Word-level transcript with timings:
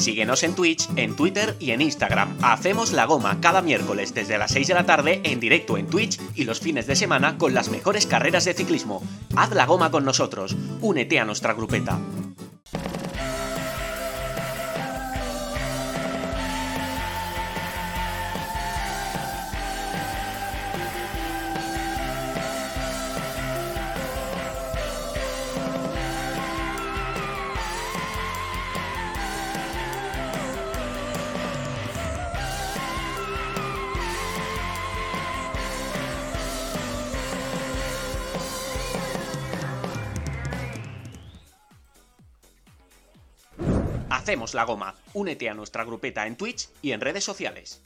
Síguenos 0.00 0.42
en 0.44 0.54
Twitch, 0.54 0.88
en 0.96 1.14
Twitter 1.14 1.56
y 1.60 1.72
en 1.72 1.82
Instagram. 1.82 2.34
Hacemos 2.40 2.92
la 2.92 3.04
goma 3.04 3.38
cada 3.42 3.60
miércoles 3.60 4.14
desde 4.14 4.38
las 4.38 4.50
6 4.52 4.68
de 4.68 4.74
la 4.74 4.86
tarde 4.86 5.20
en 5.24 5.40
directo 5.40 5.76
en 5.76 5.88
Twitch 5.88 6.18
y 6.34 6.44
los 6.44 6.58
fines 6.58 6.86
de 6.86 6.96
semana 6.96 7.36
con 7.36 7.52
las 7.52 7.68
mejores 7.68 8.06
carreras 8.06 8.46
de 8.46 8.54
ciclismo. 8.54 9.02
Haz 9.36 9.50
la 9.54 9.66
goma 9.66 9.90
con 9.90 10.06
nosotros. 10.06 10.56
Únete 10.80 11.20
a 11.20 11.26
nuestra 11.26 11.52
grupeta. 11.52 11.98
Hacemos 44.30 44.54
la 44.54 44.62
goma. 44.62 44.94
Únete 45.12 45.50
a 45.50 45.54
nuestra 45.54 45.82
grupeta 45.82 46.24
en 46.24 46.36
Twitch 46.36 46.68
y 46.82 46.92
en 46.92 47.00
redes 47.00 47.24
sociales. 47.24 47.82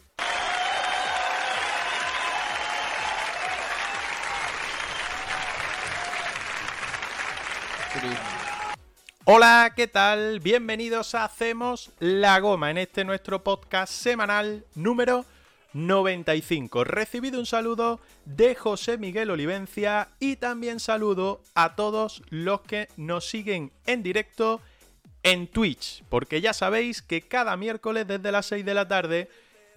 Hola, 9.24 9.72
¿qué 9.74 9.88
tal? 9.88 10.40
Bienvenidos 10.40 11.14
a 11.14 11.24
Hacemos 11.24 11.92
la 11.98 12.38
Goma 12.40 12.70
en 12.70 12.76
este 12.76 13.06
nuestro 13.06 13.42
podcast 13.42 13.94
semanal 13.94 14.66
número 14.74 15.24
95. 15.72 16.84
Recibido 16.84 17.40
un 17.40 17.46
saludo 17.46 18.00
de 18.26 18.54
José 18.54 18.98
Miguel 18.98 19.30
Olivencia 19.30 20.10
y 20.20 20.36
también 20.36 20.78
saludo 20.78 21.40
a 21.54 21.74
todos 21.74 22.22
los 22.28 22.60
que 22.60 22.88
nos 22.98 23.30
siguen 23.30 23.72
en 23.86 24.02
directo 24.02 24.60
en 25.24 25.48
Twitch, 25.48 26.04
porque 26.08 26.40
ya 26.40 26.52
sabéis 26.52 27.02
que 27.02 27.22
cada 27.22 27.56
miércoles 27.56 28.06
desde 28.06 28.30
las 28.30 28.46
6 28.46 28.64
de 28.64 28.74
la 28.74 28.86
tarde 28.86 29.28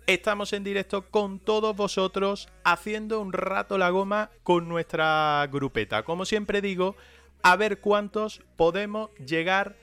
estamos 0.06 0.54
en 0.54 0.64
directo 0.64 1.10
con 1.10 1.40
todos 1.40 1.76
vosotros 1.76 2.50
haciendo 2.64 3.20
un 3.20 3.34
rato 3.34 3.78
la 3.78 3.90
goma 3.90 4.30
con 4.44 4.70
nuestra 4.70 5.48
grupeta. 5.52 6.04
Como 6.04 6.26
siempre 6.26 6.62
digo, 6.62 6.96
a 7.42 7.56
ver 7.56 7.80
cuántos 7.80 8.42
podemos 8.58 9.10
llegar 9.26 9.76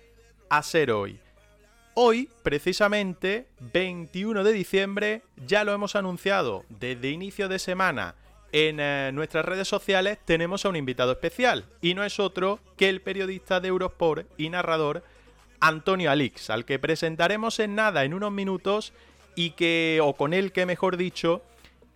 a 0.51 0.63
ser 0.63 0.93
hoy. 0.93 1.19
Hoy, 1.95 2.29
precisamente, 2.43 3.47
21 3.73 4.45
de 4.45 4.53
diciembre, 4.53 5.23
ya 5.47 5.65
lo 5.65 5.73
hemos 5.73 5.97
anunciado 5.97 6.65
desde 6.69 7.11
inicio 7.11 7.49
de 7.49 7.59
semana 7.59 8.17
en 8.55 8.79
eh, 8.79 9.11
nuestras 9.13 9.45
redes 9.45 9.67
sociales, 9.67 10.19
tenemos 10.25 10.65
a 10.65 10.69
un 10.69 10.77
invitado 10.77 11.11
especial. 11.11 11.65
Y 11.81 11.95
no 11.95 12.05
es 12.05 12.21
otro 12.21 12.61
que 12.77 12.89
el 12.89 13.01
periodista 13.01 13.59
de 13.59 13.67
Eurosport 13.67 14.29
y 14.39 14.49
narrador 14.49 15.03
Antonio 15.65 16.11
Alix, 16.11 16.51
al 16.51 16.67
que 16.67 16.79
presentaremos 16.79 17.59
en 17.59 17.75
nada, 17.75 18.05
en 18.05 18.13
unos 18.13 18.31
minutos, 18.31 18.93
y 19.35 19.51
que, 19.53 19.99
o 20.03 20.13
con 20.13 20.35
él 20.35 20.53
que 20.53 20.67
mejor 20.67 20.99
dicho, 20.99 21.41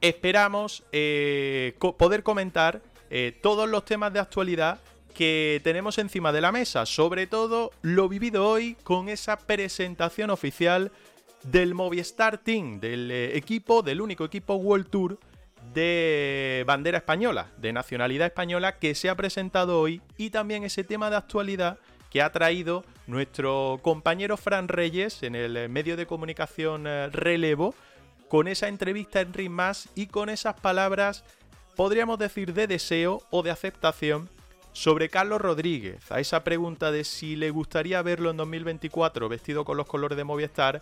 esperamos 0.01 0.85
eh, 0.91 1.75
poder 1.99 2.23
comentar 2.23 2.81
eh, 3.11 3.39
todos 3.43 3.69
los 3.69 3.85
temas 3.85 4.15
de 4.15 4.21
actualidad 4.21 4.81
que 5.15 5.61
tenemos 5.65 5.99
encima 5.99 6.33
de 6.33 6.41
la 6.41 6.51
mesa, 6.51 6.87
sobre 6.87 7.27
todo 7.27 7.71
lo 7.83 8.09
vivido 8.09 8.49
hoy 8.49 8.75
con 8.85 9.11
esa 9.11 9.37
presentación 9.37 10.31
oficial 10.31 10.91
del 11.43 11.75
Movistar 11.75 12.39
Team, 12.39 12.81
del 12.81 13.11
eh, 13.11 13.37
equipo, 13.37 13.83
del 13.83 14.01
único 14.01 14.25
equipo 14.25 14.55
World 14.55 14.89
Tour 14.89 15.19
de 15.75 16.65
bandera 16.67 16.97
española, 16.97 17.49
de 17.59 17.75
nacionalidad 17.75 18.29
española, 18.29 18.79
que 18.79 18.95
se 18.95 19.11
ha 19.11 19.15
presentado 19.15 19.79
hoy, 19.79 20.01
y 20.17 20.31
también 20.31 20.65
ese 20.65 20.85
tema 20.85 21.11
de 21.11 21.17
actualidad 21.17 21.79
que 22.11 22.23
ha 22.23 22.33
traído 22.33 22.85
nuestro 23.07 23.81
compañero 23.83 24.37
Fran 24.37 24.69
Reyes 24.69 25.23
en 25.23 25.35
el 25.35 25.57
eh, 25.57 25.69
medio 25.69 25.97
de 25.97 26.07
comunicación 26.07 26.87
eh, 26.87 27.09
Relevo, 27.09 27.75
con 28.29 28.49
esa 28.49 28.69
entrevista 28.69 29.21
en 29.21 29.33
Ring 29.33 29.51
Más 29.51 29.89
y 29.95 30.07
con 30.07 30.29
esas 30.29 30.61
palabras, 30.61 31.25
podríamos 31.77 32.19
decir, 32.19 32.53
de 32.53 32.67
deseo 32.67 33.23
o 33.31 33.43
de 33.43 33.51
aceptación 33.51 34.29
sobre 34.73 35.09
Carlos 35.09 35.41
Rodríguez, 35.41 36.11
a 36.13 36.21
esa 36.21 36.45
pregunta 36.45 36.93
de 36.93 37.05
si 37.05 37.37
le 37.37 37.51
gustaría 37.51 38.01
verlo 38.03 38.31
en 38.31 38.37
2024 38.37 39.29
vestido 39.29 39.65
con 39.65 39.77
los 39.77 39.87
colores 39.87 40.17
de 40.17 40.25
Movistar, 40.25 40.81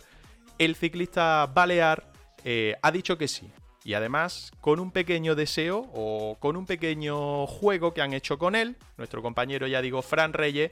el 0.59 0.75
ciclista 0.75 1.45
balear 1.47 2.11
eh, 2.43 2.75
ha 2.81 2.91
dicho 2.91 3.17
que 3.17 3.27
sí. 3.27 3.49
Y 3.83 3.93
además, 3.93 4.51
con 4.59 4.79
un 4.79 4.91
pequeño 4.91 5.33
deseo 5.33 5.89
o 5.93 6.35
con 6.39 6.57
un 6.57 6.65
pequeño 6.65 7.47
juego 7.47 7.93
que 7.93 8.01
han 8.01 8.13
hecho 8.13 8.37
con 8.37 8.55
él, 8.55 8.75
nuestro 8.97 9.21
compañero, 9.21 9.65
ya 9.65 9.81
digo, 9.81 10.01
Fran 10.01 10.33
Reyes, 10.33 10.71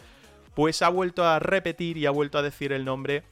pues 0.56 0.82
ha 0.82 0.90
vuelto 0.90 1.24
a 1.24 1.38
repetir 1.40 1.98
y 1.98 2.06
ha 2.06 2.12
vuelto 2.12 2.38
a 2.38 2.42
decir 2.42 2.72
el 2.72 2.86
nombre 2.86 3.24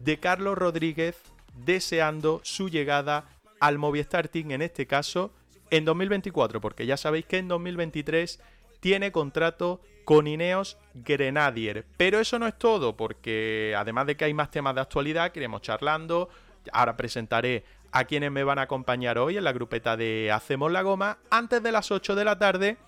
de 0.00 0.18
Carlos 0.18 0.58
Rodríguez 0.58 1.20
deseando 1.64 2.40
su 2.42 2.68
llegada 2.68 3.26
al 3.60 3.78
Movistar 3.78 4.28
Team, 4.28 4.50
en 4.52 4.62
este 4.62 4.86
caso 4.86 5.30
en 5.70 5.84
2024, 5.84 6.60
porque 6.60 6.86
ya 6.86 6.96
sabéis 6.96 7.26
que 7.26 7.38
en 7.38 7.48
2023 7.48 8.40
tiene 8.80 9.12
contrato 9.12 9.80
con 10.04 10.26
Ineos 10.26 10.78
Grenadier. 10.94 11.84
Pero 11.98 12.18
eso 12.18 12.38
no 12.38 12.46
es 12.46 12.58
todo, 12.58 12.96
porque 12.96 13.74
además 13.76 14.06
de 14.06 14.16
que 14.16 14.24
hay 14.24 14.34
más 14.34 14.50
temas 14.50 14.74
de 14.74 14.80
actualidad, 14.80 15.32
queremos 15.32 15.60
charlando. 15.60 16.30
Ahora 16.72 16.96
presentaré 16.96 17.64
a 17.92 18.04
quienes 18.04 18.32
me 18.32 18.42
van 18.42 18.58
a 18.58 18.62
acompañar 18.62 19.18
hoy 19.18 19.36
en 19.36 19.44
la 19.44 19.52
grupeta 19.52 19.96
de 19.96 20.32
Hacemos 20.32 20.72
la 20.72 20.82
Goma. 20.82 21.18
Antes 21.30 21.62
de 21.62 21.72
las 21.72 21.90
8 21.90 22.14
de 22.14 22.24
la 22.24 22.38
tarde 22.38 22.78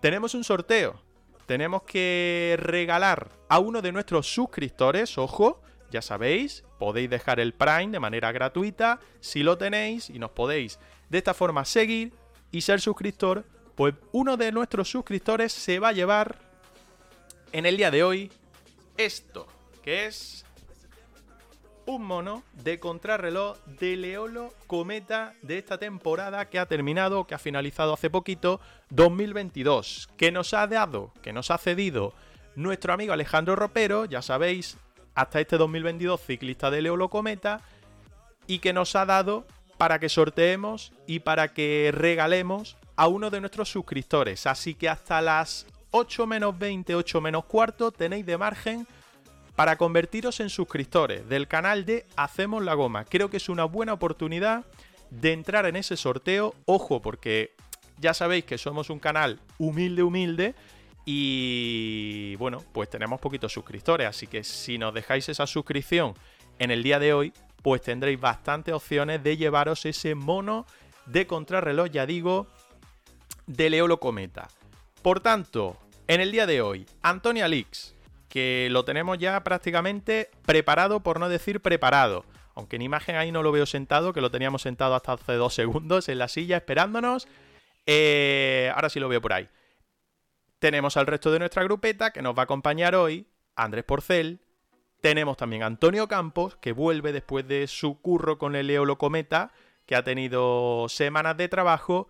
tenemos 0.00 0.34
un 0.34 0.44
sorteo 0.44 1.07
tenemos 1.48 1.84
que 1.84 2.56
regalar 2.58 3.30
a 3.48 3.58
uno 3.58 3.80
de 3.80 3.90
nuestros 3.90 4.30
suscriptores, 4.30 5.16
ojo, 5.16 5.62
ya 5.90 6.02
sabéis, 6.02 6.62
podéis 6.78 7.08
dejar 7.08 7.40
el 7.40 7.54
Prime 7.54 7.88
de 7.88 7.98
manera 7.98 8.30
gratuita, 8.32 9.00
si 9.20 9.42
lo 9.42 9.56
tenéis 9.56 10.10
y 10.10 10.18
nos 10.18 10.32
podéis 10.32 10.78
de 11.08 11.16
esta 11.16 11.32
forma 11.32 11.64
seguir 11.64 12.12
y 12.50 12.60
ser 12.60 12.82
suscriptor, 12.82 13.46
pues 13.76 13.94
uno 14.12 14.36
de 14.36 14.52
nuestros 14.52 14.90
suscriptores 14.90 15.50
se 15.50 15.78
va 15.78 15.88
a 15.88 15.92
llevar 15.92 16.36
en 17.52 17.64
el 17.64 17.78
día 17.78 17.90
de 17.90 18.02
hoy 18.02 18.30
esto, 18.98 19.46
que 19.82 20.04
es 20.04 20.44
un 21.88 22.04
mono 22.04 22.42
de 22.52 22.78
contrarreloj 22.78 23.56
de 23.64 23.96
Leolo 23.96 24.52
Cometa 24.66 25.32
de 25.40 25.56
esta 25.56 25.78
temporada 25.78 26.46
que 26.50 26.58
ha 26.58 26.66
terminado, 26.66 27.26
que 27.26 27.34
ha 27.34 27.38
finalizado 27.38 27.94
hace 27.94 28.10
poquito, 28.10 28.60
2022, 28.90 30.10
que 30.18 30.30
nos 30.30 30.52
ha 30.52 30.66
dado, 30.66 31.14
que 31.22 31.32
nos 31.32 31.50
ha 31.50 31.56
cedido 31.56 32.12
nuestro 32.56 32.92
amigo 32.92 33.14
Alejandro 33.14 33.56
Ropero, 33.56 34.04
ya 34.04 34.20
sabéis, 34.20 34.76
hasta 35.14 35.40
este 35.40 35.56
2022 35.56 36.20
ciclista 36.20 36.70
de 36.70 36.82
Leolo 36.82 37.08
Cometa, 37.08 37.62
y 38.46 38.58
que 38.58 38.74
nos 38.74 38.94
ha 38.94 39.06
dado 39.06 39.46
para 39.78 39.98
que 39.98 40.10
sorteemos 40.10 40.92
y 41.06 41.20
para 41.20 41.54
que 41.54 41.90
regalemos 41.94 42.76
a 42.96 43.08
uno 43.08 43.30
de 43.30 43.40
nuestros 43.40 43.70
suscriptores. 43.70 44.46
Así 44.46 44.74
que 44.74 44.90
hasta 44.90 45.22
las 45.22 45.64
8 45.92 46.26
menos 46.26 46.58
20, 46.58 46.94
8 46.94 47.20
menos 47.22 47.46
cuarto 47.46 47.92
tenéis 47.92 48.26
de 48.26 48.36
margen 48.36 48.86
para 49.58 49.76
convertiros 49.76 50.38
en 50.38 50.50
suscriptores 50.50 51.28
del 51.28 51.48
canal 51.48 51.84
de 51.84 52.06
Hacemos 52.14 52.62
la 52.62 52.74
Goma. 52.74 53.04
Creo 53.04 53.28
que 53.28 53.38
es 53.38 53.48
una 53.48 53.64
buena 53.64 53.92
oportunidad 53.92 54.64
de 55.10 55.32
entrar 55.32 55.66
en 55.66 55.74
ese 55.74 55.96
sorteo. 55.96 56.54
Ojo, 56.64 57.02
porque 57.02 57.56
ya 57.98 58.14
sabéis 58.14 58.44
que 58.44 58.56
somos 58.56 58.88
un 58.88 59.00
canal 59.00 59.40
humilde, 59.58 60.04
humilde. 60.04 60.54
Y 61.04 62.36
bueno, 62.36 62.62
pues 62.70 62.88
tenemos 62.88 63.20
poquitos 63.20 63.52
suscriptores. 63.52 64.06
Así 64.06 64.28
que 64.28 64.44
si 64.44 64.78
nos 64.78 64.94
dejáis 64.94 65.28
esa 65.28 65.48
suscripción 65.48 66.14
en 66.60 66.70
el 66.70 66.84
día 66.84 67.00
de 67.00 67.12
hoy, 67.12 67.32
pues 67.60 67.82
tendréis 67.82 68.20
bastantes 68.20 68.72
opciones 68.72 69.24
de 69.24 69.36
llevaros 69.36 69.86
ese 69.86 70.14
mono 70.14 70.66
de 71.06 71.26
contrarreloj, 71.26 71.90
ya 71.90 72.06
digo, 72.06 72.46
de 73.48 73.70
Leolo 73.70 73.98
Cometa. 73.98 74.46
Por 75.02 75.18
tanto, 75.18 75.76
en 76.06 76.20
el 76.20 76.30
día 76.30 76.46
de 76.46 76.62
hoy, 76.62 76.86
Antonio 77.02 77.44
Alix, 77.44 77.96
que 78.28 78.68
lo 78.70 78.84
tenemos 78.84 79.18
ya 79.18 79.42
prácticamente 79.44 80.30
preparado, 80.44 81.00
por 81.00 81.20
no 81.20 81.28
decir 81.28 81.60
preparado. 81.60 82.24
Aunque 82.54 82.76
en 82.76 82.82
imagen 82.82 83.16
ahí 83.16 83.32
no 83.32 83.42
lo 83.42 83.52
veo 83.52 83.66
sentado, 83.66 84.12
que 84.12 84.20
lo 84.20 84.30
teníamos 84.30 84.62
sentado 84.62 84.94
hasta 84.94 85.12
hace 85.12 85.34
dos 85.34 85.54
segundos 85.54 86.08
en 86.08 86.18
la 86.18 86.28
silla 86.28 86.56
esperándonos. 86.56 87.28
Eh, 87.86 88.70
ahora 88.74 88.90
sí 88.90 89.00
lo 89.00 89.08
veo 89.08 89.20
por 89.20 89.32
ahí. 89.32 89.48
Tenemos 90.58 90.96
al 90.96 91.06
resto 91.06 91.30
de 91.30 91.38
nuestra 91.38 91.62
grupeta 91.62 92.12
que 92.12 92.20
nos 92.20 92.34
va 92.36 92.42
a 92.42 92.44
acompañar 92.44 92.94
hoy, 92.94 93.28
Andrés 93.54 93.84
Porcel. 93.84 94.40
Tenemos 95.00 95.36
también 95.36 95.62
a 95.62 95.66
Antonio 95.66 96.08
Campos, 96.08 96.56
que 96.56 96.72
vuelve 96.72 97.12
después 97.12 97.46
de 97.46 97.68
su 97.68 98.00
curro 98.00 98.38
con 98.38 98.56
el 98.56 98.68
Eolo 98.68 98.98
Cometa, 98.98 99.52
que 99.86 99.94
ha 99.94 100.02
tenido 100.02 100.88
semanas 100.88 101.36
de 101.36 101.48
trabajo. 101.48 102.08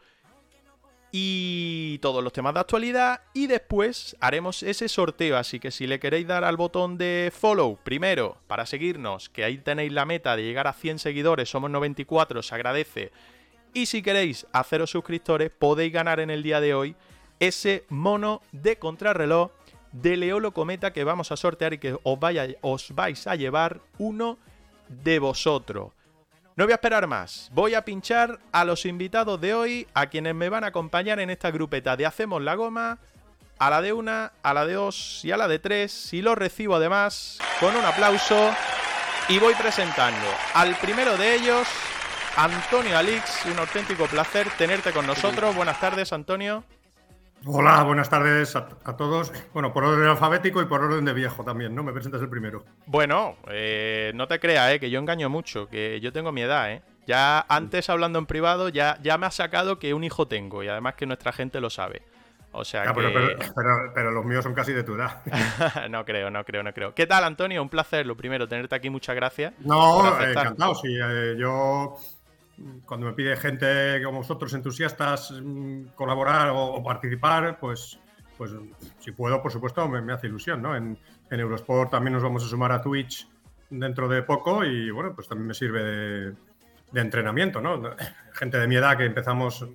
Y 1.10 1.98
todos 1.98 2.22
los 2.22 2.32
temas 2.32 2.54
de 2.54 2.60
actualidad 2.60 3.22
y 3.32 3.46
después 3.46 4.16
haremos 4.20 4.62
ese 4.62 4.88
sorteo, 4.88 5.36
así 5.36 5.58
que 5.58 5.70
si 5.70 5.86
le 5.86 6.00
queréis 6.00 6.26
dar 6.26 6.44
al 6.44 6.56
botón 6.56 6.98
de 6.98 7.32
follow 7.34 7.78
primero 7.82 8.36
para 8.46 8.66
seguirnos, 8.66 9.28
que 9.28 9.44
ahí 9.44 9.58
tenéis 9.58 9.92
la 9.92 10.04
meta 10.04 10.36
de 10.36 10.42
llegar 10.42 10.66
a 10.66 10.72
100 10.72 10.98
seguidores, 10.98 11.48
somos 11.48 11.70
94, 11.70 12.42
se 12.42 12.54
agradece. 12.54 13.12
Y 13.72 13.86
si 13.86 14.02
queréis 14.02 14.46
haceros 14.52 14.90
suscriptores, 14.90 15.50
podéis 15.50 15.92
ganar 15.92 16.20
en 16.20 16.30
el 16.30 16.42
día 16.42 16.60
de 16.60 16.74
hoy 16.74 16.96
ese 17.40 17.84
mono 17.88 18.42
de 18.52 18.78
contrarreloj 18.78 19.50
de 19.92 20.16
Leolo 20.16 20.52
Cometa 20.52 20.92
que 20.92 21.04
vamos 21.04 21.32
a 21.32 21.36
sortear 21.36 21.72
y 21.74 21.78
que 21.78 21.96
os, 22.02 22.18
os 22.60 22.94
vais 22.94 23.26
a 23.26 23.36
llevar 23.36 23.80
uno 23.98 24.38
de 24.88 25.18
vosotros. 25.18 25.92
No 26.58 26.64
voy 26.64 26.72
a 26.72 26.74
esperar 26.74 27.06
más, 27.06 27.50
voy 27.52 27.74
a 27.74 27.84
pinchar 27.84 28.40
a 28.50 28.64
los 28.64 28.84
invitados 28.84 29.40
de 29.40 29.54
hoy, 29.54 29.86
a 29.94 30.06
quienes 30.06 30.34
me 30.34 30.48
van 30.48 30.64
a 30.64 30.66
acompañar 30.66 31.20
en 31.20 31.30
esta 31.30 31.52
grupeta 31.52 31.96
de 31.96 32.04
Hacemos 32.04 32.42
la 32.42 32.56
Goma, 32.56 32.98
a 33.60 33.70
la 33.70 33.80
de 33.80 33.92
una, 33.92 34.32
a 34.42 34.54
la 34.54 34.66
de 34.66 34.72
dos 34.72 35.24
y 35.24 35.30
a 35.30 35.36
la 35.36 35.46
de 35.46 35.60
tres, 35.60 36.12
y 36.12 36.20
los 36.20 36.36
recibo 36.36 36.74
además 36.74 37.38
con 37.60 37.76
un 37.76 37.84
aplauso 37.84 38.50
y 39.28 39.38
voy 39.38 39.54
presentando 39.54 40.26
al 40.54 40.74
primero 40.78 41.16
de 41.16 41.36
ellos, 41.36 41.68
Antonio 42.36 42.98
Alix, 42.98 43.46
un 43.46 43.56
auténtico 43.60 44.08
placer 44.08 44.48
tenerte 44.58 44.90
con 44.90 45.06
nosotros. 45.06 45.54
Buenas 45.54 45.78
tardes, 45.78 46.12
Antonio. 46.12 46.64
Hola, 47.50 47.82
buenas 47.82 48.10
tardes 48.10 48.54
a, 48.56 48.96
todos. 48.96 49.32
Bueno, 49.54 49.72
por 49.72 49.82
orden 49.82 50.06
alfabético 50.06 50.60
y 50.60 50.66
por 50.66 50.82
orden 50.82 51.06
de 51.06 51.14
viejo 51.14 51.44
también, 51.44 51.74
¿no? 51.74 51.82
Me 51.82 51.92
presentas 51.92 52.20
el 52.20 52.28
primero. 52.28 52.62
Bueno, 52.84 53.36
eh, 53.48 54.12
no 54.14 54.28
te 54.28 54.38
creas, 54.38 54.72
¿eh? 54.72 54.78
Que 54.78 54.90
yo 54.90 54.98
engaño 54.98 55.30
mucho, 55.30 55.66
que 55.66 55.98
yo 56.00 56.12
tengo 56.12 56.30
mi 56.30 56.42
edad, 56.42 56.70
¿eh? 56.70 56.82
Ya 57.06 57.40
antes 57.48 57.88
hablando 57.88 58.18
en 58.18 58.26
privado 58.26 58.68
ya, 58.68 58.98
ya 59.02 59.16
me 59.16 59.24
ha 59.24 59.30
sacado 59.30 59.78
que 59.78 59.94
un 59.94 60.04
hijo 60.04 60.28
tengo 60.28 60.62
y 60.62 60.68
además 60.68 60.94
que 60.94 61.06
nuestra 61.06 61.32
gente 61.32 61.58
lo 61.58 61.70
sabe. 61.70 62.02
O 62.52 62.66
sea 62.66 62.92
que... 62.92 62.92
pero, 63.54 63.92
pero, 63.94 64.10
los 64.10 64.24
míos 64.26 64.44
son 64.44 64.52
casi 64.52 64.74
de 64.74 64.82
tu 64.82 64.94
edad. 64.94 65.22
no 65.90 66.04
creo, 66.04 66.30
no 66.30 66.44
creo, 66.44 66.62
no 66.62 66.74
creo. 66.74 66.94
¿Qué 66.94 67.06
tal, 67.06 67.24
Antonio? 67.24 67.62
Un 67.62 67.70
placer, 67.70 68.04
lo 68.04 68.14
primero, 68.14 68.46
tenerte 68.46 68.74
aquí. 68.74 68.90
Muchas 68.90 69.16
gracias. 69.16 69.54
No, 69.60 70.06
encantado. 70.22 70.74
Sí, 70.74 70.94
eh, 71.02 71.34
yo 71.38 71.96
cuando 72.84 73.06
me 73.06 73.12
pide 73.12 73.36
gente 73.36 74.02
como 74.02 74.18
vosotros, 74.18 74.52
entusiastas, 74.54 75.32
mm, 75.32 75.88
colaborar 75.94 76.50
o, 76.54 76.82
participar, 76.82 77.58
pues, 77.58 77.98
pues 78.36 78.52
si 78.98 79.12
puedo, 79.12 79.42
por 79.42 79.52
supuesto, 79.52 79.88
me, 79.88 80.12
hace 80.12 80.26
ilusión, 80.26 80.62
¿no? 80.62 80.76
En, 80.76 80.98
Eurosport 81.30 81.90
también 81.90 82.14
nos 82.14 82.22
vamos 82.22 82.42
a 82.44 82.48
sumar 82.48 82.72
a 82.72 82.80
Twitch 82.80 83.28
dentro 83.68 84.08
de 84.08 84.22
poco 84.22 84.64
y, 84.64 84.90
bueno, 84.90 85.14
pues 85.14 85.28
también 85.28 85.48
me 85.48 85.54
sirve 85.54 85.82
de, 85.82 87.00
entrenamiento, 87.00 87.60
¿no? 87.60 87.82
Gente 88.32 88.58
de 88.58 88.66
mi 88.66 88.76
edad 88.76 88.96
que 88.96 89.04
empezamos 89.04 89.66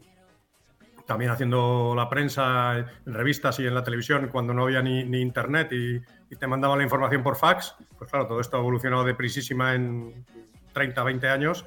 también 1.06 1.31
haciendo 1.31 1.94
la 1.95 2.09
prensa 2.09 2.77
en 3.06 3.13
revistas 3.13 3.59
y 3.59 3.68
en 3.68 3.75
la 3.75 3.83
televisión 3.83 4.30
cuando 4.30 4.53
no 4.53 4.63
había 4.63 4.81
ni, 4.81 5.21
internet 5.21 5.71
y, 5.71 6.01
te 6.35 6.47
mandaban 6.47 6.80
la 6.80 6.83
información 6.83 7.21
por 7.21 7.35
fax, 7.35 7.75
pues 7.95 8.09
claro, 8.09 8.25
todo 8.25 8.39
esto 8.39 8.57
ha 8.57 8.59
evolucionado 8.59 9.03
de 9.03 9.13
prisísima 9.13 9.75
en 9.75 10.25
30, 10.74 11.03
20 11.03 11.30
años 11.30 11.63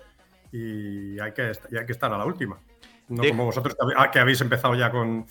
y 0.53 1.19
hay 1.21 1.33
que, 1.33 1.53
hay 1.79 1.87
que 1.87 1.93
estar 1.93 2.13
a 2.13 2.19
la 2.19 2.25
última. 2.25 2.59
No 3.09 3.23
como 3.29 3.45
vosotros 3.45 3.77
que 4.13 4.19
habéis 4.19 4.41
empezado 4.41 4.75
ya 4.75 4.91
con, 4.91 5.27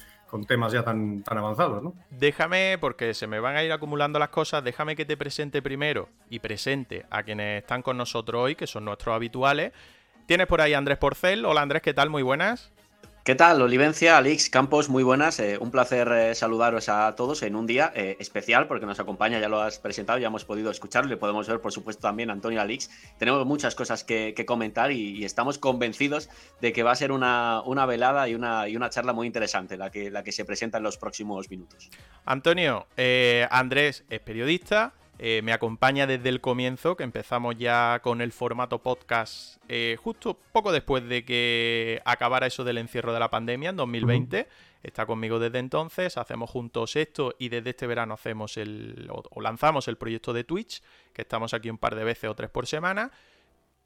temas 0.47 0.73
ya 0.73 0.83
tan, 0.83 1.23
tan 1.23 1.37
avanzados, 1.37 1.81
¿no? 1.81 1.93
Déjame, 2.09 2.77
porque 2.79 3.13
se 3.13 3.25
me 3.25 3.39
van 3.39 3.55
a 3.55 3.63
ir 3.63 3.71
acumulando 3.71 4.19
las 4.19 4.29
cosas, 4.29 4.63
déjame 4.63 4.95
que 4.95 5.05
te 5.05 5.15
presente 5.15 5.61
primero 5.61 6.09
y 6.29 6.39
presente 6.39 7.05
a 7.09 7.23
quienes 7.23 7.61
están 7.61 7.81
con 7.81 7.97
nosotros 7.97 8.41
hoy, 8.41 8.55
que 8.55 8.67
son 8.67 8.85
nuestros 8.85 9.15
habituales. 9.15 9.71
Tienes 10.25 10.47
por 10.47 10.59
ahí 10.59 10.73
a 10.73 10.77
Andrés 10.77 10.97
Porcel. 10.97 11.45
Hola 11.45 11.61
Andrés, 11.61 11.81
¿qué 11.81 11.93
tal? 11.93 12.09
Muy 12.09 12.23
buenas. 12.23 12.74
¿Qué 13.25 13.33
tal, 13.33 13.59
Olivencia, 13.59 14.17
Alix, 14.17 14.51
Campos? 14.51 14.87
Muy 14.87 15.01
buenas. 15.01 15.39
Eh, 15.39 15.57
un 15.59 15.71
placer 15.71 16.07
eh, 16.11 16.35
saludaros 16.35 16.89
a 16.89 17.15
todos 17.15 17.41
en 17.41 17.55
un 17.55 17.65
día 17.65 17.91
eh, 17.95 18.17
especial 18.19 18.67
porque 18.67 18.85
nos 18.85 18.99
acompaña, 18.99 19.39
ya 19.39 19.49
lo 19.49 19.61
has 19.61 19.79
presentado, 19.79 20.19
ya 20.19 20.27
hemos 20.27 20.45
podido 20.45 20.69
escucharlo 20.69 21.11
y 21.11 21.15
podemos 21.15 21.47
ver, 21.47 21.59
por 21.59 21.71
supuesto, 21.71 22.03
también 22.03 22.29
Antonio 22.29 22.61
Alix. 22.61 22.91
Tenemos 23.17 23.43
muchas 23.47 23.73
cosas 23.73 24.03
que, 24.03 24.35
comentar 24.45 24.91
y, 24.91 25.25
estamos 25.25 25.57
convencidos 25.57 26.29
de 26.61 26.71
que 26.71 26.83
va 26.83 26.91
a 26.91 26.95
ser 26.95 27.11
una, 27.11 27.63
una 27.65 27.87
velada 27.87 28.29
y 28.29 28.35
una, 28.35 28.69
y 28.69 28.75
una, 28.75 28.91
charla 28.91 29.11
muy 29.11 29.25
interesante 29.25 29.75
la 29.75 29.89
que, 29.89 30.11
la 30.11 30.23
que 30.23 30.31
se 30.31 30.45
presenta 30.45 30.77
en 30.77 30.83
los 30.83 30.99
próximos 30.99 31.49
minutos. 31.49 31.89
Antonio, 32.25 32.85
Andrés 33.49 34.03
es 34.07 34.19
periodista, 34.19 34.93
eh, 35.17 35.41
me 35.43 35.53
acompaña 35.53 36.05
desde 36.07 36.27
el 36.27 36.41
comienzo, 36.41 36.97
que 36.97 37.03
empezamos 37.03 37.55
ya 37.57 37.99
con 38.01 38.19
el 38.19 38.33
formato 38.33 38.79
podcast 38.79 39.57
eh, 39.69 39.97
justo 40.01 40.37
poco 40.51 40.73
después 40.73 41.07
de 41.07 41.23
que 41.23 42.01
acabara 42.03 42.47
eso 42.47 42.65
del 42.65 42.77
encierro 42.77 43.13
de 43.13 43.19
la 43.19 43.29
pandemia 43.29 43.69
en 43.69 43.77
2020. 43.77 44.47
Está 44.83 45.05
conmigo 45.05 45.39
desde 45.39 45.59
entonces, 45.59 46.17
hacemos 46.17 46.49
juntos 46.49 46.95
esto 46.95 47.33
y 47.39 47.49
desde 47.49 47.71
este 47.71 47.87
verano 47.87 48.13
hacemos 48.13 48.57
el 48.57 49.09
o, 49.09 49.41
lanzamos 49.41 49.87
el 49.87 49.97
proyecto 49.97 50.33
de 50.33 50.43
Twitch, 50.43 50.83
que 51.13 51.21
estamos 51.21 51.53
aquí 51.53 51.69
un 51.69 51.77
par 51.77 51.95
de 51.95 52.03
veces 52.03 52.29
o 52.29 52.35
tres 52.35 52.49
por 52.49 52.67
semana. 52.67 53.09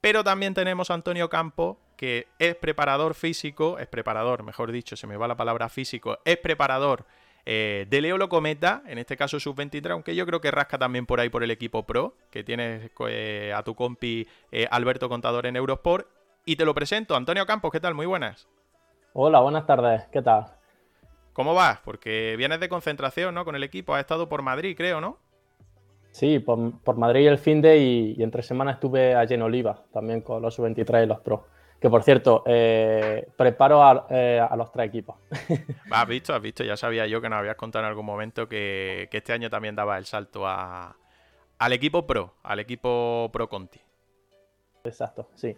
Pero 0.00 0.24
también 0.24 0.52
tenemos 0.52 0.90
a 0.90 0.94
Antonio 0.94 1.28
Campo, 1.30 1.78
que 1.96 2.26
es 2.38 2.56
preparador 2.56 3.14
físico, 3.14 3.78
es 3.78 3.86
preparador, 3.86 4.42
mejor 4.42 4.72
dicho, 4.72 4.96
se 4.96 5.06
me 5.06 5.16
va 5.16 5.28
la 5.28 5.36
palabra 5.36 5.68
físico, 5.68 6.18
es 6.24 6.38
preparador 6.38 7.06
eh, 7.46 7.86
de 7.88 8.00
Leo 8.00 8.18
lo 8.18 8.28
cometa, 8.28 8.82
en 8.86 8.98
este 8.98 9.16
caso 9.16 9.40
sub-23, 9.40 9.90
aunque 9.90 10.14
yo 10.14 10.26
creo 10.26 10.40
que 10.40 10.50
rasca 10.50 10.78
también 10.78 11.06
por 11.06 11.20
ahí 11.20 11.28
por 11.28 11.42
el 11.42 11.50
equipo 11.50 11.84
pro, 11.84 12.14
que 12.30 12.44
tienes 12.44 12.90
eh, 13.08 13.52
a 13.54 13.62
tu 13.62 13.74
compi 13.74 14.26
eh, 14.52 14.66
Alberto 14.70 15.08
Contador 15.08 15.46
en 15.46 15.56
Eurosport. 15.56 16.06
Y 16.44 16.56
te 16.56 16.64
lo 16.64 16.74
presento, 16.74 17.16
Antonio 17.16 17.46
Campos, 17.46 17.70
¿qué 17.70 17.80
tal? 17.80 17.94
Muy 17.94 18.06
buenas. 18.06 18.48
Hola, 19.12 19.40
buenas 19.40 19.66
tardes, 19.66 20.02
¿qué 20.12 20.22
tal? 20.22 20.46
¿Cómo 21.32 21.54
vas? 21.54 21.80
Porque 21.80 22.34
vienes 22.36 22.60
de 22.60 22.68
concentración, 22.68 23.34
¿no? 23.34 23.44
Con 23.44 23.56
el 23.56 23.62
equipo, 23.62 23.94
has 23.94 24.00
estado 24.00 24.28
por 24.28 24.42
Madrid, 24.42 24.76
creo, 24.76 25.00
¿no? 25.00 25.18
Sí, 26.10 26.40
por, 26.40 26.96
Madrid 26.96 27.28
el 27.28 27.38
fin 27.38 27.62
de 27.62 27.78
y, 27.78 28.14
y 28.18 28.22
entre 28.22 28.42
semanas 28.42 28.74
estuve 28.74 29.14
allí 29.14 29.34
en 29.34 29.42
Oliva, 29.42 29.84
también 29.92 30.22
con 30.22 30.42
los 30.42 30.54
sub-23 30.54 31.04
y 31.04 31.06
los 31.06 31.20
pro. 31.20 31.46
Que 31.80 31.88
por 31.88 32.02
cierto, 32.02 32.42
eh, 32.46 33.26
preparo 33.36 34.06
eh, 34.10 34.38
a, 34.38 34.54
los 34.54 34.70
tres 34.70 34.88
equipos. 34.88 35.16
Has 35.90 36.06
visto, 36.06 36.34
has 36.34 36.42
visto, 36.42 36.62
ya 36.62 36.76
sabía 36.76 37.06
yo 37.06 37.22
que 37.22 37.30
nos 37.30 37.38
habías 37.38 37.56
contado 37.56 37.84
en 37.84 37.88
algún 37.88 38.04
momento 38.04 38.46
que, 38.46 39.08
este 39.10 39.32
año 39.32 39.48
también 39.48 39.74
daba 39.74 39.96
el 39.96 40.04
salto 40.04 40.46
al 40.46 41.72
equipo 41.72 42.06
pro, 42.06 42.34
al 42.42 42.60
equipo 42.60 43.30
pro 43.32 43.48
Conti. 43.48 43.80
Exacto, 44.84 45.28
sí. 45.34 45.56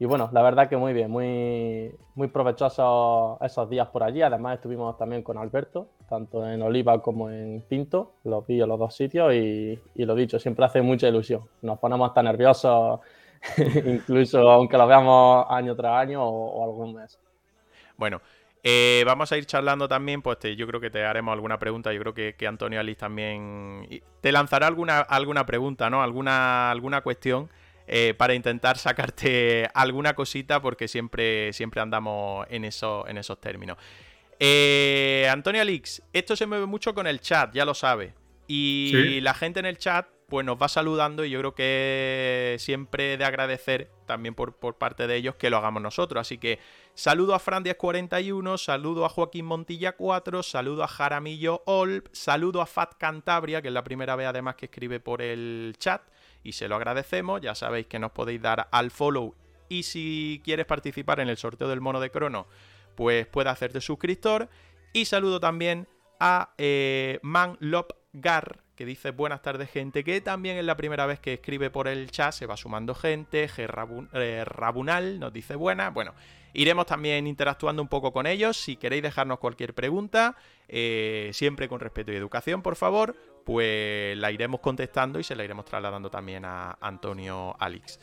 Y 0.00 0.06
bueno, 0.06 0.30
la 0.32 0.42
verdad 0.42 0.68
que 0.68 0.78
muy 0.78 0.92
bien, 0.92 1.10
muy, 1.10 1.94
muy 2.14 2.28
provechosos 2.28 3.36
esos 3.42 3.68
días 3.68 3.86
por 3.88 4.02
allí. 4.02 4.22
Además 4.22 4.54
estuvimos 4.54 4.96
también 4.96 5.22
con 5.22 5.36
Alberto, 5.36 5.88
tanto 6.08 6.48
en 6.48 6.62
Oliva 6.62 7.00
como 7.02 7.30
en 7.30 7.62
Pinto, 7.68 8.14
los 8.24 8.46
vi 8.46 8.62
en 8.62 8.68
los 8.68 8.78
dos 8.78 8.94
sitios 8.94 9.34
y, 9.34 9.78
y 9.94 10.04
lo 10.06 10.14
dicho, 10.14 10.38
siempre 10.38 10.64
hace 10.64 10.80
mucha 10.80 11.06
ilusión. 11.06 11.42
Nos 11.60 11.78
ponemos 11.78 12.14
tan 12.14 12.24
nerviosos 12.24 13.00
incluso 13.86 14.50
aunque 14.50 14.76
lo 14.76 14.86
veamos 14.86 15.46
año 15.48 15.74
tras 15.74 15.92
año 16.00 16.22
o, 16.22 16.64
algún 16.64 16.94
mes. 16.94 17.18
Bueno, 17.96 18.20
eh, 18.62 19.02
vamos 19.06 19.32
a 19.32 19.38
ir 19.38 19.46
charlando 19.46 19.88
también, 19.88 20.22
pues 20.22 20.38
yo 20.56 20.66
creo 20.66 20.80
que 20.80 20.90
te 20.90 21.04
haremos 21.04 21.32
alguna 21.32 21.58
pregunta, 21.58 21.92
yo 21.92 22.00
creo 22.00 22.14
que, 22.14 22.46
Antonio 22.46 22.80
Alice 22.80 23.00
también 23.00 23.88
te 24.20 24.32
lanzará 24.32 24.66
alguna, 24.66 25.00
alguna 25.00 25.46
pregunta, 25.46 25.88
¿no? 25.90 26.02
Alguna, 26.02 26.70
alguna 26.70 27.00
cuestión 27.02 27.50
eh, 27.86 28.14
para 28.16 28.34
intentar 28.34 28.78
sacarte 28.78 29.68
alguna 29.74 30.14
cosita 30.14 30.60
porque 30.60 30.88
siempre, 30.88 31.52
siempre 31.52 31.80
andamos 31.80 32.46
en, 32.50 32.64
eso, 32.64 33.06
en 33.08 33.18
esos 33.18 33.40
términos. 33.40 33.78
Eh, 34.38 35.28
Antonio 35.30 35.60
Alix, 35.60 36.02
esto 36.12 36.34
se 36.36 36.46
mueve 36.46 36.66
mucho 36.66 36.94
con 36.94 37.06
el 37.06 37.20
chat, 37.20 37.52
ya 37.52 37.64
lo 37.64 37.74
sabe. 37.74 38.14
Y 38.46 39.20
la 39.20 39.32
gente 39.32 39.60
en 39.60 39.66
el 39.66 39.78
chat 39.78 40.06
pues 40.30 40.46
nos 40.46 40.56
va 40.56 40.68
saludando 40.68 41.24
y 41.24 41.30
yo 41.30 41.40
creo 41.40 41.54
que 41.54 42.56
siempre 42.58 43.18
de 43.18 43.24
agradecer 43.24 43.90
también 44.06 44.34
por, 44.34 44.54
parte 44.78 45.06
de 45.06 45.16
ellos 45.16 45.34
que 45.34 45.50
lo 45.50 45.58
hagamos 45.58 45.82
nosotros. 45.82 46.20
Así 46.20 46.38
que 46.38 46.60
saludo 46.94 47.34
a 47.34 47.38
Fran 47.38 47.64
41 47.64 48.56
saludo 48.56 49.04
a 49.04 49.10
Joaquín 49.10 49.44
Montilla 49.44 49.92
4, 49.92 50.42
saludo 50.42 50.84
a 50.84 50.88
Jaramillo 50.88 51.62
Olp, 51.66 52.06
saludo 52.12 52.62
a 52.62 52.66
Fat 52.66 52.94
Cantabria, 52.96 53.60
que 53.60 53.68
es 53.68 53.74
la 53.74 53.84
primera 53.84 54.16
vez 54.16 54.28
además 54.28 54.54
que 54.54 54.66
escribe 54.66 55.00
por 55.00 55.20
el 55.20 55.74
chat 55.78 56.00
y 56.44 56.52
se 56.52 56.68
lo 56.68 56.76
agradecemos. 56.76 57.40
Ya 57.40 57.54
sabéis 57.54 57.88
que 57.88 57.98
nos 57.98 58.12
podéis 58.12 58.40
dar 58.40 58.68
al 58.70 58.90
follow 58.92 59.34
y 59.68 59.82
si 59.82 60.40
quieres 60.44 60.64
participar 60.64 61.20
en 61.20 61.28
el 61.28 61.36
sorteo 61.36 61.68
del 61.68 61.80
mono 61.80 62.00
de 62.00 62.10
crono, 62.10 62.46
pues 62.94 63.26
puedes 63.26 63.52
hacerte 63.52 63.80
suscriptor. 63.80 64.48
Y 64.92 65.04
saludo 65.04 65.40
también 65.40 65.88
a 66.20 66.50
eh, 66.56 67.20
Gar 68.12 68.69
que 68.80 68.86
dice 68.86 69.10
buenas 69.10 69.42
tardes 69.42 69.70
gente, 69.70 70.02
que 70.02 70.22
también 70.22 70.56
es 70.56 70.64
la 70.64 70.74
primera 70.74 71.04
vez 71.04 71.20
que 71.20 71.34
escribe 71.34 71.68
por 71.68 71.86
el 71.86 72.10
chat, 72.10 72.32
se 72.32 72.46
va 72.46 72.56
sumando 72.56 72.94
gente, 72.94 73.46
G. 73.46 74.08
Eh, 74.14 74.42
Rabunal 74.46 75.20
nos 75.20 75.34
dice 75.34 75.54
buenas, 75.54 75.92
bueno, 75.92 76.14
iremos 76.54 76.86
también 76.86 77.26
interactuando 77.26 77.82
un 77.82 77.88
poco 77.88 78.10
con 78.10 78.26
ellos, 78.26 78.56
si 78.56 78.76
queréis 78.76 79.02
dejarnos 79.02 79.38
cualquier 79.38 79.74
pregunta, 79.74 80.34
eh, 80.66 81.28
siempre 81.34 81.68
con 81.68 81.78
respeto 81.78 82.10
y 82.10 82.16
educación, 82.16 82.62
por 82.62 82.74
favor, 82.74 83.14
pues 83.44 84.16
la 84.16 84.30
iremos 84.30 84.60
contestando 84.60 85.20
y 85.20 85.24
se 85.24 85.36
la 85.36 85.44
iremos 85.44 85.66
trasladando 85.66 86.10
también 86.10 86.46
a 86.46 86.78
Antonio 86.80 87.54
Alix. 87.58 88.00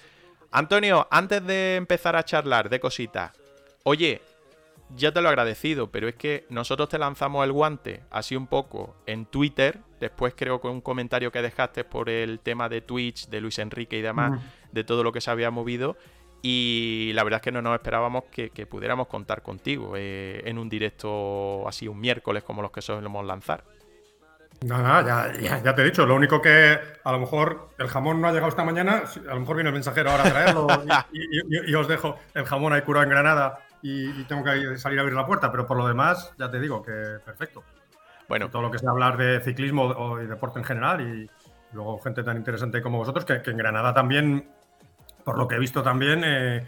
Antonio, 0.51 1.07
antes 1.09 1.43
de 1.43 1.77
empezar 1.77 2.15
a 2.15 2.23
charlar 2.23 2.69
de 2.69 2.79
cositas, 2.79 3.31
oye, 3.81 4.21
ya 4.95 5.11
te 5.11 5.21
lo 5.21 5.27
he 5.27 5.29
agradecido, 5.29 5.91
pero 5.91 6.07
es 6.07 6.15
que 6.15 6.45
nosotros 6.49 6.89
te 6.89 6.97
lanzamos 6.97 7.43
el 7.43 7.51
guante 7.51 8.03
así 8.09 8.35
un 8.35 8.47
poco 8.47 8.95
en 9.05 9.25
Twitter, 9.25 9.79
después 9.99 10.33
creo 10.35 10.61
que 10.61 10.67
un 10.67 10.81
comentario 10.81 11.31
que 11.31 11.41
dejaste 11.41 11.83
por 11.83 12.09
el 12.09 12.39
tema 12.39 12.69
de 12.69 12.81
Twitch, 12.81 13.27
de 13.27 13.41
Luis 13.41 13.59
Enrique 13.59 13.97
y 13.97 14.01
demás, 14.01 14.39
de 14.71 14.83
todo 14.83 15.03
lo 15.03 15.11
que 15.11 15.21
se 15.21 15.31
había 15.31 15.51
movido, 15.51 15.97
y 16.41 17.11
la 17.15 17.23
verdad 17.23 17.39
es 17.39 17.43
que 17.43 17.51
no 17.51 17.61
nos 17.61 17.73
esperábamos 17.73 18.25
que, 18.31 18.49
pudiéramos 18.65 19.07
contar 19.07 19.41
contigo 19.41 19.93
eh, 19.95 20.41
en 20.45 20.57
un 20.57 20.69
directo 20.69 21.67
así 21.67 21.87
un 21.87 21.99
miércoles 21.99 22.43
como 22.43 22.61
los 22.61 22.71
que 22.71 22.81
solemos 22.81 23.25
lanzar. 23.25 23.63
Nada, 24.61 25.31
ya, 25.39 25.61
ya, 25.61 25.75
te 25.75 25.81
he 25.81 25.85
dicho. 25.85 26.05
Lo 26.05 26.15
único 26.15 26.41
que 26.41 26.79
a 27.03 27.11
lo 27.11 27.19
mejor 27.19 27.69
el 27.77 27.87
jamón 27.87 28.19
no 28.21 28.27
ha 28.27 28.31
llegado 28.31 28.49
esta 28.49 28.63
mañana. 28.63 29.03
A 29.29 29.33
lo 29.33 29.41
mejor 29.41 29.55
viene 29.55 29.69
el 29.69 29.73
mensajero 29.73 30.09
ahora 30.09 30.23
a 30.23 30.29
traerlo 30.29 30.67
y, 31.11 31.75
os 31.75 31.87
dejo 31.87 32.17
el 32.33 32.45
jamón 32.45 32.73
ahí 32.73 32.81
curado 32.81 33.03
en 33.03 33.11
Granada 33.11 33.66
y, 33.81 34.23
tengo 34.23 34.43
que 34.43 34.77
salir 34.77 34.99
a 34.99 35.01
abrir 35.01 35.15
la 35.15 35.25
puerta. 35.25 35.51
Pero 35.51 35.65
por 35.65 35.77
lo 35.77 35.87
demás, 35.87 36.33
ya 36.37 36.49
te 36.49 36.59
digo 36.59 36.81
que 36.81 37.19
perfecto. 37.23 37.63
Bueno, 38.27 38.49
todo 38.49 38.61
lo 38.61 38.71
que 38.71 38.79
sea 38.79 38.89
hablar 38.89 39.17
de 39.17 39.39
ciclismo 39.41 40.19
y 40.21 40.25
deporte 40.25 40.59
en 40.59 40.65
general 40.65 41.01
y 41.01 41.29
luego 41.73 41.99
gente 41.99 42.23
tan 42.23 42.37
interesante 42.37 42.81
como 42.81 42.97
vosotros, 42.97 43.25
que, 43.25 43.41
en 43.49 43.57
Granada 43.57 43.93
también, 43.93 44.49
por 45.23 45.37
lo 45.37 45.47
que 45.47 45.55
he 45.55 45.59
visto 45.59 45.81
también, 45.81 46.23
eh, 46.25 46.67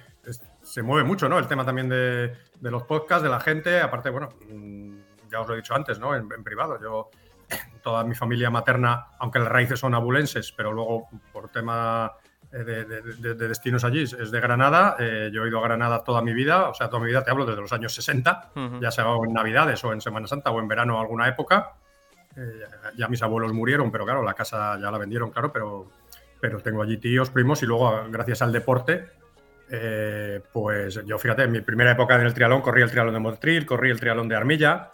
se 0.62 0.82
mueve 0.84 1.06
mucho, 1.06 1.28
¿no? 1.28 1.38
El 1.38 1.48
tema 1.48 1.66
también 1.66 1.90
de, 1.90 2.36
los 2.62 2.84
podcasts, 2.84 3.24
de 3.24 3.30
la 3.30 3.40
gente. 3.40 3.82
Aparte, 3.82 4.10
bueno, 4.10 4.30
mm, 4.50 4.98
ya 5.30 5.42
os 5.42 5.48
lo 5.48 5.54
he 5.54 5.58
dicho 5.58 5.76
antes, 5.76 6.00
¿no? 6.00 6.16
en 6.16 6.44
privado. 6.44 6.80
Yo 6.82 7.10
toda 7.84 8.04
mi 8.04 8.16
familia 8.16 8.50
materna, 8.50 9.08
aunque 9.20 9.40
las 9.40 9.50
raíces 9.50 9.80
son 9.80 9.94
abulenses, 9.96 10.52
pero 10.52 10.72
luego 10.72 11.10
por 11.32 11.50
tema 11.50 12.12
eh, 12.52 12.64
de, 12.64 13.36
destinos 13.36 13.84
allí 13.84 14.04
es 14.04 14.32
de 14.32 14.40
Granada. 14.40 14.96
Eh, 15.00 15.30
yo 15.32 15.46
he 15.46 15.50
ido 15.50 15.60
a 15.60 15.64
Granada 15.64 16.04
toda 16.04 16.22
mi 16.22 16.34
vida, 16.34 16.70
o 16.70 16.74
sea, 16.74 16.90
toda 16.90 17.02
mi 17.02 17.10
vida 17.10 17.24
te 17.24 17.32
hablo 17.32 17.46
desde 17.46 17.62
los 17.62 17.72
años 17.74 17.94
60, 17.94 18.52
ya 18.82 18.92
sea 18.92 19.06
en 19.24 19.34
Navidades 19.34 19.84
o 19.84 19.94
en 19.94 20.02
Semana 20.02 20.28
Santa 20.28 20.52
o 20.52 20.60
en 20.60 20.68
verano 20.68 21.00
alguna 21.00 21.28
época. 21.28 21.74
Eh, 22.36 22.62
ya 22.98 23.08
mis 23.08 23.22
abuelos 23.22 23.54
murieron, 23.54 23.92
pero 23.92 24.06
claro, 24.06 24.24
la 24.24 24.34
casa 24.34 24.80
ya 24.80 24.90
la 24.92 24.98
vendieron, 24.98 25.32
claro, 25.32 25.52
pero, 25.52 25.92
pero 26.40 26.60
tengo 26.60 26.82
allí 26.82 26.98
tíos, 26.98 27.30
primos 27.30 27.62
y 27.64 27.66
luego, 27.66 28.06
gracias 28.10 28.42
al 28.42 28.52
deporte, 28.52 29.08
pues 30.52 31.00
yo 31.06 31.20
fíjate, 31.20 31.44
en 31.44 31.52
mi 31.52 31.62
primera 31.62 31.92
época 31.92 32.16
en 32.16 32.22
el 32.22 32.34
trialón 32.34 32.62
corrí 32.62 32.82
el 32.82 32.90
trialón 32.90 33.14
de 33.14 33.20
Motril, 33.20 33.66
corrí 33.68 33.92
el 33.92 34.00
trialón 34.00 34.28
de 34.28 34.36
Armilla, 34.36 34.92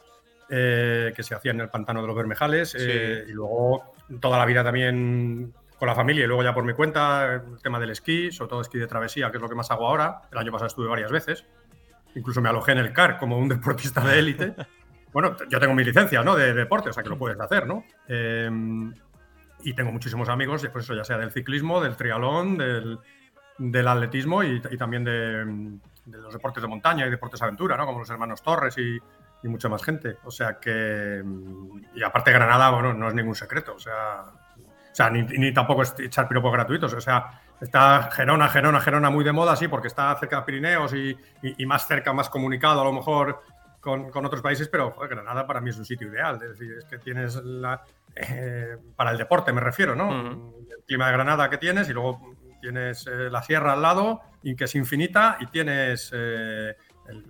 eh, 0.48 1.12
que 1.16 1.24
se 1.24 1.34
hacía 1.34 1.52
en 1.52 1.62
el 1.62 1.70
pantano 1.70 2.02
de 2.02 2.08
los 2.08 2.16
Bermejales. 2.16 2.76
Eh, 2.80 3.26
y 3.28 3.32
luego 3.32 3.96
toda 4.20 4.38
la 4.38 4.46
vida 4.46 4.64
también 4.64 5.54
con 5.78 5.88
la 5.88 5.96
familia 5.96 6.24
y 6.24 6.28
luego 6.28 6.44
ya 6.44 6.54
por 6.54 6.64
mi 6.64 6.74
cuenta 6.74 7.36
el 7.36 7.62
tema 7.62 7.80
del 7.80 7.92
esquí, 7.92 8.32
sobre 8.32 8.50
todo 8.50 8.62
esquí 8.62 8.78
de 8.78 8.88
travesía, 8.88 9.30
que 9.32 9.38
es 9.38 9.42
lo 9.42 9.50
que 9.50 9.56
más 9.56 9.70
hago 9.72 9.88
ahora. 9.88 10.22
El 10.32 10.38
año 10.38 10.52
pasado 10.52 10.68
estuve 10.68 10.88
varias 10.88 11.12
veces. 11.12 11.46
Incluso 12.16 12.42
me 12.42 12.50
alojé 12.50 12.72
en 12.72 12.80
el 12.80 12.94
CAR 12.94 13.18
como 13.18 13.38
un 13.38 13.50
deportista 13.50 14.02
de 14.02 14.20
élite. 14.20 14.56
bueno, 15.12 15.36
yo 15.50 15.60
tengo 15.60 15.74
mi 15.74 15.84
licencia 15.84 16.24
¿no? 16.24 16.36
de, 16.36 16.54
deporte, 16.54 16.90
o 16.90 16.94
sea 16.94 17.04
que 17.04 17.10
lo 17.10 17.18
puedes 17.18 17.40
hacer, 17.40 17.68
¿no? 17.68 17.84
Em, 18.08 18.94
y 19.64 19.74
tengo 19.74 19.92
muchísimos 19.92 20.30
amigos, 20.30 20.66
por 20.68 20.82
eso 20.82 20.94
ya 20.94 21.04
sea 21.04 21.18
del 21.18 21.32
ciclismo, 21.32 21.82
del 21.82 21.96
trialón, 21.96 22.58
del, 22.58 23.88
atletismo 23.88 24.44
y, 24.44 24.62
también 24.78 25.04
de, 25.04 25.46
de, 26.06 26.18
los 26.20 26.34
deportes 26.34 26.62
de 26.62 26.68
montaña 26.68 27.08
y 27.08 27.10
deportes 27.10 27.42
aventura, 27.42 27.76
¿no? 27.76 27.86
Como 27.86 28.00
los 28.00 28.10
hermanos 28.10 28.44
Torres 28.44 28.78
y, 28.78 29.00
y 29.46 29.48
mucha 29.48 29.70
más 29.70 29.84
gente. 29.84 30.18
O 30.24 30.32
sea 30.32 30.60
que. 30.60 31.24
Y 31.94 32.04
aparte, 32.04 32.32
Granada, 32.32 32.72
bueno, 32.72 32.94
no 32.94 33.08
es 33.08 33.14
ningún 33.14 33.36
secreto. 33.36 33.76
O 33.76 33.80
sea, 33.80 34.24
o 34.96 34.98
sea 34.98 35.10
ni, 35.10 35.54
tampoco 35.54 35.82
es 35.82 35.94
echar 36.00 36.26
piropos 36.26 36.54
gratuitos. 36.54 36.94
O 36.94 37.02
sea, 37.02 37.42
está 37.60 38.10
Gerona, 38.14 38.48
Gerona, 38.48 38.80
Gerona 38.80 39.10
muy 39.10 39.26
de 39.26 39.34
moda, 39.34 39.58
sí, 39.58 39.68
porque 39.68 39.90
está 39.90 40.16
cerca 40.18 40.38
de 40.38 40.44
Pirineos 40.44 40.94
y, 40.94 41.14
y, 41.42 41.66
más 41.66 41.86
cerca, 41.86 42.14
más 42.14 42.30
comunicado 42.30 42.80
a 42.80 42.86
lo 42.86 42.94
mejor 42.94 43.42
con, 43.82 44.10
con 44.10 44.26
otros 44.26 44.42
países, 44.42 44.70
pero 44.70 44.96
Granada 44.96 45.46
para 45.46 45.60
mí 45.60 45.72
es 45.72 45.78
un 45.78 45.84
sitio 45.84 46.08
ideal. 46.08 46.36
Es 46.36 46.58
decir, 46.58 46.76
es 46.78 46.86
que 46.86 46.98
tienes 46.98 47.36
la. 47.36 47.84
Eh, 48.16 48.78
para 48.96 49.12
el 49.12 49.18
deporte 49.18 49.52
me 49.52 49.60
refiero, 49.60 49.98
¿no? 49.98 50.54
El 50.58 50.84
clima 50.88 51.08
de 51.08 51.12
Granada 51.12 51.50
que 51.50 51.58
tienes 51.58 51.90
y 51.90 51.92
luego 51.92 52.34
tienes 52.62 53.06
eh, 53.08 53.30
la 53.30 53.44
sierra 53.44 53.74
al 53.74 53.82
lado 53.82 54.22
y 54.44 54.56
que 54.56 54.64
es 54.64 54.76
infinita 54.76 55.36
y 55.42 55.48
tienes 55.48 56.10
eh, 56.16 56.74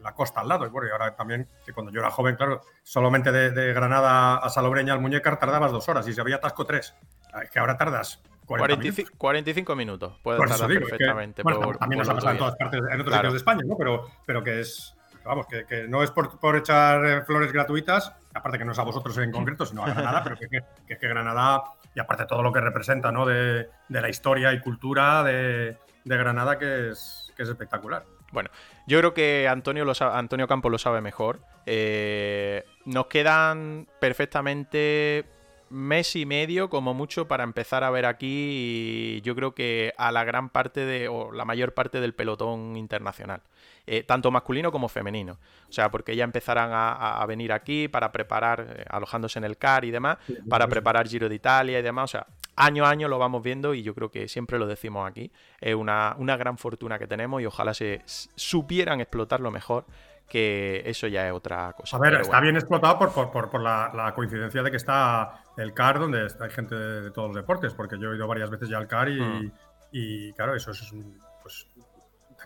la 0.02 0.14
costa 0.14 0.42
al 0.42 0.48
lado. 0.48 0.66
Y 0.66 0.70
bueno, 0.70 0.88
y 0.88 0.92
ahora 0.92 1.16
también, 1.16 1.48
que 1.66 1.74
cuando 1.74 1.92
yo 1.92 2.00
era 2.00 2.12
joven, 2.12 2.36
claro, 2.36 2.62
solamente 2.84 3.32
de, 3.32 3.74
Granada 3.74 4.38
a 4.38 4.50
Salobreña 4.50 4.94
al 4.94 5.02
Muñecar 5.02 5.40
tardabas 5.40 5.72
dos 5.72 5.88
horas 5.90 6.08
y 6.08 6.14
si 6.14 6.22
había 6.22 6.38
atasco 6.38 6.66
tres. 6.66 6.96
Ah, 7.34 7.44
es 7.44 7.52
que 7.52 7.60
ahora 7.60 7.78
tardas 7.78 8.22
45, 8.46 9.12
45 9.18 9.76
minutos. 9.76 10.14
Puede 10.22 10.40
tardar 10.40 10.68
perfectamente. 10.68 11.44
también 11.44 12.00
nos 12.00 12.10
ha 12.10 12.14
pasado 12.14 12.32
en 12.32 12.38
todas 12.38 12.56
partes, 12.56 12.82
en 12.92 13.02
otros 13.02 13.16
sitios 13.16 13.34
de 13.34 13.38
España, 13.38 13.62
¿no? 13.66 13.76
Pero, 13.78 14.08
pero 14.26 14.44
que 14.44 14.62
es. 14.62 14.96
Vamos, 15.24 15.48
que, 15.48 15.88
no 15.88 16.04
es 16.04 16.12
por, 16.12 16.56
echar 16.56 17.04
eh, 17.04 17.24
flores 17.24 17.52
gratuitas, 17.52 18.14
aparte 18.32 18.60
que 18.60 18.66
no 18.66 18.74
es 18.74 18.80
a 18.80 18.84
vosotros 18.84 19.18
en 19.18 19.32
concreto, 19.32 19.66
sino 19.66 19.84
a 19.84 19.88
Granada, 19.92 20.24
pero 20.24 20.38
que, 20.38 20.48
que, 20.48 20.98
que 21.00 21.08
Granada, 21.08 21.64
y 21.96 22.00
aparte 22.00 22.28
todo 22.28 22.44
lo 22.44 22.54
que 22.54 22.62
representa, 22.62 23.12
¿no? 23.12 23.26
De, 23.26 23.68
de 23.90 24.02
la 24.02 24.08
historia 24.08 24.54
y 24.54 24.60
cultura 24.60 25.24
de, 25.24 25.80
de 26.04 26.18
Granada, 26.18 26.60
que 26.60 26.92
es, 26.92 27.34
que 27.36 27.42
es 27.42 27.50
espectacular. 27.50 28.06
Bueno, 28.32 28.50
yo 28.88 29.00
creo 29.00 29.14
que 29.14 29.48
Antonio, 29.48 29.86
lo 29.86 29.94
Antonio 30.00 30.48
Campos 30.48 30.72
lo 30.72 30.78
sabe 30.78 31.02
mejor. 31.02 31.40
Eh, 31.66 32.64
nos 32.86 33.08
quedan 33.08 33.88
perfectamente 34.00 35.26
mes 35.70 36.16
y 36.16 36.26
medio 36.26 36.70
como 36.70 36.94
mucho 36.94 37.28
para 37.28 37.44
empezar 37.44 37.84
a 37.84 37.90
ver 37.90 38.06
aquí 38.06 39.20
yo 39.24 39.36
creo 39.36 39.56
que 39.56 39.94
a 39.98 40.12
la 40.12 40.24
gran 40.24 40.50
parte 40.50 40.86
de 40.86 41.08
o 41.08 41.32
la 41.32 41.44
mayor 41.44 41.74
parte 41.74 42.00
del 42.00 42.14
pelotón 42.14 42.78
internacional 42.78 43.42
eh, 43.88 44.04
tanto 44.04 44.32
masculino 44.32 44.72
como 44.72 44.88
femenino 44.88 45.38
o 45.70 45.72
sea 45.72 45.90
porque 45.92 46.16
ya 46.16 46.24
empezarán 46.24 46.72
a, 46.74 47.24
venir 47.28 47.54
aquí 47.54 47.88
para 47.88 48.12
preparar 48.12 48.68
eh, 48.78 48.86
alojándose 48.90 49.40
en 49.40 49.46
el 49.46 49.58
CAR 49.58 49.86
y 49.86 49.92
demás 49.92 50.18
para 50.50 50.68
preparar 50.68 51.08
Giro 51.08 51.30
de 51.30 51.36
Italia 51.36 51.80
y 51.80 51.82
demás 51.82 52.06
o 52.06 52.08
sea 52.18 52.28
año 52.56 52.86
a 52.86 52.90
año 52.90 53.08
lo 53.08 53.20
vamos 53.20 53.44
viendo 53.44 53.74
y 53.74 53.84
yo 53.84 53.94
creo 53.94 54.10
que 54.10 54.28
siempre 54.28 54.58
lo 54.60 54.68
decimos 54.68 55.10
aquí. 55.10 55.32
Es 55.60 55.76
una, 55.76 56.16
gran 56.38 56.58
fortuna 56.58 56.98
que 56.98 57.08
tenemos 57.08 57.42
y 57.42 57.46
ojalá 57.46 57.74
se 57.74 58.02
supieran 58.06 59.02
explotarlo 59.02 59.52
mejor, 59.52 59.86
que 60.28 60.82
eso 60.86 61.08
ya 61.08 61.28
es 61.28 61.34
otra 61.34 61.74
cosa. 61.74 61.98
A 61.98 62.00
ver, 62.00 62.16
está 62.16 62.40
bien 62.40 62.56
explotado 62.56 62.98
por, 63.00 63.62
la, 63.62 64.14
coincidencia 64.16 64.64
de 64.64 64.72
que 64.72 64.78
está 64.78 65.44
el 65.58 65.74
CAR 65.74 66.00
donde 66.00 66.28
hay 66.40 66.50
gente 66.50 66.76
de, 66.76 67.12
todos 67.12 67.30
los 67.30 67.38
deportes, 67.38 67.74
porque 67.74 67.98
yo 68.00 68.12
he 68.12 68.16
ido 68.16 68.28
varias 68.28 68.50
veces 68.50 68.70
ya 68.70 68.78
al 68.78 68.88
CAR 68.88 69.10
y, 69.10 69.20
mm. 69.22 70.34
claro, 70.36 70.56
eso 70.56 70.72
es 70.72 70.94
pues, 71.42 71.68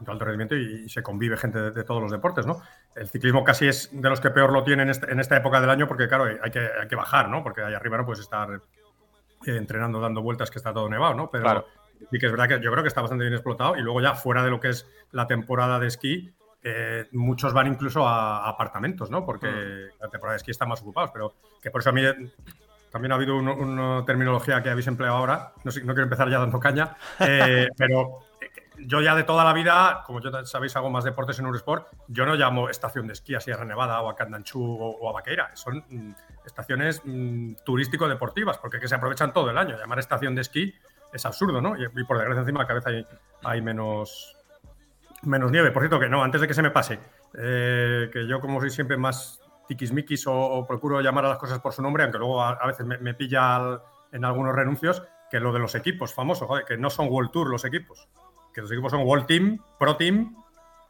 alto 0.07 0.25
rendimiento 0.25 0.55
y, 0.55 0.87
se 0.89 1.03
convive 1.03 1.37
gente 1.37 1.71
de, 1.71 1.83
todos 1.83 2.01
los 2.01 2.11
deportes, 2.11 2.45
¿no? 2.45 2.61
El 2.95 3.07
ciclismo 3.07 3.43
casi 3.43 3.67
es 3.67 3.89
de 3.91 4.09
los 4.09 4.19
que 4.19 4.29
peor 4.29 4.51
lo 4.51 4.63
tienen 4.63 4.89
en, 4.89 4.95
en 5.09 5.19
esta 5.19 5.37
época 5.37 5.61
del 5.61 5.69
año 5.69 5.87
porque, 5.87 6.07
claro, 6.07 6.25
hay 6.25 6.51
que, 6.51 6.59
hay 6.59 6.87
que 6.87 6.95
bajar, 6.95 7.29
¿no? 7.29 7.43
Porque 7.43 7.61
ahí 7.61 7.73
arriba 7.73 7.97
no 7.97 8.05
puedes 8.05 8.21
estar 8.21 8.61
entrenando, 9.45 9.99
dando 9.99 10.21
vueltas, 10.21 10.51
que 10.51 10.57
está 10.59 10.73
todo 10.73 10.89
nevado, 10.89 11.13
¿no? 11.13 11.29
Pero 11.29 11.65
sí 12.11 12.17
que 12.17 12.25
es 12.25 12.31
verdad 12.31 12.47
que 12.47 12.63
yo 12.63 12.71
creo 12.71 12.83
que 12.83 12.87
está 12.87 13.01
bastante 13.01 13.23
bien 13.23 13.33
explotado. 13.33 13.75
Y 13.75 13.81
luego 13.81 14.01
ya 14.01 14.15
fuera 14.15 14.43
de 14.43 14.49
lo 14.49 14.59
que 14.59 14.69
es 14.69 14.87
la 15.11 15.27
temporada 15.27 15.79
de 15.79 15.87
esquí, 15.87 16.33
eh, 16.63 17.07
muchos 17.13 17.53
van 17.53 17.67
incluso 17.67 18.07
a, 18.07 18.47
apartamentos, 18.47 19.09
¿no? 19.09 19.25
Porque 19.25 19.47
mm. 19.47 20.01
la 20.01 20.09
temporada 20.09 20.33
de 20.33 20.37
esquí 20.37 20.51
está 20.51 20.65
más 20.65 20.81
ocupados, 20.81 21.11
pero 21.11 21.35
que 21.61 21.71
por 21.71 21.81
eso 21.81 21.89
a 21.89 21.93
mí 21.93 22.01
también 22.91 23.11
ha 23.11 23.15
habido 23.15 23.37
una 23.37 24.03
terminología 24.05 24.61
que 24.61 24.69
habéis 24.69 24.87
empleado 24.87 25.15
ahora, 25.15 25.53
no, 25.63 25.71
no 25.71 25.93
quiero 25.93 26.03
empezar 26.03 26.29
ya 26.29 26.39
dando 26.39 26.59
caña, 26.59 26.95
eh, 27.19 27.67
pero 27.77 28.19
yo 28.85 29.01
ya 29.01 29.15
de 29.15 29.23
toda 29.23 29.43
la 29.43 29.53
vida, 29.53 30.03
como 30.05 30.21
yo 30.21 30.45
sabéis, 30.45 30.75
hago 30.75 30.89
más 30.89 31.03
deportes 31.03 31.39
en 31.39 31.45
Eurosport, 31.45 31.87
yo 32.07 32.25
no 32.25 32.35
llamo 32.35 32.69
estación 32.69 33.07
de 33.07 33.13
esquí 33.13 33.35
a 33.35 33.39
Sierra 33.39 33.65
Nevada 33.65 34.01
o 34.01 34.09
a 34.09 34.15
Candanchú 34.15 34.61
o, 34.61 35.09
a 35.09 35.13
Vaqueira, 35.13 35.55
son 35.55 35.83
mm, 35.89 36.11
estaciones 36.45 37.01
mm, 37.03 37.55
turístico-deportivas, 37.65 38.57
porque 38.57 38.79
que 38.79 38.87
se 38.87 38.95
aprovechan 38.95 39.33
todo 39.33 39.49
el 39.49 39.57
año. 39.57 39.77
Llamar 39.77 39.99
estación 39.99 40.35
de 40.35 40.41
esquí 40.41 40.73
es 41.11 41.25
absurdo, 41.25 41.61
¿no? 41.61 41.75
Y, 41.77 41.87
por 42.03 42.17
desgracia 42.17 42.41
encima 42.41 42.65
cada 42.65 42.79
vez 42.79 42.87
hay, 42.87 43.07
hay, 43.43 43.61
menos, 43.61 44.37
menos 45.23 45.51
nieve. 45.51 45.71
Por 45.71 45.83
cierto, 45.83 45.99
que 45.99 46.09
no, 46.09 46.23
antes 46.23 46.41
de 46.41 46.47
que 46.47 46.53
se 46.53 46.61
me 46.61 46.71
pase, 46.71 46.99
eh, 47.37 48.09
que 48.11 48.27
yo 48.27 48.39
como 48.39 48.59
soy 48.59 48.69
siempre 48.69 48.97
más 48.97 49.39
tiquismiquis 49.67 50.25
o, 50.27 50.33
o, 50.33 50.67
procuro 50.67 51.01
llamar 51.01 51.25
a 51.25 51.29
las 51.29 51.37
cosas 51.37 51.59
por 51.59 51.73
su 51.73 51.81
nombre, 51.81 52.03
aunque 52.03 52.17
luego 52.17 52.41
a, 52.41 52.65
veces 52.65 52.85
me, 52.85 53.13
pilla 53.13 53.79
en 54.11 54.25
algunos 54.25 54.55
renuncios, 54.55 55.03
que 55.29 55.39
lo 55.39 55.53
de 55.53 55.59
los 55.59 55.75
equipos 55.75 56.13
famosos, 56.13 56.47
joder, 56.47 56.65
que 56.65 56.75
no 56.75 56.89
son 56.89 57.07
World 57.07 57.29
Tour 57.31 57.49
los 57.49 57.65
equipos 57.65 58.09
que 58.53 58.61
los 58.61 58.71
equipos 58.71 58.91
son 58.91 59.01
World 59.01 59.25
Team, 59.25 59.59
Pro 59.77 59.95
Team 59.95 60.35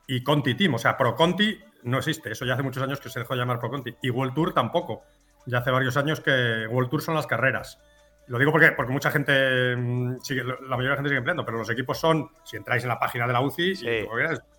y 0.08 0.24
Conti 0.24 0.56
Team. 0.56 0.76
O 0.76 0.80
sea, 0.80 0.98
Pro 0.98 1.16
Conti 1.16 1.60
no 1.84 1.98
existe. 1.98 2.32
Eso 2.32 2.46
ya 2.46 2.54
hace 2.54 2.64
muchos 2.64 2.84
años 2.84 3.00
que 3.00 3.10
se 3.10 3.20
dejó 3.20 3.36
llamar 3.36 3.60
Pro 3.60 3.70
Conti. 3.70 3.96
Y 4.02 4.10
World 4.10 4.34
Tour 4.34 4.54
tampoco. 4.54 5.04
Ya 5.46 5.60
hace 5.60 5.72
varios 5.72 5.98
años 5.98 6.20
que 6.22 6.68
World 6.68 6.90
Tour 6.90 7.02
son 7.02 7.16
las 7.16 7.28
carreras. 7.28 7.80
Lo 8.28 8.38
digo 8.38 8.52
porque, 8.52 8.72
porque 8.74 8.92
mucha 8.92 9.10
gente, 9.10 9.76
mm, 9.76 10.20
sigue, 10.22 10.44
la 10.44 10.54
mayoría 10.78 10.84
de 10.84 10.90
la 10.90 10.96
gente 10.98 11.10
sigue 11.10 11.18
empleando, 11.18 11.44
pero 11.44 11.58
los 11.58 11.70
equipos 11.72 11.98
son, 11.98 12.30
si 12.44 12.58
entráis 12.58 12.84
en 12.84 12.90
la 12.90 13.00
página 13.00 13.26
de 13.26 13.34
la 13.34 13.42
UCI, 13.42 14.06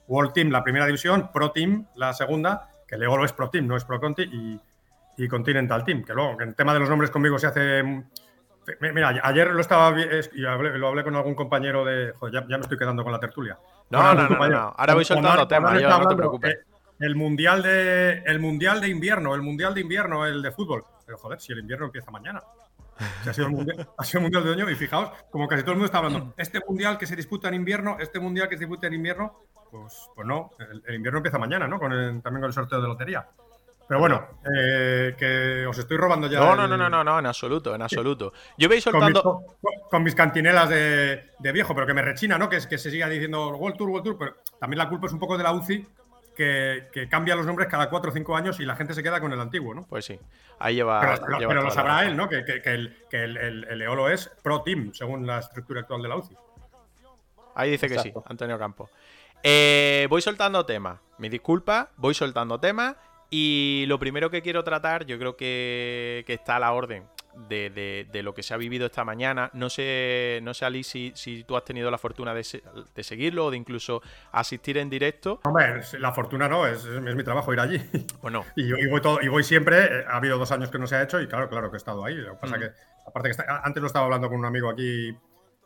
World 0.08 0.32
Team 0.32 0.50
la 0.50 0.64
primera 0.64 0.86
división, 0.86 1.30
Pro 1.32 1.52
Team 1.52 1.86
la 1.94 2.12
segunda, 2.12 2.68
que 2.88 2.96
luego 2.96 3.16
lo 3.16 3.24
es 3.24 3.32
Pro 3.32 3.48
Team, 3.48 3.68
no 3.68 3.76
es 3.76 3.84
Pro 3.84 4.00
Conti, 4.00 4.22
y, 4.22 4.60
y 5.16 5.28
Continental 5.28 5.84
Team, 5.84 6.02
que 6.02 6.14
luego, 6.14 6.36
que 6.36 6.44
el 6.44 6.56
tema 6.56 6.74
de 6.74 6.80
los 6.80 6.88
nombres 6.88 7.12
conmigo 7.12 7.38
se 7.38 7.46
hace 7.46 7.84
Mira, 8.80 9.20
ayer 9.22 9.50
lo 9.50 9.60
estaba 9.60 9.98
y 10.00 10.40
lo 10.40 10.88
hablé 10.88 11.02
con 11.02 11.14
algún 11.16 11.34
compañero 11.34 11.84
de. 11.84 12.12
Joder, 12.12 12.46
ya, 12.48 12.56
me 12.56 12.62
estoy 12.62 12.78
quedando 12.78 13.02
con 13.02 13.12
la 13.12 13.20
tertulia. 13.20 13.58
No, 13.90 14.14
no, 14.14 14.28
no, 14.28 14.48
no, 14.48 14.74
Ahora 14.76 14.94
voy 14.94 15.04
soltando 15.04 15.46
temas, 15.48 15.80
no 15.80 16.08
te 16.08 16.16
preocupes. 16.16 16.58
el 16.98 17.16
mundial 17.16 17.62
de 17.62 18.22
el 18.26 18.40
mundial 18.40 18.80
de 18.80 18.88
invierno, 18.88 19.34
el 19.34 19.42
mundial 19.42 19.74
de 19.74 19.80
invierno, 19.80 20.26
el 20.26 20.42
de 20.42 20.50
fútbol. 20.52 20.84
Pero 21.04 21.18
joder, 21.18 21.40
si 21.40 21.52
el 21.52 21.60
invierno 21.60 21.86
empieza 21.86 22.10
mañana. 22.10 22.42
ha, 23.26 23.32
sido 23.32 23.46
el 23.46 23.52
mundial, 23.52 23.88
ha 23.96 24.04
sido 24.04 24.18
el 24.18 24.22
mundial 24.24 24.44
de 24.44 24.50
otoño 24.50 24.70
y 24.70 24.74
fijaos, 24.74 25.10
como 25.30 25.48
casi 25.48 25.62
todo 25.62 25.72
el 25.72 25.78
mundo 25.78 25.86
está 25.86 25.98
hablando, 25.98 26.34
este 26.36 26.60
mundial 26.66 26.98
que 26.98 27.06
se 27.06 27.16
disputa 27.16 27.48
en 27.48 27.54
invierno, 27.54 27.96
este 27.98 28.20
mundial 28.20 28.48
que 28.48 28.56
se 28.56 28.66
disputa 28.66 28.86
en 28.86 28.94
invierno, 28.94 29.40
pues, 29.70 30.08
pues 30.14 30.26
no, 30.26 30.50
el, 30.86 30.94
invierno 30.94 31.18
empieza 31.18 31.38
mañana, 31.38 31.66
¿no? 31.66 31.78
Con 31.78 31.90
también 31.90 32.40
con 32.40 32.44
el 32.44 32.52
sorteo 32.52 32.80
de 32.80 32.88
lotería. 32.88 33.26
Pero 33.90 33.98
bueno, 33.98 34.24
eh, 34.56 35.16
que 35.18 35.66
os 35.66 35.76
estoy 35.76 35.96
robando 35.96 36.28
ya. 36.28 36.38
No, 36.38 36.54
no, 36.54 36.68
no, 36.68 36.88
no, 36.88 37.02
no, 37.02 37.18
en 37.18 37.26
absoluto, 37.26 37.74
en 37.74 37.82
absoluto. 37.82 38.32
Yo 38.56 38.68
veis 38.68 38.84
soltando. 38.84 39.42
Con 39.90 40.04
mis, 40.04 40.14
cantinelas 40.14 40.68
de, 40.68 41.52
viejo, 41.52 41.74
pero 41.74 41.88
que 41.88 41.94
me 41.94 42.00
rechina, 42.00 42.38
¿no? 42.38 42.48
Que, 42.48 42.58
que 42.68 42.78
se 42.78 42.88
siga 42.88 43.08
diciendo 43.08 43.48
World 43.48 43.76
Tour, 43.76 43.90
World 43.90 44.04
Tour, 44.04 44.16
pero 44.16 44.36
también 44.60 44.78
la 44.78 44.88
culpa 44.88 45.08
es 45.08 45.12
un 45.12 45.18
poco 45.18 45.36
de 45.36 45.42
la 45.42 45.52
UCI, 45.52 45.88
que, 46.36 47.08
cambia 47.10 47.34
los 47.34 47.44
nombres 47.44 47.66
cada 47.66 47.90
cuatro 47.90 48.12
o 48.12 48.14
cinco 48.14 48.36
años 48.36 48.60
y 48.60 48.64
la 48.64 48.76
gente 48.76 48.94
se 48.94 49.02
queda 49.02 49.20
con 49.20 49.32
el 49.32 49.40
antiguo, 49.40 49.74
¿no? 49.74 49.84
Pues 49.88 50.04
sí, 50.04 50.20
ahí 50.60 50.76
lleva. 50.76 51.00
Pero, 51.26 51.60
lo 51.60 51.70
sabrá 51.72 52.06
él, 52.06 52.16
¿no? 52.16 52.28
Que, 52.28 52.44
el, 52.66 52.96
el, 53.10 53.82
Eolo 53.82 54.08
es 54.08 54.30
pro 54.40 54.62
team, 54.62 54.92
según 54.94 55.26
la 55.26 55.40
estructura 55.40 55.80
actual 55.80 56.00
de 56.00 56.08
la 56.08 56.14
UCI. 56.14 56.36
Ahí 57.56 57.72
dice 57.72 57.88
que 57.88 57.98
sí, 57.98 58.14
Antonio 58.26 58.56
Campo. 58.56 58.88
Eh, 59.42 60.06
voy 60.08 60.22
soltando 60.22 60.64
temas. 60.64 61.00
Mi 61.18 61.28
disculpa, 61.28 61.90
voy 61.96 62.14
soltando 62.14 62.60
temas 62.60 62.94
y 63.30 63.84
lo 63.86 63.98
primero 63.98 64.30
que 64.30 64.42
quiero 64.42 64.64
tratar, 64.64 65.06
yo 65.06 65.18
creo 65.18 65.36
que, 65.36 66.24
está 66.26 66.56
a 66.56 66.60
la 66.60 66.72
orden 66.72 67.04
de, 67.48 68.20
lo 68.24 68.34
que 68.34 68.42
se 68.42 68.54
ha 68.54 68.56
vivido 68.56 68.86
esta 68.86 69.04
mañana. 69.04 69.50
No 69.54 69.70
sé, 69.70 70.40
no 70.42 70.52
sé 70.52 70.64
Ali, 70.64 70.82
si, 70.82 71.12
si 71.14 71.44
tú 71.44 71.56
has 71.56 71.64
tenido 71.64 71.90
la 71.90 71.98
fortuna 71.98 72.34
de, 72.34 72.42
seguirlo 72.42 73.46
o 73.46 73.50
de 73.50 73.56
incluso 73.56 74.02
asistir 74.32 74.78
en 74.78 74.90
directo. 74.90 75.40
Hombre, 75.44 75.80
la 75.98 76.12
fortuna 76.12 76.48
no, 76.48 76.66
es, 76.66 76.84
mi 76.84 77.22
trabajo 77.22 77.52
ir 77.52 77.60
allí. 77.60 77.80
Bueno. 78.20 78.44
y, 78.56 78.86
voy 78.88 79.00
todo, 79.00 79.20
y 79.22 79.28
voy 79.28 79.44
siempre. 79.44 79.84
Eh, 79.84 80.04
ha 80.08 80.16
habido 80.16 80.36
dos 80.36 80.50
años 80.52 80.70
que 80.70 80.78
no 80.78 80.86
se 80.86 80.96
ha 80.96 81.02
hecho 81.02 81.20
y 81.20 81.26
claro, 81.26 81.48
claro 81.48 81.70
que 81.70 81.76
he 81.76 81.78
estado 81.78 82.04
ahí. 82.04 82.16
Lo 82.16 82.32
que 82.32 82.38
pasa 82.38 82.56
mm. 82.56 82.60
que, 82.60 82.70
aparte 83.06 83.30
que 83.30 83.36
antes 83.62 83.80
lo 83.80 83.86
estaba 83.86 84.04
hablando 84.06 84.28
con 84.28 84.38
un 84.38 84.44
amigo 84.44 84.68
aquí 84.68 85.16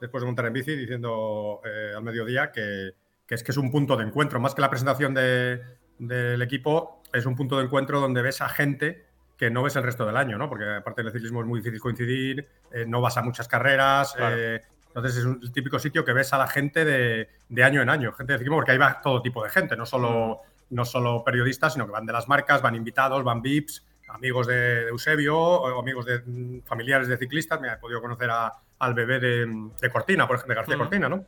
después 0.01 0.23
de 0.23 0.27
montar 0.27 0.47
en 0.47 0.53
bici, 0.53 0.77
diciendo 0.77 1.61
eh, 1.65 1.95
al 1.97 2.03
mediodía 2.03 2.53
que, 2.53 2.93
es 3.29 3.43
que 3.43 3.53
es 3.53 3.57
un 3.57 3.71
punto 3.71 3.97
de 3.97 4.05
encuentro. 4.05 4.39
Más 4.39 4.55
que 4.55 4.61
la 4.61 4.71
presentación 4.71 5.15
del 5.15 6.43
equipo, 6.43 7.03
es 7.15 7.27
un 7.27 7.37
punto 7.37 7.57
de 7.59 7.65
encuentro 7.65 8.01
donde 8.01 8.21
ves 8.23 8.41
a 8.41 8.49
gente 8.49 9.07
que 9.37 9.51
no 9.51 9.63
ves 9.63 9.77
el 9.77 9.83
resto 9.83 10.05
del 10.07 10.17
año, 10.17 10.39
¿no? 10.39 10.49
Porque 10.49 10.65
aparte 10.65 11.03
del 11.03 11.13
ciclismo 11.13 11.41
es 11.41 11.47
muy 11.47 11.61
difícil 11.61 11.81
coincidir, 11.81 12.49
eh, 12.73 12.85
no 12.87 13.01
vas 13.01 13.17
a 13.17 13.23
muchas 13.23 13.49
carreras, 13.49 14.15
eh, 14.19 14.61
entonces 14.89 15.17
es 15.17 15.25
un 15.25 15.53
típico 15.53 15.79
sitio 15.79 16.05
que 16.05 16.13
ves 16.13 16.33
a 16.33 16.39
la 16.39 16.47
gente 16.47 16.85
de, 16.85 17.63
año 17.63 17.83
en 17.83 17.89
año, 17.89 18.13
gente 18.13 18.33
de 18.33 18.39
ciclismo, 18.39 18.59
porque 18.59 18.73
ahí 18.73 18.79
va 18.79 19.01
todo 19.01 19.23
tipo 19.23 19.43
de 19.43 19.51
gente, 19.51 19.77
no 19.77 19.87
solo, 19.87 20.41
mm. 20.71 20.75
no 20.75 20.85
solo 20.85 21.25
periodistas, 21.25 21.73
sino 21.73 21.87
que 21.87 21.93
van 21.93 22.07
de 22.07 22.13
las 22.13 22.29
marcas, 22.29 22.63
van 22.63 22.75
invitados, 22.77 23.25
van 23.25 23.43
VIPs, 23.43 23.85
amigos 24.09 24.47
de, 24.47 24.89
Eusebio, 24.89 25.67
amigos 25.79 26.07
de 26.07 26.23
mm, 26.25 26.63
familiares 26.63 27.09
de 27.09 27.17
ciclistas, 27.17 27.61
me 27.61 27.73
he 27.73 27.77
podido 27.77 28.01
conocer 28.01 28.31
al 28.31 28.95
bebé 28.95 29.19
de, 29.19 29.91
Cortina, 29.91 30.29
por 30.29 30.37
ejemplo, 30.37 30.53
de 30.53 30.57
García 30.57 30.77
mm. 30.77 30.79
Cortina, 30.79 31.09
¿no? 31.09 31.25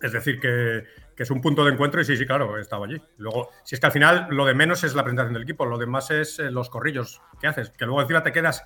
Es 0.00 0.12
decir, 0.12 0.40
que, 0.40 0.84
es 1.18 1.30
un 1.30 1.40
punto 1.40 1.64
de 1.64 1.72
encuentro 1.72 2.00
y 2.00 2.04
sí, 2.04 2.16
sí, 2.16 2.26
claro, 2.26 2.56
he 2.58 2.60
estado 2.60 2.84
allí. 2.84 3.00
Luego, 3.16 3.50
si 3.64 3.74
es 3.74 3.80
que 3.80 3.86
al 3.86 3.92
final 3.92 4.28
lo 4.30 4.44
de 4.44 4.54
menos 4.54 4.84
es 4.84 4.94
la 4.94 5.02
presentación 5.02 5.34
del 5.34 5.42
equipo, 5.42 5.64
lo 5.66 5.78
demás 5.78 6.10
es 6.10 6.38
eh, 6.38 6.50
los 6.50 6.70
corrillos 6.70 7.20
que 7.40 7.46
haces, 7.46 7.70
que 7.70 7.84
luego 7.84 8.02
encima 8.02 8.22
te 8.22 8.32
quedas 8.32 8.64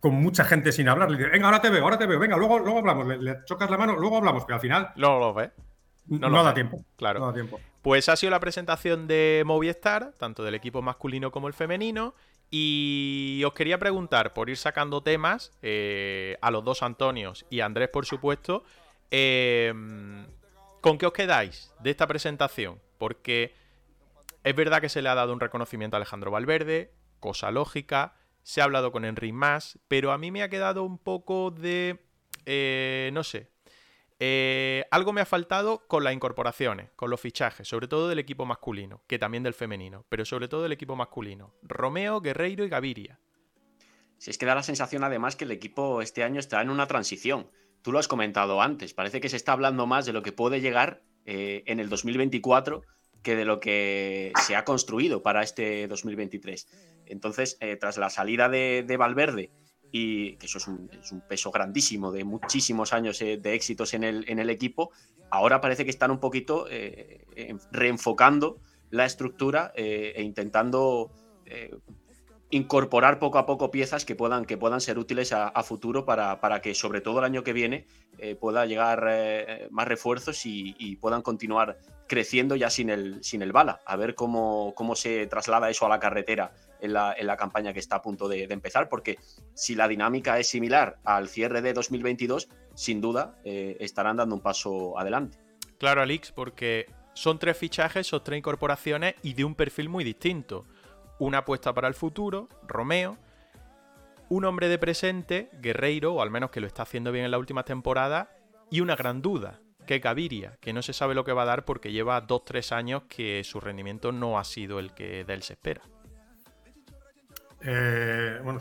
con 0.00 0.14
mucha 0.14 0.44
gente 0.44 0.72
sin 0.72 0.88
hablar. 0.88 1.10
Le 1.10 1.18
dices, 1.18 1.32
venga, 1.32 1.46
ahora 1.46 1.60
te 1.60 1.70
veo, 1.70 1.84
ahora 1.84 1.98
te 1.98 2.06
veo, 2.06 2.18
venga, 2.18 2.36
luego, 2.36 2.58
luego 2.58 2.78
hablamos, 2.78 3.06
le, 3.06 3.44
chocas 3.44 3.70
la 3.70 3.78
mano, 3.78 3.96
luego 3.96 4.16
hablamos, 4.16 4.44
pero 4.44 4.56
al 4.56 4.60
final... 4.60 4.92
Luego 4.96 5.18
lo 5.20 5.34
ve. 5.34 5.52
No, 6.06 6.42
da 6.42 6.52
tiempo. 6.52 6.84
Claro. 6.96 7.20
No 7.20 7.26
da 7.26 7.34
tiempo. 7.34 7.60
Pues 7.82 8.08
ha 8.08 8.16
sido 8.16 8.30
la 8.30 8.40
presentación 8.40 9.06
de 9.06 9.42
Movistar, 9.46 10.12
tanto 10.18 10.42
del 10.42 10.54
equipo 10.54 10.82
masculino 10.82 11.30
como 11.30 11.46
el 11.48 11.54
femenino. 11.54 12.14
Y 12.50 13.42
os 13.46 13.54
quería 13.54 13.78
preguntar, 13.78 14.34
por 14.34 14.50
ir 14.50 14.56
sacando 14.56 15.02
temas, 15.02 15.52
eh, 15.62 16.36
a 16.42 16.50
los 16.50 16.64
dos 16.64 16.82
Antonios 16.82 17.46
y 17.48 17.60
a 17.60 17.66
Andrés, 17.66 17.88
por 17.88 18.04
supuesto, 18.04 18.64
eh, 19.10 19.72
¿Con 20.82 20.98
qué 20.98 21.06
os 21.06 21.12
quedáis 21.12 21.72
de 21.78 21.90
esta 21.90 22.08
presentación? 22.08 22.82
Porque 22.98 23.54
es 24.42 24.56
verdad 24.56 24.80
que 24.80 24.88
se 24.88 25.00
le 25.00 25.08
ha 25.08 25.14
dado 25.14 25.32
un 25.32 25.38
reconocimiento 25.38 25.94
a 25.94 25.98
Alejandro 25.98 26.32
Valverde, 26.32 26.92
cosa 27.20 27.52
lógica, 27.52 28.16
se 28.42 28.60
ha 28.60 28.64
hablado 28.64 28.90
con 28.90 29.04
Enric 29.04 29.32
Más, 29.32 29.78
pero 29.86 30.10
a 30.10 30.18
mí 30.18 30.32
me 30.32 30.42
ha 30.42 30.48
quedado 30.48 30.82
un 30.82 30.98
poco 30.98 31.52
de... 31.52 32.04
Eh, 32.46 33.10
no 33.12 33.22
sé. 33.22 33.52
Eh, 34.18 34.84
algo 34.90 35.12
me 35.12 35.20
ha 35.20 35.24
faltado 35.24 35.86
con 35.86 36.02
las 36.02 36.14
incorporaciones, 36.14 36.90
con 36.96 37.10
los 37.10 37.20
fichajes, 37.20 37.68
sobre 37.68 37.86
todo 37.86 38.08
del 38.08 38.18
equipo 38.18 38.44
masculino, 38.44 39.04
que 39.06 39.20
también 39.20 39.44
del 39.44 39.54
femenino, 39.54 40.04
pero 40.08 40.24
sobre 40.24 40.48
todo 40.48 40.64
del 40.64 40.72
equipo 40.72 40.96
masculino. 40.96 41.54
Romeo, 41.62 42.20
Guerreiro 42.20 42.64
y 42.64 42.68
Gaviria. 42.68 43.20
Si 44.18 44.32
es 44.32 44.38
que 44.38 44.46
da 44.46 44.56
la 44.56 44.64
sensación 44.64 45.04
además 45.04 45.36
que 45.36 45.44
el 45.44 45.52
equipo 45.52 46.02
este 46.02 46.24
año 46.24 46.40
está 46.40 46.60
en 46.60 46.70
una 46.70 46.88
transición 46.88 47.48
tú 47.82 47.92
lo 47.92 47.98
has 47.98 48.08
comentado 48.08 48.62
antes, 48.62 48.94
parece 48.94 49.20
que 49.20 49.28
se 49.28 49.36
está 49.36 49.52
hablando 49.52 49.86
más 49.86 50.06
de 50.06 50.12
lo 50.12 50.22
que 50.22 50.32
puede 50.32 50.60
llegar 50.60 51.02
eh, 51.26 51.62
en 51.66 51.80
el 51.80 51.88
2024 51.88 52.82
que 53.22 53.36
de 53.36 53.44
lo 53.44 53.60
que 53.60 54.32
se 54.44 54.56
ha 54.56 54.64
construido 54.64 55.22
para 55.22 55.42
este 55.42 55.86
2023. 55.86 56.66
Entonces, 57.06 57.56
eh, 57.60 57.76
tras 57.76 57.96
la 57.96 58.10
salida 58.10 58.48
de, 58.48 58.96
Valverde, 58.98 59.52
y 59.92 60.36
que 60.36 60.46
eso 60.46 60.58
es 60.58 60.66
un, 60.66 60.88
peso 61.28 61.52
grandísimo 61.52 62.10
de 62.10 62.24
muchísimos 62.24 62.92
años 62.92 63.20
eh, 63.22 63.36
de 63.36 63.54
éxitos 63.54 63.94
en 63.94 64.02
el, 64.02 64.24
en 64.28 64.40
el, 64.40 64.50
equipo, 64.50 64.90
ahora 65.30 65.60
parece 65.60 65.84
que 65.84 65.90
están 65.90 66.10
un 66.10 66.18
poquito 66.18 66.66
reenfocando 67.70 68.58
la 68.90 69.04
estructura 69.04 69.72
e 69.76 70.20
intentando 70.22 71.12
incorporar 72.52 73.18
poco 73.18 73.38
a 73.38 73.46
poco 73.46 73.70
piezas 73.70 74.04
que 74.04 74.14
puedan, 74.14 74.44
que 74.44 74.58
puedan 74.58 74.82
ser 74.82 74.98
útiles 74.98 75.32
a, 75.32 75.50
futuro 75.62 76.04
para, 76.04 76.38
para, 76.38 76.60
que 76.60 76.74
sobre 76.74 77.00
todo 77.00 77.18
el 77.18 77.24
año 77.24 77.42
que 77.42 77.54
viene 77.54 77.86
eh, 78.18 78.34
pueda 78.34 78.66
llegar 78.66 79.06
eh, 79.08 79.68
más 79.70 79.88
refuerzos 79.88 80.44
y, 80.44 80.96
puedan 80.96 81.22
continuar 81.22 81.78
creciendo 82.06 82.54
ya 82.54 82.68
sin 82.68 82.90
el, 82.90 83.24
sin 83.24 83.40
el 83.40 83.52
bala. 83.52 83.80
A 83.86 83.96
ver 83.96 84.14
cómo, 84.14 84.74
cómo 84.76 84.94
se 84.94 85.26
traslada 85.26 85.70
eso 85.70 85.86
a 85.86 85.88
la 85.88 85.98
carretera 85.98 86.52
en 86.82 86.92
la, 86.92 87.14
en 87.16 87.26
la 87.26 87.38
campaña 87.38 87.72
que 87.72 87.78
está 87.78 87.96
a 87.96 88.02
punto 88.02 88.28
de, 88.28 88.44
empezar, 88.44 88.90
porque 88.90 89.18
si 89.54 89.74
la 89.74 89.88
dinámica 89.88 90.38
es 90.38 90.48
similar 90.48 90.98
al 91.04 91.28
cierre 91.28 91.62
de 91.62 91.72
2022, 91.72 92.50
sin 92.74 93.00
duda 93.00 93.38
eh, 93.44 93.78
estarán 93.80 94.18
dando 94.18 94.34
un 94.34 94.42
paso 94.42 94.98
adelante. 94.98 95.38
Claro, 95.78 96.02
Alix, 96.02 96.32
porque 96.32 96.84
son 97.14 97.38
tres 97.38 97.56
fichajes, 97.56 98.06
son 98.06 98.22
tres 98.22 98.38
incorporaciones 98.38 99.14
y 99.22 99.32
de 99.32 99.44
un 99.44 99.54
perfil 99.54 99.88
muy 99.88 100.04
distinto 100.04 100.66
una 101.26 101.38
apuesta 101.38 101.72
para 101.72 101.86
el 101.86 101.94
futuro, 101.94 102.48
Romeo, 102.66 103.16
un 104.28 104.44
hombre 104.44 104.68
de 104.68 104.78
presente, 104.78 105.50
Guerreiro, 105.60 106.14
o 106.14 106.22
al 106.22 106.30
menos 106.30 106.50
que 106.50 106.60
lo 106.60 106.66
está 106.66 106.82
haciendo 106.82 107.12
bien 107.12 107.24
en 107.24 107.30
la 107.30 107.38
última 107.38 107.64
temporada, 107.64 108.30
y 108.70 108.80
una 108.80 108.96
gran 108.96 109.22
duda, 109.22 109.60
que 109.86 110.00
Gaviria, 110.00 110.56
que 110.60 110.72
no 110.72 110.82
se 110.82 110.92
sabe 110.92 111.14
lo 111.14 111.24
que 111.24 111.32
va 111.32 111.42
a 111.42 111.46
dar 111.46 111.64
porque 111.64 111.92
lleva 111.92 112.26
2-3 112.26 112.72
años 112.72 113.02
que 113.08 113.44
su 113.44 113.60
rendimiento 113.60 114.10
no 114.10 114.36
ha 114.36 114.44
sido 114.44 114.80
el 114.80 114.94
que 114.94 115.24
de 115.24 115.34
él 115.34 115.42
se 115.42 115.52
espera. 115.52 115.82
Eh, 117.60 118.40
bueno, 118.42 118.58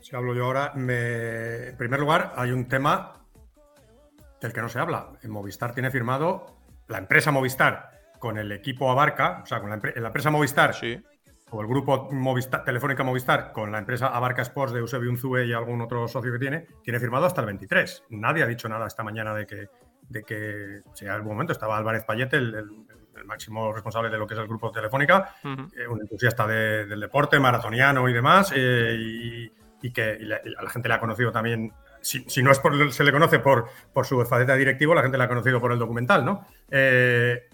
si, 0.00 0.16
hablo 0.16 0.34
yo 0.34 0.44
ahora, 0.44 0.72
en 0.74 1.76
primer 1.76 2.00
lugar, 2.00 2.32
hay 2.36 2.50
un 2.50 2.66
tema 2.66 3.12
del 4.40 4.52
que 4.52 4.60
no 4.60 4.68
se 4.68 4.80
habla. 4.80 5.12
En 5.22 5.30
Movistar 5.30 5.72
tiene 5.72 5.92
firmado 5.92 6.58
la 6.88 6.98
empresa 6.98 7.30
Movistar 7.30 7.90
con 8.18 8.38
el 8.38 8.50
equipo 8.50 8.90
Abarca, 8.90 9.42
o 9.44 9.46
sea, 9.46 9.60
con 9.60 9.70
la, 9.70 9.76
la 9.76 10.06
empresa 10.08 10.30
Movistar 10.30 10.74
sí 10.74 11.00
o 11.50 11.60
el 11.60 11.66
grupo 11.66 12.08
Movistar, 12.10 12.64
Telefónica 12.64 13.04
Movistar 13.04 13.52
con 13.52 13.70
la 13.70 13.78
empresa 13.78 14.08
Abarca 14.08 14.42
Sports 14.42 14.72
de 14.72 14.80
Eusebio 14.80 15.10
Unzue 15.10 15.46
y 15.46 15.52
algún 15.52 15.80
otro 15.80 16.08
socio 16.08 16.32
que 16.32 16.38
tiene, 16.38 16.66
tiene 16.82 16.98
firmado 16.98 17.26
hasta 17.26 17.40
el 17.40 17.46
23. 17.46 18.04
Nadie 18.10 18.42
ha 18.42 18.46
dicho 18.46 18.68
nada 18.68 18.86
esta 18.86 19.04
mañana 19.04 19.34
de 19.34 19.46
que, 19.46 19.68
de 20.08 20.22
que 20.24 20.80
si 20.94 21.06
algún 21.06 21.32
momento 21.32 21.52
estaba 21.52 21.78
Álvarez 21.78 22.04
Payete, 22.04 22.36
el, 22.36 22.64
máximo 23.24 23.72
responsable 23.72 24.10
de 24.10 24.18
lo 24.18 24.26
que 24.26 24.34
es 24.34 24.40
el 24.40 24.46
grupo 24.46 24.70
Telefónica, 24.70 25.36
eh, 25.42 25.88
un 25.88 26.00
entusiasta 26.00 26.46
del 26.46 27.00
deporte, 27.00 27.40
maratoniano 27.40 28.06
y 28.10 28.12
demás, 28.12 28.52
eh, 28.54 28.94
y, 29.80 29.90
que 29.90 30.18
la, 30.20 30.40
la, 30.44 30.68
gente 30.68 30.88
le 30.88 30.94
ha 30.94 31.00
conocido 31.00 31.32
también. 31.32 31.72
Si, 32.02 32.42
no 32.42 32.50
es 32.50 32.58
por, 32.58 32.92
se 32.92 33.04
le 33.04 33.12
conoce 33.12 33.38
por, 33.38 33.68
por 33.92 34.04
su 34.04 34.22
faceta 34.26 34.52
de 34.52 34.58
directivo, 34.58 34.94
la 34.94 35.02
gente 35.02 35.16
le 35.16 35.24
ha 35.24 35.28
conocido 35.28 35.60
por 35.60 35.72
el 35.72 35.78
documental, 35.78 36.24
¿no? 36.24 36.44
Eh, 36.70 37.48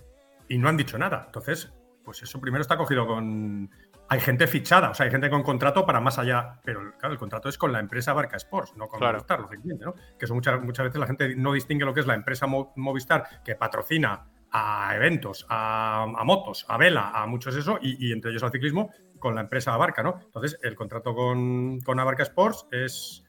y 0.48 0.59
no 0.59 0.68
han 0.68 0.76
dicho 0.76 0.98
nada. 0.98 1.24
Entonces, 1.26 1.72
pues 2.05 2.22
eso 2.22 2.40
primero 2.40 2.62
está 2.62 2.76
cogido 2.76 3.07
con. 3.07 3.70
Hay 4.12 4.20
gente 4.20 4.46
fichada, 4.46 4.90
o 4.90 4.94
sea, 4.94 5.07
hay 5.07 5.11
gente 5.11 5.31
con 5.31 5.42
contrato 5.42 5.87
para 5.87 5.98
más 5.98 6.18
allá, 6.18 6.61
pero 6.62 6.92
claro, 6.98 7.14
el 7.14 7.18
contrato 7.18 7.48
es 7.48 7.57
con 7.57 7.72
la 7.72 7.81
empresa 7.81 8.12
Barca 8.12 8.37
Sports, 8.37 8.75
no 8.77 8.87
con 8.87 9.01
Movistar, 9.01 9.40
lógicamente, 9.40 9.87
¿no? 9.87 9.94
Que 9.94 10.27
eso 10.27 10.35
muchas, 10.35 10.61
muchas 10.61 10.85
veces 10.85 11.01
la 11.01 11.07
gente 11.07 11.35
no 11.35 11.55
distingue 11.55 11.87
lo 11.87 11.94
que 11.94 12.01
es 12.01 12.07
la 12.07 12.14
empresa 12.14 12.46
Movistar 12.46 13.42
que 13.42 13.55
patrocina 13.55 14.27
a 14.51 14.94
eventos, 14.94 15.46
a, 15.48 16.22
motos, 16.27 16.66
a 16.68 16.77
vela, 16.77 17.11
a 17.14 17.27
muchos 17.27 17.57
eso, 17.57 17.79
y, 17.81 18.12
entre 18.12 18.33
ellos 18.33 18.42
al 18.42 18.53
ciclismo, 18.53 18.90
con 19.18 19.35
la 19.35 19.40
empresa 19.40 19.72
Abarca, 19.72 20.03
¿no? 20.03 20.20
Entonces, 20.22 20.59
el 20.62 20.75
contrato 20.75 21.14
con, 21.14 21.81
con 21.81 21.98
Abarca 21.98 22.25
Sports 22.25 22.66
es, 22.70 23.25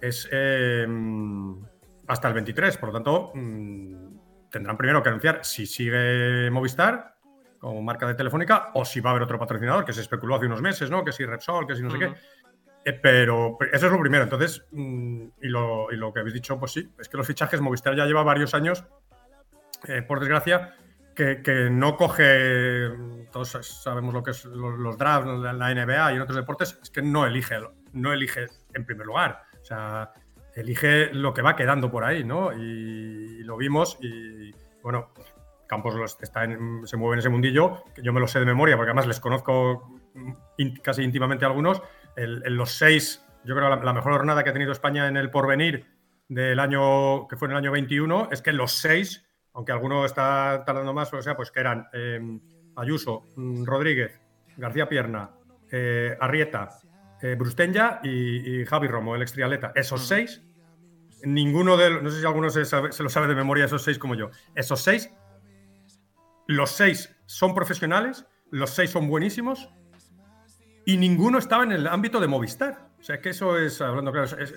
es 0.00 0.28
em, 0.32 1.62
hasta 2.08 2.26
el 2.26 2.34
23, 2.34 2.76
por 2.78 2.88
lo 2.88 2.92
tanto, 2.92 3.30
mm, 3.36 4.50
tendrán 4.50 4.76
primero 4.76 5.00
que 5.00 5.10
anunciar 5.10 5.44
si 5.44 5.64
sigue 5.64 6.50
Movistar 6.50 7.13
como 7.64 7.80
marca 7.80 8.06
de 8.06 8.14
Telefónica, 8.14 8.72
o 8.74 8.84
si 8.84 9.00
va 9.00 9.08
a 9.08 9.12
haber 9.12 9.22
otro 9.22 9.38
patrocinador, 9.38 9.86
que 9.86 9.94
se 9.94 10.02
especuló 10.02 10.36
hace 10.36 10.44
unos 10.44 10.60
meses, 10.60 10.90
¿no? 10.90 11.02
Que 11.02 11.12
si 11.12 11.24
Repsol, 11.24 11.66
que 11.66 11.74
si 11.74 11.82
no 11.82 11.90
sé 11.90 11.98
qué. 11.98 12.12
Eh, 12.84 12.92
pero 12.92 13.56
eso 13.72 13.86
es 13.86 13.92
lo 13.92 13.98
primero. 13.98 14.24
Entonces, 14.24 14.66
mm, 14.70 15.24
y, 15.40 15.48
lo, 15.48 15.90
y, 15.90 15.96
lo, 15.96 16.12
que 16.12 16.20
habéis 16.20 16.34
dicho, 16.34 16.58
pues 16.58 16.72
sí, 16.72 16.92
es 16.98 17.08
que 17.08 17.16
los 17.16 17.26
fichajes, 17.26 17.62
Movistar 17.62 17.96
ya 17.96 18.04
lleva 18.04 18.22
varios 18.22 18.52
años, 18.52 18.84
eh, 19.88 20.02
por 20.02 20.20
desgracia, 20.20 20.74
que, 21.14 21.40
que, 21.40 21.70
no 21.70 21.96
coge, 21.96 22.90
todos 23.32 23.48
sabemos 23.62 24.12
lo 24.12 24.22
que 24.22 24.32
es 24.32 24.44
los, 24.44 24.78
los 24.78 24.98
drafts, 24.98 25.26
la 25.26 25.74
NBA 25.74 26.12
y 26.12 26.16
en 26.16 26.20
otros 26.20 26.36
deportes, 26.36 26.78
es 26.82 26.90
que 26.90 27.00
no 27.00 27.24
elige, 27.24 27.56
no 27.94 28.12
elige 28.12 28.46
en 28.74 28.84
primer 28.84 29.06
lugar. 29.06 29.40
O 29.62 29.64
sea, 29.64 30.12
elige 30.54 31.14
lo 31.14 31.32
que 31.32 31.40
va 31.40 31.56
quedando 31.56 31.90
por 31.90 32.04
ahí, 32.04 32.24
¿no? 32.24 32.52
Y, 32.52 33.42
lo 33.42 33.56
vimos 33.56 33.98
y, 34.00 34.50
bueno, 34.82 35.12
Campos 35.74 36.16
está 36.20 36.46
se 36.84 36.96
mueve 36.96 37.14
en 37.14 37.18
ese 37.18 37.28
mundillo, 37.28 37.84
que 37.94 38.02
yo 38.02 38.12
me 38.12 38.20
lo 38.20 38.28
sé 38.28 38.38
de 38.38 38.46
memoria, 38.46 38.76
porque 38.76 38.90
además 38.90 39.06
les 39.06 39.20
conozco 39.20 40.00
casi 40.82 41.02
íntimamente 41.02 41.44
a 41.44 41.48
algunos. 41.48 41.82
En 42.16 42.56
los 42.56 42.72
seis, 42.72 43.26
yo 43.44 43.56
creo 43.56 43.68
la, 43.68 43.76
la 43.76 43.92
mejor 43.92 44.12
jornada 44.12 44.44
que 44.44 44.50
ha 44.50 44.52
tenido 44.52 44.72
España 44.72 45.08
en 45.08 45.16
el 45.16 45.30
porvenir 45.30 45.86
del 46.28 46.58
año, 46.58 47.28
que 47.28 47.36
fue 47.36 47.46
en 47.46 47.52
el 47.52 47.58
año 47.58 47.72
21, 47.72 48.28
es 48.30 48.40
que 48.40 48.52
los 48.52 48.72
seis, 48.72 49.26
aunque 49.52 49.72
alguno 49.72 50.04
está 50.04 50.62
tardando 50.64 50.94
más, 50.94 51.12
o 51.12 51.22
sea, 51.22 51.36
pues 51.36 51.50
que 51.50 51.60
eran 51.60 51.88
eh, 51.92 52.20
Ayuso, 52.76 53.24
mm, 53.36 53.64
Rodríguez, 53.64 54.20
García 54.56 54.88
Pierna, 54.88 55.30
eh, 55.70 56.16
Arrieta, 56.20 56.70
eh, 57.22 57.36
Brustenya 57.36 58.00
y, 58.02 58.64
Javi 58.64 58.88
Romo, 58.88 59.14
el 59.14 59.22
extrialeta. 59.22 59.72
Esos 59.74 60.06
seis, 60.06 60.42
ninguno 61.22 61.76
de 61.76 62.02
no 62.02 62.10
sé 62.10 62.20
si 62.20 62.26
alguno 62.26 62.50
se, 62.50 62.64
se, 62.64 63.02
lo 63.02 63.08
sabe 63.08 63.28
de 63.28 63.34
memoria, 63.34 63.64
esos 63.64 63.82
seis 63.82 63.98
como 63.98 64.14
yo. 64.14 64.30
Esos 64.54 64.82
seis, 64.82 65.10
los 66.46 66.70
seis 66.70 67.14
son 67.26 67.54
profesionales, 67.54 68.26
los 68.50 68.70
seis 68.70 68.90
son 68.90 69.08
buenísimos 69.08 69.68
y 70.86 70.96
ninguno 70.96 71.38
estaba 71.38 71.64
en 71.64 71.72
el 71.72 71.86
ámbito 71.86 72.20
de 72.20 72.28
Movistar. 72.28 72.88
O 73.00 73.02
sea, 73.02 73.20
que 73.20 73.30
eso 73.30 73.58
es, 73.58 73.80
hablando 73.80 74.12
claro, 74.12 74.26
es, 74.38 74.54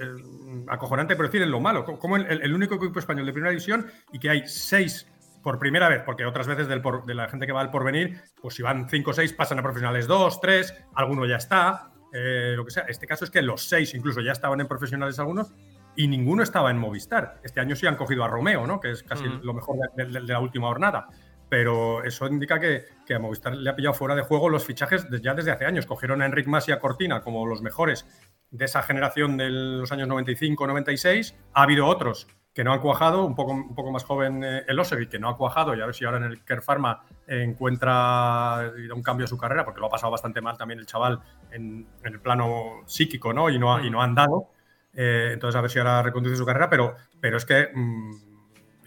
acojonante, 0.68 1.16
pero 1.16 1.28
decir 1.28 1.42
en 1.42 1.52
lo 1.52 1.60
malo. 1.60 1.84
Como 1.84 2.16
el, 2.16 2.54
único 2.54 2.76
equipo 2.76 3.00
español 3.00 3.26
de 3.26 3.34
primera 3.34 3.52
división 3.52 3.88
y 4.12 4.20
que 4.20 4.30
hay 4.30 4.48
seis 4.48 5.08
por 5.44 5.60
primera 5.60 5.90
vez, 5.90 6.04
porque 6.06 6.26
otras 6.26 6.48
veces 6.48 6.68
de 6.68 7.14
la 7.14 7.28
gente 7.28 7.46
que 7.46 7.52
va 7.52 7.62
al 7.62 7.72
porvenir, 7.72 8.22
pues 8.42 8.56
si 8.56 8.64
van 8.64 8.90
cinco 8.90 9.12
o 9.12 9.14
seis, 9.14 9.34
pasan 9.34 9.60
a 9.60 9.64
profesionales 9.64 10.08
dos, 10.08 10.40
tres, 10.42 10.74
alguno 10.96 11.26
ya 11.26 11.38
está. 11.38 11.92
Eh, 12.14 12.54
lo 12.56 12.64
que 12.64 12.72
sea. 12.72 12.84
Este 12.88 13.06
caso 13.06 13.26
es 13.26 13.32
que 13.32 13.42
los 13.42 13.68
seis 13.68 13.94
incluso 13.94 14.22
ya 14.22 14.32
estaban 14.32 14.62
en 14.62 14.68
profesionales 14.68 15.20
algunos 15.20 15.54
y 15.98 16.08
ninguno 16.08 16.44
estaba 16.44 16.72
en 16.72 16.78
Movistar. 16.78 17.42
Este 17.44 17.60
año 17.60 17.76
sí 17.76 17.88
han 17.88 17.96
cogido 17.96 18.24
a 18.24 18.28
Romeo, 18.28 18.66
¿no? 18.66 18.80
que 18.80 18.92
es 18.92 19.04
casi 19.04 19.26
lo 19.26 19.54
mejor 19.54 19.78
de, 19.96 20.22
la 20.22 20.40
última 20.40 20.68
jornada. 20.68 21.08
Pero 21.50 22.04
eso 22.04 22.28
indica 22.28 22.60
que, 22.60 22.86
a 23.14 23.20
Movistar 23.20 23.56
le 23.56 23.70
ha 23.70 23.76
pillado 23.76 23.94
fuera 23.94 24.16
de 24.16 24.22
juego 24.22 24.50
los 24.50 24.66
fichajes 24.66 25.08
ya 25.22 25.34
desde 25.34 25.52
hace 25.52 25.66
años. 25.66 25.86
Cogieron 25.86 26.22
a 26.22 26.26
Enric 26.26 26.48
Mas 26.48 26.68
y 26.68 26.72
a 26.72 26.80
Cortina 26.80 27.22
como 27.22 27.46
los 27.46 27.62
mejores 27.62 28.06
de 28.52 28.66
esa 28.66 28.84
generación 28.84 29.38
de 29.38 29.50
los 29.50 29.92
años 29.92 30.10
95-96. 30.10 31.36
Ha 31.54 31.64
habido 31.64 31.88
otros 31.88 32.28
que 32.58 32.64
no 32.64 32.74
han 32.74 32.80
cuajado, 32.80 33.24
un 33.24 33.36
poco, 33.36 33.52
un 33.52 33.76
poco 33.76 33.92
más 33.92 34.04
joven 34.04 34.44
eh, 34.44 34.64
el 34.68 34.80
Osevi, 34.80 35.06
que 35.06 35.20
no 35.20 35.30
ha 35.30 35.38
cuajado, 35.38 35.76
y 35.76 35.82
a 35.82 35.86
ver 35.86 35.94
si 35.94 36.06
ahora 36.06 36.18
en 36.18 36.24
el 36.24 36.44
Care 36.44 36.62
Pharma 36.62 37.04
encuentra 37.28 38.74
un 38.96 39.04
cambio 39.04 39.26
a 39.26 39.28
su 39.28 39.38
carrera, 39.38 39.64
porque 39.64 39.80
lo 39.80 39.86
ha 39.86 39.90
pasado 39.92 40.12
bastante 40.12 40.42
mal 40.42 40.58
también 40.58 40.80
el 40.80 40.88
chaval 40.88 41.20
en, 41.52 41.86
el 42.04 42.20
plano 42.20 42.82
psíquico, 42.88 43.32
¿no? 43.32 43.52
Y 43.52 43.60
no 43.60 43.76
ha, 43.76 43.86
y 43.86 43.92
no 43.92 44.02
ha 44.02 44.06
andado. 44.06 44.50
Eh, 44.92 45.30
entonces, 45.34 45.56
a 45.56 45.62
ver 45.62 45.70
si 45.70 45.78
ahora 45.78 46.02
reconduce 46.02 46.36
su 46.36 46.48
carrera, 46.48 46.68
pero, 46.68 46.96
pero 47.22 47.38
es 47.38 47.46
que, 47.46 47.70
mm, 47.72 48.12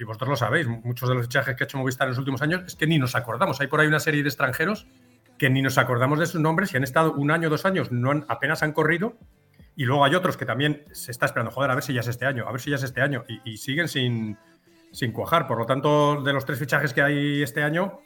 y 0.00 0.04
vosotros 0.04 0.30
lo 0.30 0.36
sabéis, 0.36 0.66
muchos 0.66 1.08
de 1.08 1.14
los 1.14 1.26
fichajes 1.26 1.54
que 1.54 1.64
ha 1.64 1.66
hecho 1.66 1.76
Movistar 1.76 2.06
en 2.06 2.12
los 2.12 2.18
últimos 2.18 2.40
años 2.40 2.62
es 2.66 2.74
que 2.74 2.86
ni 2.86 2.98
nos 2.98 3.14
acordamos. 3.14 3.60
Hay 3.60 3.66
por 3.66 3.80
ahí 3.80 3.86
una 3.86 4.00
serie 4.00 4.22
de 4.22 4.30
extranjeros 4.30 4.86
que 5.38 5.50
ni 5.50 5.60
nos 5.60 5.76
acordamos 5.76 6.18
de 6.18 6.26
sus 6.26 6.40
nombres 6.40 6.72
y 6.72 6.78
han 6.78 6.84
estado 6.84 7.12
un 7.12 7.30
año, 7.30 7.50
dos 7.50 7.66
años, 7.66 7.92
no 7.92 8.10
apenas 8.28 8.62
han 8.62 8.72
corrido 8.72 9.18
y 9.76 9.84
luego 9.84 10.02
hay 10.04 10.14
otros 10.14 10.38
que 10.38 10.46
también 10.46 10.84
se 10.92 11.10
está 11.10 11.26
esperando, 11.26 11.50
joder, 11.50 11.70
a 11.70 11.74
ver 11.74 11.84
si 11.84 11.92
ya 11.92 12.00
es 12.00 12.08
este 12.08 12.24
año, 12.24 12.48
a 12.48 12.50
ver 12.50 12.62
si 12.62 12.70
ya 12.70 12.76
es 12.76 12.82
este 12.82 13.02
año, 13.02 13.24
y, 13.44 13.58
siguen 13.58 13.88
sin, 13.88 14.38
sin 14.90 15.12
cuajar. 15.12 15.46
Por 15.46 15.58
lo 15.58 15.66
tanto, 15.66 16.22
de 16.22 16.32
los 16.32 16.46
tres 16.46 16.58
fichajes 16.58 16.92
que 16.94 17.02
hay 17.02 17.42
este 17.42 17.62
año, 17.62 18.00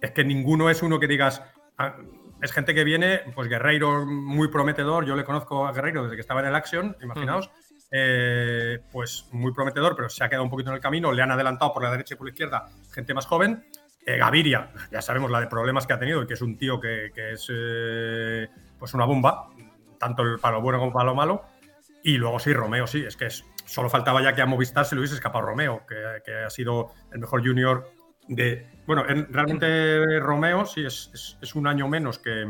es 0.00 0.12
que 0.12 0.24
ninguno 0.24 0.70
es 0.70 0.82
uno 0.82 0.98
que 1.00 1.06
digas, 1.06 1.42
ah, 1.78 1.96
es 2.40 2.52
gente 2.52 2.74
que 2.74 2.84
viene, 2.84 3.20
pues 3.34 3.48
Guerreiro 3.48 4.06
muy 4.06 4.48
prometedor, 4.48 5.04
yo 5.06 5.16
le 5.16 5.24
conozco 5.24 5.66
a 5.66 5.72
Guerreiro 5.72 6.04
desde 6.04 6.16
que 6.16 6.20
estaba 6.20 6.40
en 6.40 6.46
el 6.46 6.54
Action, 6.54 6.96
imaginaos, 7.02 7.50
eh, 7.90 8.80
pues 8.90 9.28
muy 9.32 9.52
prometedor, 9.52 9.94
pero 9.94 10.08
se 10.08 10.24
ha 10.24 10.28
quedado 10.28 10.44
un 10.44 10.50
poquito 10.50 10.70
en 10.70 10.76
el 10.76 10.82
camino, 10.82 11.12
le 11.12 11.22
han 11.22 11.30
adelantado 11.30 11.72
por 11.72 11.82
la 11.82 11.90
derecha 11.90 12.14
y 12.14 12.16
por 12.16 12.26
la 12.26 12.30
izquierda 12.30 12.66
gente 12.92 13.14
más 13.14 13.26
joven. 13.26 13.64
Eh, 14.04 14.18
Gaviria, 14.18 14.70
ya 14.90 15.02
sabemos 15.02 15.30
la 15.30 15.40
de 15.40 15.46
problemas 15.46 15.86
que 15.86 15.92
ha 15.92 15.98
tenido 15.98 16.22
y 16.22 16.26
que 16.26 16.34
es 16.34 16.42
un 16.42 16.56
tío 16.56 16.80
que, 16.80 17.10
es 17.14 17.48
eh, 17.52 18.48
pues 18.78 18.94
una 18.94 19.04
bomba, 19.04 19.48
tanto 19.98 20.22
para 20.40 20.56
lo 20.56 20.62
bueno 20.62 20.78
como 20.78 20.92
para 20.92 21.06
lo 21.06 21.14
malo. 21.14 21.44
Y 22.02 22.16
luego 22.18 22.38
sí, 22.38 22.52
Romeo, 22.52 22.86
sí, 22.86 23.04
es 23.04 23.16
que 23.16 23.28
solo 23.30 23.90
faltaba 23.90 24.22
ya 24.22 24.32
que 24.32 24.42
a 24.42 24.46
Movistar 24.46 24.84
se 24.84 24.94
le 24.94 25.00
hubiese 25.00 25.16
escapado 25.16 25.44
Romeo, 25.44 25.84
que, 25.88 26.32
ha 26.32 26.50
sido 26.50 26.92
el 27.12 27.18
mejor 27.18 27.44
junior 27.44 27.90
de... 28.28 28.64
Bueno, 28.86 29.02
realmente 29.02 30.20
Romeo 30.20 30.66
sí 30.66 30.84
es, 30.84 31.54
un 31.54 31.66
año 31.66 31.88
menos 31.88 32.20
que, 32.20 32.46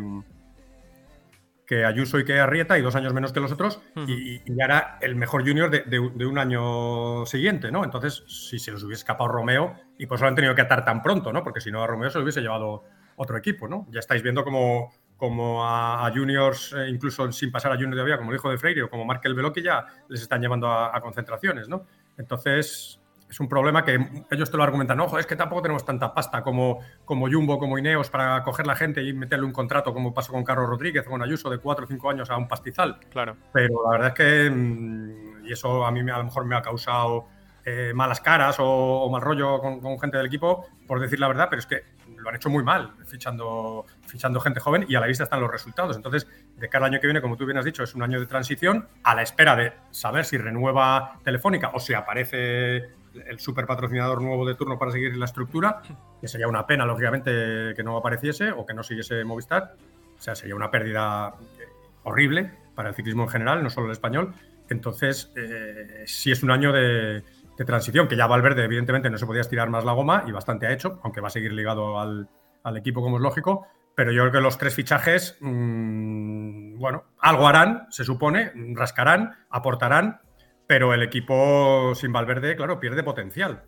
que 1.67 1.85
Ayuso 1.85 2.19
y 2.19 2.25
que 2.25 2.39
Arrieta 2.39 2.79
y 2.79 2.83
dos 2.83 2.95
años 2.95 3.13
menos 3.13 3.33
que 3.33 3.41
los 3.41 3.53
otros 3.53 3.81
y, 4.07 4.39
ya 4.55 4.65
era 4.65 4.99
el 5.01 5.17
mejor 5.17 5.47
junior 5.47 5.71
de, 5.71 5.99
un 5.99 6.39
año 6.39 7.27
siguiente, 7.27 7.73
¿no? 7.73 7.85
Entonces, 7.85 8.25
si 8.29 8.59
se 8.59 8.73
les 8.73 8.83
hubiese 8.83 9.01
escapado 9.01 9.29
Romeo 9.29 9.75
y 9.99 10.07
por 10.07 10.17
eso 10.17 10.25
lo 10.25 10.29
han 10.29 10.35
tenido 10.35 10.55
que 10.55 10.63
atar 10.63 10.85
tan 10.85 11.03
pronto, 11.03 11.33
¿no? 11.33 11.43
Porque 11.43 11.61
si 11.61 11.71
no 11.71 11.83
a 11.83 11.87
Romeo 11.87 12.11
se 12.11 12.19
lo 12.19 12.25
hubiese 12.25 12.41
llevado 12.41 12.85
otro 13.17 13.37
equipo, 13.37 13.67
¿no? 13.67 13.87
Ya 13.91 14.01
estáis 14.01 14.23
viendo 14.23 14.45
cómo 14.45 14.93
como 15.17 15.67
a, 15.67 16.11
juniors, 16.15 16.75
eh, 16.75 16.89
incluso 16.89 17.31
sin 17.33 17.51
pasar 17.51 17.73
a 17.73 17.77
juniors 17.77 17.95
todavía, 17.95 18.19
como 18.19 18.31
el 18.31 18.37
hijo 18.37 18.51
de 18.51 18.59
Freire 18.59 18.83
o 18.83 18.91
como 18.91 19.05
Markel 19.05 19.35
Velo, 19.35 19.53
que 19.53 19.63
ya 19.63 19.87
les 20.09 20.21
están 20.21 20.41
llevando 20.41 20.71
a, 20.71 21.01
concentraciones, 21.01 21.69
¿no? 21.69 21.87
Entonces, 22.19 23.01
es 23.29 23.41
un 23.41 23.49
problema 23.49 23.85
que 23.85 24.25
ellos 24.31 24.51
te 24.51 24.57
lo 24.57 24.62
argumentan, 24.62 25.01
ojo, 25.01 25.19
es 25.19 25.27
que 25.27 25.37
tampoco 25.37 25.62
tenemos 25.62 25.85
tanta 25.85 26.15
pasta 26.15 26.43
como, 26.43 26.81
como 27.05 27.29
Jumbo, 27.31 27.59
como 27.59 27.79
Ineos 27.79 28.11
para 28.11 28.43
coger 28.43 28.67
la 28.67 28.77
gente 28.77 29.03
y 29.03 29.12
meterle 29.12 29.45
un 29.45 29.53
contrato 29.53 29.93
como 29.93 30.15
pasó 30.15 30.33
con 30.33 30.45
Carlos 30.45 30.69
Rodríguez 30.69 31.07
o 31.07 31.11
con 31.11 31.23
Ayuso 31.23 31.51
de 31.51 31.59
4 31.59 31.85
o 31.85 31.89
5 31.89 32.11
años 32.11 32.31
a 32.31 32.37
un 32.37 32.49
pastizal. 32.49 32.99
Claro. 33.11 33.37
Pero 33.53 33.83
la 33.85 33.91
verdad 33.91 34.09
es 34.09 34.15
que, 34.15 34.51
mm, 34.51 35.47
y 35.47 35.53
eso 35.53 35.85
a 35.85 35.91
mí 35.91 36.01
a 36.01 36.19
lo 36.19 36.25
mejor 36.25 36.45
me 36.45 36.57
ha 36.57 36.62
causado 36.62 37.27
eh, 37.65 37.93
malas 37.95 38.21
caras 38.21 38.57
o, 38.61 39.09
mal 39.11 39.21
rollo 39.21 39.59
con, 39.59 39.81
con, 39.81 39.99
gente 39.99 40.17
del 40.17 40.27
equipo, 40.27 40.67
por 40.87 41.01
decir 41.01 41.19
la 41.19 41.27
verdad, 41.27 41.49
pero 41.51 41.59
es 41.59 41.67
que 41.67 41.97
lo 42.17 42.29
han 42.29 42.37
hecho 42.37 42.49
muy 42.49 42.62
mal 42.62 42.93
fichando, 43.07 43.87
fichando 44.07 44.41
gente 44.41 44.61
joven 44.61 44.87
y 44.89 44.95
a 44.95 45.01
la 45.01 45.07
vista 45.07 45.25
están 45.25 45.41
los 45.41 45.51
resultados. 45.51 45.97
Entonces, 45.97 46.27
de 46.57 46.69
cada 46.69 46.87
año 46.87 47.01
que 47.01 47.07
viene, 47.07 47.21
como 47.21 47.37
tú 47.37 47.45
bien 47.45 47.59
has 47.59 47.65
dicho, 47.65 47.83
es 47.83 47.95
un 47.95 48.03
año 48.03 48.21
de 48.21 48.27
transición 48.27 48.89
a 49.03 49.15
la 49.15 49.23
espera 49.23 49.57
de 49.57 49.73
saber 49.91 50.25
si 50.25 50.39
renueva 50.39 51.19
Telefónica 51.25 51.71
o 51.75 51.81
si 51.81 51.95
aparece 51.95 52.91
el 53.27 53.39
super 53.39 53.67
patrocinador 53.67 54.23
nuevo 54.23 54.47
de 54.47 54.55
turno 54.55 54.79
para 54.79 54.93
seguir 54.93 55.17
la 55.17 55.25
estructura, 55.25 55.83
que 56.21 56.29
sería 56.29 56.49
una 56.49 56.67
pena, 56.67 56.85
lógicamente, 56.85 57.75
que 57.75 57.83
no 57.83 57.97
apareciese 57.97 58.51
o 58.51 58.67
que 58.67 58.75
no 58.75 58.83
siguiese 58.83 59.25
Movistar. 59.25 59.75
O 60.19 60.23
sea, 60.23 60.35
sería 60.35 60.57
una 60.57 60.71
pérdida 60.71 61.35
eh, 61.59 61.65
horrible 62.05 62.51
para 62.75 62.91
el 62.91 62.95
ciclismo 62.95 63.25
en 63.25 63.29
general, 63.29 63.63
no 63.63 63.71
solo 63.71 63.87
el 63.87 63.93
español. 63.93 64.35
Entonces, 64.69 65.33
eh, 65.37 66.05
sí 66.07 66.31
es 66.31 66.43
un 66.43 66.51
año 66.51 66.73
de, 66.73 67.23
transición, 67.65 68.07
que 68.07 68.17
ya 68.17 68.27
Valverde 68.27 68.65
evidentemente 68.65 69.09
no 69.09 69.17
se 69.17 69.27
podía 69.27 69.41
estirar 69.41 69.71
más 69.71 69.85
la 69.85 69.93
goma 69.93 70.25
y 70.27 70.33
bastante 70.33 70.67
ha 70.67 70.73
hecho, 70.73 71.01
aunque 71.03 71.21
va 71.21 71.29
a 71.29 71.31
seguir 71.31 71.53
ligado 71.53 71.99
al, 71.99 72.29
equipo 72.77 73.01
como 73.01 73.17
es 73.17 73.23
lógico, 73.23 73.67
pero 73.95 74.13
yo 74.13 74.23
creo 74.23 74.33
que 74.33 74.41
los 74.41 74.59
tres 74.59 74.75
fichajes, 74.75 75.39
mm, 75.41 76.79
bueno, 76.79 77.05
algo 77.21 77.47
harán, 77.47 77.87
se 77.91 78.05
supone, 78.05 78.53
rascarán, 78.75 79.37
aportarán, 79.49 80.21
pero 80.67 80.93
el 80.95 81.03
equipo 81.03 81.95
sin 81.95 82.13
Valverde, 82.13 82.57
claro, 82.57 82.81
pierde 82.81 83.03
potencial 83.03 83.65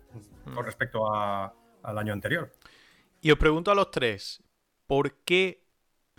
con 0.53 0.65
respecto 0.65 1.11
al 1.13 1.97
año 1.97 2.13
anterior. 2.13 2.51
Y 3.21 3.31
os 3.31 3.37
pregunto 3.37 3.71
a 3.71 3.75
los 3.75 3.91
tres, 3.91 4.43
¿por 4.87 5.13
qué 5.23 5.63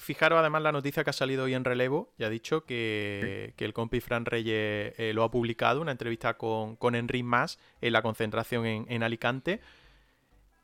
Fijaros 0.00 0.38
además 0.38 0.62
la 0.62 0.72
noticia 0.72 1.04
que 1.04 1.10
ha 1.10 1.12
salido 1.12 1.44
hoy 1.44 1.52
en 1.52 1.62
relevo, 1.62 2.14
ya 2.16 2.28
ha 2.28 2.30
dicho 2.30 2.64
que, 2.64 3.52
el 3.58 3.72
compi 3.74 4.00
Fran 4.00 4.24
Reyes 4.24 4.94
eh, 4.96 5.12
lo 5.14 5.24
ha 5.24 5.30
publicado, 5.30 5.82
una 5.82 5.92
entrevista 5.92 6.38
con, 6.38 6.76
con 6.76 6.94
Enric 6.94 7.22
Más 7.22 7.58
en 7.82 7.92
la 7.92 8.00
concentración 8.00 8.64
en, 8.64 9.02
Alicante. 9.02 9.60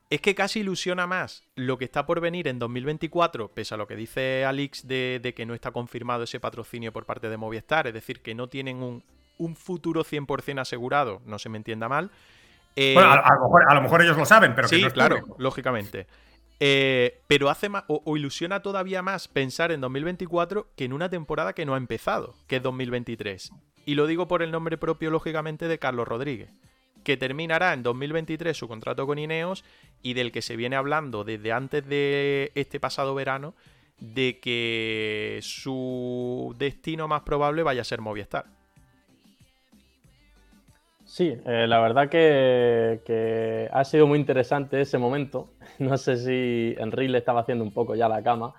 Es 0.08 0.22
que 0.22 0.34
casi 0.34 0.60
ilusiona 0.60 1.06
más 1.06 1.44
lo 1.54 1.76
que 1.76 1.84
está 1.84 2.06
por 2.06 2.20
venir 2.20 2.48
en 2.48 2.58
2024, 2.58 3.52
pese 3.52 3.74
a 3.74 3.76
lo 3.76 3.86
que 3.86 3.94
dice 3.94 4.46
Alex 4.46 4.88
de, 4.88 5.34
que 5.36 5.44
no 5.44 5.52
está 5.52 5.70
confirmado 5.70 6.24
ese 6.24 6.40
patrocinio 6.40 6.90
por 6.94 7.04
parte 7.04 7.28
de 7.28 7.36
Movistar, 7.36 7.86
es 7.86 7.92
decir, 7.92 8.22
que 8.22 8.34
no 8.34 8.48
tienen 8.48 8.78
un, 8.78 9.04
un 9.38 9.56
futuro 9.56 10.04
100% 10.04 10.60
asegurado, 10.60 11.20
no 11.24 11.38
se 11.38 11.48
me 11.48 11.58
entienda 11.58 11.88
mal. 11.88 12.10
bueno, 12.76 13.10
a, 13.10 13.74
lo 13.74 13.82
mejor, 13.82 14.02
ellos 14.02 14.16
lo 14.16 14.26
saben, 14.26 14.54
pero 14.54 14.68
que 14.68 14.76
sí, 14.76 14.82
no 14.82 14.90
claro, 14.90 15.36
lógicamente. 15.38 16.06
Eh, 16.58 17.20
pero 17.26 17.50
hace 17.50 17.68
más, 17.68 17.84
o, 17.86 18.16
ilusiona 18.16 18.60
todavía 18.60 19.02
más 19.02 19.28
pensar 19.28 19.72
en 19.72 19.80
2024 19.80 20.68
que 20.74 20.84
en 20.84 20.92
una 20.92 21.10
temporada 21.10 21.52
que 21.52 21.66
no 21.66 21.74
ha 21.74 21.78
empezado, 21.78 22.34
que 22.46 22.56
es 22.56 22.62
2023. 22.62 23.52
Y 23.84 23.94
lo 23.94 24.06
digo 24.06 24.26
por 24.26 24.42
el 24.42 24.50
nombre 24.50 24.78
propio, 24.78 25.10
lógicamente, 25.10 25.68
de 25.68 25.78
Carlos 25.78 26.08
Rodríguez. 26.08 26.50
que 27.04 27.16
terminará 27.16 27.72
en 27.72 27.84
2023 27.84 28.56
su 28.56 28.66
contrato 28.66 29.06
con 29.06 29.20
Ineos 29.20 29.64
y 30.02 30.14
del 30.14 30.32
que 30.32 30.42
se 30.42 30.56
viene 30.56 30.74
hablando 30.74 31.22
desde 31.22 31.52
antes 31.52 31.86
de 31.86 32.50
este 32.56 32.80
pasado 32.80 33.14
verano 33.14 33.54
de 34.00 34.40
que 34.40 35.38
su 35.42 36.54
destino 36.58 37.06
más 37.06 37.22
probable 37.22 37.62
vaya 37.62 37.82
a 37.82 37.84
ser 37.84 38.00
Movistar. 38.00 38.55
Sí, 41.06 41.38
eh, 41.46 41.66
la 41.68 41.78
verdad 41.78 42.08
que, 42.08 43.70
ha 43.72 43.84
sido 43.84 44.08
muy 44.08 44.18
interesante 44.18 44.80
ese 44.80 44.98
momento. 44.98 45.50
No 45.78 45.96
sé 45.98 46.16
si 46.16 46.74
Enrique 46.78 47.10
le 47.12 47.18
estaba 47.18 47.40
haciendo 47.42 47.62
un 47.64 47.72
poco 47.72 47.94
ya 47.94 48.08
la 48.08 48.22
cama, 48.22 48.54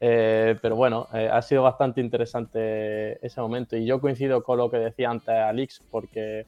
eh, 0.00 0.56
pero 0.62 0.76
bueno, 0.76 1.08
eh, 1.14 1.28
ha 1.32 1.42
sido 1.42 1.62
bastante 1.62 2.00
interesante 2.00 3.24
ese 3.24 3.40
momento. 3.40 3.76
Y 3.76 3.84
yo 3.86 4.00
coincido 4.00 4.42
con 4.44 4.58
lo 4.58 4.70
que 4.70 4.76
decía 4.78 5.10
antes 5.10 5.34
Alix, 5.34 5.80
porque 5.90 6.46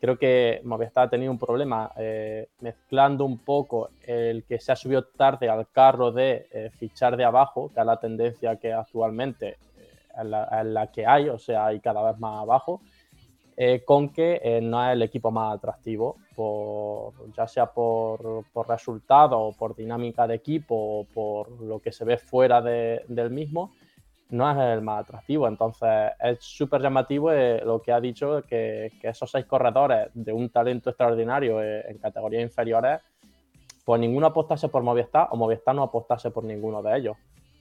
creo 0.00 0.16
que 0.18 0.60
Movistar 0.64 1.06
ha 1.06 1.10
tenido 1.10 1.32
un 1.32 1.38
problema 1.38 1.90
mezclando 2.60 3.24
un 3.24 3.38
poco 3.38 3.90
el 4.02 4.44
que 4.44 4.60
se 4.60 4.72
ha 4.72 4.76
subido 4.76 5.04
tarde 5.04 5.48
al 5.48 5.66
carro 5.70 6.12
de 6.12 6.70
fichar 6.78 7.16
de 7.16 7.24
abajo, 7.24 7.72
que 7.74 7.80
es 7.80 7.86
la 7.86 7.98
tendencia 7.98 8.56
que 8.56 8.72
actualmente 8.72 9.56
es 10.16 10.26
la 10.26 10.90
que 10.92 11.06
hay, 11.06 11.28
o 11.28 11.38
sea, 11.38 11.66
hay 11.66 11.80
cada 11.80 12.02
vez 12.10 12.18
más 12.20 12.42
abajo 12.42 12.80
eh, 13.60 13.82
con 13.84 14.10
que 14.10 14.40
eh, 14.40 14.60
no 14.60 14.86
es 14.86 14.92
el 14.92 15.02
equipo 15.02 15.32
más 15.32 15.56
atractivo, 15.56 16.18
ya 17.36 17.48
sea 17.48 17.66
por, 17.66 18.44
por 18.52 18.68
resultado 18.68 19.52
por 19.58 19.74
dinámica 19.74 20.28
de 20.28 20.36
equipo 20.36 20.76
o 20.76 21.04
por 21.12 21.50
lo 21.62 21.80
que 21.80 21.90
se 21.90 22.04
ve 22.04 22.18
fuera 22.18 22.62
del 22.62 23.30
mismo, 23.30 23.72
no 24.30 24.48
es 24.48 24.56
el 24.58 24.80
más 24.80 25.02
atractivo. 25.02 25.48
Entonces 25.48 26.12
es 26.20 26.38
súper 26.38 26.82
llamativo 26.82 27.32
eh, 27.32 27.60
lo 27.64 27.82
que 27.82 27.90
ha 27.90 28.00
dicho, 28.00 28.44
que, 28.46 28.92
que, 29.00 29.08
esos 29.08 29.28
seis 29.28 29.44
corredores 29.46 30.08
de 30.14 30.32
un 30.32 30.50
talento 30.50 30.90
extraordinario 30.90 31.60
en 31.60 31.98
categorías 31.98 32.44
inferiores, 32.44 33.00
pues 33.84 34.00
ninguno 34.00 34.28
apostase 34.28 34.68
por 34.68 34.84
Movistar 34.84 35.30
o 35.32 35.36
Movistar 35.36 35.74
no 35.74 35.82
apostase 35.82 36.30
por 36.30 36.44
ninguno 36.44 36.80
de 36.80 36.96
ellos. 36.96 37.16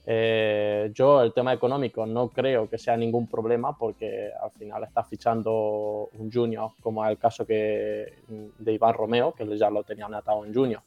Eh, 0.10 0.90
yo 0.94 1.22
el 1.22 1.34
tema 1.34 1.52
económico 1.52 2.06
no 2.06 2.30
creo 2.30 2.70
que 2.70 2.78
sea 2.78 2.96
ningún 2.96 3.28
problema 3.28 3.78
porque 3.78 4.32
al 4.42 4.52
final 4.52 4.86
está 4.86 5.04
fichando 5.04 6.08
un 6.14 6.32
junior, 6.32 6.72
como 6.82 7.04
es 7.04 7.12
el 7.12 7.18
caso 7.18 7.46
que, 7.46 8.14
de 8.26 8.74
Iván 8.74 8.94
Romeo, 8.94 9.34
que 9.34 9.58
ya 9.58 9.70
lo 9.70 9.84
tenían 9.84 10.14
atado 10.14 10.46
en 10.46 10.54
junior, 10.54 10.82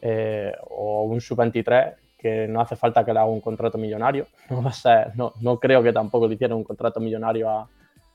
eh, 0.00 0.50
o 0.70 1.02
un 1.02 1.20
sub-23 1.20 1.94
que 2.16 2.48
no 2.48 2.62
hace 2.62 2.74
falta 2.74 3.04
que 3.04 3.12
le 3.12 3.18
haga 3.18 3.28
un 3.28 3.42
contrato 3.42 3.76
millonario. 3.76 4.26
No, 4.48 4.62
va 4.62 4.70
a 4.70 4.72
ser, 4.72 5.14
no, 5.14 5.34
no 5.42 5.58
creo 5.58 5.82
que 5.82 5.92
tampoco 5.92 6.26
le 6.26 6.34
hicieran 6.34 6.56
un 6.56 6.64
contrato 6.64 7.00
millonario 7.00 7.50
a, 7.50 7.68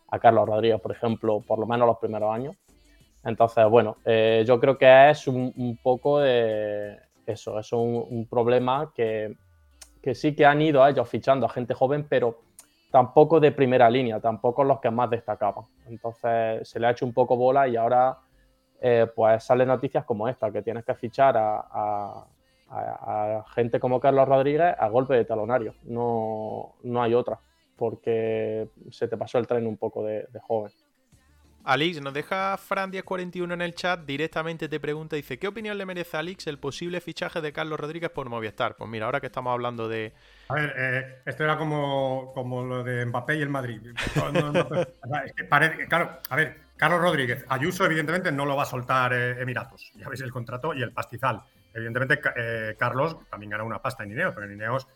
a, 0.09 0.19
Carlos 0.19 0.47
Rodríguez, 0.47 0.81
por 0.81 0.93
ejemplo, 0.93 1.41
por 1.41 1.59
lo 1.59 1.67
menos 1.67 1.85
los 1.85 1.99
primeros 1.99 2.33
años. 2.33 2.55
Entonces, 3.23 3.69
bueno, 3.69 3.97
eh, 4.03 4.43
yo 4.47 4.59
creo 4.59 4.79
que 4.79 5.11
es 5.11 5.27
un, 5.27 5.53
un 5.55 5.77
poco 5.77 6.21
de 6.21 6.97
eso, 7.27 7.59
es 7.59 7.71
un, 7.71 8.03
un 8.09 8.25
problema 8.25 8.91
que 8.95 9.35
que 10.03 10.13
sí 10.13 10.35
que 10.35 10.45
han 10.45 10.61
ido 10.61 10.83
a 10.83 10.89
ellos 10.89 11.07
fichando 11.07 11.45
a 11.45 11.49
gente 11.49 11.73
joven, 11.73 12.05
pero 12.07 12.41
tampoco 12.91 13.39
de 13.39 13.53
primera 13.53 13.89
línea, 13.89 14.19
tampoco 14.19 14.65
los 14.65 14.81
que 14.81 14.91
más 14.91 15.09
destacaban. 15.09 15.63
Entonces 15.87 16.67
se 16.67 16.79
le 16.79 16.87
ha 16.87 16.91
hecho 16.91 17.05
un 17.05 17.13
poco 17.13 17.37
bola 17.37 17.67
y 17.69 17.77
ahora 17.77 18.17
eh, 18.81 19.07
pues 19.15 19.45
salen 19.45 19.69
noticias 19.69 20.03
como 20.03 20.27
esta, 20.27 20.51
que 20.51 20.61
tienes 20.61 20.83
que 20.83 20.93
fichar 20.93 21.35
a, 21.37 22.25
gente 23.55 23.79
como 23.79 23.99
Carlos 23.99 24.27
Rodríguez 24.27 24.75
a 24.77 24.89
golpe 24.89 25.13
de 25.13 25.25
talonario. 25.25 25.75
No, 25.83 26.73
no 26.83 27.03
hay 27.03 27.13
otra, 27.13 27.39
porque 27.77 28.67
se 28.89 29.07
te 29.07 29.15
pasó 29.15 29.37
el 29.37 29.47
tren 29.47 29.67
un 29.67 29.77
poco 29.77 30.03
de 30.03 30.27
joven. 30.41 30.71
Alix, 31.65 32.01
nos 32.01 32.13
deja 32.13 32.57
Fran 32.57 32.89
1041 32.89 33.53
en 33.53 33.61
el 33.61 33.73
chat, 33.73 34.01
directamente 34.01 34.67
te 34.67 34.79
pregunta, 34.81 35.15
dice, 35.15 35.39
¿qué 35.39 35.47
opinión 35.47 35.77
le 35.77 35.85
merece 35.85 36.17
a 36.17 36.19
Alix 36.19 36.47
el 36.47 36.59
posible 36.59 36.99
fichaje 36.99 37.39
de 37.39 37.53
Carlos 37.53 37.79
Rodríguez 37.79 38.09
por 38.09 38.27
Movistar? 38.27 38.75
Pues 38.75 38.89
mira, 38.89 39.05
ahora 39.05 39.21
que 39.21 39.27
estamos 39.27 39.53
hablando 39.53 39.87
de... 39.87 40.13
A 40.49 40.55
ver, 40.55 40.73
eh, 40.75 41.21
esto 41.25 41.45
era 41.45 41.57
como, 41.57 42.31
como 42.33 42.63
lo 42.63 42.83
de 42.83 43.05
Mbappé 43.05 43.37
y 43.37 43.41
el 43.41 43.49
Madrid. 43.49 43.79
claro, 45.87 46.19
a 46.29 46.35
ver, 46.35 46.57
Carlos 46.75 46.99
Rodríguez, 46.99 47.45
Ayuso 47.47 47.85
evidentemente 47.85 48.29
no 48.31 48.45
lo 48.45 48.57
va 48.57 48.63
a 48.63 48.65
soltar 48.65 49.13
eh, 49.13 49.41
Emiratos, 49.41 49.93
ya 49.95 50.09
veis 50.09 50.19
el 50.21 50.31
contrato 50.31 50.73
y 50.73 50.81
el 50.81 50.91
pastizal. 50.91 51.41
Evidentemente, 51.73 52.19
eh, 52.35 52.75
Carlos 52.77 53.17
también 53.29 53.51
gana 53.51 53.63
una 53.63 53.81
pasta 53.81 54.03
en 54.03 54.11
Ineos, 54.11 54.33
pero 54.35 54.45
en 54.47 54.53
Ineos 54.53 54.87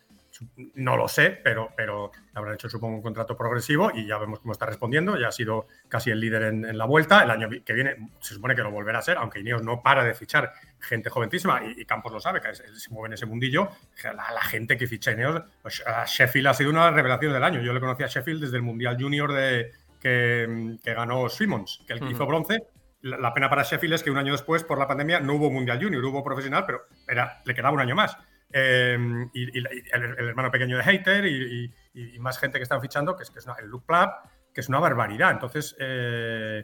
no 0.75 0.97
lo 0.97 1.07
sé, 1.07 1.39
pero, 1.43 1.71
pero 1.75 2.11
habrán 2.33 2.55
hecho, 2.55 2.69
supongo, 2.69 2.95
un 2.95 3.01
contrato 3.01 3.35
progresivo 3.35 3.91
y 3.93 4.05
ya 4.05 4.17
vemos 4.17 4.39
cómo 4.39 4.53
está 4.53 4.65
respondiendo. 4.65 5.17
Ya 5.17 5.29
ha 5.29 5.31
sido 5.31 5.67
casi 5.87 6.11
el 6.11 6.19
líder 6.19 6.43
en, 6.43 6.77
la 6.77 6.85
vuelta. 6.85 7.23
El 7.23 7.31
año 7.31 7.49
que 7.63 7.73
viene 7.73 7.95
se 8.19 8.33
supone 8.33 8.55
que 8.55 8.61
lo 8.61 8.71
volverá 8.71 8.99
a 8.99 9.01
ser, 9.01 9.17
aunque 9.17 9.39
Ineos 9.39 9.63
no 9.63 9.81
para 9.81 10.03
de 10.03 10.13
fichar 10.13 10.51
gente 10.79 11.09
joventísima 11.09 11.61
y, 11.63 11.85
Campos 11.85 12.11
lo 12.11 12.19
sabe, 12.19 12.41
que 12.41 12.53
se 12.53 12.89
mueve 12.89 13.07
en 13.07 13.13
ese 13.13 13.25
mundillo. 13.25 13.69
La, 14.03 14.41
gente 14.41 14.77
que 14.77 14.87
ficha 14.87 15.11
Ineos, 15.11 15.41
pues, 15.61 15.83
Sheffield 16.07 16.47
ha 16.47 16.53
sido 16.53 16.69
una 16.69 16.91
revelación 16.91 17.33
del 17.33 17.43
año. 17.43 17.61
Yo 17.61 17.73
le 17.73 17.79
conocí 17.79 18.03
a 18.03 18.07
Sheffield 18.07 18.41
desde 18.41 18.57
el 18.57 18.63
Mundial 18.63 18.97
Junior 18.99 19.31
de, 19.33 19.71
que, 19.99 20.77
ganó 20.83 21.29
Simmons, 21.29 21.83
que 21.87 21.93
el 21.93 21.99
que 21.99 22.11
hizo 22.11 22.25
bronce. 22.25 22.63
La, 23.01 23.33
pena 23.33 23.49
para 23.49 23.63
Sheffield 23.63 23.95
es 23.95 24.03
que 24.03 24.11
un 24.11 24.17
año 24.17 24.31
después, 24.31 24.63
por 24.63 24.77
la 24.77 24.87
pandemia, 24.87 25.19
no 25.19 25.35
hubo 25.35 25.51
Mundial 25.51 25.81
Junior, 25.81 26.03
hubo 26.03 26.23
profesional, 26.23 26.65
pero 26.65 26.81
era, 27.07 27.41
le 27.45 27.53
quedaba 27.53 27.73
un 27.73 27.79
año 27.79 27.95
más. 27.95 28.17
Em, 28.51 29.29
y, 29.33 29.59
el, 29.59 29.67
hermano 29.93 30.49
pequeño 30.49 30.77
de 30.77 30.83
Hater 30.83 31.25
y, 31.25 31.73
más 32.19 32.39
gente 32.39 32.59
que 32.59 32.63
están 32.63 32.81
fichando, 32.81 33.15
que 33.15 33.23
es, 33.23 33.31
que 33.31 33.39
es 33.39 33.47
el 33.59 33.67
Look 33.67 33.85
Club, 33.85 34.09
que 34.53 34.61
es 34.61 34.69
una 34.69 34.79
barbaridad. 34.79 35.31
Entonces, 35.31 35.75
eh, 35.79 36.63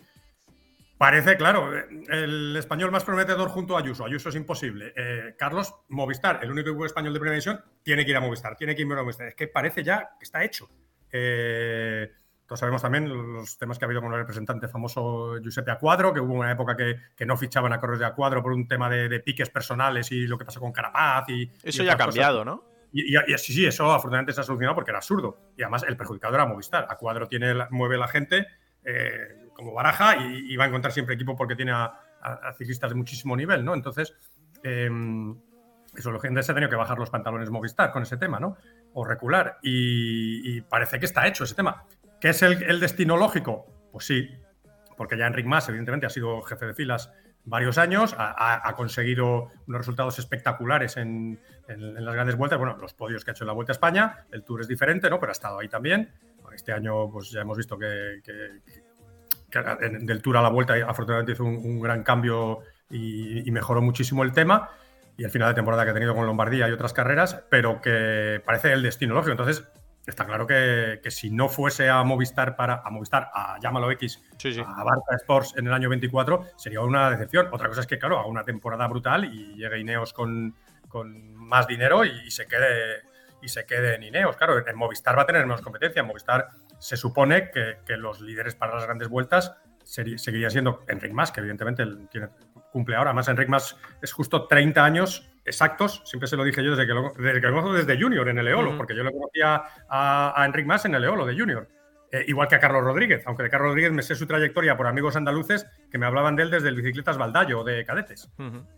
parece, 0.97 1.35
claro, 1.37 1.71
el 1.73 2.55
español 2.55 2.91
más 2.91 3.03
prometedor 3.03 3.49
junto 3.49 3.75
a 3.75 3.79
Ayuso. 3.79 4.05
Ayuso 4.05 4.29
es 4.29 4.35
imposible. 4.35 4.93
Eh, 4.95 5.35
Carlos, 5.37 5.73
Movistar, 5.89 6.39
el 6.43 6.51
único 6.51 6.69
equipo 6.69 6.85
español 6.85 7.13
de 7.13 7.19
primera 7.19 7.35
división, 7.35 7.61
tiene 7.83 8.05
que 8.05 8.11
ir 8.11 8.17
a 8.17 8.21
Movistar, 8.21 8.55
tiene 8.55 8.75
que 8.75 8.83
ir 8.83 8.91
a 8.91 9.01
Movistar. 9.01 9.27
Es 9.27 9.35
que 9.35 9.47
parece 9.47 9.83
ya 9.83 10.11
que 10.19 10.23
está 10.23 10.43
hecho. 10.43 10.69
Eh, 11.11 12.11
todos 12.45 12.59
sabemos 12.59 12.81
también 12.81 13.07
los 13.07 13.57
temas 13.57 13.79
que 13.79 13.85
ha 13.85 13.87
habido 13.87 14.01
con 14.01 14.11
el 14.11 14.19
representante 14.19 14.67
famoso 14.67 15.37
Giuseppe 15.41 15.71
Acuadro, 15.71 16.13
que 16.13 16.19
hubo 16.19 16.33
una 16.33 16.51
época 16.51 16.75
que, 16.75 17.25
no 17.25 17.37
fichaban 17.37 17.71
a 17.71 17.79
Correos 17.79 17.99
de 17.99 18.05
Acuadro 18.05 18.43
por 18.43 18.51
un 18.51 18.67
tema 18.67 18.89
de, 18.89 19.19
piques 19.21 19.49
personales 19.49 20.11
y 20.11 20.27
lo 20.27 20.37
que 20.37 20.45
pasó 20.45 20.59
con 20.59 20.71
Carapaz. 20.71 21.29
Y, 21.29 21.49
Eso 21.63 21.83
ya 21.83 21.93
ha 21.93 21.97
cambiado, 21.97 22.43
¿no? 22.43 22.65
Y, 22.91 23.15
sí, 23.37 23.53
sí, 23.53 23.65
eso 23.65 23.91
afortunadamente 23.91 24.33
se 24.33 24.41
ha 24.41 24.43
solucionado 24.43 24.75
porque 24.75 24.91
era 24.91 24.99
absurdo. 24.99 25.53
Y 25.57 25.63
además 25.63 25.83
el 25.87 25.95
perjudicado 25.97 26.35
era 26.35 26.45
Movistar. 26.45 26.85
Acuadro 26.89 27.27
tiene, 27.27 27.55
mueve 27.71 27.97
la 27.97 28.07
gente 28.07 28.45
eh, 28.83 29.49
como 29.53 29.73
baraja 29.73 30.17
y, 30.17 30.55
va 30.57 30.65
a 30.65 30.67
encontrar 30.67 30.91
siempre 30.91 31.15
equipo 31.15 31.35
porque 31.35 31.55
tiene 31.55 31.71
a, 31.71 31.93
ciclistas 32.57 32.91
de 32.91 32.95
muchísimo 32.95 33.35
nivel, 33.35 33.63
¿no? 33.65 33.73
Entonces, 33.73 34.13
eh, 34.63 34.89
eso, 35.95 36.11
lo 36.11 36.19
gente 36.19 36.43
se 36.43 36.51
ha 36.51 36.55
tenido 36.55 36.69
que 36.69 36.75
bajar 36.75 36.99
los 36.99 37.09
pantalones 37.09 37.49
Movistar 37.49 37.91
con 37.91 38.03
ese 38.03 38.17
tema, 38.17 38.39
¿no? 38.39 38.57
O 38.93 39.05
recular. 39.05 39.57
y 39.63 40.61
parece 40.61 40.99
que 40.99 41.05
está 41.05 41.25
hecho 41.25 41.45
ese 41.45 41.55
tema. 41.55 41.85
¿Qué 42.23 42.29
es 42.29 42.41
el, 42.41 42.79
destino 42.79 43.17
lógico? 43.17 43.65
Pues 43.91 44.05
sí, 44.05 44.29
porque 44.95 45.17
ya 45.17 45.27
Enric 45.27 45.45
Mas, 45.45 45.67
evidentemente, 45.67 46.05
ha 46.05 46.09
sido 46.09 46.41
jefe 46.41 46.67
de 46.67 46.73
filas 46.73 47.11
varios 47.43 47.77
años, 47.77 48.15
ha, 48.17 48.73
conseguido 48.77 49.51
unos 49.67 49.79
resultados 49.79 50.17
espectaculares 50.19 50.95
en, 50.95 51.37
las 51.67 52.13
grandes 52.13 52.37
vueltas. 52.37 52.59
Bueno, 52.59 52.77
los 52.77 52.93
podios 52.93 53.25
que 53.25 53.31
ha 53.31 53.33
hecho 53.33 53.43
en 53.43 53.49
la 53.49 53.53
Vuelta 53.53 53.71
a 53.71 53.75
España, 53.75 54.25
el 54.31 54.45
Tour 54.45 54.61
es 54.61 54.69
diferente, 54.69 55.09
¿no? 55.09 55.19
Pero 55.19 55.31
ha 55.31 55.33
estado 55.33 55.59
ahí 55.59 55.67
también. 55.67 56.13
Este 56.55 56.71
año, 56.71 57.11
pues 57.11 57.29
ya 57.29 57.41
hemos 57.41 57.57
visto 57.57 57.77
que, 57.77 58.21
del 59.99 60.21
Tour 60.21 60.37
a 60.37 60.41
la 60.41 60.49
Vuelta, 60.49 60.75
afortunadamente 60.75 61.33
hizo 61.33 61.43
un, 61.43 61.81
gran 61.81 62.03
cambio 62.03 62.59
y, 62.89 63.45
y, 63.45 63.51
mejoró 63.51 63.81
muchísimo 63.81 64.23
el 64.23 64.31
tema. 64.31 64.69
Y 65.17 65.25
el 65.25 65.29
final 65.29 65.49
de 65.49 65.55
temporada 65.55 65.83
que 65.83 65.91
ha 65.91 65.93
tenido 65.93 66.15
con 66.15 66.25
Lombardía 66.25 66.69
y 66.69 66.71
otras 66.71 66.93
carreras, 66.93 67.43
pero 67.49 67.81
que 67.81 68.41
parece 68.45 68.71
el 68.71 68.81
destino 68.81 69.13
lógico. 69.13 69.31
Entonces, 69.31 69.67
está 70.05 70.25
claro 70.25 70.45
que, 70.45 70.99
si 71.09 71.29
no 71.29 71.47
fuese 71.49 71.89
a 71.89 72.03
Movistar 72.03 72.55
para 72.55 72.81
a 72.83 72.89
Movistar, 72.89 73.29
a 73.33 73.57
llámalo 73.61 73.89
X, 73.91 74.21
a 74.65 74.83
Barca 74.83 75.15
Sports 75.15 75.53
en 75.57 75.67
el 75.67 75.73
año 75.73 75.89
24, 75.89 76.47
sería 76.57 76.81
una 76.81 77.09
decepción. 77.09 77.47
Otra 77.51 77.69
cosa 77.69 77.81
es 77.81 77.87
que, 77.87 77.97
claro, 77.97 78.19
haga 78.19 78.27
una 78.27 78.43
temporada 78.43 78.87
brutal 78.87 79.25
y 79.25 79.55
llegue 79.55 79.79
Ineos 79.79 80.13
con, 80.13 80.55
más 81.35 81.67
dinero 81.67 82.05
y, 82.05 82.29
se 82.29 82.45
quede 82.45 83.01
y 83.41 83.47
se 83.47 83.65
quede 83.65 83.95
en 83.95 84.03
Ineos. 84.03 84.35
Claro, 84.35 84.65
en 84.65 84.75
Movistar 84.75 85.17
va 85.17 85.23
a 85.23 85.25
tener 85.25 85.43
menos 85.43 85.61
competencia. 85.61 86.01
En 86.01 86.07
Movistar 86.07 86.49
se 86.79 86.97
supone 86.97 87.49
que, 87.51 87.97
los 87.97 88.21
líderes 88.21 88.55
para 88.55 88.75
las 88.75 88.83
grandes 88.83 89.07
vueltas 89.07 89.55
seguiría 89.83 90.49
siendo 90.49 90.83
Enric 90.87 91.13
Mas, 91.13 91.31
que 91.31 91.39
evidentemente 91.39 91.85
tiene, 92.09 92.29
cumple 92.71 92.95
ahora. 92.95 93.11
Además, 93.11 93.27
Enric 93.29 93.49
Mas 93.49 93.77
es 94.01 94.11
justo 94.11 94.47
30 94.47 94.83
años 94.83 95.32
exactos, 95.45 96.01
siempre 96.05 96.27
se 96.27 96.37
lo 96.37 96.43
dije 96.43 96.63
yo 96.63 96.71
desde 96.71 96.87
que 96.87 96.93
lo, 96.93 97.13
desde 97.17 97.41
que 97.41 97.47
conozco 97.47 97.73
desde 97.73 98.01
Junior 98.01 98.27
en 98.29 98.39
el 98.39 98.47
Eolo, 98.47 98.77
porque 98.77 98.95
yo 98.95 99.03
le 99.03 99.11
conocía 99.11 99.63
a, 99.89 100.41
a 100.41 100.45
Enric 100.45 100.65
Mas 100.65 100.85
en 100.85 100.95
el 100.95 101.03
Eolo 101.03 101.25
de 101.25 101.37
Junior. 101.37 101.67
Eh, 102.13 102.25
igual 102.27 102.47
que 102.47 102.53
a 102.53 102.59
Carlos 102.59 102.83
Rodríguez, 102.83 103.23
aunque 103.25 103.41
de 103.41 103.49
Carlos 103.49 103.69
Rodríguez 103.69 103.91
me 103.91 104.03
sé 104.03 104.13
su 104.13 104.27
trayectoria 104.27 104.77
por 104.77 104.85
amigos 104.85 105.15
andaluces 105.15 105.65
que 105.89 105.97
me 105.97 106.05
hablaban 106.05 106.35
de 106.35 106.43
él 106.43 106.51
desde 106.51 106.69
el 106.69 106.75
Bicicletas 106.75 107.17
Baldayo 107.17 107.63
de 107.63 107.83
cadetes 107.85 108.29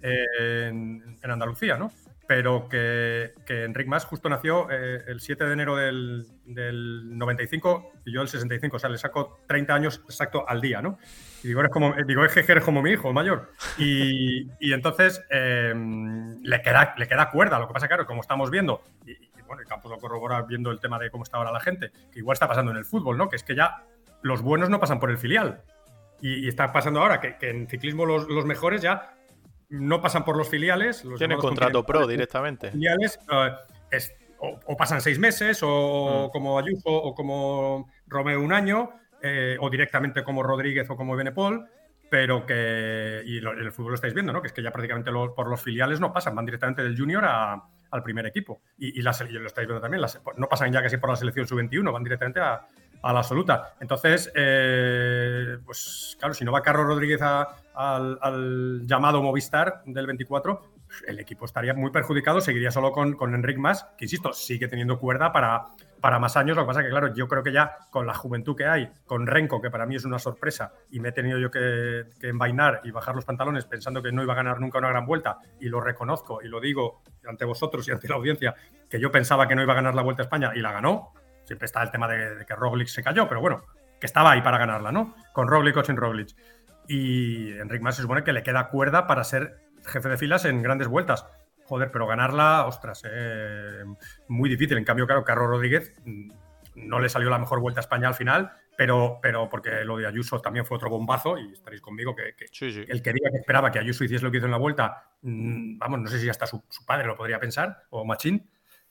en, 0.01 1.17
Andalucía, 1.21 1.77
¿no? 1.77 1.91
pero 2.27 2.69
que, 2.69 3.33
que 3.45 3.65
Enric 3.65 3.87
Mas 3.87 4.05
justo 4.05 4.29
nació 4.29 4.71
eh, 4.71 5.03
el 5.07 5.19
7 5.19 5.43
de 5.43 5.51
enero 5.51 5.75
del, 5.75 6.25
95 6.45 7.91
y 8.05 8.13
yo 8.13 8.21
el 8.21 8.29
65, 8.29 8.77
o 8.77 8.79
sea, 8.79 8.89
le 8.89 8.97
saco 8.97 9.39
30 9.47 9.75
años 9.75 10.01
exacto 10.05 10.47
al 10.47 10.61
día, 10.61 10.81
¿no? 10.81 10.97
Y 11.45 11.49
digo, 11.49 11.59
eres 11.59 11.71
como, 11.71 11.93
digo, 12.07 12.25
es 12.25 12.33
que 12.33 12.51
eres 12.51 12.63
como 12.63 12.81
mi 12.81 12.89
hijo 12.89 13.13
mayor. 13.13 13.51
Y, 13.77 14.49
entonces 14.73 15.23
em, 15.29 16.41
le, 16.41 16.59
queda, 16.63 16.95
le 16.97 17.07
queda 17.07 17.29
cuerda, 17.29 17.59
lo 17.59 17.67
que 17.67 17.73
pasa, 17.73 17.87
claro, 17.87 18.07
como 18.07 18.21
estamos 18.21 18.49
viendo, 18.49 18.81
y, 19.05 19.15
bueno, 19.45 19.61
el 19.61 19.67
campo 19.67 19.87
lo 19.87 19.99
corrobora 19.99 20.41
viendo 20.41 20.71
el 20.71 20.79
tema 20.79 20.97
de 20.97 21.11
cómo 21.11 21.23
está 21.23 21.37
ahora 21.37 21.51
la 21.51 21.59
gente, 21.59 21.91
que 22.11 22.17
igual 22.17 22.33
está 22.33 22.47
pasando 22.47 22.71
en 22.71 22.77
el 22.77 22.85
fútbol, 22.85 23.15
¿no? 23.15 23.29
Que 23.29 23.35
es 23.35 23.43
que 23.43 23.53
ya 23.53 23.83
los 24.23 24.41
buenos 24.41 24.71
no 24.71 24.79
pasan 24.79 24.99
por 24.99 25.11
el 25.11 25.19
filial. 25.19 25.61
Y, 26.19 26.47
está 26.47 26.73
pasando 26.73 26.99
ahora 26.99 27.21
que, 27.21 27.37
en 27.47 27.67
ciclismo 27.67 28.07
los, 28.07 28.27
los 28.27 28.45
mejores 28.45 28.81
ya 28.81 29.13
no 29.69 30.01
pasan 30.01 30.25
por 30.25 30.37
los 30.37 30.49
filiales. 30.49 31.05
Los 31.05 31.19
Tienen 31.19 31.37
contrato 31.37 31.85
pro 31.85 32.07
directamente. 32.07 32.71
Filiales, 32.71 33.19
eh, 33.31 33.99
o, 34.39 34.75
pasan 34.75 34.99
seis 34.99 35.19
meses, 35.19 35.59
o 35.61 36.27
mm. 36.27 36.31
como 36.31 36.57
Ayuso, 36.57 36.89
o 36.89 37.13
como 37.13 37.87
Romeo 38.07 38.41
un 38.41 38.51
año, 38.51 38.89
eh, 39.27 39.57
o 39.59 39.71
directamente 39.71 40.23
como 40.23 40.43
Rodríguez 40.43 40.87
o 40.87 40.95
como 40.95 41.15
Benepol, 41.15 41.65
pero 42.11 42.45
que, 42.45 43.23
y 43.25 43.39
el 43.39 43.71
fútbol 43.71 43.93
lo 43.93 43.95
estáis 43.95 44.13
viendo, 44.13 44.31
¿no? 44.31 44.39
Que 44.39 44.49
es 44.49 44.53
que 44.53 44.61
ya 44.61 44.69
prácticamente 44.69 45.11
por 45.11 45.49
los 45.49 45.59
filiales 45.59 45.99
no 45.99 46.13
pasan, 46.13 46.35
van 46.35 46.45
directamente 46.45 46.83
del 46.83 46.95
junior 46.95 47.25
al 47.25 48.03
primer 48.03 48.27
equipo. 48.27 48.61
Y, 48.77 48.99
y, 48.99 49.01
lo 49.01 49.09
estáis 49.09 49.67
viendo 49.67 49.81
también, 49.81 50.03
no 50.37 50.47
pasan 50.47 50.71
ya 50.71 50.83
casi 50.83 50.97
por 50.97 51.09
la 51.09 51.15
selección 51.15 51.47
sub-21, 51.47 51.91
van 51.91 52.03
directamente 52.03 52.39
a, 52.39 52.67
la 53.01 53.17
absoluta. 53.17 53.73
Entonces, 53.79 54.31
eh, 54.35 55.57
pues 55.65 56.15
claro, 56.19 56.35
si 56.35 56.45
no 56.45 56.51
va 56.51 56.61
Carlos 56.61 56.85
Rodríguez 56.85 57.21
al, 57.23 58.81
llamado 58.85 59.23
Movistar 59.23 59.81
del 59.87 60.05
24, 60.05 60.61
el 61.07 61.19
equipo 61.19 61.45
estaría 61.45 61.73
muy 61.73 61.89
perjudicado, 61.89 62.41
seguiría 62.41 62.69
solo 62.69 62.91
con, 62.91 63.13
con 63.13 63.33
Enric 63.33 63.57
Mas, 63.57 63.87
que 63.97 64.05
insisto, 64.05 64.33
sigue 64.33 64.67
teniendo 64.67 64.99
cuerda 64.99 65.31
para, 65.31 65.65
para 66.01 66.19
más 66.19 66.37
años. 66.37 66.55
Lo 66.55 66.63
que 66.63 66.67
pasa 66.67 66.79
es 66.81 66.85
que, 66.85 66.91
claro, 66.91 67.13
yo 67.13 67.27
creo 67.27 67.43
que 67.43 67.51
ya 67.51 67.75
con 67.89 68.05
la 68.05 68.13
juventud 68.13 68.55
que 68.55 68.65
hay, 68.65 68.91
con 69.05 69.27
Renko, 69.27 69.61
que 69.61 69.69
para 69.69 69.85
mí 69.85 69.95
es 69.95 70.05
una 70.05 70.19
sorpresa, 70.19 70.73
y 70.91 70.99
me 70.99 71.09
he 71.09 71.11
tenido 71.11 71.37
yo 71.39 71.51
que, 71.51 72.05
que 72.19 72.29
envainar 72.29 72.81
y 72.83 72.91
bajar 72.91 73.15
los 73.15 73.25
pantalones 73.25 73.65
pensando 73.65 74.01
que 74.01 74.11
no 74.11 74.23
iba 74.23 74.33
a 74.33 74.35
ganar 74.37 74.59
nunca 74.59 74.79
una 74.79 74.89
gran 74.89 75.05
vuelta, 75.05 75.39
y 75.59 75.69
lo 75.69 75.81
reconozco 75.81 76.41
y 76.41 76.47
lo 76.47 76.59
digo 76.59 77.01
ante 77.27 77.45
vosotros 77.45 77.87
y 77.87 77.91
ante 77.91 78.07
la 78.07 78.15
audiencia, 78.15 78.55
que 78.89 78.99
yo 78.99 79.11
pensaba 79.11 79.47
que 79.47 79.55
no 79.55 79.63
iba 79.63 79.73
a 79.73 79.77
ganar 79.77 79.95
la 79.95 80.01
vuelta 80.01 80.21
a 80.21 80.25
España 80.25 80.51
y 80.55 80.59
la 80.59 80.71
ganó, 80.71 81.13
Siempre 81.45 81.67
está 81.67 81.83
el 81.83 81.91
tema 81.91 82.07
de, 82.07 82.45
que 82.45 82.55
Roglic 82.55 82.87
se 82.87 83.03
cayó, 83.03 83.29
pero 83.29 83.39
bueno, 83.39 83.63
que 83.99 84.07
estaba 84.07 84.31
ahí 84.31 84.41
para 84.41 84.57
ganarla, 84.57 84.91
¿no? 84.91 85.15
Con 85.31 85.47
Roglic 85.47 85.77
o 85.77 85.83
sin 85.83 85.95
Roglic. 85.95 86.35
Y 86.87 87.51
Enric 87.53 87.81
Mas 87.81 87.95
se 87.95 88.01
supone 88.01 88.23
que 88.23 88.33
le 88.33 88.43
queda 88.43 88.69
cuerda 88.69 89.07
para 89.07 89.23
ser 89.23 89.59
jefe 89.85 90.09
de 90.09 90.17
filas 90.17 90.45
en 90.45 90.61
grandes 90.61 90.87
vueltas. 90.87 91.25
Joder, 91.65 91.91
pero 91.91 92.07
ganarla, 92.07 92.65
ostras, 92.65 93.03
eh, 93.05 93.83
muy 94.27 94.49
difícil. 94.49 94.77
En 94.77 94.85
cambio, 94.85 95.05
claro, 95.05 95.23
Carlos 95.23 95.49
Rodríguez 95.49 95.93
mm, 96.05 96.29
no 96.75 96.99
le 96.99 97.09
salió 97.09 97.29
la 97.29 97.39
mejor 97.39 97.59
vuelta 97.59 97.79
a 97.79 97.83
España 97.83 98.07
al 98.07 98.13
final, 98.13 98.51
pero, 98.77 99.19
pero 99.21 99.49
porque 99.49 99.83
lo 99.83 99.97
de 99.97 100.07
Ayuso 100.07 100.39
también 100.41 100.65
fue 100.65 100.77
otro 100.77 100.89
bombazo, 100.89 101.37
y 101.37 101.53
estaréis 101.53 101.81
conmigo 101.81 102.15
que, 102.15 102.35
que 102.35 102.45
él 102.87 103.01
quería 103.01 103.29
que 103.31 103.37
esperaba 103.37 103.71
que 103.71 103.79
Ayuso 103.79 104.03
hiciese 104.03 104.23
lo 104.23 104.31
que 104.31 104.37
hizo 104.37 104.45
en 104.45 104.51
la 104.51 104.57
vuelta, 104.57 105.11
mm, 105.21 105.77
vamos, 105.77 105.99
no 106.01 106.07
sé 106.07 106.19
si 106.19 106.29
hasta 106.29 106.45
su, 106.45 106.63
padre 106.85 107.07
lo 107.07 107.15
podría 107.15 107.39
pensar, 107.39 107.83
o 107.89 108.05
Machín, 108.05 108.49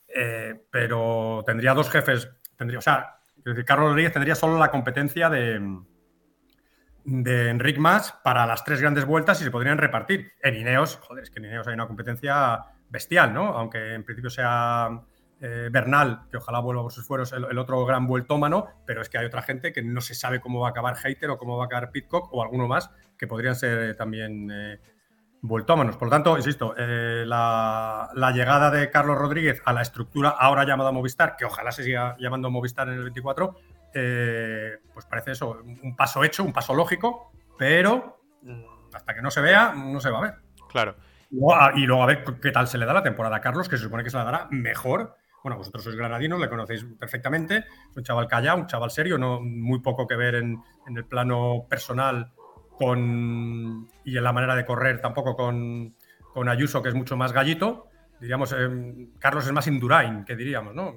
eh, 0.09 0.55
pero 0.71 1.43
tendría 1.47 1.75
dos 1.75 1.91
jefes 1.91 2.31
Tendría, 2.57 2.79
o 2.79 2.83
sea, 2.83 3.17
Carlos 3.67 3.89
Rodríguez 3.91 4.13
tendría 4.13 4.35
solo 4.35 4.59
la 4.59 4.71
competencia 4.71 5.29
de, 5.29 5.61
de 7.05 7.51
Enric 7.51 7.79
Mas 7.79 8.13
para 8.25 8.47
las 8.47 8.65
tres 8.65 8.81
grandes 8.81 9.05
vueltas 9.05 9.41
y 9.41 9.45
se 9.45 9.51
podrían 9.51 9.79
repartir. 9.79 10.33
En 10.43 10.57
Ineos, 10.57 10.97
joder, 11.03 11.25
es 11.25 11.31
que 11.31 11.39
en 11.39 11.47
Ineos 11.47 11.67
hay 11.67 11.75
una 11.75 11.87
competencia 11.87 12.61
bestial, 12.89 13.35
¿no? 13.35 13.49
Aunque 13.49 13.95
en 13.95 14.05
principio 14.05 14.31
sea 14.31 15.03
eh, 15.41 15.69
Bernal, 15.71 16.23
que 16.31 16.39
ojalá 16.39 16.61
vuelva 16.61 16.83
por 16.83 16.93
sus 16.93 17.07
fueros, 17.07 17.33
el, 17.33 17.59
otro 17.59 17.85
gran 17.85 18.07
vueltómano, 18.07 18.69
pero 18.87 19.03
es 19.03 19.09
que 19.09 19.19
hay 19.19 19.27
otra 19.27 19.43
gente 19.43 19.73
que 19.73 19.83
no 19.83 20.01
se 20.01 20.15
sabe 20.15 20.41
cómo 20.41 20.61
va 20.61 20.69
a 20.69 20.71
acabar 20.71 20.97
Hater 20.97 21.31
o 21.31 21.39
cómo 21.39 21.57
va 21.57 21.65
a 21.65 21.67
acabar 21.67 21.91
Pitcock 21.91 22.33
o 22.33 22.43
alguno 22.43 22.67
más 22.69 22.91
que 23.19 23.27
podrían 23.27 23.55
ser 23.55 23.97
también 23.97 24.51
eh, 24.51 24.81
vueltómanos. 25.43 25.97
Por 25.97 26.09
lo 26.09 26.11
tanto, 26.13 26.37
insisto, 26.37 26.75
eh, 26.79 27.25
la, 27.27 28.11
llegada 28.35 28.71
de 28.71 28.91
Carlos 28.91 29.19
Rodríguez 29.19 29.61
a 29.67 29.73
la 29.73 29.83
estructura 29.83 30.31
ahora 30.31 30.65
llamada 30.65 30.93
Movistar, 30.93 31.37
que 31.37 31.45
ojalá 31.45 31.71
se 31.73 31.85
siga 31.85 32.17
llamando 32.19 32.51
Movistar 32.51 32.89
en 32.89 32.95
el 32.95 33.03
24, 33.03 33.55
eh, 33.95 34.79
pues 34.93 35.07
parece 35.07 35.33
eso, 35.33 35.63
un 35.63 35.97
paso 35.97 36.23
hecho, 36.25 36.45
un 36.45 36.53
paso 36.53 36.75
lógico, 36.75 37.33
pero 37.59 38.21
mm, 38.43 38.95
hasta 38.95 39.15
que 39.15 39.23
no 39.23 39.31
se 39.31 39.41
vea, 39.41 39.73
no 39.75 40.01
se 40.01 40.11
va 40.11 40.19
a 40.19 40.23
ver. 40.23 40.35
Claro. 40.69 40.97
Y 41.31 41.87
luego, 41.87 42.03
a 42.03 42.07
ver 42.07 42.25
qué 42.41 42.53
tal 42.53 42.69
se 42.69 42.79
le 42.79 42.87
da 42.87 42.93
la 42.93 43.03
temporada 43.03 43.37
a 43.37 43.41
Carlos, 43.41 43.69
que 43.69 43.77
se 43.77 43.85
supone 43.85 44.05
que 44.05 44.11
se 44.11 44.17
la 44.17 44.25
dará 44.25 44.49
mejor. 44.51 45.17
Bueno, 45.43 45.57
vosotros 45.59 45.85
sois 45.85 45.97
granadinos, 45.97 46.41
le 46.41 46.49
conocéis 46.49 46.85
perfectamente. 46.99 47.65
Es 47.91 47.97
un 47.97 48.05
chaval 48.05 48.29
callado, 48.29 48.59
un 48.59 48.67
chaval 48.67 48.91
serio, 48.91 49.19
no 49.19 49.41
muy 49.41 49.81
poco 49.81 50.07
que 50.07 50.17
ver 50.17 50.37
en, 50.37 50.63
en 50.87 50.97
el 50.97 51.05
plano 51.05 51.67
personal 51.69 52.33
con, 52.79 53.89
y 54.05 54.17
en 54.17 54.25
la 54.25 54.33
manera 54.33 54.55
de 54.57 54.65
correr 54.65 55.01
tampoco 55.01 55.37
con, 55.37 55.95
con 56.33 56.49
Ayuso, 56.49 56.83
que 56.83 56.89
es 56.89 56.95
mucho 56.95 57.17
más 57.17 57.33
gallito. 57.33 57.89
Diríamos, 58.21 58.55
eh, 58.57 59.11
Carlos 59.19 59.47
es 59.47 59.53
más 59.53 59.67
Indurain, 59.67 60.25
que 60.25 60.37
diríamos, 60.37 60.75
¿no? 60.75 60.95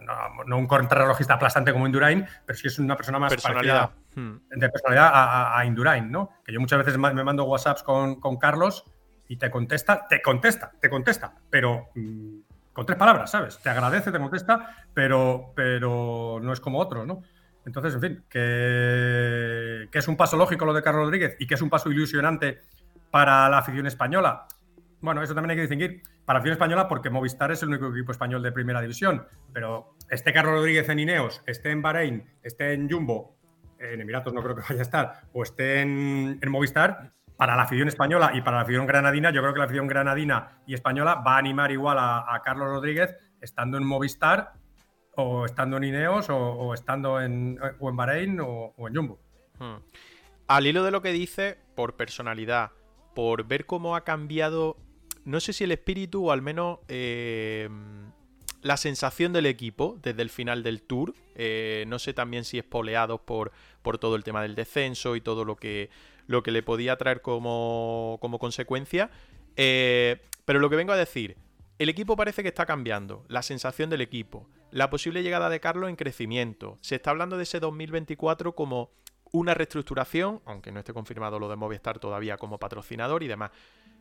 No, 0.00 0.56
un 0.56 0.66
contrarrelojista 0.66 1.34
aplastante 1.34 1.72
como 1.72 1.86
Indurain, 1.86 2.26
pero 2.44 2.58
sí 2.58 2.68
es 2.68 2.78
una 2.78 2.96
persona 2.96 3.18
más 3.18 3.30
personalidad. 3.30 3.90
Hmm. 4.14 4.36
de 4.48 4.68
personalidad 4.70 5.10
a, 5.12 5.64
Indurain, 5.66 6.10
¿no? 6.10 6.30
Que 6.44 6.52
yo 6.52 6.60
muchas 6.60 6.78
veces 6.78 6.96
me 6.98 7.24
mando 7.24 7.44
WhatsApps 7.44 7.82
con, 7.82 8.18
con 8.20 8.38
Carlos 8.38 8.84
y 9.28 9.36
te 9.36 9.50
contesta, 9.50 10.06
te 10.08 10.22
contesta, 10.22 10.72
te 10.80 10.88
contesta, 10.88 11.34
pero 11.50 11.88
mm, 11.94 12.38
con 12.72 12.86
tres 12.86 12.98
palabras, 12.98 13.30
¿sabes? 13.30 13.58
Te 13.58 13.70
agradece, 13.70 14.12
te 14.12 14.18
contesta, 14.18 14.86
pero, 14.94 15.52
pero 15.54 16.38
no 16.42 16.52
es 16.52 16.60
como 16.60 16.78
otros, 16.78 17.06
¿no? 17.06 17.22
Entonces, 17.64 17.94
en 17.94 18.00
fin, 18.00 18.24
que, 18.30 19.88
es 19.92 20.08
un 20.08 20.16
paso 20.16 20.36
lógico 20.36 20.64
lo 20.64 20.72
de 20.72 20.82
Carlos 20.82 21.04
Rodríguez 21.04 21.36
y 21.40 21.46
que 21.46 21.54
es 21.54 21.62
un 21.62 21.70
paso 21.70 21.90
ilusionante 21.90 22.62
para 23.10 23.48
la 23.48 23.58
afición 23.58 23.86
española. 23.86 24.46
Bueno, 25.00 25.22
eso 25.22 25.34
también 25.34 25.50
hay 25.50 25.56
que 25.56 25.62
distinguir 25.62 26.02
para 26.24 26.38
la 26.38 26.40
afición 26.40 26.52
española 26.52 26.88
porque 26.88 27.10
Movistar 27.10 27.50
es 27.52 27.62
el 27.62 27.68
único 27.68 27.88
equipo 27.88 28.12
español 28.12 28.42
de 28.42 28.52
primera 28.52 28.80
división, 28.80 29.26
pero 29.52 29.94
esté 30.10 30.32
Carlos 30.32 30.54
Rodríguez 30.54 30.88
en 30.88 30.98
Ineos, 30.98 31.42
esté 31.46 31.70
en 31.70 31.82
Bahrein, 31.82 32.24
esté 32.42 32.72
en 32.72 32.90
Jumbo, 32.90 33.36
en 33.78 34.00
Emiratos 34.00 34.32
no 34.32 34.42
creo 34.42 34.56
que 34.56 34.62
vaya 34.62 34.80
a 34.80 34.82
estar, 34.82 35.20
o 35.32 35.42
esté 35.42 35.80
en, 35.80 36.40
Movistar, 36.48 37.12
para 37.36 37.54
la 37.54 37.64
afición 37.64 37.88
española 37.88 38.30
y 38.34 38.40
para 38.40 38.56
la 38.56 38.62
afición 38.62 38.86
granadina, 38.86 39.30
yo 39.30 39.42
creo 39.42 39.52
que 39.52 39.58
la 39.58 39.66
afición 39.66 39.86
granadina 39.86 40.62
y 40.66 40.72
española 40.72 41.16
va 41.16 41.34
a 41.34 41.38
animar 41.38 41.70
igual 41.70 41.98
a 41.98 42.40
Carlos 42.42 42.68
Rodríguez 42.68 43.14
estando 43.40 43.76
en 43.76 43.84
Movistar 43.84 44.54
o 45.16 45.46
estando 45.46 45.78
en 45.78 45.84
Ineos 45.84 46.28
o, 46.30 46.72
estando 46.74 47.20
en, 47.20 47.58
o 47.80 47.92
Bahrein 47.92 48.38
o, 48.40 48.74
en 48.78 48.94
Jumbo. 48.94 49.18
Hmm. 49.58 49.76
Al 50.46 50.66
hilo 50.66 50.84
de 50.84 50.90
lo 50.90 51.02
que 51.02 51.12
dice, 51.12 51.58
por 51.74 51.96
personalidad, 51.96 52.70
por 53.14 53.44
ver 53.46 53.66
cómo 53.66 53.96
ha 53.96 54.04
cambiado, 54.04 54.76
no 55.26 55.40
sé 55.40 55.52
si 55.52 55.64
el 55.64 55.72
espíritu 55.72 56.28
o 56.28 56.32
al 56.32 56.40
menos 56.40 56.78
eh, 56.88 57.68
la 58.62 58.76
sensación 58.76 59.32
del 59.32 59.46
equipo 59.46 59.98
desde 60.00 60.22
el 60.22 60.30
final 60.30 60.62
del 60.62 60.82
tour, 60.82 61.14
eh, 61.34 61.84
no 61.88 61.98
sé 61.98 62.14
también 62.14 62.44
si 62.44 62.58
es 62.58 62.64
poleado 62.64 63.18
por, 63.18 63.50
por 63.82 63.98
todo 63.98 64.14
el 64.14 64.22
tema 64.22 64.40
del 64.40 64.54
descenso 64.54 65.16
y 65.16 65.20
todo 65.20 65.44
lo 65.44 65.56
que, 65.56 65.90
lo 66.28 66.44
que 66.44 66.52
le 66.52 66.62
podía 66.62 66.96
traer 66.96 67.22
como, 67.22 68.18
como 68.20 68.38
consecuencia, 68.38 69.10
eh, 69.56 70.22
pero 70.44 70.60
lo 70.60 70.70
que 70.70 70.76
vengo 70.76 70.92
a 70.92 70.96
decir, 70.96 71.36
el 71.78 71.88
equipo 71.88 72.16
parece 72.16 72.42
que 72.42 72.48
está 72.48 72.64
cambiando, 72.64 73.24
la 73.28 73.42
sensación 73.42 73.90
del 73.90 74.02
equipo, 74.02 74.48
la 74.70 74.90
posible 74.90 75.24
llegada 75.24 75.50
de 75.50 75.58
Carlos 75.58 75.90
en 75.90 75.96
crecimiento. 75.96 76.78
Se 76.82 76.94
está 76.94 77.10
hablando 77.10 77.36
de 77.36 77.42
ese 77.42 77.58
2024 77.58 78.54
como 78.54 78.90
una 79.32 79.54
reestructuración, 79.54 80.40
aunque 80.44 80.70
no 80.70 80.78
esté 80.78 80.92
confirmado 80.92 81.40
lo 81.40 81.48
de 81.48 81.56
Movistar 81.56 81.98
todavía 81.98 82.36
como 82.36 82.58
patrocinador 82.58 83.24
y 83.24 83.26
demás. 83.28 83.50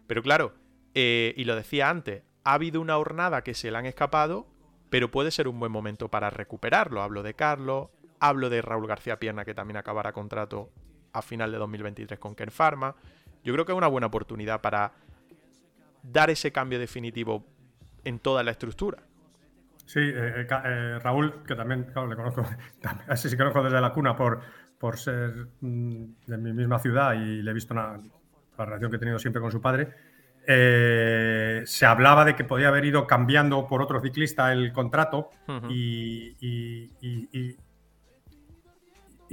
Pero 0.07 0.21
claro, 0.21 0.53
eh, 0.95 1.33
y 1.35 1.43
lo 1.43 1.55
decía 1.55 1.89
antes, 1.89 2.23
ha 2.45 2.53
habido 2.53 2.79
una 2.79 2.97
hornada 2.97 3.43
que 3.43 3.53
se 3.53 3.69
le 3.69 3.77
han 3.77 3.85
escapado, 3.85 4.47
pero 4.89 5.11
puede 5.11 5.29
ser 5.29 5.49
un 5.49 5.59
buen 5.59 5.71
momento 5.71 6.09
para 6.09 6.29
recuperarlo. 6.29 7.01
Hablo 7.01 7.21
de 7.21 7.33
Carlos, 7.33 7.89
hablo 8.19 8.49
de 8.49 8.61
Raúl 8.61 8.87
García 8.87 9.19
Pierna, 9.19 9.43
que 9.43 9.53
también 9.53 9.77
acabará 9.77 10.13
contrato 10.13 10.71
a 11.11 11.21
final 11.21 11.51
de 11.51 11.57
2023 11.57 12.17
con 12.17 12.33
Ken 12.33 12.49
Pharma. 12.49 12.95
Yo 13.43 13.53
creo 13.53 13.65
que 13.65 13.73
es 13.73 13.77
una 13.77 13.87
buena 13.87 14.07
oportunidad 14.07 14.61
para 14.61 14.93
dar 16.01 16.29
ese 16.29 16.51
cambio 16.51 16.79
definitivo 16.79 17.45
en 18.05 18.19
toda 18.19 18.41
la 18.43 18.51
estructura. 18.51 18.99
Sí, 19.85 19.99
eh, 19.99 20.47
eh, 20.49 20.99
Raúl, 20.99 21.43
que 21.45 21.55
también 21.55 21.87
le 21.87 22.15
conozco, 22.15 22.45
así 23.07 23.29
sí 23.29 23.35
conozco 23.35 23.63
desde 23.63 23.81
la 23.81 23.91
cuna 23.91 24.15
por, 24.15 24.41
por 24.79 24.97
ser 24.97 25.47
mm, 25.59 26.05
de 26.25 26.37
mi 26.37 26.53
misma 26.53 26.79
ciudad 26.79 27.13
y 27.13 27.41
le 27.41 27.51
he 27.51 27.53
visto 27.53 27.73
la 27.73 27.99
relación 28.57 28.89
que 28.89 28.97
he 28.97 28.99
tenido 28.99 29.19
siempre 29.19 29.41
con 29.41 29.51
su 29.51 29.61
padre. 29.61 30.14
Se 30.47 31.85
hablaba 31.85 32.25
de 32.25 32.35
que 32.35 32.43
podía 32.43 32.67
haber 32.67 32.85
ido 32.85 33.07
cambiando 33.07 33.67
por 33.67 33.81
otro 33.81 33.99
ciclista 34.01 34.51
el 34.51 34.71
contrato 34.73 35.29
y, 35.69 36.35
y, 36.39 37.57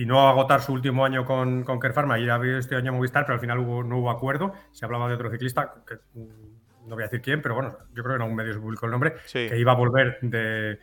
no 0.06 0.28
agotar 0.28 0.60
su 0.62 0.72
último 0.72 1.04
año 1.04 1.24
con, 1.24 1.62
con 1.62 1.78
Kerfarma 1.78 2.18
y 2.18 2.24
ir 2.24 2.30
a 2.30 2.58
este 2.58 2.74
año 2.74 2.90
a 2.90 2.94
Movistar, 2.94 3.24
pero 3.24 3.34
al 3.34 3.40
final 3.40 3.58
hubo, 3.60 3.84
no 3.84 3.98
hubo 3.98 4.10
acuerdo. 4.10 4.52
Se 4.72 4.84
hablaba 4.84 5.06
de 5.06 5.14
otro 5.14 5.30
ciclista 5.30 5.74
que 5.86 5.94
mm, 6.14 6.52
no 6.86 6.94
voy 6.94 7.04
a 7.04 7.06
decir 7.06 7.20
quién, 7.20 7.42
pero 7.42 7.54
bueno, 7.54 7.76
yo 7.94 8.02
creo 8.02 8.14
que 8.14 8.16
en 8.16 8.22
algún 8.22 8.36
medio 8.36 8.52
se 8.52 8.60
publicó 8.60 8.86
el 8.86 8.92
nombre, 8.92 9.14
que 9.32 9.58
iba 9.58 9.72
a 9.72 9.76
volver 9.76 10.18
de, 10.22 10.78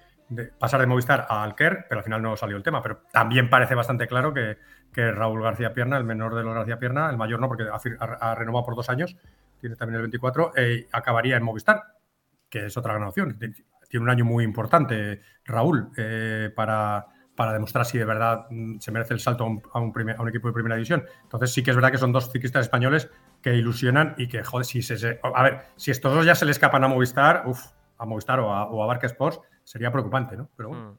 pasar 0.57 0.79
de 0.79 0.87
Movistar 0.87 1.25
a 1.29 1.43
Alker, 1.43 1.85
pero 1.87 1.99
al 1.99 2.03
final 2.03 2.21
no 2.21 2.37
salió 2.37 2.57
el 2.57 2.63
tema. 2.63 2.81
Pero 2.81 3.01
también 3.11 3.49
parece 3.49 3.75
bastante 3.75 4.07
claro 4.07 4.33
que, 4.33 4.57
Raúl 4.93 5.41
García 5.41 5.73
Pierna, 5.73 5.97
el 5.97 6.03
menor 6.03 6.35
de 6.35 6.43
los 6.43 6.53
García 6.53 6.77
Pierna, 6.77 7.09
el 7.09 7.17
mayor 7.17 7.39
no, 7.39 7.47
porque 7.47 7.63
ha, 7.69 8.35
renovado 8.35 8.65
por 8.65 8.75
dos 8.75 8.89
años, 8.89 9.15
tiene 9.59 9.75
también 9.75 9.95
el 9.95 10.01
24, 10.03 10.53
eh, 10.55 10.87
acabaría 10.91 11.37
en 11.37 11.43
Movistar, 11.43 11.83
que 12.49 12.65
es 12.65 12.77
otra 12.77 12.93
gran 12.93 13.07
opción. 13.07 13.37
Tiene 13.37 14.03
un 14.03 14.09
año 14.09 14.25
muy 14.25 14.43
importante, 14.43 15.21
Raúl, 15.45 15.89
eh, 15.97 16.51
para, 16.55 17.07
para 17.35 17.53
demostrar 17.53 17.85
si 17.85 17.97
de 17.97 18.05
verdad 18.05 18.47
mm, 18.49 18.79
se 18.79 18.91
merece 18.91 19.13
el 19.13 19.19
salto 19.19 19.45
a 19.73 19.79
un, 19.79 19.93
equipo 20.27 20.47
de 20.47 20.53
primera 20.53 20.75
división. 20.75 21.05
Entonces 21.23 21.51
sí 21.51 21.63
que 21.63 21.71
es 21.71 21.75
verdad 21.75 21.91
que 21.91 21.97
son 21.97 22.11
dos 22.11 22.31
ciclistas 22.31 22.65
españoles 22.65 23.09
que 23.41 23.55
ilusionan 23.55 24.15
y 24.17 24.27
que, 24.27 24.43
joder, 24.43 24.65
si 24.65 24.81
se, 24.81 25.19
a 25.21 25.43
ver, 25.43 25.61
si 25.75 25.91
estos 25.91 26.13
dos 26.13 26.25
ya 26.25 26.35
se 26.35 26.45
le 26.45 26.51
escapan 26.51 26.83
a 26.83 26.87
Movistar, 26.87 27.43
uff, 27.45 27.67
a 27.97 28.05
Movistar 28.05 28.39
o 28.39 28.51
a, 28.51 28.69
o 28.69 28.85
Barca 28.85 29.07
Sports, 29.07 29.39
sería 29.63 29.91
preocupante, 29.91 30.35
¿no? 30.35 30.49
Pero 30.55 30.69
bueno. 30.69 30.91
Mm. 30.91 30.97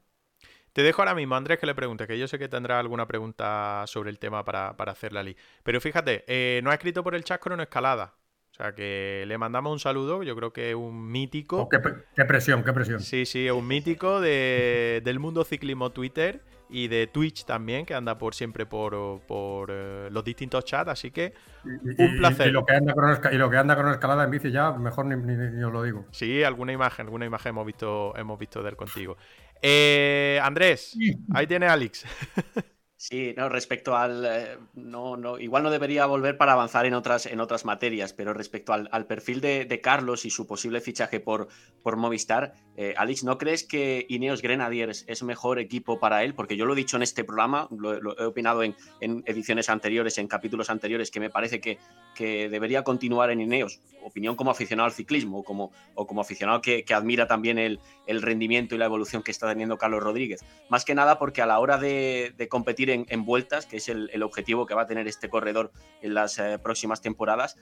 Te 0.73 0.83
dejo 0.83 1.01
ahora 1.01 1.15
mismo, 1.15 1.35
Andrés, 1.35 1.59
que 1.59 1.65
le 1.65 1.75
pregunte, 1.75 2.07
que 2.07 2.17
yo 2.17 2.27
sé 2.27 2.39
que 2.39 2.47
tendrá 2.47 2.79
alguna 2.79 3.05
pregunta 3.05 3.83
sobre 3.87 4.09
el 4.09 4.19
tema 4.19 4.45
para, 4.45 4.77
para 4.77 4.93
hacerle 4.93 5.19
a 5.19 5.35
Pero 5.63 5.81
fíjate, 5.81 6.23
eh, 6.27 6.61
no 6.63 6.71
ha 6.71 6.73
escrito 6.73 7.03
por 7.03 7.13
el 7.13 7.25
chat 7.25 7.45
no 7.45 7.61
Escalada. 7.61 8.15
O 8.51 8.53
sea 8.53 8.73
que 8.73 9.23
le 9.27 9.37
mandamos 9.37 9.71
un 9.71 9.79
saludo, 9.79 10.23
yo 10.23 10.35
creo 10.35 10.51
que 10.51 10.71
es 10.71 10.75
un 10.75 11.09
mítico. 11.09 11.61
Oh, 11.61 11.69
qué, 11.69 11.79
presión, 12.25 12.63
qué 12.63 12.73
presión. 12.73 12.99
Sí, 12.99 13.25
sí, 13.25 13.49
un 13.49 13.65
mítico 13.65 14.19
del 14.19 15.19
mundo 15.19 15.45
ciclismo 15.45 15.91
Twitter 15.91 16.43
y 16.69 16.89
de 16.89 17.07
Twitch 17.07 17.45
también, 17.45 17.85
que 17.85 17.93
anda 17.93 18.17
por 18.17 18.35
siempre 18.35 18.65
por, 18.65 19.69
eh, 19.69 20.09
los 20.11 20.23
distintos 20.23 20.65
chats, 20.65 20.89
así 20.89 21.11
que 21.11 21.33
un 21.63 22.17
placer. 22.17 22.47
Y, 22.47 22.51
lo 22.51 22.65
que 22.65 22.75
anda 22.75 22.93
con, 22.93 23.33
y 23.33 23.37
lo 23.37 23.49
que 23.49 23.57
anda 23.57 23.75
con 23.75 23.89
escalada 23.89 24.25
en 24.25 24.31
bici 24.31 24.51
ya, 24.51 24.73
mejor 24.73 25.05
ni, 25.05 25.63
os 25.63 25.71
lo 25.71 25.83
digo. 25.83 26.05
Sí, 26.11 26.43
alguna 26.43 26.73
imagen, 26.73 27.05
alguna 27.05 27.25
imagen 27.25 27.51
hemos 27.51 27.65
visto, 27.65 28.13
hemos 28.17 28.37
visto 28.37 28.61
de 28.61 28.69
él 28.69 28.75
contigo. 28.75 29.15
Eh, 29.61 30.41
Andrés, 30.43 30.97
ahí 31.33 31.47
tiene 31.47 31.67
Alex. 31.67 32.05
Sí, 33.01 33.33
no, 33.35 33.49
respecto 33.49 33.97
al. 33.97 34.23
Eh, 34.23 34.57
no, 34.75 35.17
no, 35.17 35.39
igual 35.39 35.63
no 35.63 35.71
debería 35.71 36.05
volver 36.05 36.37
para 36.37 36.51
avanzar 36.51 36.85
en 36.85 36.93
otras, 36.93 37.25
en 37.25 37.39
otras 37.39 37.65
materias, 37.65 38.13
pero 38.13 38.31
respecto 38.31 38.73
al, 38.73 39.07
perfil 39.07 39.41
de, 39.41 39.81
Carlos 39.81 40.23
y 40.23 40.29
su 40.29 40.45
posible 40.45 40.81
fichaje 40.81 41.19
por, 41.19 41.47
por 41.81 41.97
Movistar, 41.97 42.53
eh, 42.77 42.93
Alex, 42.97 43.23
¿no 43.23 43.37
crees 43.37 43.63
que 43.63 44.05
Ineos 44.07 44.41
Grenadiers 44.41 45.03
es 45.07 45.23
mejor 45.23 45.59
equipo 45.59 45.99
para 45.99 46.23
él? 46.23 46.33
Porque 46.33 46.55
yo 46.55 46.65
lo 46.65 46.73
he 46.73 46.75
dicho 46.75 46.95
en 46.95 47.03
este 47.03 47.23
programa, 47.23 47.67
lo, 47.69 48.17
he 48.17 48.25
opinado 48.25 48.63
en, 48.63 48.75
ediciones 49.01 49.69
anteriores, 49.69 50.17
en 50.17 50.27
capítulos 50.27 50.69
anteriores, 50.69 51.11
que 51.11 51.19
me 51.19 51.29
parece 51.29 51.59
que, 51.59 51.79
debería 52.17 52.83
continuar 52.83 53.31
en 53.31 53.41
Ineos. 53.41 53.79
Opinión 54.03 54.35
como 54.35 54.51
aficionado 54.51 54.85
al 54.85 54.93
ciclismo 54.93 55.39
o 55.39 55.43
como, 55.43 56.21
aficionado 56.21 56.61
que, 56.61 56.85
admira 56.93 57.27
también 57.27 57.57
el, 57.57 57.79
rendimiento 58.07 58.75
y 58.75 58.77
la 58.77 58.85
evolución 58.85 59.23
que 59.23 59.31
está 59.31 59.49
teniendo 59.49 59.77
Carlos 59.77 60.03
Rodríguez. 60.03 60.45
Más 60.69 60.85
que 60.85 60.95
nada 60.95 61.17
porque 61.17 61.41
a 61.41 61.45
la 61.45 61.59
hora 61.59 61.77
de, 61.77 62.47
competir 62.49 62.89
en, 62.89 63.25
vueltas, 63.25 63.65
que 63.65 63.77
es 63.77 63.89
el, 63.89 64.23
objetivo 64.23 64.65
que 64.65 64.75
va 64.75 64.83
a 64.83 64.87
tener 64.87 65.07
este 65.07 65.29
corredor 65.29 65.71
en 66.01 66.13
las 66.13 66.37
eh, 66.37 66.59
próximas 66.61 67.01
temporadas, 67.01 67.57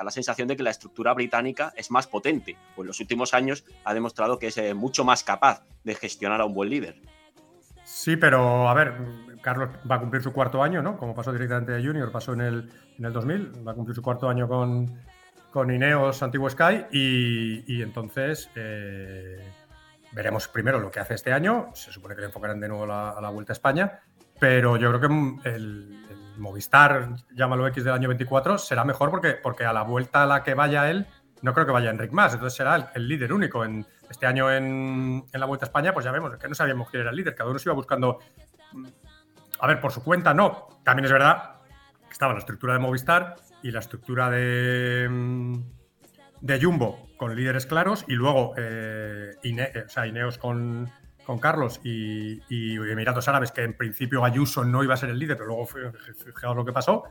da 0.00 0.04
la 0.04 0.10
sensación 0.10 0.48
de 0.48 0.56
que 0.56 0.62
la 0.62 0.70
estructura 0.70 1.12
británica 1.12 1.74
es 1.76 1.90
más 1.90 2.06
potente, 2.06 2.56
pues 2.74 2.84
en 2.84 2.86
los 2.86 3.00
últimos 3.00 3.34
años 3.34 3.64
ha 3.84 3.92
demostrado 3.92 4.38
que 4.38 4.46
es 4.46 4.56
eh, 4.56 4.72
mucho 4.72 5.04
más 5.04 5.22
capaz 5.22 5.62
de 5.84 5.94
gestionar 5.94 6.40
a 6.40 6.46
un 6.46 6.54
buen 6.54 6.70
líder. 6.70 6.96
Sí, 7.84 8.16
pero 8.16 8.66
a 8.66 8.72
ver, 8.72 8.94
Carlos 9.42 9.68
va 9.90 9.96
a 9.96 10.00
cumplir 10.00 10.22
su 10.22 10.32
cuarto 10.32 10.62
año, 10.62 10.80
¿no? 10.80 10.96
Como 10.96 11.14
pasó 11.14 11.32
directamente 11.32 11.72
de 11.72 11.86
Junior, 11.86 12.10
pasó 12.10 12.32
en 12.32 12.40
el, 12.40 12.70
en 12.98 13.04
el 13.04 13.12
2000, 13.12 13.66
va 13.66 13.72
a 13.72 13.74
cumplir 13.74 13.94
su 13.94 14.00
cuarto 14.00 14.26
año 14.26 14.48
con, 14.48 14.98
con 15.50 15.70
Ineos 15.70 16.22
Antiguo 16.22 16.48
Sky 16.48 16.86
y, 16.92 17.82
entonces 17.82 18.48
veremos 20.12 20.48
primero 20.48 20.80
lo 20.80 20.90
que 20.90 21.00
hace 21.00 21.14
este 21.14 21.30
año, 21.30 21.72
se 21.74 21.92
supone 21.92 22.14
que 22.14 22.22
le 22.22 22.28
enfocarán 22.28 22.58
de 22.58 22.68
nuevo 22.68 22.90
a 22.90 23.20
la 23.20 23.28
Vuelta 23.28 23.52
a 23.52 23.54
España 23.54 24.00
pero 24.40 24.78
yo 24.78 24.88
creo 24.88 25.00
que 25.00 25.50
el, 25.50 25.99
Movistar, 26.40 27.16
llámalo 27.32 27.66
X 27.68 27.84
del 27.84 27.94
año 27.94 28.08
24, 28.08 28.58
será 28.58 28.84
mejor 28.84 29.10
porque, 29.10 29.34
porque 29.34 29.64
a 29.64 29.72
la 29.72 29.82
vuelta 29.82 30.22
a 30.22 30.26
la 30.26 30.42
que 30.42 30.54
vaya 30.54 30.90
él, 30.90 31.06
no 31.42 31.54
creo 31.54 31.66
que 31.66 31.72
vaya 31.72 31.90
Enric 31.90 32.12
más. 32.12 32.34
Entonces 32.34 32.56
será 32.56 32.90
el, 32.94 33.08
líder 33.08 33.32
único. 33.32 33.64
En, 33.64 33.86
este 34.08 34.26
año 34.26 34.50
en, 34.50 35.24
la 35.32 35.46
Vuelta 35.46 35.66
a 35.66 35.68
España, 35.68 35.92
pues 35.92 36.04
ya 36.04 36.10
vemos 36.10 36.36
que 36.36 36.48
no 36.48 36.54
sabíamos 36.54 36.90
quién 36.90 37.02
era 37.02 37.10
el 37.10 37.16
líder. 37.16 37.34
Cada 37.34 37.48
uno 37.48 37.58
se 37.58 37.68
iba 37.68 37.74
buscando. 37.74 38.18
A 39.60 39.66
ver, 39.66 39.80
por 39.80 39.92
su 39.92 40.02
cuenta 40.02 40.34
no. 40.34 40.68
También 40.82 41.04
es 41.04 41.12
verdad 41.12 41.60
que 42.06 42.12
estaba 42.12 42.32
la 42.32 42.40
estructura 42.40 42.72
de 42.72 42.80
Movistar 42.80 43.36
y 43.62 43.70
la 43.70 43.78
estructura 43.78 44.30
de, 44.30 45.08
de 46.40 46.62
Jumbo 46.62 47.08
con 47.16 47.36
líderes 47.36 47.66
claros 47.66 48.04
y 48.08 48.14
luego 48.14 48.54
eh, 48.56 49.36
Ineos 49.42 50.38
con, 50.38 50.90
con 51.30 51.38
Carlos 51.38 51.80
y, 51.84 52.40
Emiratos 52.50 53.28
Árabes, 53.28 53.52
que 53.52 53.62
en 53.62 53.74
principio 53.74 54.24
Ayuso 54.24 54.64
no 54.64 54.82
iba 54.82 54.94
a 54.94 54.96
ser 54.96 55.10
el 55.10 55.18
líder, 55.20 55.36
pero 55.36 55.50
luego 55.50 55.64
fijaos 55.64 56.56
lo 56.56 56.64
que 56.64 56.72
pasó, 56.72 57.04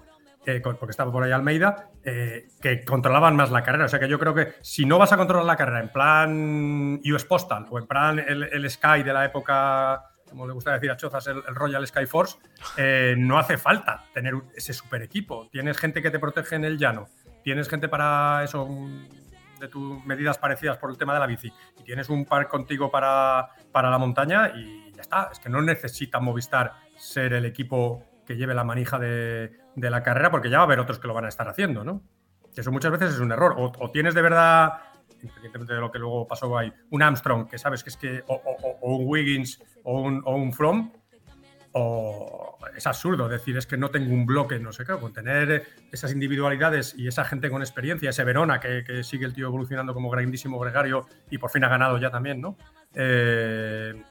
porque 0.61 0.91
estaba 0.91 1.09
por 1.09 1.23
ahí 1.23 1.31
Almeida, 1.31 1.87
eh, 2.03 2.49
que 2.61 2.83
controlaban 2.83 3.37
más 3.37 3.49
la 3.49 3.63
carrera. 3.63 3.85
O 3.85 3.87
sea 3.87 3.97
que 3.97 4.09
yo 4.09 4.19
creo 4.19 4.33
que 4.33 4.55
si 4.59 4.83
no 4.83 4.97
vas 4.97 5.13
a 5.13 5.17
controlar 5.17 5.45
la 5.45 5.55
carrera 5.55 5.79
en 5.79 5.87
plan 5.87 6.99
US 7.01 7.23
Postal 7.23 7.67
o 7.69 7.79
en 7.79 7.87
plan 7.87 8.19
el, 8.19 8.69
Sky 8.69 9.03
de 9.03 9.13
la 9.13 9.23
época, 9.23 10.03
como 10.29 10.45
le 10.45 10.51
gusta 10.51 10.73
decir 10.73 10.91
a 10.91 10.97
Chozas, 10.97 11.27
el, 11.27 11.41
Royal 11.55 11.87
Sky 11.87 12.05
Force, 12.05 12.39
eh, 12.75 13.15
no 13.17 13.39
hace 13.39 13.57
falta 13.57 14.03
tener 14.13 14.33
ese 14.53 14.73
super 14.73 15.01
equipo. 15.01 15.47
Tienes 15.49 15.77
gente 15.77 16.01
que 16.01 16.11
te 16.11 16.19
protege 16.19 16.57
en 16.57 16.65
el 16.65 16.77
llano, 16.77 17.07
tienes 17.41 17.69
gente 17.69 17.87
para 17.87 18.43
eso 18.43 18.67
de 19.59 19.67
tus 19.67 20.03
medidas 20.05 20.37
parecidas 20.37 20.77
por 20.77 20.89
el 20.89 20.97
tema 20.97 21.13
de 21.13 21.19
la 21.19 21.27
bici 21.27 21.51
y 21.77 21.83
tienes 21.83 22.09
un 22.09 22.25
par 22.25 22.47
contigo 22.47 22.89
para, 22.89 23.49
para 23.71 23.89
la 23.89 23.97
montaña 23.97 24.53
y 24.55 24.91
ya 24.93 25.01
está. 25.01 25.29
Es 25.31 25.39
que 25.39 25.49
no 25.49 25.61
necesita 25.61 26.19
Movistar 26.19 26.73
ser 26.97 27.33
el 27.33 27.45
equipo 27.45 28.03
que 28.25 28.35
lleve 28.35 28.53
la 28.53 28.63
manija 28.63 28.99
de, 28.99 29.57
de, 29.75 29.89
la 29.89 30.03
carrera 30.03 30.29
porque 30.29 30.49
ya 30.49 30.57
va 30.57 30.63
a 30.63 30.65
haber 30.65 30.79
otros 30.79 30.99
que 30.99 31.07
lo 31.07 31.13
van 31.13 31.25
a 31.25 31.29
estar 31.29 31.47
haciendo, 31.47 31.83
¿no? 31.83 32.03
eso 32.59 32.71
muchas 32.71 32.91
veces 32.91 33.13
es 33.13 33.19
un 33.19 33.31
error. 33.31 33.55
O, 33.57 33.91
tienes 33.91 34.13
de 34.13 34.21
verdad, 34.21 34.81
independientemente 35.21 35.73
de 35.73 35.79
lo 35.79 35.91
que 35.91 35.99
luego 35.99 36.27
pasó 36.27 36.57
ahí, 36.57 36.71
un 36.89 37.01
Armstrong 37.01 37.47
que 37.47 37.57
sabes 37.57 37.83
que 37.83 37.89
es 37.89 37.97
que, 37.97 38.23
o, 38.27 38.35
o 38.81 38.95
un 38.95 39.07
Wiggins 39.07 39.61
o 39.83 40.01
un, 40.01 40.21
o 40.25 40.35
un 40.35 40.53
From, 40.53 40.91
o 41.73 42.57
es 42.75 42.87
absurdo 42.87 43.29
decir 43.29 43.57
es 43.57 43.67
que 43.67 43.77
no 43.77 43.89
tengo 43.89 44.13
un 44.13 44.25
bloque, 44.25 44.59
no 44.59 44.71
sé 44.71 44.85
qué, 44.85 44.93
con 44.93 45.13
tener 45.13 45.65
esas 45.91 46.11
individualidades 46.11 46.95
y 46.97 47.07
esa 47.07 47.23
gente 47.25 47.49
con 47.49 47.61
experiencia, 47.61 48.09
ese 48.09 48.23
Verona 48.23 48.59
que, 48.59 49.03
sigue 49.03 49.25
el 49.25 49.33
tío 49.33 49.47
evolucionando 49.47 49.93
como 49.93 50.09
grandísimo 50.09 50.59
gregario 50.59 51.05
y 51.29 51.37
por 51.37 51.51
fin 51.51 51.63
ha 51.63 51.69
ganado 51.69 51.97
ya 51.97 52.09
también, 52.09 52.41
¿no? 52.41 52.57
Eh, 52.93 54.01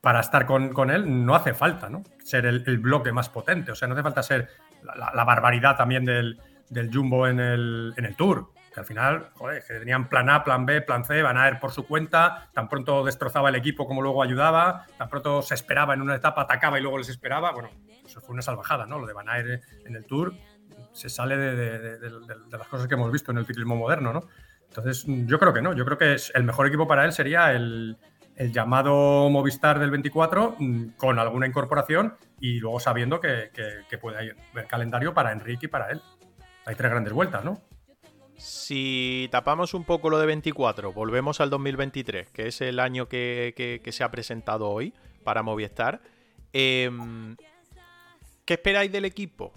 para 0.00 0.20
estar 0.20 0.46
con, 0.46 0.90
él 0.90 1.26
no 1.26 1.34
hace 1.34 1.52
falta, 1.52 1.90
¿no? 1.90 2.02
Ser 2.24 2.46
el, 2.46 2.78
bloque 2.78 3.12
más 3.12 3.28
potente, 3.28 3.72
o 3.72 3.74
sea, 3.74 3.86
no 3.86 3.94
hace 3.94 4.02
falta 4.02 4.22
ser 4.22 4.48
la, 4.82 5.24
barbaridad 5.24 5.76
también 5.76 6.04
del, 6.04 6.38
Jumbo 6.92 7.26
en 7.26 7.40
el, 7.40 7.92
en 7.96 8.04
el 8.06 8.16
Tour 8.16 8.50
que 8.72 8.80
al 8.80 8.86
final, 8.86 9.30
que 9.66 9.74
tenían 9.74 10.08
plan 10.08 10.30
A, 10.30 10.44
plan 10.44 10.64
B, 10.64 10.80
plan 10.82 11.04
C, 11.04 11.22
Van 11.22 11.36
a 11.36 11.48
ir 11.48 11.58
por 11.58 11.72
su 11.72 11.86
cuenta, 11.86 12.48
tan 12.54 12.68
pronto 12.68 13.04
destrozaba 13.04 13.48
el 13.48 13.56
equipo 13.56 13.86
como 13.86 14.00
luego 14.00 14.22
ayudaba, 14.22 14.86
tan 14.96 15.08
pronto 15.08 15.42
se 15.42 15.54
esperaba 15.54 15.94
en 15.94 16.02
una 16.02 16.14
etapa, 16.14 16.42
atacaba 16.42 16.78
y 16.78 16.82
luego 16.82 16.98
les 16.98 17.08
esperaba, 17.08 17.52
bueno, 17.52 17.70
eso 18.04 18.20
fue 18.20 18.32
una 18.32 18.42
salvajada, 18.42 18.86
¿no? 18.86 18.98
Lo 18.98 19.06
de 19.06 19.12
Van 19.12 19.28
Aert 19.28 19.64
en 19.84 19.96
el 19.96 20.04
Tour 20.04 20.34
se 20.92 21.08
sale 21.08 21.36
de, 21.36 22.10
las 22.50 22.68
cosas 22.68 22.86
que 22.86 22.94
hemos 22.94 23.10
visto 23.10 23.30
en 23.32 23.38
el 23.38 23.46
ciclismo 23.46 23.76
moderno, 23.76 24.12
¿no? 24.12 24.28
Entonces, 24.68 25.04
yo 25.06 25.38
creo 25.40 25.52
que 25.52 25.62
no, 25.62 25.72
yo 25.72 25.84
creo 25.84 25.98
que 25.98 26.16
el 26.34 26.44
mejor 26.44 26.68
equipo 26.68 26.86
para 26.86 27.04
él 27.04 27.12
sería 27.12 27.52
el, 27.52 27.96
llamado 28.52 29.28
Movistar 29.28 29.78
del 29.78 29.90
24 29.90 30.56
mm, 30.58 30.84
con 30.96 31.18
alguna 31.18 31.46
incorporación 31.46 32.14
y 32.38 32.58
luego 32.58 32.80
sabiendo 32.80 33.20
que, 33.20 33.50
que, 33.52 33.98
puede 33.98 34.32
haber 34.52 34.66
calendario 34.66 35.12
para 35.12 35.32
Enrique 35.32 35.66
y 35.66 35.68
para 35.68 35.90
él. 35.90 36.00
Hay 36.64 36.74
tres 36.74 36.90
grandes 36.90 37.12
vueltas, 37.12 37.44
¿no? 37.44 37.60
Si 38.40 39.28
tapamos 39.30 39.74
un 39.74 39.84
poco 39.84 40.08
lo 40.08 40.18
de 40.18 40.24
24, 40.24 40.94
volvemos 40.94 41.42
al 41.42 41.50
2023, 41.50 42.30
que 42.30 42.46
es 42.48 42.62
el 42.62 42.80
año 42.80 43.06
que, 43.06 43.82
se 43.86 44.02
ha 44.02 44.10
presentado 44.10 44.70
hoy 44.70 44.94
para 45.24 45.42
Movistar. 45.42 46.00
Em, 46.54 47.36
¿Qué 48.46 48.54
esperáis 48.54 48.90
del 48.90 49.04
equipo? 49.04 49.52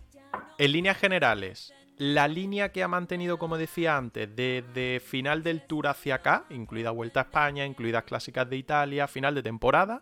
En 0.57 0.73
líneas 0.73 0.97
generales, 0.97 1.73
la 1.97 2.27
línea 2.27 2.73
que 2.73 2.83
ha 2.83 2.89
mantenido, 2.89 3.39
como 3.39 3.57
decía 3.57 3.95
antes, 3.95 4.35
desde 4.35 4.99
final 4.99 5.43
del 5.43 5.65
Tour 5.65 5.87
hacia 5.87 6.15
acá, 6.15 6.45
incluida 6.49 6.91
Vuelta 6.91 7.21
a 7.21 7.23
España, 7.23 7.65
incluidas 7.65 8.03
clásicas 8.03 8.49
de 8.49 8.57
Italia, 8.57 9.07
final 9.07 9.33
de 9.33 9.43
temporada. 9.43 10.01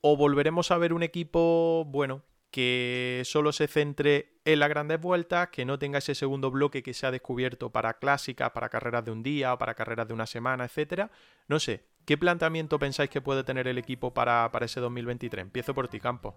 ¿O 0.00 0.16
volveremos 0.16 0.70
a 0.70 0.78
ver 0.78 0.92
un 0.92 1.02
equipo, 1.02 1.84
bueno, 1.88 2.22
que 2.52 3.22
solo 3.24 3.50
se 3.50 3.66
centre 3.66 4.37
en 4.52 4.60
las 4.60 4.70
grandes 4.70 4.98
vueltas, 4.98 5.48
que 5.48 5.66
no 5.66 5.78
tenga 5.78 5.98
ese 5.98 6.14
segundo 6.14 6.50
bloque 6.50 6.82
que 6.82 6.94
se 6.94 7.06
ha 7.06 7.10
descubierto 7.10 7.68
para 7.68 7.94
clásicas, 7.94 8.50
para 8.52 8.70
carreras 8.70 9.04
de 9.04 9.10
un 9.10 9.22
día 9.22 9.52
o 9.52 9.58
para 9.58 9.74
carreras 9.74 10.08
de 10.08 10.14
una 10.14 10.24
semana, 10.24 10.64
etcétera. 10.64 11.10
No 11.48 11.58
sé, 11.58 11.84
¿qué 12.06 12.16
planteamiento 12.16 12.78
pensáis 12.78 13.10
que 13.10 13.20
puede 13.20 13.44
tener 13.44 13.68
el 13.68 13.76
equipo 13.76 14.14
para, 14.14 14.50
ese 14.62 14.80
2023? 14.80 15.42
Empiezo 15.42 15.74
por 15.74 15.88
ti, 15.88 16.00
Campo. 16.00 16.34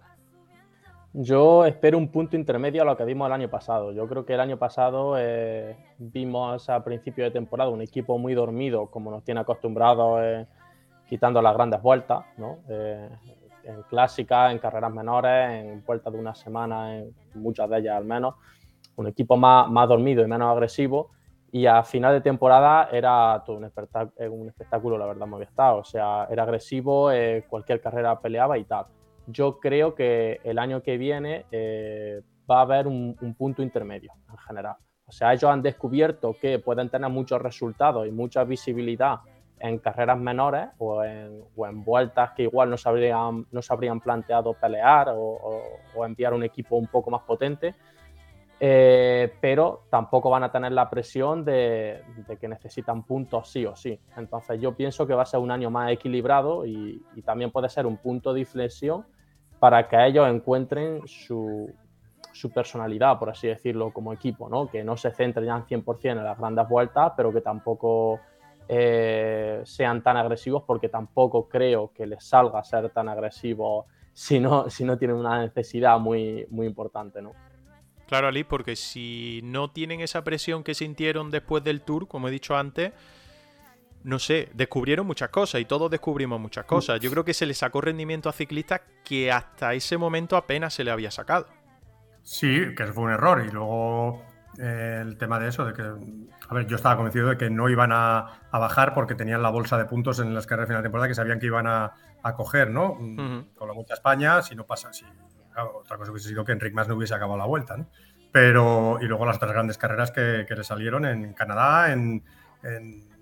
Yo 1.14 1.64
espero 1.64 1.96
un 1.96 2.08
punto 2.08 2.36
intermedio 2.36 2.82
a 2.82 2.84
lo 2.84 2.98
que 2.98 3.04
vimos 3.06 3.26
el 3.26 3.32
año 3.32 3.48
pasado. 3.48 3.92
Yo 3.92 4.06
creo 4.06 4.26
que 4.26 4.34
el 4.34 4.40
año 4.40 4.58
pasado 4.58 5.14
eh, 5.18 5.74
vimos 5.96 6.68
a 6.68 6.84
principio 6.84 7.24
de 7.24 7.30
temporada 7.30 7.70
un 7.70 7.80
equipo 7.80 8.18
muy 8.18 8.34
dormido, 8.34 8.90
como 8.90 9.10
nos 9.10 9.24
tiene 9.24 9.40
acostumbrados, 9.40 10.20
eh, 10.22 10.46
quitando 11.08 11.40
las 11.40 11.54
grandes 11.54 11.80
vueltas, 11.80 12.26
¿no? 12.36 12.58
Eh, 12.68 13.08
en 13.64 13.82
clásicas, 13.82 14.52
en 14.52 14.58
carreras 14.58 14.92
menores, 14.92 15.64
en 15.64 15.84
vueltas 15.84 16.12
de 16.12 16.18
una 16.18 16.34
semana, 16.34 16.98
en 16.98 17.14
muchas 17.34 17.68
de 17.68 17.78
ellas 17.78 17.96
al 17.96 18.04
menos. 18.04 18.34
Un 18.96 19.06
equipo 19.06 19.36
más, 19.36 19.70
más 19.70 19.88
dormido 19.88 20.22
y 20.22 20.26
menos 20.26 20.50
agresivo. 20.50 21.10
Y 21.50 21.66
a 21.66 21.82
final 21.82 22.14
de 22.14 22.20
temporada 22.22 22.88
era 22.90 23.42
todo 23.44 23.56
un 23.56 23.64
espectáculo, 23.64 24.32
un 24.32 24.48
espectáculo 24.48 24.98
la 24.98 25.06
verdad, 25.06 25.26
Movistar. 25.26 25.74
O 25.74 25.84
sea, 25.84 26.26
era 26.30 26.42
agresivo, 26.44 27.10
cualquier 27.48 27.80
carrera 27.80 28.18
peleaba 28.18 28.56
y 28.58 28.64
tal 28.64 28.86
yo 29.26 29.58
creo 29.60 29.94
que 29.94 30.40
el 30.44 30.58
año 30.58 30.82
que 30.82 30.96
viene 30.96 31.46
eh, 31.50 32.22
va 32.50 32.58
a 32.58 32.62
haber 32.62 32.86
un, 32.86 33.16
punto 33.36 33.62
intermedio 33.62 34.12
en 34.30 34.38
general. 34.38 34.76
O 35.06 35.12
sea, 35.12 35.32
ellos 35.32 35.50
han 35.50 35.62
descubierto 35.62 36.36
que 36.40 36.58
pueden 36.58 36.88
tener 36.88 37.10
muchos 37.10 37.40
resultados 37.40 38.06
y 38.06 38.10
mucha 38.10 38.44
visibilidad 38.44 39.20
en 39.62 39.78
carreras 39.78 40.18
menores 40.18 40.68
o 40.78 41.04
en, 41.04 41.84
vueltas 41.84 42.32
que 42.32 42.42
igual 42.42 42.68
no 42.68 42.76
se 42.76 42.88
habrían, 42.88 43.46
no 43.50 43.62
se 43.62 43.76
planteado 44.02 44.54
pelear 44.54 45.14
o, 45.16 46.04
enviar 46.04 46.34
un 46.34 46.42
equipo 46.42 46.76
un 46.76 46.88
poco 46.88 47.10
más 47.10 47.22
potente. 47.22 47.74
Eh, 48.64 49.32
pero 49.40 49.86
tampoco 49.90 50.30
van 50.30 50.44
a 50.44 50.52
tener 50.52 50.70
la 50.70 50.88
presión 50.88 51.44
de, 51.44 52.02
que 52.40 52.48
necesitan 52.48 53.04
puntos 53.04 53.50
sí 53.50 53.64
o 53.64 53.74
sí. 53.74 53.98
Entonces 54.16 54.60
yo 54.60 54.74
pienso 54.74 55.06
que 55.06 55.14
va 55.14 55.22
a 55.22 55.26
ser 55.26 55.40
un 55.40 55.50
año 55.50 55.70
más 55.70 55.90
equilibrado 55.90 56.66
y, 56.66 57.02
también 57.24 57.50
puede 57.50 57.68
ser 57.68 57.86
un 57.86 57.96
punto 57.96 58.32
de 58.32 58.40
inflexión 58.40 59.04
para 59.60 59.88
que 59.88 60.06
ellos 60.06 60.28
encuentren 60.28 61.02
su, 61.06 61.72
personalidad, 62.52 63.18
por 63.18 63.30
así 63.30 63.46
decirlo, 63.46 63.92
como 63.92 64.12
equipo, 64.12 64.48
¿no? 64.48 64.68
que 64.68 64.82
no 64.82 64.96
se 64.96 65.12
centren 65.12 65.46
ya 65.46 65.64
100% 65.64 66.10
en 66.10 66.24
las 66.24 66.38
grandes 66.38 66.68
vueltas, 66.68 67.12
pero 67.16 67.32
que 67.32 67.40
tampoco 67.40 68.20
eh, 68.68 69.62
sean 69.64 70.02
tan 70.02 70.16
agresivos, 70.16 70.64
porque 70.66 70.88
tampoco 70.88 71.48
creo 71.48 71.92
que 71.92 72.06
les 72.06 72.24
salga 72.24 72.62
ser 72.64 72.90
tan 72.90 73.08
agresivos 73.08 73.86
si 74.12 74.40
no, 74.40 74.68
si 74.70 74.84
no 74.84 74.98
tienen 74.98 75.16
una 75.16 75.40
necesidad 75.40 75.98
muy, 75.98 76.46
muy 76.50 76.66
importante. 76.66 77.22
¿no? 77.22 77.32
Claro, 78.06 78.28
Ali, 78.28 78.44
porque 78.44 78.76
si 78.76 79.40
no 79.44 79.70
tienen 79.70 80.00
esa 80.00 80.22
presión 80.24 80.64
que 80.64 80.74
sintieron 80.74 81.30
después 81.30 81.64
del 81.64 81.80
tour, 81.80 82.08
como 82.08 82.28
he 82.28 82.30
dicho 82.30 82.56
antes, 82.56 82.92
no 84.04 84.18
sé, 84.18 84.48
descubrieron 84.54 85.06
muchas 85.06 85.30
cosas 85.30 85.60
y 85.60 85.64
todos 85.64 85.90
descubrimos 85.90 86.40
muchas 86.40 86.64
cosas. 86.64 87.00
Yo 87.00 87.10
creo 87.10 87.24
que 87.24 87.34
se 87.34 87.46
le 87.46 87.54
sacó 87.54 87.80
rendimiento 87.80 88.28
a 88.28 88.32
ciclistas 88.32 88.82
que 89.04 89.30
hasta 89.30 89.74
ese 89.74 89.96
momento 89.96 90.36
apenas 90.36 90.74
se 90.74 90.84
le 90.84 90.90
había 90.90 91.10
sacado. 91.10 91.46
Sí, 92.22 92.74
que 92.76 92.86
fue 92.86 93.04
un 93.04 93.10
error. 93.10 93.44
Y 93.46 93.50
luego 93.50 94.22
eh, 94.58 94.98
el 95.00 95.16
tema 95.16 95.38
de 95.38 95.48
eso, 95.48 95.64
de 95.64 95.72
que, 95.72 95.82
a 95.82 96.54
ver, 96.54 96.66
yo 96.66 96.76
estaba 96.76 96.96
convencido 96.96 97.28
de 97.28 97.36
que 97.36 97.50
no 97.50 97.68
iban 97.68 97.90
a, 97.92 98.40
bajar 98.52 98.94
porque 98.94 99.14
tenían 99.14 99.42
la 99.42 99.50
bolsa 99.50 99.78
de 99.78 99.84
puntos 99.86 100.18
en 100.18 100.34
las 100.34 100.46
carreras 100.46 100.68
final 100.68 100.82
de 100.82 100.86
temporada 100.86 101.08
que 101.08 101.14
sabían 101.14 101.38
que 101.38 101.46
iban 101.46 101.66
a, 101.66 101.92
coger, 102.36 102.70
¿no? 102.70 102.96
Con 102.96 103.68
la 103.68 103.74
Vuelta 103.74 103.94
a 103.94 103.96
España, 103.96 104.42
si 104.42 104.54
no 104.54 104.64
pasa, 104.64 104.92
si, 104.92 105.04
otra 105.56 105.96
cosa 105.96 106.12
hubiese 106.12 106.28
sido 106.28 106.44
que 106.44 106.52
Enric 106.52 106.74
Mas 106.74 106.88
no 106.88 106.94
hubiese 106.94 107.14
acabado 107.14 107.38
la 107.38 107.46
Vuelta, 107.46 107.76
¿no? 107.76 107.88
Pero, 108.30 108.98
y 109.00 109.04
luego 109.04 109.26
las 109.26 109.36
otras 109.36 109.52
grandes 109.52 109.76
carreras 109.76 110.10
que, 110.10 110.46
le 110.48 110.64
salieron 110.64 111.04
en 111.04 111.34
Canadá, 111.34 111.92
en 111.92 112.22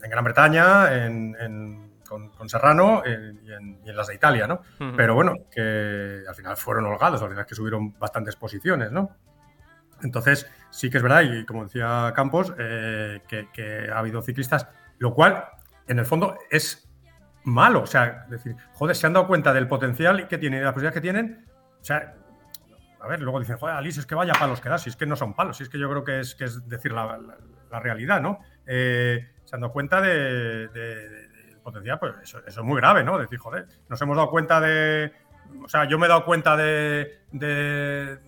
en 0.03 0.11
Gran 0.11 0.25
Bretaña, 0.25 1.05
en, 1.05 1.93
con, 2.09 2.49
Serrano 2.49 3.03
y, 3.07 3.11
en, 3.11 3.97
las 3.97 4.09
de 4.09 4.15
Italia, 4.15 4.47
¿no? 4.47 4.63
Pero 4.97 5.15
bueno, 5.15 5.35
que 5.51 6.23
al 6.27 6.35
final 6.35 6.57
fueron 6.57 6.87
holgados, 6.87 7.23
al 7.23 7.31
final 7.31 7.47
que 7.47 7.55
subieron 7.55 7.99
bastantes 7.99 8.37
posiciones, 8.37 8.91
¿no? 8.91 9.11
Entonces, 10.03 10.51
sí 10.71 10.91
que 10.91 10.99
es 10.99 11.03
verdad, 11.03 11.23
y 11.23 11.45
como 11.45 11.65
decía 11.65 12.13
Campos, 12.15 12.53
eh, 12.59 13.21
que, 13.29 13.91
ha 13.93 13.99
habido 13.99 14.23
ciclistas, 14.23 14.69
lo 14.99 15.15
cual, 15.15 15.45
en 15.87 15.99
el 15.99 16.07
fondo, 16.07 16.37
es 16.51 16.89
malo. 17.45 17.83
O 17.83 17.87
sea, 17.87 18.27
decir, 18.29 18.57
joder, 18.75 18.97
se 18.97 19.07
han 19.07 19.13
dado 19.13 19.27
cuenta 19.27 19.53
del 19.53 19.69
potencial 19.69 20.29
que 20.29 20.39
tienen 20.39 20.61
de 20.61 20.65
las 20.65 20.73
posibilidades 20.73 20.95
que 20.95 21.01
tienen. 21.01 21.47
O 21.81 21.85
sea, 21.85 22.15
a 23.01 23.09
ver, 23.09 23.21
luego 23.21 23.41
dicen, 23.41 23.57
joder, 23.57 23.77
Alice, 23.77 23.99
es 23.99 24.07
que 24.07 24.15
vaya 24.15 24.35
palos 24.35 24.61
que 24.61 24.69
da, 24.69 24.79
si 24.79 24.91
es 24.91 24.97
que 24.97 25.07
no 25.07 25.17
son 25.17 25.35
palos, 25.35 25.57
si 25.57 25.63
es 25.63 25.69
que 25.69 25.79
yo 25.79 25.89
creo 25.89 26.05
que 26.05 26.21
es, 26.21 26.35
que 26.35 26.45
es 26.45 26.69
decir 26.69 26.93
la, 26.93 27.19
realidad, 27.71 28.21
¿no? 28.21 28.41
Eh, 28.67 29.31
se 29.45 29.57
han 29.57 29.63
dado 29.63 29.73
cuenta 29.73 30.01
de, 30.01 30.69
del 30.69 31.59
potencial, 31.63 31.99
pues 31.99 32.15
eso, 32.23 32.43
es 32.47 32.59
muy 32.59 32.77
grave, 32.77 33.03
¿no? 33.03 33.19
Decir, 33.19 33.39
joder, 33.39 33.67
nos 33.89 34.01
hemos 34.03 34.17
dado 34.17 34.31
cuenta 34.31 34.61
de. 34.61 35.13
O 35.65 35.69
sea, 35.69 35.85
yo 35.87 35.99
me 35.99 36.07
he 36.07 36.09
dado 36.09 36.25
cuenta 36.25 36.57
de, 36.57 37.23
de, 37.33 38.19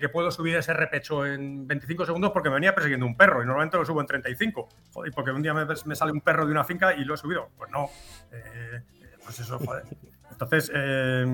que 0.00 0.08
puedo 0.08 0.30
subir 0.30 0.56
ese 0.56 0.72
repecho 0.72 1.26
en 1.26 1.66
25 1.66 2.06
segundos 2.06 2.30
porque 2.32 2.48
me 2.48 2.56
venía 2.56 2.74
persiguiendo 2.74 3.06
un 3.06 3.16
perro 3.16 3.42
y 3.42 3.46
normalmente 3.46 3.76
lo 3.76 3.84
subo 3.84 4.00
en 4.00 4.06
35. 4.06 4.68
Joder, 4.92 5.12
porque 5.14 5.30
un 5.30 5.42
día 5.42 5.54
me, 5.54 5.96
sale 5.96 6.12
un 6.12 6.20
perro 6.20 6.46
de 6.46 6.52
una 6.52 6.64
finca 6.64 6.94
y 6.94 7.04
lo 7.04 7.14
he 7.14 7.16
subido. 7.16 7.50
Pues 7.56 7.70
no. 7.70 7.88
Eh, 8.32 8.82
pues 9.24 9.40
eso, 9.40 9.58
joder. 9.58 9.84
Entonces, 10.30 10.70
eh, 10.74 11.24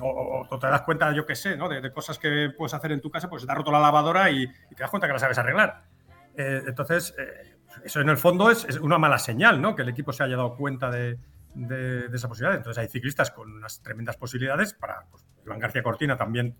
o, 0.00 0.58
te 0.60 0.66
das 0.66 0.82
cuenta, 0.82 1.12
yo 1.12 1.24
qué 1.24 1.34
sé, 1.34 1.56
¿no? 1.56 1.68
De, 1.68 1.92
cosas 1.92 2.18
que 2.18 2.50
puedes 2.56 2.74
hacer 2.74 2.92
en 2.92 3.00
tu 3.00 3.10
casa, 3.10 3.30
pues 3.30 3.46
te 3.46 3.50
ha 3.50 3.54
roto 3.54 3.70
la 3.70 3.80
lavadora 3.80 4.30
y, 4.30 4.46
te 4.46 4.76
das 4.78 4.90
cuenta 4.90 5.06
que 5.06 5.12
la 5.12 5.18
sabes 5.18 5.38
arreglar. 5.38 5.84
Eh, 6.36 6.62
entonces, 6.66 7.14
eso 7.84 8.00
en 8.00 8.08
el 8.08 8.16
fondo 8.16 8.50
es, 8.50 8.64
una 8.80 8.98
mala 8.98 9.18
señal, 9.18 9.62
¿no? 9.62 9.74
Que 9.74 9.82
el 9.82 9.88
equipo 9.88 10.12
se 10.12 10.24
haya 10.24 10.36
dado 10.36 10.56
cuenta 10.56 10.90
de, 10.90 11.18
esa 12.12 12.28
posibilidad. 12.28 12.56
Entonces 12.56 12.78
hay 12.78 12.88
ciclistas 12.88 13.30
con 13.30 13.50
unas 13.52 13.80
tremendas 13.82 14.16
posibilidades 14.16 14.74
para. 14.74 15.06
Pues, 15.10 15.24
Iván 15.46 15.60
García 15.60 15.82
Cortina 15.82 16.16
también 16.16 16.56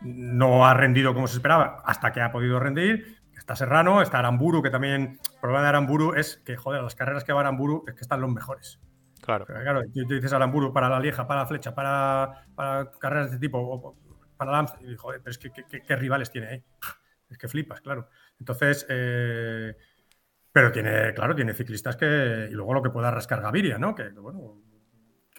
no 0.00 0.66
ha 0.66 0.74
rendido 0.74 1.14
como 1.14 1.26
se 1.26 1.36
esperaba 1.36 1.82
hasta 1.84 2.12
que 2.12 2.20
ha 2.20 2.32
podido 2.32 2.60
rendir. 2.60 3.18
Está 3.36 3.56
Serrano, 3.56 4.02
está 4.02 4.18
Aramburu, 4.18 4.62
que 4.62 4.70
también. 4.70 5.18
El 5.32 5.40
problema 5.40 5.62
de 5.62 5.68
Aramburu 5.68 6.14
es 6.14 6.42
que, 6.44 6.56
joder, 6.56 6.82
las 6.82 6.94
carreras 6.94 7.24
que 7.24 7.32
va 7.32 7.40
Aramburu 7.40 7.84
es 7.86 7.94
que 7.94 8.00
están 8.00 8.20
los 8.20 8.32
mejores. 8.32 8.80
Claro. 9.22 9.46
claro, 9.46 9.82
tú, 9.92 10.14
dices 10.14 10.32
Aramburu 10.32 10.72
para 10.72 10.88
la 10.88 11.00
Lieja, 11.00 11.26
para 11.26 11.40
la 11.40 11.46
Flecha, 11.46 11.74
para, 11.74 12.44
carreras 12.98 13.26
de 13.30 13.36
este 13.36 13.46
tipo, 13.46 13.96
para 14.36 14.52
la 14.52 14.76
y 14.80 14.96
joder, 14.96 15.20
pero 15.22 15.30
es 15.30 15.38
que 15.38 15.50
¿qué, 15.50 15.96
rivales 15.96 16.30
tiene 16.30 16.46
ahí? 16.48 16.64
Es 17.28 17.36
que 17.36 17.46
flipas, 17.46 17.82
claro. 17.82 18.08
Entonces, 18.38 18.86
eh, 18.88 19.76
pero 20.50 20.72
tiene, 20.72 21.12
claro, 21.12 21.34
tiene 21.34 21.52
ciclistas 21.52 21.96
que. 21.96 22.48
Y 22.50 22.54
luego 22.54 22.74
lo 22.74 22.82
que 22.82 22.90
pueda 22.90 23.10
rascar 23.10 23.42
Gaviria, 23.42 23.78
¿no? 23.78 23.94
Que, 23.94 24.08
bueno, 24.10 24.62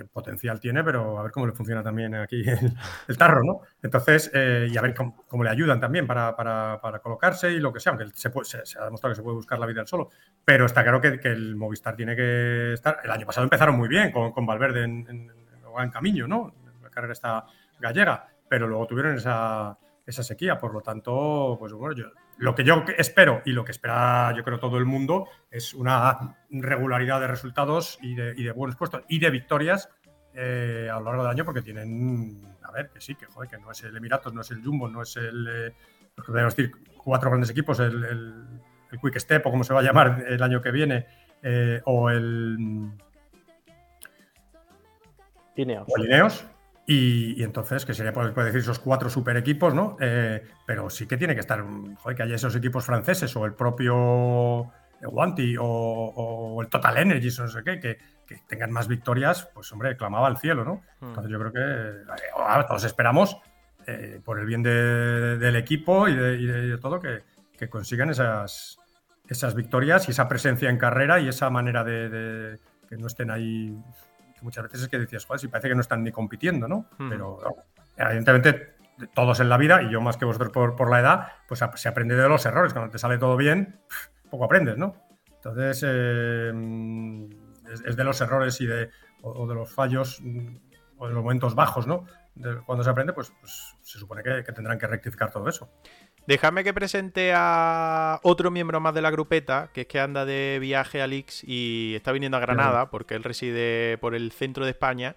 potencial 0.06 0.60
tiene, 0.60 0.84
pero 0.84 1.20
a 1.20 1.24
ver 1.24 1.32
cómo 1.32 1.48
le 1.48 1.54
funciona 1.54 1.84
también 1.84 2.16
aquí 2.16 2.44
el, 3.08 3.18
tarro, 3.18 3.44
¿no? 3.44 3.62
Entonces, 3.82 4.32
eh, 4.34 4.68
y 4.72 4.78
a 4.78 4.82
ver 4.82 4.94
cómo, 4.94 5.44
le 5.44 5.50
ayudan 5.50 5.80
también 5.80 6.08
para, 6.08 6.80
colocarse 7.02 7.52
y 7.52 7.60
lo 7.60 7.74
que 7.74 7.80
sea, 7.80 7.94
aunque 7.94 8.06
se, 8.14 8.30
ha 8.30 8.86
demostrado 8.86 9.12
que 9.12 9.16
se 9.16 9.24
puede 9.24 9.36
buscar 9.36 9.60
la 9.60 9.66
vida 9.66 9.82
al 9.82 9.88
solo. 9.88 10.10
Pero 10.44 10.66
está 10.66 10.84
claro 10.84 11.02
que, 11.02 11.20
el 11.24 11.56
Movistar 11.56 11.96
tiene 11.96 12.16
que 12.16 12.74
estar. 12.74 13.00
El 13.04 13.12
año 13.12 13.26
pasado 13.26 13.44
empezaron 13.44 13.76
muy 13.76 13.88
bien 13.88 14.12
con, 14.12 14.32
con 14.32 14.46
Valverde 14.46 14.84
en 14.84 15.92
Camino, 15.92 16.28
¿no? 16.28 16.54
La 16.82 16.90
carrera 16.90 17.14
está 17.14 17.46
gallega, 17.80 18.28
pero 18.48 18.68
luego 18.68 18.88
tuvieron 18.88 19.16
esa, 19.16 19.78
esa 20.06 20.24
sequía. 20.24 20.58
Por 20.58 20.74
lo 20.74 20.82
tanto, 20.82 21.56
pues 21.60 21.74
bueno, 21.74 21.96
yo 21.96 22.06
lo 22.40 22.56
que 22.56 22.64
yo 22.64 22.84
espero 22.98 23.42
y 23.46 23.52
lo 23.52 23.66
que 23.66 23.72
espera 23.72 24.34
yo 24.36 24.44
creo 24.44 24.60
todo 24.60 24.78
el 24.78 24.86
mundo 24.86 25.28
es 25.52 25.74
una 25.74 26.38
regularidad 26.50 27.20
de 27.20 27.28
resultados 27.28 28.00
y 28.02 28.16
de, 28.16 28.52
buenos 28.54 28.78
puestos 28.78 29.04
y 29.10 29.20
de 29.20 29.30
victorias 29.30 29.90
eh, 30.34 30.90
a 30.92 31.00
lo 31.00 31.06
largo 31.06 31.24
del 31.24 31.32
año 31.32 31.44
porque 31.46 31.62
tienen, 31.62 32.42
a 32.64 32.72
ver, 32.72 32.90
que 32.92 33.02
sí, 33.02 33.16
que 33.16 33.26
joder, 33.26 33.50
que 33.50 33.58
no 33.58 33.72
es 33.72 33.84
el 33.84 33.96
Emiratos, 33.96 34.34
no 34.34 34.42
es 34.42 34.52
el 34.52 34.64
Jumbo, 34.64 34.88
no 34.88 35.02
es 35.02 35.18
el, 35.18 35.48
eh, 35.48 35.76
que 36.16 36.32
podemos 36.32 36.56
decir, 36.56 36.72
cuatro 37.04 37.30
grandes 37.30 37.50
equipos, 37.50 37.80
el, 37.82 38.06
el, 38.06 39.00
Quick 39.02 39.20
Step 39.20 39.46
o 39.46 39.52
como 39.52 39.64
se 39.64 39.74
va 39.74 39.82
a 39.82 39.84
llamar 39.84 40.24
el 40.28 40.42
año 40.42 40.62
que 40.62 40.72
viene, 40.72 41.06
eh, 41.44 41.82
o 41.86 42.10
el... 42.10 42.90
Ineos. 45.56 45.88
O 45.90 45.98
el 45.98 46.06
Ineos 46.06 46.46
y, 46.92 47.44
entonces, 47.44 47.86
que 47.86 47.94
sería, 47.94 48.12
puede 48.12 48.34
decir, 48.34 48.62
esos 48.62 48.80
cuatro 48.80 49.12
super 49.12 49.38
equipos, 49.38 49.76
¿no? 49.76 49.96
Eh, 50.00 50.44
pero 50.66 50.90
sí 50.90 51.06
que 51.06 51.18
tiene 51.18 51.36
que 51.36 51.42
estar, 51.42 51.64
joder, 51.98 52.18
que 52.18 52.24
haya 52.24 52.34
esos 52.34 52.56
equipos 52.56 52.84
franceses 52.84 53.36
o 53.36 53.46
el 53.46 53.54
propio 53.54 54.72
Wanty 55.00 55.56
o, 55.60 56.58
el 56.60 56.68
Total 56.68 56.98
Energy, 56.98 57.30
o 57.40 57.44
no 57.44 57.48
sé 57.48 57.62
qué, 57.64 57.80
que, 57.80 57.98
tengan 58.48 58.72
más 58.72 58.88
victorias, 58.88 59.48
pues 59.54 59.72
hombre, 59.72 59.96
clamaba 59.98 60.26
al 60.26 60.40
cielo, 60.40 60.66
¿no? 60.66 60.82
Hmm. 61.00 61.10
Entonces 61.10 61.32
yo 61.32 61.38
creo 61.38 61.52
que 61.52 61.60
eh, 61.60 62.64
todos 62.68 62.84
esperamos, 62.84 63.38
eh, 63.86 64.20
por 64.26 64.40
el 64.40 64.48
bien 64.48 64.64
del 64.64 65.56
equipo 65.58 66.08
y 66.08 66.16
de, 66.16 66.76
todo, 66.80 67.00
que, 67.00 67.70
consigan 67.70 68.10
esas, 68.10 68.80
esas 69.28 69.54
victorias 69.54 70.08
y 70.08 70.12
esa 70.12 70.28
presencia 70.28 70.72
en 70.72 70.80
carrera 70.80 71.20
y 71.20 71.28
esa 71.28 71.52
manera 71.52 71.84
de 71.84 72.58
que 72.90 72.98
no 72.98 73.06
estén 73.06 73.30
ahí 73.30 73.78
muchas 74.42 74.64
veces 74.64 74.82
es 74.82 74.88
que 74.88 75.00
decías, 75.00 75.26
joder, 75.26 75.40
si 75.40 75.48
parece 75.48 75.70
que 75.70 75.76
no 75.76 75.82
están 75.82 76.04
ni 76.04 76.12
compitiendo, 76.12 76.68
¿no? 76.68 76.88
Hmm. 76.98 77.10
Pero 77.10 77.40
evidentemente 77.98 78.76
todos 79.14 79.40
en 79.40 79.50
la 79.50 79.58
vida, 79.58 79.82
y 79.82 79.90
yo 79.92 80.02
más 80.02 80.18
que 80.18 80.26
vosotros 80.26 80.52
por, 80.52 80.90
la 80.90 81.00
edad, 81.00 81.28
pues 81.48 81.64
se 81.76 81.88
aprende 81.88 82.16
de 82.16 82.28
los 82.28 82.46
errores. 82.46 82.74
Cuando 82.74 82.92
te 82.92 83.00
sale 83.00 83.18
todo 83.18 83.38
bien, 83.38 83.80
poco 84.30 84.46
aprendes, 84.46 84.78
¿no? 84.78 84.96
Entonces, 85.36 85.84
eh, 85.88 86.52
es, 87.86 87.96
de 87.96 88.04
los 88.04 88.20
errores 88.22 88.60
y 88.60 88.68
de, 88.68 88.90
o, 89.22 89.48
de 89.48 89.56
los 89.56 89.72
fallos 89.72 90.22
o 90.98 91.08
de 91.08 91.14
los 91.14 91.24
momentos 91.24 91.56
bajos, 91.56 91.88
¿no? 91.88 92.06
cuando 92.66 92.86
se 92.86 92.90
aprende, 92.90 93.12
pues, 93.12 93.34
pues 93.42 93.76
se 93.82 94.00
supone 94.00 94.24
que, 94.24 94.44
tendrán 94.54 94.78
que 94.80 94.88
rectificar 94.88 95.30
todo 95.30 95.50
eso. 95.50 95.70
Déjame 96.30 96.64
que 96.64 96.76
presente 96.76 97.34
a 97.36 98.20
otro 98.22 98.52
miembro 98.52 98.80
más 98.80 98.94
de 98.94 99.02
la 99.02 99.10
grupeta, 99.10 99.72
que 99.74 99.82
es 99.82 99.88
que 99.88 100.00
anda 100.00 100.26
de 100.26 100.60
viaje 100.62 101.02
a 101.02 101.08
Lix 101.08 101.44
y 101.44 101.94
está 101.96 102.12
viniendo 102.12 102.38
a 102.38 102.40
Granada, 102.40 102.92
porque 102.92 103.16
él 103.16 103.24
reside 103.24 103.98
por 103.98 104.14
el 104.14 104.32
centro 104.32 104.64
de 104.64 104.70
España, 104.70 105.16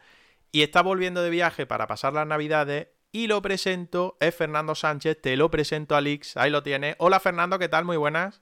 y 0.53 0.63
está 0.63 0.81
volviendo 0.81 1.23
de 1.23 1.29
viaje 1.29 1.67
para 1.67 1.87
pasar 1.87 2.15
las 2.15 2.27
navidades. 2.27 2.89
Y 3.11 3.27
lo 3.27 3.43
presento, 3.43 4.17
es 4.21 4.35
Fernando 4.35 4.75
Sánchez, 4.75 5.21
te 5.21 5.37
lo 5.37 5.51
presento 5.51 5.97
a 5.97 6.01
Lix, 6.01 6.35
ahí 6.39 6.51
lo 6.51 6.63
tiene. 6.63 6.95
Hola 6.97 7.21
Fernando, 7.21 7.59
¿qué 7.59 7.69
tal? 7.69 7.85
Muy 7.85 7.99
buenas. 7.99 8.41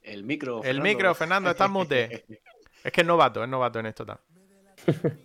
El 0.00 0.22
micro. 0.22 0.62
El 0.62 0.80
micro, 0.80 1.12
Fernando, 1.16 1.50
estás 1.50 1.68
mute. 1.68 2.24
es 2.84 2.92
que 2.92 3.00
es 3.00 3.06
novato, 3.06 3.42
es 3.42 3.48
novato 3.48 3.80
en 3.80 3.86
esto. 3.86 4.06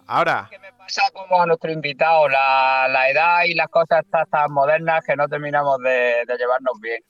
Ahora. 0.08 0.48
¿Qué 0.50 0.60
me 0.60 0.72
pasa 0.74 1.04
como 1.14 1.42
a 1.42 1.46
nuestro 1.46 1.72
invitado? 1.72 2.28
La, 2.30 3.10
edad 3.10 3.44
y 3.46 3.54
las 3.54 3.68
cosas 3.68 4.04
tan 4.10 4.52
modernas 4.52 5.04
que 5.06 5.16
no 5.16 5.28
terminamos 5.28 5.80
de, 5.80 6.26
llevarnos 6.38 6.80
bien. 6.82 7.04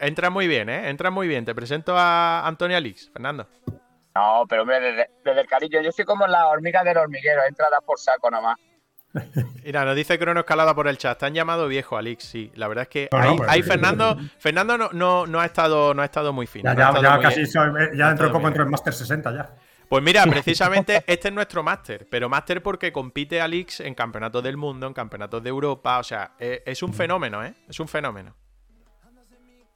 entra 0.00 0.30
muy 0.30 0.48
bien, 0.48 0.68
¿eh? 0.68 0.88
Entra 0.88 1.10
muy 1.10 1.28
bien. 1.28 1.44
Te 1.44 1.54
presento 1.54 1.96
a 1.96 2.46
Antonio 2.46 2.76
Alix, 2.76 3.10
Fernando. 3.10 3.46
No, 4.14 4.44
pero 4.48 4.62
hombre, 4.62 4.80
desde, 4.80 5.40
el 5.40 5.46
cariño. 5.46 5.80
Yo 5.80 5.90
soy 5.92 6.04
como 6.04 6.26
la 6.26 6.48
hormiga 6.48 6.84
del 6.84 6.98
hormiguero, 6.98 7.44
entrada 7.44 7.80
por 7.80 7.98
saco 7.98 8.30
nomás. 8.30 8.58
Mira, 9.64 9.84
nos 9.84 9.94
dice 9.94 10.18
Crono 10.18 10.40
Escalada 10.40 10.74
por 10.74 10.88
el 10.88 10.98
chat. 10.98 11.18
Te 11.18 11.26
han 11.26 11.34
llamado 11.34 11.68
viejo, 11.68 11.96
Alix. 11.96 12.24
Sí, 12.24 12.50
la 12.54 12.68
verdad 12.68 12.82
es 12.82 12.88
que 12.88 13.08
ahí, 13.12 13.36
pues, 13.36 13.66
Fernando, 13.66 14.16
Fernando 14.38 14.78
no, 14.92 15.26
no, 15.26 15.40
ha 15.40 15.46
estado, 15.46 15.94
no 15.94 16.02
ha 16.02 16.06
estado 16.06 16.32
muy 16.32 16.46
fino. 16.46 16.74
Ya, 16.74 16.92
ya, 17.00 17.18
casi 17.20 17.44
ya 17.46 18.08
dentro 18.08 18.26
de 18.26 18.32
poco 18.32 18.48
entro 18.48 18.64
en 18.64 18.70
Master 18.70 18.92
60 18.92 19.32
ya. 19.32 19.50
Pues 19.92 20.02
mira, 20.02 20.24
precisamente 20.30 21.04
este 21.06 21.28
es 21.28 21.34
nuestro 21.34 21.62
máster, 21.62 22.06
pero 22.10 22.26
máster 22.30 22.62
porque 22.62 22.90
compite 22.90 23.42
Alix 23.42 23.80
en 23.80 23.94
campeonatos 23.94 24.42
del 24.42 24.56
mundo, 24.56 24.86
en 24.86 24.94
campeonatos 24.94 25.42
de 25.42 25.50
Europa, 25.50 25.98
o 25.98 26.02
sea, 26.02 26.32
es, 26.38 26.62
es 26.64 26.82
un 26.82 26.94
fenómeno, 26.94 27.44
¿eh? 27.44 27.52
Es 27.68 27.78
un 27.78 27.88
fenómeno. 27.88 28.34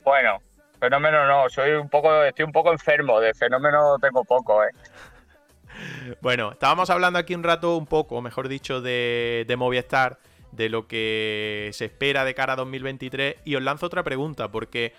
Bueno, 0.02 0.38
fenómeno 0.80 1.26
no, 1.26 1.50
soy 1.50 1.72
un 1.72 1.90
poco, 1.90 2.24
estoy 2.24 2.46
un 2.46 2.52
poco 2.52 2.72
enfermo, 2.72 3.20
de 3.20 3.34
fenómeno 3.34 3.98
tengo 4.00 4.24
poco, 4.24 4.64
¿eh? 4.64 4.70
Bueno, 6.22 6.52
estábamos 6.52 6.88
hablando 6.88 7.18
aquí 7.18 7.34
un 7.34 7.42
rato, 7.42 7.76
un 7.76 7.86
poco, 7.86 8.22
mejor 8.22 8.48
dicho, 8.48 8.80
de, 8.80 9.44
de 9.46 9.56
Movistar, 9.56 10.18
de 10.50 10.70
lo 10.70 10.88
que 10.88 11.68
se 11.74 11.84
espera 11.84 12.24
de 12.24 12.34
cara 12.34 12.54
a 12.54 12.56
2023. 12.56 13.36
Y 13.44 13.56
os 13.56 13.62
lanzo 13.62 13.84
otra 13.84 14.02
pregunta, 14.02 14.50
porque 14.50 14.94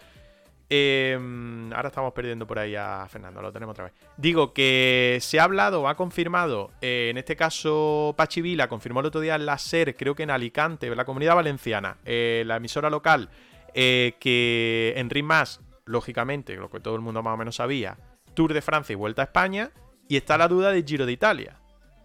em, 0.70 1.72
ahora 1.74 1.90
estamos 1.90 2.14
perdiendo 2.14 2.46
por 2.46 2.60
ahí 2.60 2.76
a 2.76 3.06
Fernando, 3.10 3.42
lo 3.42 3.52
tenemos 3.52 3.74
otra 3.74 3.86
vez. 3.86 3.94
Digo 4.18 4.54
que 4.54 5.18
se 5.22 5.40
ha 5.40 5.44
hablado, 5.44 5.88
ha 5.88 5.96
confirmado, 5.96 6.72
eh, 6.82 7.08
en 7.12 7.18
este 7.18 7.36
caso 7.36 8.14
Pachi 8.18 8.42
Vila, 8.42 8.68
confirmó 8.68 9.00
el 9.00 9.08
otro 9.08 9.22
día 9.22 9.36
en 9.36 9.46
la 9.46 9.58
SER, 9.58 9.96
creo 9.96 10.16
que 10.16 10.24
en 10.24 10.32
Alicante, 10.32 10.94
la 10.96 11.06
comunidad 11.06 11.36
valenciana, 11.36 11.98
eh, 12.06 12.44
la 12.46 12.58
emisora 12.58 12.90
local, 12.90 13.30
eh, 13.74 14.16
que 14.20 14.94
en 14.96 15.26
Más, 15.26 15.62
lógicamente, 15.86 16.56
lo 16.56 16.70
que 16.70 16.80
todo 16.80 16.96
el 16.96 17.02
mundo 17.02 17.22
más 17.22 17.34
o 17.34 17.38
menos 17.38 17.56
sabía, 17.56 17.98
Tour 18.34 18.54
de 18.54 18.62
Francia 18.62 18.94
y 18.94 18.96
Vuelta 18.96 19.24
a 19.24 19.26
España. 19.26 19.72
Y 20.08 20.16
está 20.16 20.38
la 20.38 20.48
duda 20.48 20.72
de 20.72 20.84
Giro 20.84 21.06
de 21.06 21.12
Italia. 21.12 21.60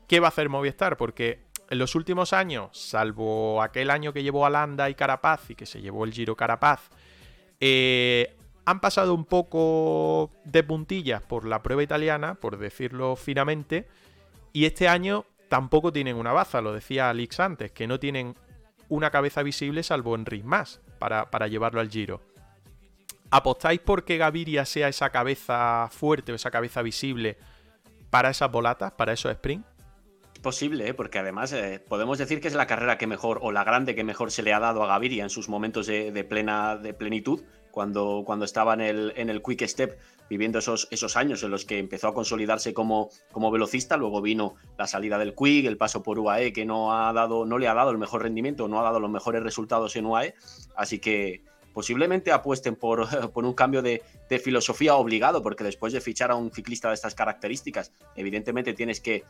¿Qué 0.08 0.18
va 0.18 0.26
a 0.26 0.30
hacer 0.30 0.48
Movistar? 0.48 0.96
Porque 0.96 1.44
en 1.70 1.78
los 1.78 1.94
últimos 1.94 2.32
años, 2.32 2.70
salvo 2.72 3.62
aquel 3.62 3.90
año 3.90 4.12
que 4.12 4.22
llevó 4.22 4.44
a 4.44 4.50
Landa 4.50 4.90
y 4.90 4.94
Carapaz 4.94 5.50
y 5.50 5.54
que 5.54 5.66
se 5.66 5.80
llevó 5.80 6.04
el 6.04 6.12
Giro 6.12 6.36
Carapaz, 6.36 6.90
eh, 7.60 8.34
han 8.64 8.80
pasado 8.80 9.14
un 9.14 9.24
poco 9.24 10.30
de 10.44 10.62
puntillas 10.62 11.22
por 11.22 11.44
la 11.44 11.62
prueba 11.62 11.82
italiana, 11.82 12.34
por 12.36 12.58
decirlo 12.58 13.16
finamente, 13.16 13.88
y 14.52 14.66
este 14.66 14.88
año 14.88 15.24
tampoco 15.48 15.92
tienen 15.92 16.16
una 16.16 16.32
baza, 16.32 16.60
lo 16.60 16.72
decía 16.72 17.10
Alix 17.10 17.40
antes, 17.40 17.72
que 17.72 17.86
no 17.86 17.98
tienen 17.98 18.36
una 18.88 19.10
cabeza 19.10 19.42
visible 19.42 19.82
salvo 19.82 20.14
en 20.14 20.26
más 20.44 20.80
para, 20.98 21.30
para 21.30 21.48
llevarlo 21.48 21.80
al 21.80 21.90
Giro. 21.90 22.20
¿Apostáis 23.30 23.80
por 23.80 24.04
que 24.04 24.18
Gaviria 24.18 24.66
sea 24.66 24.88
esa 24.88 25.08
cabeza 25.08 25.88
fuerte 25.90 26.32
o 26.32 26.34
esa 26.34 26.50
cabeza 26.50 26.82
visible 26.82 27.38
para 28.10 28.28
esas 28.28 28.52
volatas, 28.52 28.92
para 28.92 29.14
esos 29.14 29.32
sprint? 29.32 29.64
Posible, 30.42 30.88
¿eh? 30.88 30.92
porque 30.92 31.18
además 31.18 31.52
eh, 31.54 31.82
podemos 31.88 32.18
decir 32.18 32.42
que 32.42 32.48
es 32.48 32.54
la 32.54 32.66
carrera 32.66 32.98
que 32.98 33.06
mejor 33.06 33.38
o 33.40 33.50
la 33.50 33.64
grande 33.64 33.94
que 33.94 34.04
mejor 34.04 34.30
se 34.30 34.42
le 34.42 34.52
ha 34.52 34.60
dado 34.60 34.82
a 34.82 34.86
Gaviria 34.86 35.22
en 35.22 35.30
sus 35.30 35.48
momentos 35.48 35.86
de, 35.86 36.26
plena 36.28 36.76
de 36.76 36.92
plenitud, 36.92 37.42
cuando, 37.72 38.22
cuando 38.24 38.44
estaba 38.44 38.74
en 38.74 38.80
el, 38.82 39.12
en 39.16 39.28
el 39.30 39.42
Quick 39.42 39.66
Step 39.66 39.98
viviendo 40.30 40.60
esos, 40.60 40.86
esos 40.92 41.16
años 41.16 41.42
en 41.42 41.50
los 41.50 41.64
que 41.64 41.78
empezó 41.78 42.08
a 42.08 42.14
consolidarse 42.14 42.72
como, 42.72 43.10
como 43.32 43.50
velocista, 43.50 43.96
luego 43.96 44.22
vino 44.22 44.54
la 44.78 44.86
salida 44.86 45.18
del 45.18 45.34
Quick, 45.34 45.66
el 45.66 45.76
paso 45.76 46.02
por 46.02 46.18
UAE 46.18 46.52
que 46.52 46.64
no, 46.64 46.94
ha 46.94 47.12
dado, 47.12 47.44
no 47.44 47.58
le 47.58 47.66
ha 47.66 47.74
dado 47.74 47.90
el 47.90 47.98
mejor 47.98 48.22
rendimiento, 48.22 48.68
no 48.68 48.78
ha 48.78 48.82
dado 48.84 49.00
los 49.00 49.10
mejores 49.10 49.42
resultados 49.42 49.96
en 49.96 50.06
UAE, 50.06 50.34
así 50.76 51.00
que 51.00 51.42
posiblemente 51.72 52.32
apuesten 52.32 52.76
por, 52.76 53.08
por 53.32 53.44
un 53.44 53.54
cambio 53.54 53.82
de, 53.82 54.02
filosofía 54.42 54.94
obligado, 54.94 55.42
porque 55.42 55.62
después 55.62 55.92
de 55.92 56.00
fichar 56.00 56.30
a 56.30 56.36
un 56.36 56.50
ciclista 56.50 56.88
de 56.88 56.94
estas 56.94 57.14
características, 57.14 57.92
evidentemente 58.16 58.72
tienes 58.72 59.00
que, 59.00 59.24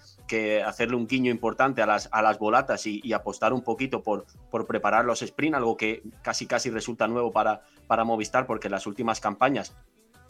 hacerle 0.65 0.97
un 0.97 1.07
guiño 1.07 1.31
importante 1.31 1.83
a 1.83 1.87
las, 1.87 2.09
a 2.13 2.23
las 2.23 2.39
volatas 2.39 2.87
y, 2.87 3.13
apostar 3.13 3.53
un 3.53 3.63
poquito 3.63 4.03
por, 4.03 4.27
por 4.51 4.67
preparar 4.67 5.05
los 5.05 5.23
sprint, 5.23 5.57
algo 5.57 5.77
que 5.77 6.03
casi 6.23 6.47
casi 6.47 6.71
resulta 6.71 7.09
nuevo 7.09 7.33
para, 7.33 7.63
para 7.87 8.05
Movistar, 8.05 8.47
porque 8.47 8.69
las 8.71 8.87
últimas 8.87 9.21
campañas 9.21 9.75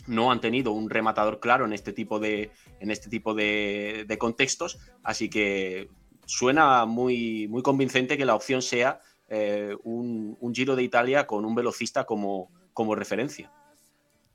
no 0.07 0.33
han 0.33 0.41
tenido 0.41 0.73
un 0.73 0.91
rematador 0.91 1.39
claro 1.39 1.65
en 1.65 1.73
este 1.73 1.93
tipo 1.93 2.19
de, 2.19 2.51
en 2.81 2.91
este 2.91 3.09
tipo 3.09 3.35
de, 3.35 4.05
de 4.09 4.19
contextos, 4.19 4.79
así 5.03 5.29
que 5.29 5.89
suena 6.27 6.87
muy, 6.87 7.47
muy 7.49 7.63
convincente 7.63 8.17
que 8.17 8.25
la 8.25 8.35
opción 8.35 8.63
sea 8.63 9.01
eh, 9.35 9.75
un, 9.85 10.37
Giro 10.55 10.77
de 10.77 10.83
Italia 10.83 11.27
con 11.27 11.47
un 11.47 11.55
velocista 11.55 12.05
como, 12.05 12.51
como 12.75 12.95
referencia. 12.95 13.51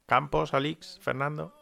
Campos, 0.08 0.56
Alix, 0.56 0.98
Fernando. 1.00 1.54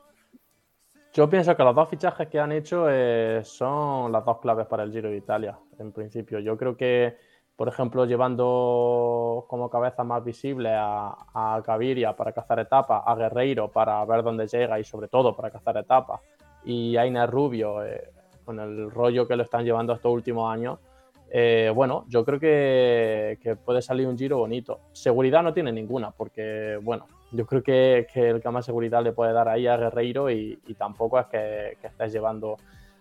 Yo 1.14 1.30
pienso 1.30 1.54
que 1.58 1.64
los 1.64 1.76
dos 1.76 1.90
fichajes 1.90 2.30
que 2.30 2.40
han 2.40 2.54
hecho 2.54 2.86
eh, 2.90 3.42
son 3.44 4.14
las 4.14 4.24
dos 4.24 4.40
claves 4.40 4.68
para 4.68 4.84
el 4.84 4.92
Giro 4.94 5.10
de 5.10 5.18
Italia, 5.18 5.60
en 5.78 5.92
principio. 5.92 6.40
Yo 6.40 6.56
creo 6.56 6.78
que, 6.78 7.18
por 7.58 7.68
ejemplo, 7.68 8.06
llevando 8.06 9.46
como 9.50 9.70
cabeza 9.70 10.06
más 10.06 10.24
visible 10.24 10.70
a, 10.74 11.14
a 11.34 11.62
Gaviria 11.62 12.16
para 12.16 12.32
cazar 12.32 12.60
etapas, 12.60 13.04
a 13.06 13.16
Guerreiro 13.16 13.70
para 13.70 14.06
ver 14.06 14.24
dónde 14.24 14.48
llega 14.48 14.80
y 14.80 14.86
sobre 14.86 15.10
todo 15.10 15.36
para 15.36 15.52
cazar 15.52 15.76
etapas, 15.76 16.22
y 16.64 16.96
a 16.96 17.06
Inés 17.06 17.30
Rubio 17.30 17.84
eh, 17.84 18.12
con 18.46 18.62
el 18.62 18.90
rollo 18.92 19.28
que 19.28 19.36
lo 19.36 19.44
están 19.44 19.66
llevando 19.66 19.92
estos 19.92 20.14
últimos 20.14 20.50
años, 20.50 20.80
eh, 21.30 21.72
bueno, 21.74 22.06
yo 22.08 22.24
creo 22.24 22.40
que, 22.40 23.58
puede 23.64 23.82
salir 23.82 24.08
un 24.08 24.18
giro 24.18 24.38
bonito. 24.38 24.80
Seguridad 24.94 25.44
no 25.44 25.54
tiene 25.54 25.72
ninguna, 25.72 26.12
porque, 26.12 26.80
bueno, 26.82 27.08
yo 27.32 27.46
creo 27.46 27.64
que, 27.64 28.08
el 28.14 28.42
que 28.42 28.50
más 28.50 28.66
seguridad 28.66 29.04
le 29.04 29.12
puede 29.12 29.34
dar 29.34 29.48
ahí 29.50 29.68
a 29.68 29.78
Guerreiro 29.78 30.30
y, 30.30 30.58
tampoco 30.78 31.20
es 31.20 31.26
que, 31.28 31.78
estés 31.84 32.14
llevando 32.14 32.58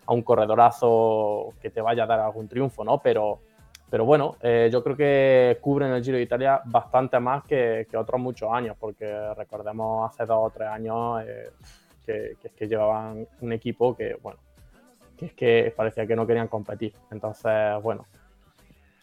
a 0.07 0.13
un 0.13 0.23
corredorazo 0.23 1.55
que 1.61 1.71
te 1.71 1.81
vaya 1.81 2.05
a 2.05 2.07
dar 2.07 2.21
algún 2.21 2.49
triunfo, 2.49 2.85
¿no? 2.85 2.99
Pero, 2.99 3.41
pero 3.89 4.05
bueno, 4.05 4.37
eh, 4.41 4.69
yo 4.73 4.83
creo 4.83 4.97
que 4.97 5.59
cubren 5.61 5.93
el 5.93 6.03
Giro 6.03 6.17
de 6.17 6.25
Italia 6.25 6.61
bastante 6.65 7.19
más 7.21 7.45
que, 7.45 7.87
otros 7.97 8.21
muchos 8.21 8.51
años, 8.53 8.77
porque 8.79 9.35
recordemos 9.35 10.11
hace 10.11 10.27
dos 10.27 10.39
o 10.41 10.51
tres 10.51 10.69
años 10.69 11.23
eh, 11.27 11.51
que, 12.05 12.37
que 12.55 12.69
llevaban 12.69 13.27
un 13.41 13.53
equipo 13.53 13.95
que, 13.97 14.17
bueno, 14.21 14.41
que 15.17 15.27
es 15.27 15.33
que 15.33 15.75
parecía 15.77 16.07
que 16.07 16.17
no 16.17 16.27
querían 16.27 16.49
competir. 16.49 16.93
Entonces, 17.11 17.53
bueno, 17.83 18.07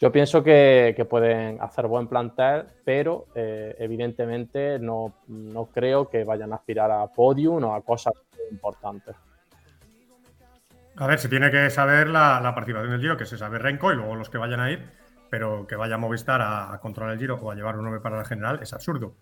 yo 0.02 0.10
pienso 0.10 0.42
que, 0.42 1.06
pueden 1.08 1.60
hacer 1.60 1.86
buen 1.86 2.08
plantel, 2.08 2.64
pero 2.84 3.26
eh, 3.36 3.76
evidentemente 3.78 4.80
no, 4.80 5.14
creo 5.72 6.10
que 6.10 6.24
vayan 6.24 6.52
a 6.52 6.56
aspirar 6.56 6.90
a 6.90 7.06
podium 7.06 7.62
o 7.62 7.72
a 7.72 7.82
cosas 7.82 8.12
importantes. 8.50 9.14
A 10.96 11.06
ver, 11.06 11.20
se 11.20 11.28
tiene 11.28 11.52
que 11.52 11.70
saber 11.70 12.08
la, 12.08 12.52
participación 12.52 12.90
del 12.90 13.00
Giro, 13.00 13.16
que 13.16 13.26
se 13.26 13.38
sabe 13.38 13.60
Renko 13.60 13.92
y 13.92 13.94
luego 13.94 14.16
los 14.16 14.28
que 14.28 14.38
vayan 14.38 14.58
a 14.58 14.72
ir, 14.72 14.90
pero 15.30 15.68
que 15.68 15.76
vaya 15.76 15.94
a 15.94 15.98
Movistar 15.98 16.40
a, 16.42 16.76
controlar 16.82 17.12
el 17.14 17.20
Giro 17.20 17.38
o 17.40 17.52
a 17.52 17.54
llevar 17.54 17.76
un 17.76 17.84
9 17.84 18.00
para 18.00 18.16
la 18.16 18.24
general 18.24 18.58
es 18.60 18.72
absurdo. 18.72 19.14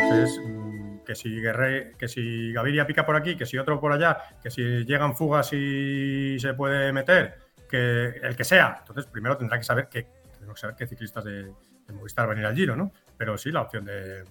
Entonces, 0.00 0.40
mm, 0.44 0.98
que 1.04 1.14
si 1.14 1.40
Guerre, 1.40 1.92
que 1.98 2.08
si 2.08 2.52
Gaviria 2.52 2.86
pica 2.86 3.06
por 3.06 3.16
aquí, 3.16 3.36
que 3.36 3.46
si 3.46 3.58
otro 3.58 3.80
por 3.80 3.92
allá, 3.92 4.18
que 4.42 4.50
si 4.50 4.84
llegan 4.84 5.16
fugas 5.16 5.52
y 5.52 6.38
se 6.38 6.54
puede 6.54 6.92
meter, 6.92 7.38
que 7.68 8.06
el 8.22 8.36
que 8.36 8.44
sea. 8.44 8.76
Entonces, 8.80 9.06
primero 9.06 9.36
tendrá 9.36 9.58
que 9.58 9.64
saber 9.64 9.88
que 9.88 10.06
que 10.54 10.60
saber 10.60 10.76
qué 10.76 10.86
ciclistas 10.86 11.24
de, 11.24 11.52
Movistar 11.92 12.26
van 12.26 12.38
a 12.38 12.40
ir 12.40 12.46
al 12.46 12.56
Giro, 12.56 12.74
¿no? 12.74 12.92
Pero 13.16 13.38
sí, 13.38 13.52
la 13.52 13.62
opción 13.62 13.84
de. 13.84 14.24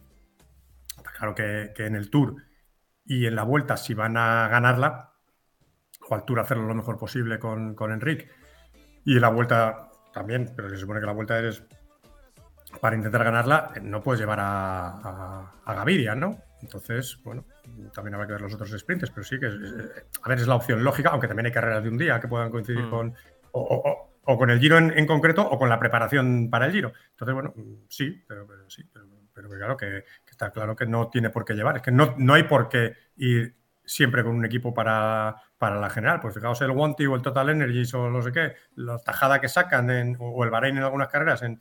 claro 1.18 1.34
que, 1.34 1.72
en 1.78 1.96
el 1.96 2.10
Tour 2.10 2.36
y 3.06 3.26
en 3.28 3.36
la 3.36 3.44
vuelta, 3.44 3.78
si 3.78 3.94
van 3.94 4.18
a 4.18 4.50
ganarla, 4.50 5.14
o 6.10 6.16
al 6.16 6.26
Tour 6.26 6.42
hacerlo 6.42 6.68
lo 6.68 6.76
mejor 6.76 6.98
posible 6.98 7.40
con, 7.40 7.74
con 7.74 7.94
Enric, 7.94 8.30
y 9.06 9.16
en 9.16 9.22
la 9.22 9.30
vuelta 9.30 9.90
también, 10.12 10.52
pero 10.54 10.70
se 10.70 10.76
supone 10.76 11.00
que 11.00 11.06
la 11.06 11.14
vuelta 11.14 11.38
eres 11.38 11.64
para 12.80 12.96
intentar 12.96 13.24
ganarla, 13.24 13.74
no 13.82 14.02
puedes 14.02 14.20
llevar 14.20 14.40
a, 14.42 15.52
Gaviria, 15.66 16.16
¿no? 16.16 16.38
Entonces, 16.62 17.20
bueno, 17.24 17.46
también 17.94 18.16
habrá 18.16 18.28
que 18.28 18.34
ver 18.34 18.42
los 18.42 18.54
otros 18.54 18.72
sprints, 18.72 19.12
pero 19.12 19.24
sí 19.24 19.40
que, 19.40 19.48
a 19.48 20.30
ver, 20.30 20.40
es 20.40 20.48
la 20.48 20.56
opción 20.56 20.84
lógica, 20.84 21.10
aunque 21.10 21.28
también 21.28 21.48
hay 21.48 21.52
carreras 21.52 21.84
de 21.84 21.90
un 21.90 21.98
día 21.98 22.20
que 22.20 22.28
puedan 22.28 22.50
coincidir 22.50 22.86
mm. 22.86 22.90
con. 22.90 23.16
O, 23.58 24.12
o 24.26 24.38
con 24.38 24.50
el 24.50 24.60
Giro 24.60 24.78
en, 24.78 25.06
concreto 25.06 25.48
o 25.48 25.58
con 25.58 25.70
la 25.70 25.80
preparación 25.80 26.50
para 26.50 26.66
el 26.66 26.72
Giro. 26.72 26.94
Entonces, 27.12 27.34
bueno, 27.34 27.54
sí, 27.88 28.24
pero, 28.28 28.48
sí, 28.68 28.84
pero, 29.34 29.50
claro 29.50 29.78
que, 29.78 30.04
está 30.30 30.52
claro 30.52 30.76
que 30.76 30.86
no 30.86 31.10
tiene 31.10 31.30
por 31.30 31.46
qué 31.46 31.54
llevar. 31.54 31.78
Es 31.78 31.82
que 31.82 31.92
no, 31.92 32.16
no 32.18 32.34
hay 32.34 32.44
por 32.44 32.68
qué 32.68 32.94
ir 33.18 33.56
siempre 33.86 34.24
con 34.24 34.36
un 34.36 34.46
equipo 34.46 34.74
para, 34.74 35.36
para 35.58 35.80
la 35.80 35.90
general. 35.90 36.20
Pues 36.20 36.34
fijaos 36.34 36.62
el 36.62 36.72
Wanty 36.72 37.06
o 37.06 37.16
el 37.16 37.22
Total 37.22 37.50
Energies 37.50 37.94
o 37.94 38.10
no 38.10 38.22
sé 38.22 38.32
qué, 38.32 38.54
la 38.76 39.00
tajada 39.00 39.40
que 39.40 39.48
sacan 39.48 39.90
en, 39.90 40.18
o 40.20 40.44
el 40.44 40.50
Bahrein 40.50 40.78
en 40.78 40.84
algunas 40.84 41.08
carreras 41.08 41.42
en, 41.44 41.60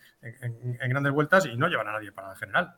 grandes 0.88 1.12
vueltas 1.12 1.46
y 1.46 1.56
no 1.56 1.68
llevan 1.68 1.88
a 1.88 1.92
nadie 1.92 2.12
para 2.12 2.28
la 2.28 2.36
general. 2.36 2.76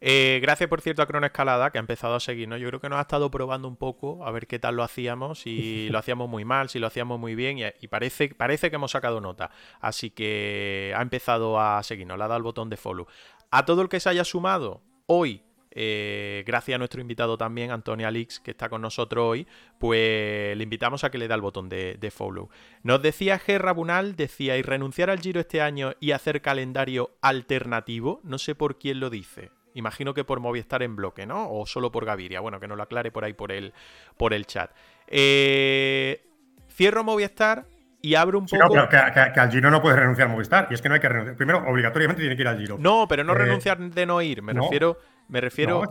Eh, 0.00 0.38
gracias, 0.40 0.68
por 0.68 0.80
cierto, 0.80 1.02
a 1.02 1.06
Crono 1.06 1.26
Escalada, 1.26 1.70
que 1.70 1.78
ha 1.78 1.80
empezado 1.80 2.14
a 2.14 2.20
seguirnos. 2.20 2.60
Yo 2.60 2.68
creo 2.68 2.80
que 2.80 2.88
nos 2.88 2.98
ha 2.98 3.02
estado 3.02 3.30
probando 3.30 3.66
un 3.66 3.76
poco 3.76 4.24
a 4.24 4.30
ver 4.30 4.46
qué 4.46 4.58
tal 4.58 4.76
lo 4.76 4.84
hacíamos, 4.84 5.40
si 5.40 5.88
lo 5.90 5.98
hacíamos 5.98 6.28
muy 6.28 6.44
mal, 6.44 6.68
si 6.68 6.78
lo 6.78 6.86
hacíamos 6.86 7.18
muy 7.18 7.34
bien, 7.34 7.58
y, 7.58 7.88
parece, 7.88 8.28
parece 8.28 8.70
que 8.70 8.76
hemos 8.76 8.92
sacado 8.92 9.20
nota. 9.20 9.50
Así 9.80 10.10
que 10.10 10.94
ha 10.96 11.02
empezado 11.02 11.60
a 11.60 11.82
seguirnos, 11.82 12.16
le 12.16 12.24
ha 12.24 12.28
dado 12.28 12.38
el 12.38 12.44
botón 12.44 12.70
de 12.70 12.76
follow. 12.76 13.06
A 13.50 13.64
todo 13.64 13.82
el 13.82 13.88
que 13.88 13.98
se 13.98 14.08
haya 14.08 14.24
sumado 14.24 14.82
hoy 15.06 15.42
eh, 15.80 16.42
gracias 16.44 16.74
a 16.74 16.78
nuestro 16.78 17.00
invitado 17.00 17.38
también, 17.38 17.70
Antonio 17.70 18.08
Alix, 18.08 18.40
que 18.40 18.50
está 18.50 18.68
con 18.68 18.82
nosotros 18.82 19.24
hoy, 19.24 19.46
pues 19.78 20.56
le 20.56 20.64
invitamos 20.64 21.04
a 21.04 21.10
que 21.12 21.18
le 21.18 21.28
dé 21.28 21.34
el 21.34 21.40
botón 21.40 21.68
de, 21.68 22.12
follow. 22.12 22.48
Nos 22.82 23.00
decía 23.00 23.38
G. 23.38 23.58
Rabunal, 23.58 24.16
decía, 24.16 24.56
y 24.56 24.62
renunciar 24.62 25.08
al 25.08 25.20
Giro 25.20 25.38
este 25.38 25.60
año 25.60 25.92
y 26.00 26.10
hacer 26.10 26.42
calendario 26.42 27.12
alternativo, 27.22 28.20
no 28.24 28.38
sé 28.38 28.56
por 28.56 28.80
quién 28.80 28.98
lo 28.98 29.08
dice. 29.08 29.52
Imagino 29.74 30.14
que 30.14 30.24
por 30.24 30.40
Movistar 30.40 30.82
en 30.82 30.96
bloque, 30.96 31.26
¿no? 31.26 31.48
O 31.48 31.64
solo 31.64 31.92
por 31.92 32.04
Gaviria. 32.04 32.40
Bueno, 32.40 32.58
que 32.58 32.66
nos 32.66 32.76
lo 32.76 32.82
aclare 32.82 33.12
por 33.12 33.22
ahí 33.22 33.34
por 33.34 33.52
el, 33.52 33.72
por 34.16 34.34
el 34.34 34.46
chat. 34.46 34.72
Eh, 35.06 36.26
cierro 36.68 37.04
Movistar 37.04 37.66
y 38.00 38.14
abro 38.14 38.38
un 38.38 38.46
poco. 38.46 38.62
no, 38.62 38.88
pero 38.88 38.88
que, 38.88 39.40
al 39.40 39.50
Giro 39.50 39.70
no 39.70 39.82
puedes 39.82 39.98
renunciar 39.98 40.28
a 40.28 40.30
Movistar. 40.30 40.68
Y 40.70 40.74
es 40.74 40.82
que 40.82 40.88
no 40.88 40.94
hay 40.94 41.00
que 41.00 41.08
renunciar. 41.08 41.36
Primero, 41.36 41.64
obligatoriamente 41.68 42.20
tiene 42.20 42.36
que 42.36 42.42
ir 42.42 42.48
al 42.48 42.58
Giro. 42.58 42.76
No, 42.78 43.06
pero 43.08 43.24
no 43.24 43.32
eh, 43.32 43.38
renunciar 43.38 43.78
de 43.78 44.06
no 44.06 44.22
ir. 44.22 44.42
Me 44.42 44.52
refiero 44.52 44.98
me 45.28 45.40
refiero. 45.40 45.82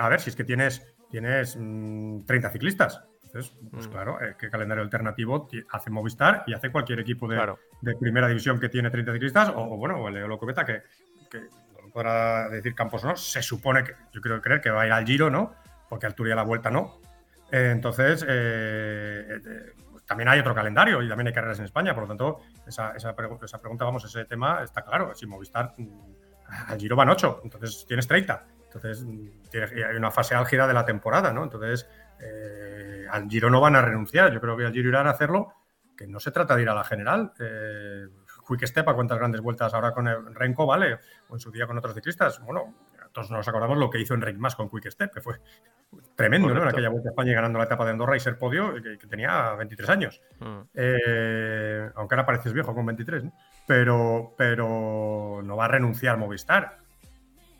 a 0.00 0.08
ver, 0.08 0.20
si 0.20 0.30
es 0.30 0.36
que 0.36 0.44
tienes, 0.44 0.86
tienes 1.10 1.54
30 1.54 1.58
mm, 1.58 2.52
ciclistas. 2.52 3.02
Entonces, 3.24 3.56
pues 3.70 3.88
mm. 3.88 3.90
claro, 3.90 4.22
eh, 4.22 4.36
¿qué 4.38 4.48
calendario 4.48 4.84
alternativo 4.84 5.48
hace 5.70 5.90
Movistar 5.90 6.44
y 6.46 6.54
hace 6.54 6.70
cualquier 6.70 7.00
equipo 7.00 7.26
de, 7.26 7.96
primera 7.98 8.28
división 8.28 8.60
que 8.60 8.68
tiene 8.68 8.90
30 8.90 9.12
ciclistas? 9.14 9.52
O, 9.54 9.76
bueno, 9.76 9.96
o 9.96 10.08
el 10.08 10.18
Eolocobeta, 10.18 10.64
que, 10.64 10.82
que 11.30 11.40
no 11.82 11.90
podrá 11.92 12.48
decir 12.48 12.74
Campos 12.74 13.04
no, 13.04 13.16
se 13.16 13.42
supone 13.42 13.82
que, 13.82 13.94
yo 14.12 14.20
quiero 14.20 14.40
creer 14.40 14.60
que 14.60 14.70
va 14.70 14.82
a 14.82 14.86
ir 14.86 14.92
al 14.92 15.06
Giro, 15.06 15.30
¿no? 15.30 15.54
Porque 15.88 16.06
al 16.06 16.14
Tour 16.14 16.28
y 16.28 16.32
a 16.32 16.36
la 16.36 16.44
Vuelta 16.44 16.70
no. 16.70 17.00
Eh, 17.50 17.70
entonces, 17.72 18.24
eh, 18.28 19.72
también 20.06 20.28
hay 20.28 20.40
otro 20.40 20.54
calendario 20.54 21.02
y 21.02 21.08
también 21.08 21.28
hay 21.28 21.32
carreras 21.32 21.58
en 21.58 21.64
España, 21.64 21.94
por 21.94 22.02
lo 22.04 22.08
tanto, 22.08 22.40
esa, 22.66 22.92
esa, 22.92 23.14
esa 23.42 23.60
pregunta, 23.60 23.84
vamos, 23.84 24.04
ese 24.04 24.24
tema 24.24 24.62
está 24.62 24.82
claro. 24.82 25.14
Si 25.14 25.26
Movistar 25.26 25.74
mm, 25.76 26.14
al 26.68 26.78
Giro 26.78 26.96
van 26.96 27.08
8, 27.08 27.40
entonces 27.44 27.84
tienes 27.86 28.06
30. 28.06 28.46
Entonces, 28.64 29.06
hay 29.54 29.96
una 29.96 30.10
fase 30.10 30.34
álgida 30.34 30.66
de 30.66 30.74
la 30.74 30.84
temporada, 30.84 31.32
¿no? 31.32 31.44
Entonces, 31.44 31.88
eh, 32.20 33.06
al 33.08 33.28
Giro 33.28 33.48
no 33.48 33.60
van 33.60 33.76
a 33.76 33.82
renunciar. 33.82 34.32
Yo 34.32 34.40
creo 34.40 34.56
que 34.56 34.66
al 34.66 34.72
Giro 34.72 34.88
irán 34.88 35.06
a 35.06 35.10
hacerlo, 35.10 35.52
que 35.96 36.08
no 36.08 36.18
se 36.18 36.32
trata 36.32 36.56
de 36.56 36.62
ir 36.62 36.68
a 36.68 36.74
la 36.74 36.84
general. 36.84 37.32
Eh, 37.38 38.06
Quick 38.46 38.66
Step, 38.66 38.88
a 38.88 38.94
cuántas 38.94 39.18
grandes 39.18 39.40
vueltas 39.40 39.72
ahora 39.72 39.92
con 39.92 40.08
el 40.08 40.34
Renko, 40.34 40.66
¿vale? 40.66 40.98
O 41.28 41.34
en 41.34 41.40
su 41.40 41.50
día 41.50 41.66
con 41.66 41.78
otros 41.78 41.94
ciclistas. 41.94 42.40
Bueno, 42.40 42.74
todos 43.14 43.30
nos 43.30 43.48
acordamos 43.48 43.78
lo 43.78 43.88
que 43.88 44.00
hizo 44.00 44.12
Enric 44.12 44.36
Mas 44.36 44.56
con 44.56 44.68
Quick 44.68 44.90
Step, 44.90 45.14
que 45.14 45.20
fue 45.22 45.36
tremendo, 46.16 46.52
¿no? 46.52 46.62
En 46.62 46.68
aquella 46.68 46.90
vuelta 46.90 47.08
a 47.08 47.12
España 47.12 47.32
ganando 47.32 47.58
la 47.58 47.64
etapa 47.64 47.84
de 47.84 47.92
Andorra 47.92 48.16
y 48.16 48.20
ser 48.20 48.36
podio, 48.36 48.74
que, 48.74 49.06
tenía 49.06 49.54
23 49.54 49.88
años. 49.88 50.20
Mm. 50.40 50.60
Eh, 50.74 51.90
aunque 51.94 52.14
ahora 52.14 52.26
pareces 52.26 52.52
viejo 52.52 52.74
con 52.74 52.84
23, 52.84 53.24
¿no? 53.24 53.32
Pero, 53.66 54.34
pero 54.36 55.40
no 55.42 55.56
va 55.56 55.64
a 55.64 55.68
renunciar 55.68 56.18
Movistar 56.18 56.84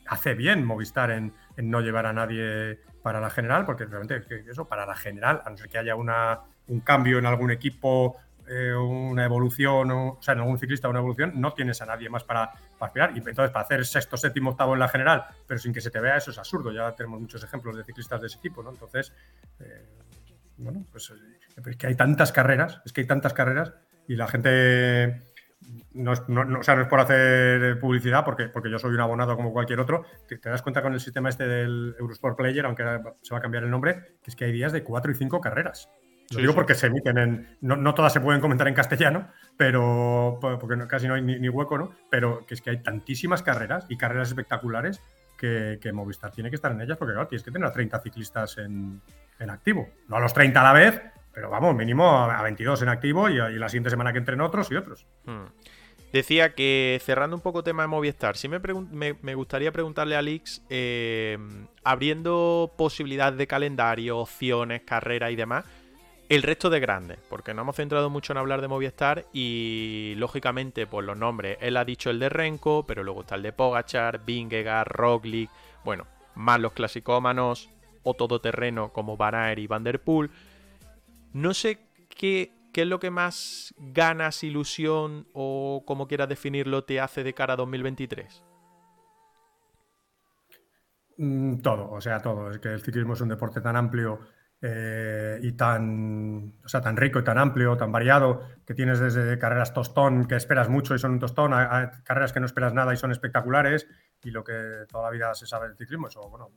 hace 0.06 0.34
bien 0.34 0.64
Movistar 0.64 1.10
en, 1.10 1.32
no 1.56 1.80
llevar 1.80 2.06
a 2.06 2.12
nadie 2.12 2.80
para 3.02 3.20
la 3.20 3.30
general, 3.30 3.66
porque 3.66 3.84
realmente 3.84 4.24
eso, 4.48 4.66
para 4.66 4.86
la 4.86 4.94
general, 4.94 5.42
a 5.44 5.50
no 5.50 5.56
ser 5.56 5.68
que 5.68 5.78
haya 5.78 5.94
una, 5.94 6.40
un 6.68 6.80
cambio 6.80 7.18
en 7.18 7.26
algún 7.26 7.50
equipo, 7.50 8.16
eh, 8.48 8.74
una 8.74 9.24
evolución, 9.24 9.90
o, 9.90 10.18
sea, 10.20 10.34
en 10.34 10.40
algún 10.40 10.58
ciclista 10.58 10.88
una 10.88 10.98
evolución, 10.98 11.32
no 11.36 11.52
tienes 11.54 11.80
a 11.80 11.86
nadie 11.86 12.08
más 12.08 12.24
para, 12.24 12.50
para 12.78 12.88
aspirar. 12.88 13.12
Y 13.14 13.18
entonces, 13.18 13.50
para 13.50 13.64
hacer 13.64 13.84
sexto, 13.86 14.16
séptimo, 14.16 14.50
octavo 14.50 14.74
en 14.74 14.80
la 14.80 14.88
general, 14.88 15.24
pero 15.46 15.58
sin 15.58 15.72
que 15.72 15.80
se 15.80 15.90
te 15.90 16.00
vea, 16.00 16.16
eso 16.16 16.30
es 16.30 16.38
absurdo. 16.38 16.72
Ya 16.72 16.92
tenemos 16.92 17.20
muchos 17.20 17.42
ejemplos 17.42 17.76
de 17.76 17.84
ciclistas 17.84 18.20
de 18.20 18.26
ese 18.26 18.38
tipo, 18.38 18.62
¿no? 18.62 18.70
Entonces, 18.70 19.12
eh, 19.60 19.86
bueno, 20.58 20.84
pues 20.90 21.10
eh, 21.10 21.60
es 21.70 21.76
que 21.76 21.86
hay 21.86 21.94
tantas 21.94 22.32
carreras, 22.32 22.80
es 22.84 22.92
que 22.92 23.02
hay 23.02 23.06
tantas 23.06 23.32
carreras 23.32 23.72
y 24.06 24.16
la 24.16 24.28
gente 24.28 25.22
no 25.94 26.12
es, 26.12 26.28
no, 26.28 26.42
o 26.58 26.62
sea, 26.62 26.74
no 26.74 26.82
es 26.82 26.88
por 26.88 27.00
hacer 27.00 27.78
publicidad, 27.78 28.24
porque, 28.24 28.48
porque 28.48 28.70
yo 28.70 28.78
soy 28.78 28.94
un 28.94 29.00
abonado 29.00 29.36
como 29.36 29.52
cualquier 29.52 29.80
otro, 29.80 30.04
te, 30.28 30.36
das 30.36 30.62
cuenta 30.62 30.82
con 30.82 30.92
el 30.92 31.00
sistema 31.00 31.28
este 31.28 31.46
del 31.46 31.96
Eurosport 31.98 32.36
Player, 32.36 32.66
aunque 32.66 32.82
se 33.22 33.32
va 33.32 33.38
a 33.38 33.40
cambiar 33.40 33.64
el 33.64 33.70
nombre, 33.70 34.18
que 34.22 34.30
es 34.30 34.36
que 34.36 34.44
hay 34.44 34.52
días 34.52 34.72
de 34.72 34.82
cuatro 34.82 35.10
y 35.10 35.14
cinco 35.14 35.40
carreras. 35.40 35.88
Lo 36.30 36.38
digo 36.38 36.54
porque 36.54 36.74
se 36.74 36.86
emiten 36.86 37.18
en. 37.18 37.56
No, 37.60 37.94
todas 37.94 38.12
se 38.12 38.20
pueden 38.20 38.40
comentar 38.40 38.66
en 38.68 38.74
castellano, 38.74 39.28
pero. 39.56 40.38
porque 40.40 40.86
casi 40.88 41.06
no 41.06 41.14
hay 41.14 41.22
ni, 41.22 41.48
hueco, 41.48 41.78
¿no? 41.78 41.94
Pero 42.10 42.46
que 42.46 42.54
es 42.54 42.62
que 42.62 42.70
hay 42.70 42.82
tantísimas 42.82 43.42
carreras 43.42 43.86
y 43.88 43.96
carreras 43.96 44.28
espectaculares 44.28 45.00
que, 45.36 45.90
Movistar 45.92 46.30
tiene 46.30 46.48
que 46.48 46.56
estar 46.56 46.72
en 46.72 46.80
ellas, 46.80 46.96
porque 46.96 47.12
claro, 47.12 47.28
tienes 47.28 47.44
que 47.44 47.50
tener 47.50 47.68
a 47.68 47.72
30 47.72 48.00
ciclistas 48.00 48.56
en, 48.58 49.02
activo. 49.50 49.90
No 50.08 50.16
a 50.16 50.20
los 50.20 50.32
30 50.32 50.58
a 50.58 50.64
la 50.64 50.72
vez, 50.72 51.02
pero 51.32 51.50
vamos, 51.50 51.74
mínimo 51.74 52.24
a 52.24 52.42
22 52.42 52.80
en 52.82 52.88
activo 52.88 53.28
y, 53.28 53.36
la 53.36 53.68
siguiente 53.68 53.90
semana 53.90 54.12
que 54.12 54.18
entren 54.18 54.40
otros 54.40 54.70
y 54.70 54.76
otros. 54.76 55.06
Hmm. 55.26 55.44
Decía 56.14 56.54
que 56.54 57.00
cerrando 57.04 57.34
un 57.34 57.42
poco 57.42 57.64
tema 57.64 57.82
de 57.82 57.88
Movistar, 57.88 58.36
sí 58.36 58.48
me, 58.48 58.60
me, 58.60 59.34
gustaría 59.34 59.72
preguntarle 59.72 60.14
a 60.14 60.20
Alix, 60.20 60.62
eh, 60.70 61.36
abriendo 61.82 62.72
posibilidades 62.78 63.36
de 63.36 63.48
calendario, 63.48 64.18
opciones, 64.18 64.82
carrera 64.82 65.32
y 65.32 65.36
demás, 65.36 65.64
el 66.28 66.42
resto 66.42 66.70
de 66.70 66.80
grandes, 66.80 67.18
porque 67.28 67.54
no 67.54 67.62
hemos 67.62 67.76
centrado 67.76 68.10
mucho 68.10 68.32
en 68.32 68.38
hablar 68.38 68.60
de 68.60 68.68
Movistar 68.68 69.26
y 69.32 70.14
lógicamente 70.16 70.86
pues 70.86 71.06
los 71.06 71.16
nombres, 71.16 71.58
él 71.60 71.76
ha 71.76 71.84
dicho 71.84 72.10
el 72.10 72.18
de 72.18 72.28
Renko, 72.28 72.86
pero 72.86 73.04
luego 73.04 73.20
está 73.20 73.34
el 73.34 73.42
de 73.42 73.52
Pogachar, 73.52 74.24
Vingegaard, 74.24 74.88
Roglic, 74.88 75.50
bueno, 75.84 76.06
más 76.34 76.60
los 76.60 76.72
clasicómanos 76.72 77.70
o 78.02 78.14
todoterreno 78.14 78.92
como 78.92 79.16
Van 79.16 79.58
y 79.58 79.66
Van 79.66 79.84
Der 79.84 80.00
Poel. 80.00 80.30
No 81.32 81.54
sé 81.54 81.78
qué 82.08 82.52
¿qué 82.74 82.82
es 82.82 82.88
lo 82.88 82.98
que 82.98 83.10
más 83.10 83.72
ganas, 83.78 84.42
ilusión 84.42 85.28
o 85.32 85.84
como 85.86 86.08
quieras 86.08 86.28
definirlo 86.28 86.84
te 86.84 87.00
hace 87.00 87.22
de 87.22 87.32
cara 87.32 87.54
a 87.54 87.56
2023? 87.56 88.42
Mm, 91.16 91.58
todo, 91.58 91.88
o 91.90 92.00
sea, 92.00 92.20
todo. 92.20 92.50
Es 92.50 92.58
que 92.58 92.68
el 92.68 92.82
ciclismo 92.82 93.14
es 93.14 93.20
un 93.20 93.28
deporte 93.28 93.60
tan 93.60 93.76
amplio 93.76 94.18
eh, 94.66 95.38
y 95.42 95.52
tan, 95.52 96.54
o 96.64 96.68
sea, 96.68 96.80
tan 96.80 96.96
rico 96.96 97.18
y 97.18 97.22
tan 97.22 97.36
amplio, 97.36 97.76
tan 97.76 97.92
variado, 97.92 98.48
que 98.66 98.72
tienes 98.72 98.98
desde 98.98 99.38
carreras 99.38 99.74
tostón 99.74 100.26
que 100.26 100.36
esperas 100.36 100.70
mucho 100.70 100.94
y 100.94 100.98
son 100.98 101.12
un 101.12 101.18
tostón, 101.18 101.52
a 101.52 102.02
carreras 102.02 102.32
que 102.32 102.40
no 102.40 102.46
esperas 102.46 102.72
nada 102.72 102.94
y 102.94 102.96
son 102.96 103.12
espectaculares, 103.12 103.86
y 104.22 104.30
lo 104.30 104.42
que 104.42 104.86
toda 104.88 105.04
la 105.04 105.10
vida 105.10 105.34
se 105.34 105.46
sabe 105.46 105.68
del 105.68 105.76
ciclismo, 105.76 106.08
eso, 106.08 106.26
bueno, 106.30 106.50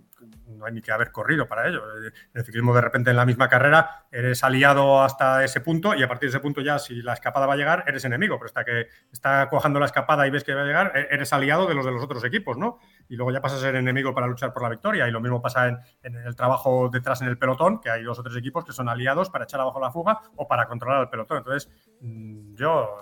no 0.48 0.66
hay 0.66 0.72
ni 0.72 0.82
que 0.82 0.94
haber 0.94 1.12
corrido 1.12 1.50
para 1.50 1.68
ello. 1.68 1.84
En 1.98 2.14
el 2.34 2.46
ciclismo, 2.46 2.74
de 2.74 2.80
repente, 2.80 3.10
en 3.10 3.18
la 3.18 3.26
misma 3.26 3.50
carrera, 3.50 4.06
eres 4.10 4.42
aliado 4.42 5.04
hasta 5.04 5.44
ese 5.44 5.60
punto 5.60 5.94
y 5.94 6.02
a 6.02 6.08
partir 6.08 6.30
de 6.30 6.38
ese 6.38 6.40
punto 6.40 6.62
ya, 6.62 6.80
si 6.80 7.02
la 7.02 7.12
escapada 7.12 7.46
va 7.46 7.56
a 7.56 7.58
llegar, 7.58 7.84
eres 7.88 8.06
enemigo, 8.06 8.38
pero 8.38 8.46
hasta 8.46 8.64
que 8.64 8.88
está 9.12 9.50
cuajando 9.50 9.82
la 9.82 9.86
escapada 9.86 10.26
y 10.26 10.30
ves 10.30 10.46
que 10.46 10.54
va 10.54 10.62
a 10.62 10.66
llegar, 10.66 10.94
e-, 10.96 11.08
eres 11.12 11.34
aliado 11.34 11.68
de 11.68 11.76
los 11.76 11.86
de 11.86 11.92
los 11.92 12.02
otros 12.02 12.24
equipos, 12.24 12.58
¿no? 12.58 12.80
Y 13.10 13.16
luego 13.16 13.32
ya 13.32 13.42
pasas 13.42 13.60
a 13.60 13.62
ser 13.62 13.76
enemigo 13.76 14.14
para 14.14 14.28
luchar 14.28 14.54
por 14.54 14.64
la 14.64 14.70
victoria 14.70 15.08
y 15.08 15.12
lo 15.12 15.22
mismo 15.22 15.42
pasa 15.42 15.68
en, 15.68 15.78
en 16.04 16.16
el 16.16 16.36
trabajo 16.36 16.90
detrás 16.90 17.22
en 17.22 17.28
el 17.28 17.38
pelotón, 17.38 17.80
que 17.80 17.90
hay 17.90 18.04
dos 18.04 18.20
o 18.20 18.24
tres 18.24 18.36
equipos 18.38 18.66
que 18.66 18.74
son 18.74 18.90
aliados 18.90 19.30
para 19.30 19.46
echar 19.46 19.62
abajo 19.62 19.80
la 19.80 19.92
fuga 19.92 20.20
o 20.36 20.48
para 20.48 20.68
controlar 20.68 21.02
el 21.02 21.10
pelotón. 21.10 21.38
Entonces, 21.38 21.72
mm, 22.02 22.56
yo 22.56 22.98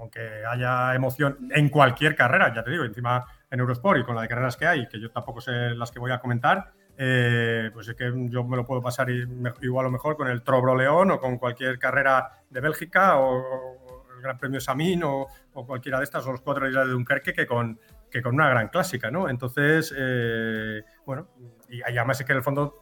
aunque 0.00 0.44
haya 0.48 0.94
emoción 0.94 1.50
en 1.50 1.68
cualquier 1.68 2.16
carrera, 2.16 2.52
ya 2.54 2.64
te 2.64 2.70
digo, 2.70 2.84
encima 2.84 3.24
en 3.50 3.60
Eurosport 3.60 4.00
y 4.00 4.04
con 4.04 4.14
la 4.14 4.22
de 4.22 4.28
carreras 4.28 4.56
que 4.56 4.66
hay, 4.66 4.88
que 4.88 4.98
yo 4.98 5.10
tampoco 5.10 5.42
sé 5.42 5.74
las 5.74 5.90
que 5.90 5.98
voy 5.98 6.10
a 6.10 6.18
comentar, 6.18 6.72
eh, 6.96 7.70
pues 7.72 7.88
es 7.88 7.94
que 7.94 8.10
yo 8.30 8.42
me 8.44 8.56
lo 8.56 8.64
puedo 8.64 8.80
pasar 8.80 9.10
igual 9.10 9.86
o 9.86 9.90
mejor 9.90 10.16
con 10.16 10.28
el 10.28 10.42
Trobro 10.42 10.74
León 10.74 11.10
o 11.10 11.20
con 11.20 11.36
cualquier 11.36 11.78
carrera 11.78 12.30
de 12.48 12.60
Bélgica 12.60 13.18
o, 13.18 14.06
el 14.16 14.22
Gran 14.22 14.38
Premio 14.38 14.60
Samin 14.60 15.02
o, 15.04 15.26
cualquiera 15.52 15.98
de 15.98 16.04
estas, 16.04 16.26
o 16.26 16.32
los 16.32 16.40
cuatro 16.40 16.68
días 16.68 16.86
de 16.86 16.92
Dunkerque, 16.92 17.34
que 17.34 17.46
con, 17.46 17.78
que 18.10 18.22
con 18.22 18.34
una 18.34 18.48
gran 18.48 18.68
clásica, 18.68 19.10
¿no? 19.10 19.28
Entonces, 19.28 19.94
eh, 19.96 20.82
bueno, 21.06 21.28
y 21.68 21.82
además 21.82 22.20
es 22.20 22.26
que 22.26 22.32
en 22.32 22.38
el 22.38 22.44
fondo 22.44 22.80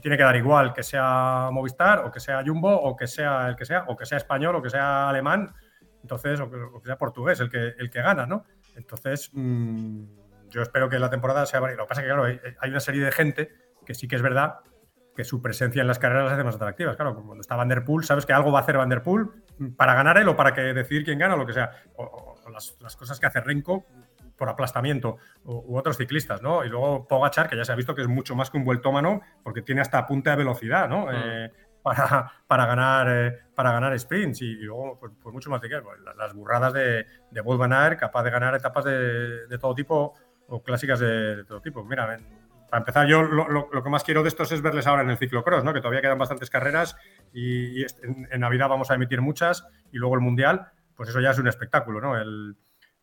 tiene 0.00 0.16
que 0.16 0.22
dar 0.22 0.36
igual 0.36 0.72
que 0.72 0.82
sea 0.82 1.48
Movistar 1.52 2.00
o 2.00 2.10
que 2.10 2.20
sea 2.20 2.42
Jumbo 2.44 2.74
o 2.74 2.96
que 2.96 3.06
sea 3.06 3.48
el 3.48 3.56
que 3.56 3.64
sea, 3.64 3.84
o 3.88 3.96
que 3.96 4.04
sea 4.04 4.18
español 4.18 4.56
o 4.56 4.62
que 4.62 4.70
sea 4.70 5.08
alemán 5.08 5.54
entonces, 6.06 6.38
o 6.38 6.48
que, 6.48 6.86
sea 6.86 6.96
portugués 6.96 7.40
el 7.40 7.50
que, 7.50 7.74
el 7.78 7.90
que 7.90 8.00
gana, 8.00 8.26
¿no? 8.26 8.44
Entonces, 8.76 9.28
mm, 9.32 10.04
yo 10.50 10.62
espero 10.62 10.88
que 10.88 11.00
la 11.00 11.10
temporada 11.10 11.44
sea 11.46 11.58
Lo 11.58 11.66
que 11.66 11.76
pasa 11.76 12.00
es 12.00 12.06
que, 12.06 12.12
claro, 12.12 12.24
hay, 12.24 12.70
una 12.70 12.78
serie 12.78 13.04
de 13.04 13.10
gente 13.10 13.52
que 13.84 13.92
sí 13.92 14.06
que 14.06 14.14
es 14.14 14.22
verdad 14.22 14.60
que 15.16 15.24
su 15.24 15.42
presencia 15.42 15.80
en 15.80 15.88
las 15.88 15.98
carreras 15.98 16.24
las 16.24 16.34
hace 16.34 16.44
más 16.44 16.54
atractivas. 16.54 16.94
Claro, 16.94 17.16
cuando 17.16 17.40
está 17.40 17.56
Van 17.56 17.68
Der 17.68 17.84
Poel, 17.84 18.04
sabes 18.04 18.24
que 18.24 18.32
algo 18.32 18.52
va 18.52 18.60
a 18.60 18.62
hacer 18.62 18.76
Van 18.76 18.88
Der 18.88 19.02
Poel 19.02 19.26
para 19.76 19.94
ganar 19.94 20.16
él 20.18 20.28
o 20.28 20.36
para 20.36 20.52
que 20.52 20.60
decidir 20.60 21.04
quién 21.04 21.18
gana 21.18 21.34
o 21.34 21.38
lo 21.38 21.46
que 21.46 21.54
sea. 21.54 21.72
O, 21.96 22.36
las, 22.52 22.96
cosas 22.96 23.18
que 23.18 23.26
hace 23.26 23.40
Renko 23.40 23.86
por 24.36 24.48
aplastamiento 24.48 25.16
u, 25.44 25.76
otros 25.76 25.96
ciclistas, 25.96 26.42
¿no? 26.42 26.64
Y 26.64 26.68
luego 26.68 27.06
Pogachar, 27.06 27.48
que 27.48 27.56
ya 27.56 27.64
se 27.64 27.72
ha 27.72 27.76
visto 27.76 27.94
que 27.94 28.02
es 28.02 28.08
mucho 28.08 28.34
más 28.34 28.50
que 28.50 28.58
un 28.58 28.64
vueltómano 28.64 29.20
porque 29.42 29.62
tiene 29.62 29.80
hasta 29.80 30.06
punta 30.06 30.30
de 30.30 30.36
velocidad, 30.36 30.88
¿no? 30.88 31.06
Mm. 31.06 31.10
Eh, 31.14 31.52
para, 31.82 32.32
para, 32.48 32.66
ganar, 32.66 33.06
eh, 33.08 33.38
para 33.54 33.70
ganar 33.70 33.96
sprints 33.98 34.42
y, 34.42 34.54
luego 34.56 34.98
pues, 34.98 35.12
pues, 35.22 35.32
mucho 35.32 35.50
más 35.50 35.60
de 35.60 35.68
que 35.68 35.80
pues, 35.80 36.00
las 36.16 36.34
burradas 36.34 36.72
de, 36.72 37.06
de 37.30 37.40
Bolt 37.40 37.62
capaz 37.96 38.24
de 38.24 38.30
ganar 38.30 38.56
etapas 38.56 38.84
de, 38.84 39.46
de, 39.46 39.58
todo 39.58 39.72
tipo 39.72 40.14
o 40.48 40.62
clásicas 40.62 40.98
de, 40.98 41.44
todo 41.44 41.60
tipo. 41.60 41.84
Mira, 41.84 42.18
para 42.68 42.80
empezar, 42.80 43.06
yo 43.06 43.22
lo, 43.22 43.70
que 43.70 43.90
más 43.90 44.02
quiero 44.02 44.22
de 44.22 44.28
estos 44.28 44.50
es 44.50 44.62
verles 44.62 44.86
ahora 44.88 45.02
en 45.02 45.10
el 45.10 45.18
ciclocross, 45.18 45.62
¿no? 45.62 45.72
que 45.72 45.80
todavía 45.80 46.00
quedan 46.00 46.18
bastantes 46.18 46.50
carreras 46.50 46.96
y, 47.32 47.82
en, 47.82 48.40
Navidad 48.40 48.68
vamos 48.68 48.90
a 48.90 48.94
emitir 48.94 49.20
muchas 49.20 49.64
y 49.92 49.98
luego 49.98 50.16
el 50.16 50.20
Mundial, 50.20 50.66
pues 50.96 51.08
eso 51.08 51.20
ya 51.20 51.30
es 51.30 51.38
un 51.38 51.46
espectáculo, 51.46 52.00
¿no? 52.00 52.16
El, 52.16 52.56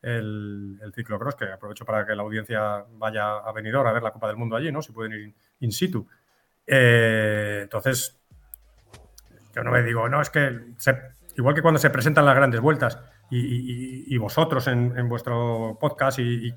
el, 0.04 0.92
ciclocross, 0.94 1.36
que 1.36 1.46
aprovecho 1.46 1.86
para 1.86 2.06
que 2.06 2.16
la 2.16 2.24
audiencia 2.24 2.86
vaya 2.98 3.38
a 3.38 3.52
venidor 3.54 3.88
a 3.88 3.94
ver 3.94 4.04
la 4.04 4.12
Copa 4.12 4.28
del 4.28 4.38
Mundo 4.38 4.56
allí, 4.56 4.72
¿no? 4.72 4.82
Si 4.82 4.92
pueden 4.92 5.14
ir 5.14 5.34
in, 5.62 5.72
situ. 5.72 6.08
Eh, 6.68 7.62
entonces, 7.64 8.22
yo 9.56 9.64
no 9.64 9.72
me 9.72 9.82
digo, 9.82 10.08
no, 10.10 10.22
es 10.22 10.30
que 10.30 10.60
igual 11.36 11.56
que 11.56 11.62
cuando 11.62 11.80
se 11.80 11.90
presentan 11.90 12.26
las 12.26 12.36
grandes 12.36 12.62
vueltas, 12.62 13.00
y, 13.36 14.18
vosotros 14.18 14.68
en, 14.68 15.10
vuestro 15.10 15.78
podcast 15.80 16.20
y, 16.20 16.54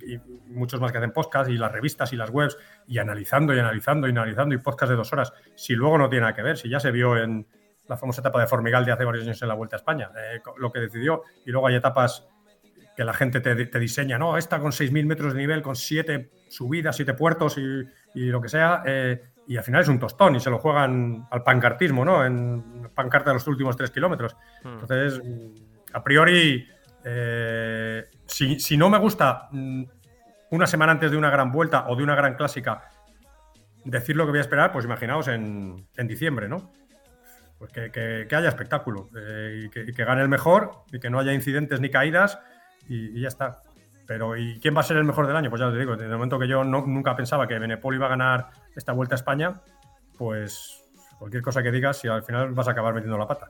muchos 0.48 0.80
más 0.80 0.92
que 0.92 0.98
hacen 0.98 1.12
podcast 1.12 1.48
y 1.48 1.56
las 1.56 1.72
revistas 1.72 2.12
y 2.12 2.16
las 2.16 2.28
webs 2.28 2.58
y 2.86 2.98
analizando 2.98 3.54
y 3.54 3.58
analizando 3.58 4.06
y 4.06 4.10
analizando 4.10 4.54
y 4.54 4.58
podcast 4.58 4.90
de 4.90 4.96
dos 4.96 5.12
horas, 5.12 5.32
si 5.54 5.74
luego 5.74 5.96
no 5.96 6.10
tiene 6.10 6.22
nada 6.22 6.34
que 6.34 6.42
ver, 6.42 6.58
si 6.58 6.68
ya 6.68 6.78
se 6.78 6.90
vio 6.90 7.16
en 7.16 7.46
la 7.86 7.96
famosa 7.96 8.20
etapa 8.20 8.40
de 8.40 8.46
Formigal 8.46 8.84
de 8.84 8.92
hace 8.92 9.04
varios 9.04 9.24
años 9.24 9.40
en 9.40 9.48
la 9.48 9.54
Vuelta 9.54 9.76
a 9.76 9.78
España, 9.78 10.10
eh, 10.16 10.40
lo 10.58 10.70
que 10.70 10.80
decidió, 10.80 11.22
y 11.46 11.50
luego 11.50 11.68
hay 11.68 11.76
etapas 11.76 12.28
que 12.96 13.04
la 13.04 13.12
gente 13.12 13.40
te, 13.40 13.78
diseña, 13.78 14.18
no, 14.18 14.38
esta 14.38 14.58
con 14.58 14.72
6.000 14.72 15.04
metros 15.04 15.34
de 15.34 15.40
nivel, 15.40 15.60
con 15.60 15.76
siete 15.76 16.30
subidas, 16.48 16.96
siete 16.96 17.12
puertos 17.14 17.58
y, 17.58 17.84
lo 18.14 18.40
que 18.40 18.48
sea, 18.48 18.82
eh, 18.86 19.20
y 19.46 19.56
al 19.56 19.64
final 19.64 19.82
es 19.82 19.88
un 19.88 19.98
tostón 19.98 20.36
y 20.36 20.40
se 20.40 20.48
lo 20.48 20.58
juegan 20.58 21.26
al 21.30 21.42
pancartismo, 21.42 22.04
¿no? 22.04 22.24
En 22.24 22.88
pancarta 22.94 23.30
de 23.30 23.34
los 23.34 23.46
últimos 23.46 23.76
tres 23.76 23.90
kilómetros. 23.90 24.34
Hmm. 24.64 24.78
Entonces 24.80 25.20
a 25.96 26.02
priori, 26.02 26.68
eh, 27.04 28.04
si, 28.26 28.76
no 28.76 28.90
me 28.90 28.98
gusta 28.98 29.48
mm, 29.50 29.84
una 30.50 30.66
semana 30.66 30.92
antes 30.92 31.10
de 31.10 31.16
una 31.16 31.30
gran 31.30 31.50
vuelta 31.50 31.86
o 31.88 31.96
de 31.96 32.02
una 32.02 32.14
gran 32.14 32.34
clásica 32.34 32.90
decir 33.84 34.14
lo 34.14 34.24
que 34.24 34.30
voy 34.30 34.38
a 34.38 34.42
esperar, 34.42 34.72
pues 34.72 34.84
imaginaos 34.84 35.28
en, 35.28 35.86
diciembre, 36.06 36.48
¿no? 36.48 36.70
Pues 37.58 37.72
que, 37.72 38.28
haya 38.30 38.48
espectáculo 38.48 39.08
eh, 39.16 39.64
y, 39.64 39.70
que, 39.70 40.04
gane 40.04 40.20
el 40.20 40.28
mejor 40.28 40.84
y 40.92 41.00
que 41.00 41.08
no 41.08 41.18
haya 41.18 41.32
incidentes 41.32 41.80
ni 41.80 41.88
caídas 41.88 42.38
y, 42.88 43.20
ya 43.20 43.28
está. 43.28 43.62
Pero 44.06 44.36
¿y 44.36 44.60
quién 44.60 44.76
va 44.76 44.80
a 44.80 44.84
ser 44.84 44.96
el 44.96 45.04
mejor 45.04 45.26
del 45.26 45.36
año? 45.36 45.50
Pues 45.50 45.60
ya 45.60 45.66
os 45.66 45.76
digo, 45.76 45.92
desde 45.92 46.06
el 46.06 46.12
momento 46.12 46.38
que 46.38 46.48
yo 46.48 46.62
nunca 46.64 47.16
pensaba 47.16 47.48
que 47.48 47.58
Benepol 47.58 47.94
iba 47.94 48.06
a 48.06 48.10
ganar 48.10 48.50
esta 48.74 48.92
vuelta 48.92 49.14
a 49.14 49.16
España, 49.16 49.60
pues 50.16 50.84
cualquier 51.18 51.42
cosa 51.42 51.62
que 51.62 51.72
digas, 51.72 51.98
si 51.98 52.08
al 52.08 52.22
final 52.22 52.52
vas 52.52 52.68
a 52.68 52.72
acabar 52.72 52.94
metiendo 52.94 53.18
la 53.18 53.26
pata. 53.26 53.48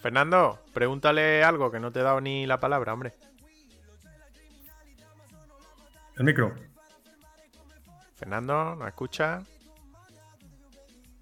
Fernando, 0.00 0.60
pregúntale 0.74 1.42
algo 1.42 1.70
que 1.70 1.80
no 1.80 1.90
te 1.90 2.00
he 2.00 2.02
dado 2.02 2.20
ni 2.20 2.46
la 2.46 2.60
palabra, 2.60 2.92
hombre. 2.92 3.14
El 6.16 6.24
micro. 6.24 6.54
Fernando, 8.14 8.74
¿no 8.76 8.86
escucha? 8.86 9.42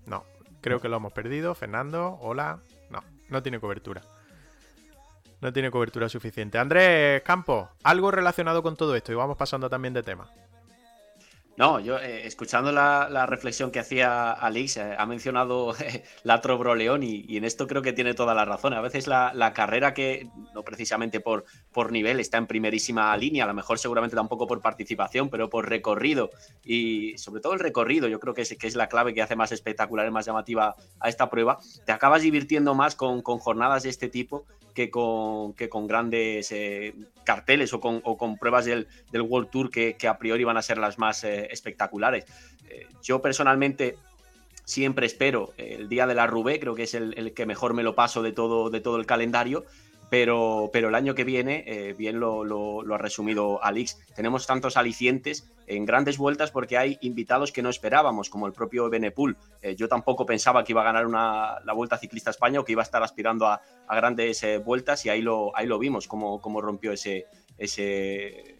No, 0.07 0.25
creo 0.61 0.81
que 0.81 0.89
lo 0.89 0.97
hemos 0.97 1.13
perdido. 1.13 1.55
Fernando, 1.55 2.19
hola. 2.21 2.61
No, 2.91 3.03
no 3.29 3.43
tiene 3.43 3.59
cobertura. 3.59 4.03
No 5.45 5.53
tiene 5.53 5.71
cobertura 5.71 6.09
suficiente. 6.09 6.57
Andrés 6.57 7.21
Campo, 7.21 7.69
algo 7.83 8.11
relacionado 8.11 8.63
con 8.63 8.77
todo 8.77 8.97
esto 8.97 9.13
y 9.13 9.15
vamos 9.15 9.37
pasando 9.37 9.69
también 9.69 9.93
de 9.93 10.03
tema. 10.03 10.27
No, 11.57 11.79
yo 11.79 11.99
eh, 11.99 12.27
escuchando 12.27 12.73
la, 12.73 13.27
reflexión 13.27 13.71
que 13.71 13.79
hacía 13.79 14.33
Alix, 14.33 14.77
eh, 14.77 14.97
ha 14.99 15.07
mencionado 15.07 15.73
la 16.25 16.41
Trobroleón 16.41 17.05
y, 17.05 17.25
y, 17.29 17.37
en 17.37 17.45
esto 17.45 17.69
creo 17.69 17.81
que 17.81 17.93
tiene 17.93 18.15
toda 18.15 18.35
la 18.35 18.45
razón. 18.45 18.75
A 18.75 18.81
veces 18.81 19.07
la, 19.07 19.53
carrera 19.55 19.95
que, 19.95 20.29
no 20.53 20.65
precisamente 20.65 21.21
por, 21.21 21.45
por, 21.73 21.93
nivel, 21.93 22.19
está 22.19 22.39
en 22.39 22.49
primerísima 22.49 23.17
línea, 23.17 23.45
a 23.45 23.47
lo 23.47 23.55
mejor 23.55 23.79
seguramente 23.79 24.17
tampoco 24.17 24.49
por 24.49 24.61
participación, 24.61 25.31
pero 25.31 25.49
por 25.49 25.69
recorrido 25.69 26.31
y 26.65 27.17
sobre 27.19 27.41
todo 27.41 27.53
el 27.53 27.61
recorrido, 27.61 28.09
yo 28.09 28.19
creo 28.19 28.35
que 28.35 28.43
es, 28.43 28.57
que 28.59 28.67
es 28.67 28.75
la 28.75 28.89
clave 28.89 29.15
que 29.15 29.23
hace 29.23 29.37
más 29.37 29.53
espectacular 29.53 30.09
y 30.09 30.11
más 30.11 30.27
llamativa 30.27 30.75
a 30.99 31.09
esta 31.09 31.31
prueba. 31.31 31.59
Te 31.87 31.93
acabas 31.93 32.23
divirtiendo 32.23 32.75
más 32.75 32.97
con, 32.97 33.23
con 33.23 33.39
jornadas 33.39 33.85
de 33.85 33.91
este 33.91 34.09
tipo 34.09 34.45
que 34.75 34.91
con, 34.91 35.55
que 35.55 35.69
con 35.69 35.87
grandes 35.87 36.51
eh, 36.53 36.95
carteles 37.25 37.73
o 37.73 37.81
con, 37.81 38.01
con, 38.01 38.37
pruebas 38.37 38.65
del, 38.65 38.89
del 39.13 39.23
World 39.23 39.49
Tour 39.49 39.71
que, 39.71 39.97
que, 39.97 40.09
a 40.09 40.19
priori 40.19 40.45
van 40.45 40.57
a 40.57 40.63
ser 40.63 40.79
las 40.79 40.99
más 40.99 41.25
eh, 41.45 41.49
espectaculares. 41.51 42.25
Eh, 42.69 42.87
yo 43.03 43.21
personalmente 43.23 43.97
siempre 44.65 45.07
espero 45.07 45.53
el 45.59 45.89
día 45.89 46.07
de 46.07 46.15
la 46.15 46.27
Rubé, 46.27 46.59
creo 46.59 46.75
que 46.75 46.85
es 46.85 46.95
el, 46.95 47.33
que 47.35 47.47
mejor 47.47 47.75
me 47.75 47.83
lo 47.83 47.95
paso 47.95 48.23
de 48.23 48.33
todo, 48.33 48.71
de 48.71 48.81
todo 48.81 48.97
el 48.97 49.07
calendario 49.07 49.65
pero, 50.11 50.71
pero 50.73 50.91
el 50.91 50.95
año 50.95 51.15
que 51.15 51.25
viene, 51.25 51.65
eh, 51.67 51.93
bien 51.95 52.21
lo, 52.21 52.45
lo, 52.45 52.95
ha 52.95 52.99
resumido 52.99 53.63
Alix, 53.65 53.99
tenemos 54.15 54.47
tantos 54.47 54.77
alicientes 54.77 55.51
en 55.67 55.87
grandes 55.87 56.19
vueltas 56.19 56.53
porque 56.53 56.79
hay 56.79 56.99
invitados 57.01 57.51
que 57.51 57.63
no 57.63 57.69
esperábamos, 57.69 58.31
como 58.31 58.47
el 58.47 58.53
propio 58.53 58.89
Benepul. 58.89 59.37
Yo 59.77 59.89
tampoco 59.89 60.25
pensaba 60.25 60.63
que 60.63 60.73
iba 60.73 60.83
a 60.83 60.85
ganar 60.85 61.07
una, 61.07 61.59
la 61.65 61.73
Vuelta 61.73 61.99
Ciclista 61.99 62.31
España 62.31 62.61
o 62.61 62.65
que 62.65 62.73
iba 62.73 62.83
a 62.83 62.85
estar 62.85 63.03
aspirando 63.03 63.47
a, 63.47 63.61
a 63.89 63.97
grandes 63.97 64.45
vueltas 64.65 65.05
y 65.05 65.09
ahí 65.09 65.23
lo, 65.23 65.57
ahí 65.57 65.67
lo 65.67 65.81
vimos, 65.81 66.07
cómo, 66.07 66.41
cómo 66.41 66.61
rompió 66.61 66.93
ese, 66.93 67.27
ese, 67.59 68.54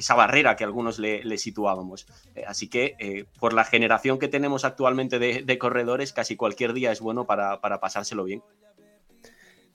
esa 0.00 0.14
barrera 0.14 0.56
que 0.56 0.64
algunos 0.64 0.98
le, 0.98 1.24
le 1.24 1.38
situábamos. 1.38 2.06
así 2.46 2.68
que 2.68 3.26
por 3.38 3.52
la 3.52 3.64
generación 3.64 4.18
que 4.18 4.28
tenemos 4.28 4.64
actualmente 4.64 5.18
de, 5.18 5.42
de, 5.42 5.58
corredores, 5.58 6.12
casi 6.12 6.36
cualquier 6.36 6.72
día 6.72 6.92
es 6.92 7.00
bueno 7.00 7.26
para, 7.26 7.60
para 7.60 7.80
pasárselo 7.80 8.24
bien. 8.24 8.42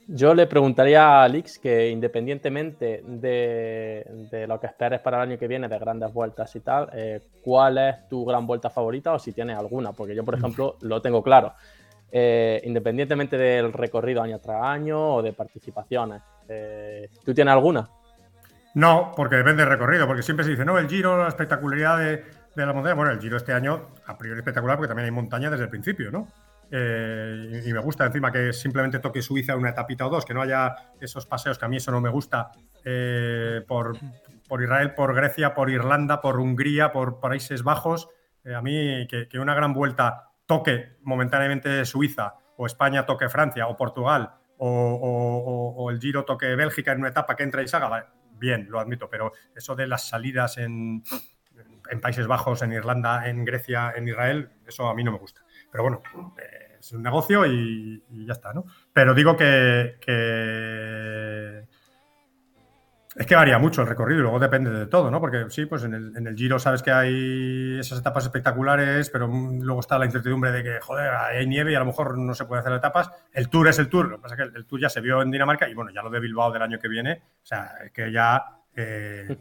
Yo 0.08 0.36
le 0.36 0.46
preguntaría 0.46 1.04
a 1.04 1.24
Alix 1.24 1.58
que 1.58 1.90
independientemente 1.90 3.02
de, 3.04 4.46
lo 4.48 4.60
que 4.60 4.68
esperes 4.68 5.00
para 5.00 5.18
el 5.18 5.30
año 5.30 5.40
que 5.40 5.48
viene, 5.48 5.68
de 5.68 5.80
grandes 5.80 6.14
vueltas 6.14 6.56
y 6.56 6.60
tal, 6.60 6.90
eh, 6.94 7.22
¿cuál 7.44 7.80
es 7.80 8.08
tu 8.08 8.24
gran 8.24 8.46
vuelta 8.46 8.70
favorita 8.70 9.14
o 9.14 9.20
si 9.20 9.34
tienes 9.34 9.58
alguna? 9.58 9.94
Porque 9.94 10.14
yo, 10.14 10.24
por 10.24 10.36
ejemplo, 10.36 10.78
lo 10.82 11.02
tengo 11.02 11.24
claro. 11.24 11.54
Eh, 12.12 12.62
independientemente 12.66 13.36
del 13.36 13.74
recorrido 13.74 14.22
año 14.22 14.40
tras 14.40 14.64
año 14.64 15.16
o 15.16 15.22
de 15.24 15.34
participaciones. 15.34 16.22
Eh, 16.48 17.10
¿Tú 17.24 17.34
tienes 17.34 17.52
alguna? 17.52 17.90
No, 18.76 19.14
porque 19.16 19.38
depende 19.38 19.64
del 19.64 19.72
recorrido, 19.72 20.06
porque 20.06 20.22
siempre 20.22 20.44
se 20.44 20.52
dice, 20.52 20.66
no, 20.66 20.78
el 20.78 20.88
giro, 20.88 21.18
la 21.18 21.30
espectacularidad 21.30 21.98
de, 21.98 22.24
de 22.56 22.66
la 22.66 22.74
montaña. 22.74 22.96
Bueno, 22.96 23.12
el 23.12 23.20
giro 23.20 23.38
este 23.38 23.54
año, 23.54 23.90
a 24.06 24.18
priori 24.18 24.40
espectacular, 24.40 24.78
porque 24.78 24.88
también 24.88 25.06
hay 25.06 25.12
montaña 25.12 25.50
desde 25.50 25.64
el 25.64 25.70
principio, 25.70 26.12
¿no? 26.12 26.28
Eh, 26.72 27.62
y, 27.66 27.74
me 27.74 27.80
gusta 27.80 28.06
encima 28.06 28.32
que 28.32 28.52
simplemente 28.52 29.00
toque 29.00 29.22
Suiza 29.22 29.56
una 29.56 29.70
etapita 29.70 30.08
o 30.08 30.10
dos, 30.10 30.26
que 30.26 30.34
no 30.34 30.42
haya 30.42 30.76
esos 31.00 31.26
paseos 31.26 31.60
que 31.60 31.66
a 31.66 31.68
mí 31.68 31.78
eso 31.78 31.92
no 31.92 32.02
me 32.02 32.10
gusta 32.10 32.52
eh, 32.84 33.64
por, 33.68 33.98
Israel, 34.62 34.94
por 34.94 35.14
Grecia, 35.14 35.54
por 35.54 35.70
Irlanda, 35.70 36.22
por 36.22 36.40
Hungría, 36.40 36.92
por 36.92 37.20
Países 37.20 37.64
Bajos. 37.64 38.10
Eh, 38.44 38.56
a 38.56 38.62
mí 38.62 39.08
que, 39.08 39.40
una 39.40 39.54
gran 39.54 39.74
vuelta 39.74 40.32
toque 40.46 40.98
momentáneamente 41.02 41.86
Suiza 41.86 42.36
o 42.58 42.66
España 42.66 43.06
toque 43.06 43.30
Francia 43.30 43.68
o 43.68 43.76
Portugal 43.76 44.32
o, 44.58 45.90
el 45.92 46.00
Giro 46.00 46.24
toque 46.24 46.56
Bélgica 46.56 46.94
en 46.94 47.00
una 47.00 47.10
etapa 47.10 47.36
que 47.36 47.44
entra 47.44 47.62
y 47.62 47.68
salga, 47.68 48.08
bien, 48.38 48.68
lo 48.70 48.80
admito, 48.80 49.10
pero 49.10 49.34
eso 49.56 49.76
de 49.76 49.88
las 49.88 50.08
salidas 50.08 50.58
en, 50.58 51.04
en 51.90 52.02
Países 52.02 52.28
Bajos, 52.28 52.62
en 52.62 52.74
Irlanda, 52.74 53.28
en 53.28 53.46
Grecia, 53.46 53.94
en 53.96 54.08
Israel, 54.08 54.50
eso 54.66 54.88
a 54.88 54.96
mí 54.96 55.04
no 55.04 55.12
me 55.12 55.18
gusta. 55.18 55.46
Pero 55.72 55.84
bueno, 55.84 56.02
es 56.80 56.92
un 56.92 57.04
negocio 57.04 57.46
y, 57.46 58.04
ya 58.10 58.34
está, 58.34 58.54
¿no? 58.54 58.66
Pero 58.94 59.14
digo 59.14 59.36
que, 59.36 59.98
es 63.16 63.26
que 63.26 63.36
varía 63.36 63.58
mucho 63.58 63.82
el 63.82 63.88
recorrido 63.88 64.20
y 64.20 64.24
luego 64.24 64.40
depende 64.40 64.70
de 64.70 64.88
todo, 64.88 65.10
¿no? 65.10 65.22
Porque 65.22 65.46
sí, 65.50 65.66
pues 65.66 65.86
en 65.86 65.94
el, 65.94 66.36
Giro 66.36 66.60
sabes 66.60 66.84
que 66.84 66.92
hay 66.92 67.80
esas 67.80 68.00
etapas 68.00 68.26
espectaculares, 68.26 69.10
pero 69.10 69.28
luego 69.28 69.80
está 69.80 69.98
la 69.98 70.06
incertidumbre 70.06 70.52
de 70.52 70.64
que, 70.64 70.80
joder, 70.82 71.14
hay 71.14 71.48
nieve 71.48 71.72
y 71.72 71.76
a 71.76 71.80
lo 71.80 71.86
mejor 71.86 72.18
no 72.18 72.34
se 72.34 72.44
puede 72.44 72.60
hacer 72.60 72.74
etapas. 72.74 73.10
El 73.32 73.48
Tour 73.50 73.70
es 73.70 73.80
el 73.80 73.88
Tour, 73.88 74.10
lo 74.10 74.18
que 74.18 74.24
pasa 74.24 74.36
es 74.36 74.52
que 74.52 74.58
el, 74.58 74.66
Tour 74.66 74.82
ya 74.82 74.90
se 74.90 75.00
vio 75.00 75.22
en 75.22 75.32
Dinamarca 75.32 75.70
y 75.70 75.74
bueno, 75.74 75.92
ya 75.92 76.02
lo 76.02 76.10
de 76.10 76.20
Bilbao 76.20 76.52
del 76.52 76.62
año 76.62 76.78
que 76.78 76.90
viene, 76.90 77.22
o 77.42 77.46
sea, 77.46 77.78
es 77.86 77.92
que 77.92 78.12
ya 78.12 78.44
eh, 78.76 79.38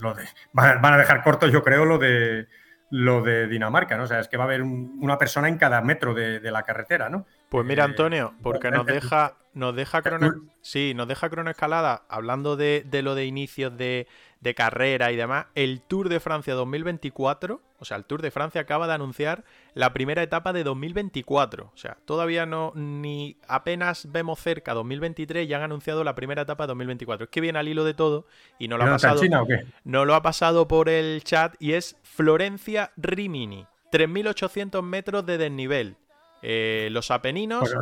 lo 0.00 0.14
de, 0.14 0.24
van 0.52 0.84
a 0.84 0.96
dejar 0.96 1.24
corto, 1.24 1.48
yo 1.48 1.64
creo, 1.64 1.84
lo 1.84 1.98
de 1.98 2.46
lo 2.90 3.22
de 3.22 3.46
Dinamarca, 3.46 3.96
¿no? 3.96 4.04
O 4.04 4.06
sea, 4.06 4.20
es 4.20 4.28
que 4.28 4.36
va 4.36 4.44
a 4.44 4.46
haber 4.46 4.62
una 4.62 5.16
persona 5.16 5.48
en 5.48 5.58
cada 5.58 5.80
metro 5.80 6.12
de, 6.12 6.40
la 6.50 6.64
carretera, 6.64 7.08
¿no? 7.08 7.24
Pues 7.48 7.64
mira, 7.64 7.84
eh, 7.84 7.86
Antonio, 7.86 8.34
porque 8.42 8.70
nos 8.70 8.84
deja, 8.86 9.36
nos 9.54 9.74
deja 9.74 10.02
crono, 10.02 10.34
sí, 10.60 10.92
nos 10.94 11.06
deja 11.06 11.30
cronoescalada, 11.30 12.02
hablando 12.08 12.56
de, 12.56 12.84
lo 13.02 13.14
de 13.14 13.26
inicios 13.26 13.76
de, 13.76 14.08
de 14.40 14.54
carrera 14.54 15.12
y 15.12 15.16
demás, 15.16 15.46
el 15.54 15.82
Tour 15.82 16.08
de 16.08 16.18
Francia 16.18 16.54
2024, 16.54 17.60
o 17.78 17.84
sea, 17.84 17.96
el 17.96 18.04
Tour 18.04 18.22
de 18.22 18.30
Francia 18.30 18.62
acaba 18.62 18.86
de 18.86 18.94
anunciar 18.94 19.44
la 19.74 19.92
primera 19.92 20.22
etapa 20.22 20.52
de 20.52 20.64
2024. 20.64 21.70
O 21.72 21.76
sea, 21.76 21.98
todavía 22.04 22.46
no, 22.46 22.72
ni 22.74 23.36
apenas 23.48 24.10
vemos 24.10 24.38
cerca 24.38 24.74
2023 24.74 25.48
y 25.48 25.54
han 25.54 25.62
anunciado 25.62 26.04
la 26.04 26.14
primera 26.14 26.42
etapa 26.42 26.64
de 26.64 26.68
2024. 26.68 27.24
Es 27.24 27.30
que 27.30 27.40
viene 27.40 27.58
al 27.58 27.68
hilo 27.68 27.84
de 27.84 27.94
todo 27.94 28.26
y 28.58 28.68
no 28.68 28.76
lo 28.76 28.84
ha 28.84 28.90
pasado. 28.90 29.20
China, 29.20 29.42
o 29.42 29.46
qué? 29.46 29.64
No 29.84 30.04
lo 30.04 30.14
ha 30.14 30.22
pasado 30.22 30.68
por 30.68 30.88
el 30.88 31.22
chat 31.22 31.54
y 31.58 31.72
es 31.72 31.96
Florencia 32.02 32.92
Rimini. 32.96 33.66
3.800 33.92 34.82
metros 34.82 35.26
de 35.26 35.38
desnivel. 35.38 35.96
Eh, 36.42 36.88
los 36.90 37.10
Apeninos. 37.10 37.60
Pues 37.60 37.74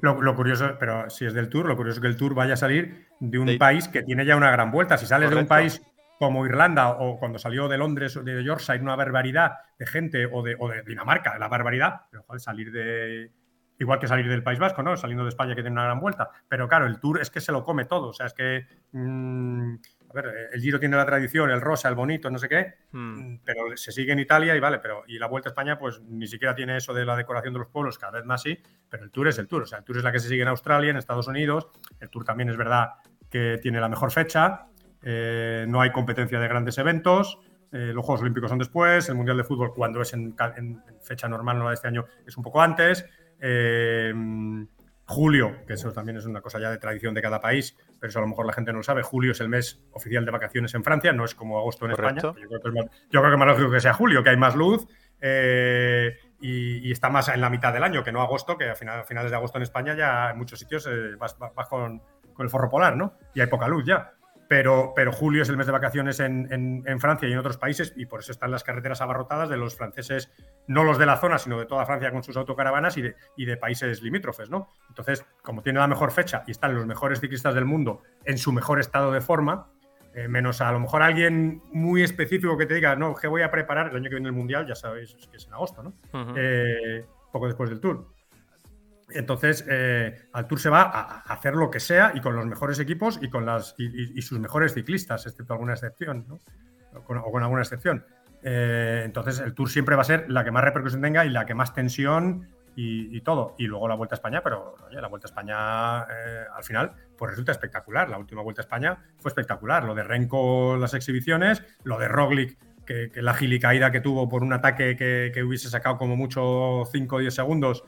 lo, 0.00 0.36
curioso, 0.36 0.76
pero 0.78 1.10
si 1.10 1.26
es 1.26 1.34
del 1.34 1.48
Tour, 1.48 1.66
lo 1.66 1.76
curioso 1.76 1.98
es 1.98 2.02
que 2.02 2.06
el 2.06 2.16
Tour 2.16 2.34
vaya 2.34 2.54
a 2.54 2.56
salir 2.56 3.08
de 3.18 3.38
un 3.38 3.58
país 3.58 3.88
que 3.88 4.02
tiene 4.02 4.24
ya 4.24 4.36
una 4.36 4.50
gran 4.50 4.70
vuelta. 4.70 4.98
Si 4.98 5.06
sales 5.06 5.30
de 5.30 5.36
un 5.36 5.46
país 5.46 5.82
como 6.18 6.46
Irlanda 6.46 6.90
o 6.90 7.18
cuando 7.18 7.38
salió 7.38 7.68
de 7.68 7.78
Londres 7.78 8.16
o 8.16 8.22
de 8.22 8.42
Yorkshire 8.42 8.80
una 8.80 8.96
barbaridad 8.96 9.52
de 9.78 9.86
gente 9.86 10.26
o 10.26 10.42
de, 10.42 10.56
o 10.58 10.68
de 10.68 10.82
Dinamarca, 10.82 11.38
la 11.38 11.48
barbaridad, 11.48 12.02
pero 12.10 12.22
joder, 12.24 12.40
salir 12.40 12.72
de. 12.72 13.32
Igual 13.76 13.98
que 13.98 14.06
salir 14.06 14.28
del 14.28 14.44
País 14.44 14.60
Vasco, 14.60 14.84
¿no? 14.84 14.96
Saliendo 14.96 15.24
de 15.24 15.30
España 15.30 15.56
que 15.56 15.62
tiene 15.62 15.72
una 15.72 15.84
gran 15.84 15.98
vuelta. 15.98 16.30
Pero 16.48 16.68
claro, 16.68 16.86
el 16.86 17.00
Tour 17.00 17.20
es 17.20 17.28
que 17.28 17.40
se 17.40 17.50
lo 17.50 17.64
come 17.64 17.86
todo. 17.86 18.10
O 18.10 18.12
sea, 18.12 18.26
es 18.26 18.32
que. 18.32 18.66
Mm, 18.92 19.74
el 20.52 20.60
Giro 20.60 20.78
tiene 20.78 20.96
la 20.96 21.06
tradición, 21.06 21.50
el 21.50 21.60
rosa, 21.60 21.88
el 21.88 21.94
bonito, 21.94 22.30
no 22.30 22.38
sé 22.38 22.48
qué, 22.48 22.74
hmm. 22.92 23.36
pero 23.44 23.76
se 23.76 23.92
sigue 23.92 24.12
en 24.12 24.20
Italia 24.20 24.54
y 24.54 24.60
vale, 24.60 24.78
pero 24.78 25.04
y 25.06 25.18
la 25.18 25.26
Vuelta 25.26 25.48
a 25.48 25.50
España 25.50 25.78
pues 25.78 26.00
ni 26.02 26.26
siquiera 26.26 26.54
tiene 26.54 26.76
eso 26.76 26.94
de 26.94 27.04
la 27.04 27.16
decoración 27.16 27.52
de 27.52 27.60
los 27.60 27.68
pueblos, 27.68 27.98
cada 27.98 28.12
vez 28.12 28.24
más 28.24 28.42
sí, 28.42 28.58
pero 28.88 29.04
el 29.04 29.10
Tour 29.10 29.28
es 29.28 29.38
el 29.38 29.48
Tour, 29.48 29.62
o 29.62 29.66
sea, 29.66 29.78
el 29.78 29.84
Tour 29.84 29.98
es 29.98 30.04
la 30.04 30.12
que 30.12 30.20
se 30.20 30.28
sigue 30.28 30.42
en 30.42 30.48
Australia, 30.48 30.90
en 30.90 30.96
Estados 30.96 31.26
Unidos, 31.26 31.68
el 32.00 32.10
Tour 32.10 32.24
también 32.24 32.48
es 32.48 32.56
verdad 32.56 32.90
que 33.28 33.58
tiene 33.60 33.80
la 33.80 33.88
mejor 33.88 34.12
fecha, 34.12 34.68
eh, 35.04 35.66
no 35.68 35.80
hay 35.82 35.92
competencia 35.92 36.40
de 36.40 36.48
grandes 36.48 36.78
eventos, 36.78 37.38
eh, 37.70 37.92
los 37.92 38.04
Juegos 38.04 38.22
Olímpicos 38.22 38.48
son 38.48 38.58
después, 38.58 39.08
el 39.08 39.16
Mundial 39.16 39.36
de 39.36 39.44
Fútbol 39.44 39.74
cuando 39.74 40.00
es 40.00 40.12
en, 40.14 40.34
fecha 41.02 41.28
normal, 41.28 41.58
no 41.58 41.64
la 41.64 41.70
de 41.70 41.74
este 41.74 41.88
año, 41.88 42.06
es 42.26 42.36
un 42.36 42.42
poco 42.42 42.62
antes. 42.62 43.04
Eh, 43.40 44.14
Julio, 45.06 45.66
que 45.66 45.74
eso 45.74 45.92
también 45.92 46.16
es 46.16 46.24
una 46.24 46.40
cosa 46.40 46.58
ya 46.58 46.70
de 46.70 46.78
tradición 46.78 47.12
de 47.12 47.20
cada 47.20 47.40
país, 47.40 47.76
pero 48.00 48.08
eso 48.08 48.20
a 48.20 48.22
lo 48.22 48.28
mejor 48.28 48.46
la 48.46 48.54
gente 48.54 48.72
no 48.72 48.78
lo 48.78 48.84
sabe. 48.84 49.02
Julio 49.02 49.32
es 49.32 49.40
el 49.40 49.50
mes 49.50 49.84
oficial 49.90 50.24
de 50.24 50.30
vacaciones 50.30 50.72
en 50.74 50.82
Francia, 50.82 51.12
no 51.12 51.24
es 51.26 51.34
como 51.34 51.58
agosto 51.58 51.84
en 51.84 51.90
España. 51.90 52.22
Yo 52.22 52.32
creo, 52.32 52.48
que 52.48 52.68
es 52.68 52.74
más, 52.74 52.86
yo 53.10 53.20
creo, 53.20 53.32
que 53.32 53.36
más, 53.36 53.48
lógico 53.48 53.70
que 53.70 53.80
sea 53.80 53.92
julio, 53.92 54.22
que 54.22 54.30
hay 54.30 54.38
más 54.38 54.54
luz 54.54 54.86
y, 56.40 56.90
está 56.92 57.10
más 57.10 57.28
en 57.28 57.40
la 57.40 57.50
mitad 57.50 57.72
del 57.72 57.82
año 57.82 58.02
que 58.02 58.12
no 58.12 58.22
agosto, 58.22 58.56
que 58.56 58.70
a, 58.70 58.74
finales 58.76 59.30
de 59.30 59.36
agosto 59.36 59.58
en 59.58 59.62
España 59.62 59.94
ya 59.94 60.30
en 60.30 60.38
muchos 60.38 60.58
sitios 60.58 60.88
vas, 61.18 61.34
con, 61.68 62.00
con, 62.32 62.44
el 62.46 62.50
forro 62.50 62.70
polar, 62.70 62.96
¿no? 62.96 63.18
Y 63.34 63.40
hay 63.40 63.48
poca 63.48 63.68
luz 63.68 63.84
ya 63.84 64.14
pero, 64.48 64.92
pero 64.94 65.12
julio 65.12 65.42
es 65.42 65.48
el 65.48 65.56
mes 65.56 65.66
de 65.66 65.72
vacaciones 65.72 66.20
en, 66.20 66.82
Francia 67.00 67.28
y 67.28 67.32
en 67.32 67.38
otros 67.38 67.56
países 67.56 67.92
y 67.96 68.06
por 68.06 68.20
eso 68.20 68.32
están 68.32 68.50
las 68.50 68.64
carreteras 68.64 69.00
abarrotadas 69.00 69.48
de 69.48 69.56
los 69.56 69.76
franceses, 69.76 70.30
no 70.66 70.84
los 70.84 70.98
de 70.98 71.06
la 71.06 71.16
zona, 71.16 71.38
sino 71.38 71.58
de 71.58 71.66
toda 71.66 71.86
Francia 71.86 72.10
con 72.10 72.22
sus 72.22 72.36
autocaravanas 72.36 72.96
y 72.96 73.02
de, 73.02 73.16
y 73.36 73.44
de 73.44 73.56
países 73.56 74.02
limítrofes, 74.02 74.50
¿no? 74.50 74.68
Entonces, 74.88 75.24
como 75.42 75.62
tiene 75.62 75.78
la 75.78 75.86
mejor 75.86 76.10
fecha 76.10 76.44
y 76.46 76.50
están 76.52 76.74
los 76.74 76.86
mejores 76.86 77.20
ciclistas 77.20 77.54
del 77.54 77.64
mundo 77.64 78.02
en 78.24 78.38
su 78.38 78.52
mejor 78.52 78.80
estado 78.80 79.12
de 79.12 79.20
forma, 79.20 79.68
eh, 80.14 80.28
menos 80.28 80.60
a, 80.60 80.70
lo 80.70 80.78
mejor 80.78 81.02
alguien 81.02 81.60
muy 81.72 82.04
específico 82.04 82.56
que 82.56 82.66
te 82.66 82.74
diga, 82.74 82.94
no, 82.94 83.16
que 83.16 83.26
voy 83.26 83.42
a 83.42 83.50
preparar 83.50 83.88
el 83.88 83.96
año 83.96 84.08
que 84.08 84.14
viene 84.14 84.28
el 84.28 84.34
Mundial, 84.34 84.64
ya 84.66 84.76
sabéis 84.76 85.16
que 85.28 85.38
es 85.38 85.46
en 85.46 85.54
agosto, 85.54 85.82
¿no? 85.82 85.94
Eh, 86.36 87.04
poco 87.32 87.46
después 87.46 87.68
del 87.68 87.80
Tour. 87.80 88.13
Entonces, 89.10 89.64
eh, 89.68 90.28
al 90.32 90.46
Tour 90.46 90.60
se 90.60 90.70
va 90.70 90.82
a 90.82 91.20
hacer 91.32 91.54
lo 91.54 91.70
que 91.70 91.80
sea 91.80 92.12
y 92.14 92.20
con 92.20 92.34
los 92.36 92.46
mejores 92.46 92.78
equipos 92.78 93.18
y 93.20 93.28
con 93.28 93.44
las 93.44 93.74
y, 93.78 94.20
sus 94.22 94.38
mejores 94.38 94.74
ciclistas, 94.74 95.26
excepto 95.26 95.52
alguna 95.52 95.74
excepción, 95.74 96.26
o, 96.94 97.02
con, 97.02 97.18
alguna 97.18 97.62
excepción. 97.62 98.04
Eh, 98.42 99.02
entonces, 99.04 99.40
el 99.40 99.54
Tour 99.54 99.70
siempre 99.70 99.96
va 99.96 100.02
a 100.02 100.06
ser 100.06 100.30
la 100.30 100.44
que 100.44 100.50
más 100.50 100.64
repercusión 100.64 101.02
tenga 101.02 101.24
y 101.24 101.30
la 101.30 101.44
que 101.46 101.54
más 101.54 101.74
tensión 101.74 102.48
y, 102.76 103.20
todo. 103.20 103.54
Y 103.58 103.66
luego 103.66 103.86
la 103.86 103.94
Vuelta 103.94 104.14
a 104.14 104.18
España, 104.18 104.42
pero 104.42 104.74
oye, 104.88 105.00
la 105.00 105.08
Vuelta 105.08 105.28
a 105.28 105.30
España 105.30 106.02
eh, 106.02 106.44
al 106.54 106.64
final 106.64 106.92
pues 107.16 107.30
resulta 107.30 107.52
espectacular. 107.52 108.08
La 108.08 108.18
última 108.18 108.42
Vuelta 108.42 108.62
a 108.62 108.64
España 108.64 108.98
fue 109.18 109.28
espectacular. 109.28 109.84
Lo 109.84 109.94
de 109.94 110.02
Renko, 110.02 110.76
las 110.76 110.94
exhibiciones, 110.94 111.62
lo 111.84 111.98
de 111.98 112.08
Roglic, 112.08 112.58
que, 112.84 113.10
la 113.14 113.34
gilicaída 113.34 113.90
que 113.90 114.00
tuvo 114.00 114.28
por 114.28 114.42
un 114.42 114.52
ataque 114.52 114.96
que, 114.96 115.30
que 115.32 115.42
hubiese 115.42 115.70
sacado 115.70 115.96
como 115.96 116.16
mucho 116.16 116.82
5 116.90 117.16
o 117.16 117.18
10 117.20 117.32
segundos 117.32 117.84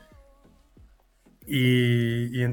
y, 1.47 2.45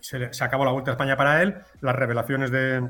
se, 0.00 0.44
acabó 0.44 0.64
la 0.64 0.72
Vuelta 0.72 0.90
a 0.90 0.94
España 0.94 1.16
para 1.16 1.42
él, 1.42 1.56
las 1.80 1.94
revelaciones 1.94 2.50
de, 2.50 2.88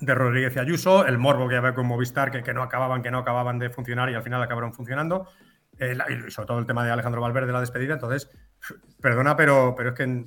de 0.00 0.14
Rodríguez 0.14 0.54
y 0.56 0.58
Ayuso, 0.58 1.06
el 1.06 1.18
morbo 1.18 1.48
que 1.48 1.56
había 1.56 1.74
con 1.74 1.86
Movistar, 1.86 2.30
que, 2.30 2.42
que, 2.42 2.54
no 2.54 2.62
acababan, 2.62 3.02
que 3.02 3.10
no 3.10 3.18
acababan 3.18 3.58
de 3.58 3.70
funcionar 3.70 4.10
y 4.10 4.14
al 4.14 4.22
final 4.22 4.42
acabaron 4.42 4.72
funcionando, 4.72 5.28
eh, 5.78 5.96
y 6.08 6.30
sobre 6.30 6.46
todo 6.46 6.58
el 6.58 6.66
tema 6.66 6.84
de 6.84 6.90
Alejandro 6.90 7.20
Valverde, 7.20 7.52
la 7.52 7.60
despedida, 7.60 7.94
entonces, 7.94 8.30
perdona, 9.00 9.36
pero, 9.36 9.74
pero 9.76 9.90
es 9.90 9.94
que, 9.94 10.24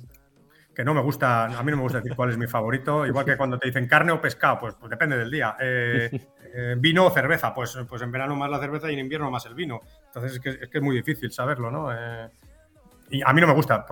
que, 0.74 0.84
no 0.84 0.94
me 0.94 1.02
gusta, 1.02 1.44
a 1.44 1.62
mí 1.62 1.70
no 1.70 1.76
me 1.76 1.82
gusta 1.82 1.98
decir 1.98 2.16
cuál 2.16 2.30
es 2.30 2.38
mi 2.38 2.46
favorito, 2.46 3.06
igual 3.06 3.24
que 3.24 3.36
cuando 3.36 3.58
te 3.58 3.66
dicen 3.66 3.86
carne 3.86 4.12
o 4.12 4.20
pescado, 4.20 4.58
pues, 4.58 4.74
pues 4.76 4.90
depende 4.90 5.18
del 5.18 5.30
día. 5.30 5.56
Eh, 5.60 6.10
eh, 6.54 6.76
vino 6.78 7.06
o 7.06 7.10
cerveza, 7.10 7.52
pues, 7.54 7.78
pues 7.88 8.02
en 8.02 8.10
verano 8.10 8.36
más 8.36 8.50
la 8.50 8.58
cerveza 8.58 8.90
y 8.90 8.94
en 8.94 9.00
invierno 9.00 9.30
más 9.30 9.44
el 9.46 9.54
vino. 9.54 9.80
Entonces 10.06 10.32
es 10.32 10.40
que 10.40 10.48
es, 10.50 10.68
que 10.68 10.78
es 10.78 10.84
muy 10.84 10.96
difícil 10.96 11.30
saberlo, 11.32 11.70
¿no? 11.70 11.90
Y 13.12 13.20
a 13.24 13.32
mí 13.32 13.40
no 13.42 13.46
me 13.46 13.52
gusta. 13.52 13.84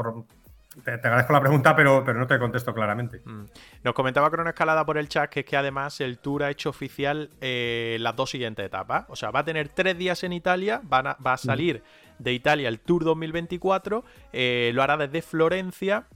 te, 0.82 0.90
agradezco 0.92 1.32
la 1.34 1.40
pregunta, 1.40 1.76
pero, 1.76 2.02
pero 2.04 2.18
no 2.18 2.26
te 2.26 2.38
contesto 2.38 2.72
claramente. 2.72 3.20
Mm. 3.24 3.44
Nos 3.84 3.94
comentaba 3.94 4.30
Crono 4.30 4.48
Escalada 4.48 4.84
por 4.86 4.96
el 4.96 5.08
chat 5.08 5.30
que 5.30 5.40
es 5.40 5.46
que 5.46 5.58
además 5.58 6.00
el 6.00 6.18
Tour 6.18 6.42
ha 6.42 6.50
hecho 6.50 6.70
oficial 6.70 7.30
eh, 7.42 7.98
las 8.00 8.16
dos 8.16 8.30
siguientes 8.30 8.64
etapas. 8.64 9.04
O 9.08 9.16
sea, 9.16 9.30
va 9.30 9.40
a 9.40 9.44
tener 9.44 9.68
tres 9.68 9.96
días 9.98 10.24
en 10.24 10.32
Italia, 10.32 10.80
va 10.90 11.16
a, 11.22 11.36
salir 11.36 11.82
de 12.18 12.32
Italia 12.32 12.68
el 12.68 12.80
Tour 12.80 13.04
2024, 13.04 14.04
eh, 14.32 14.70
lo 14.74 14.82
hará 14.82 14.96
desde 14.96 15.20
Florencia 15.20 16.06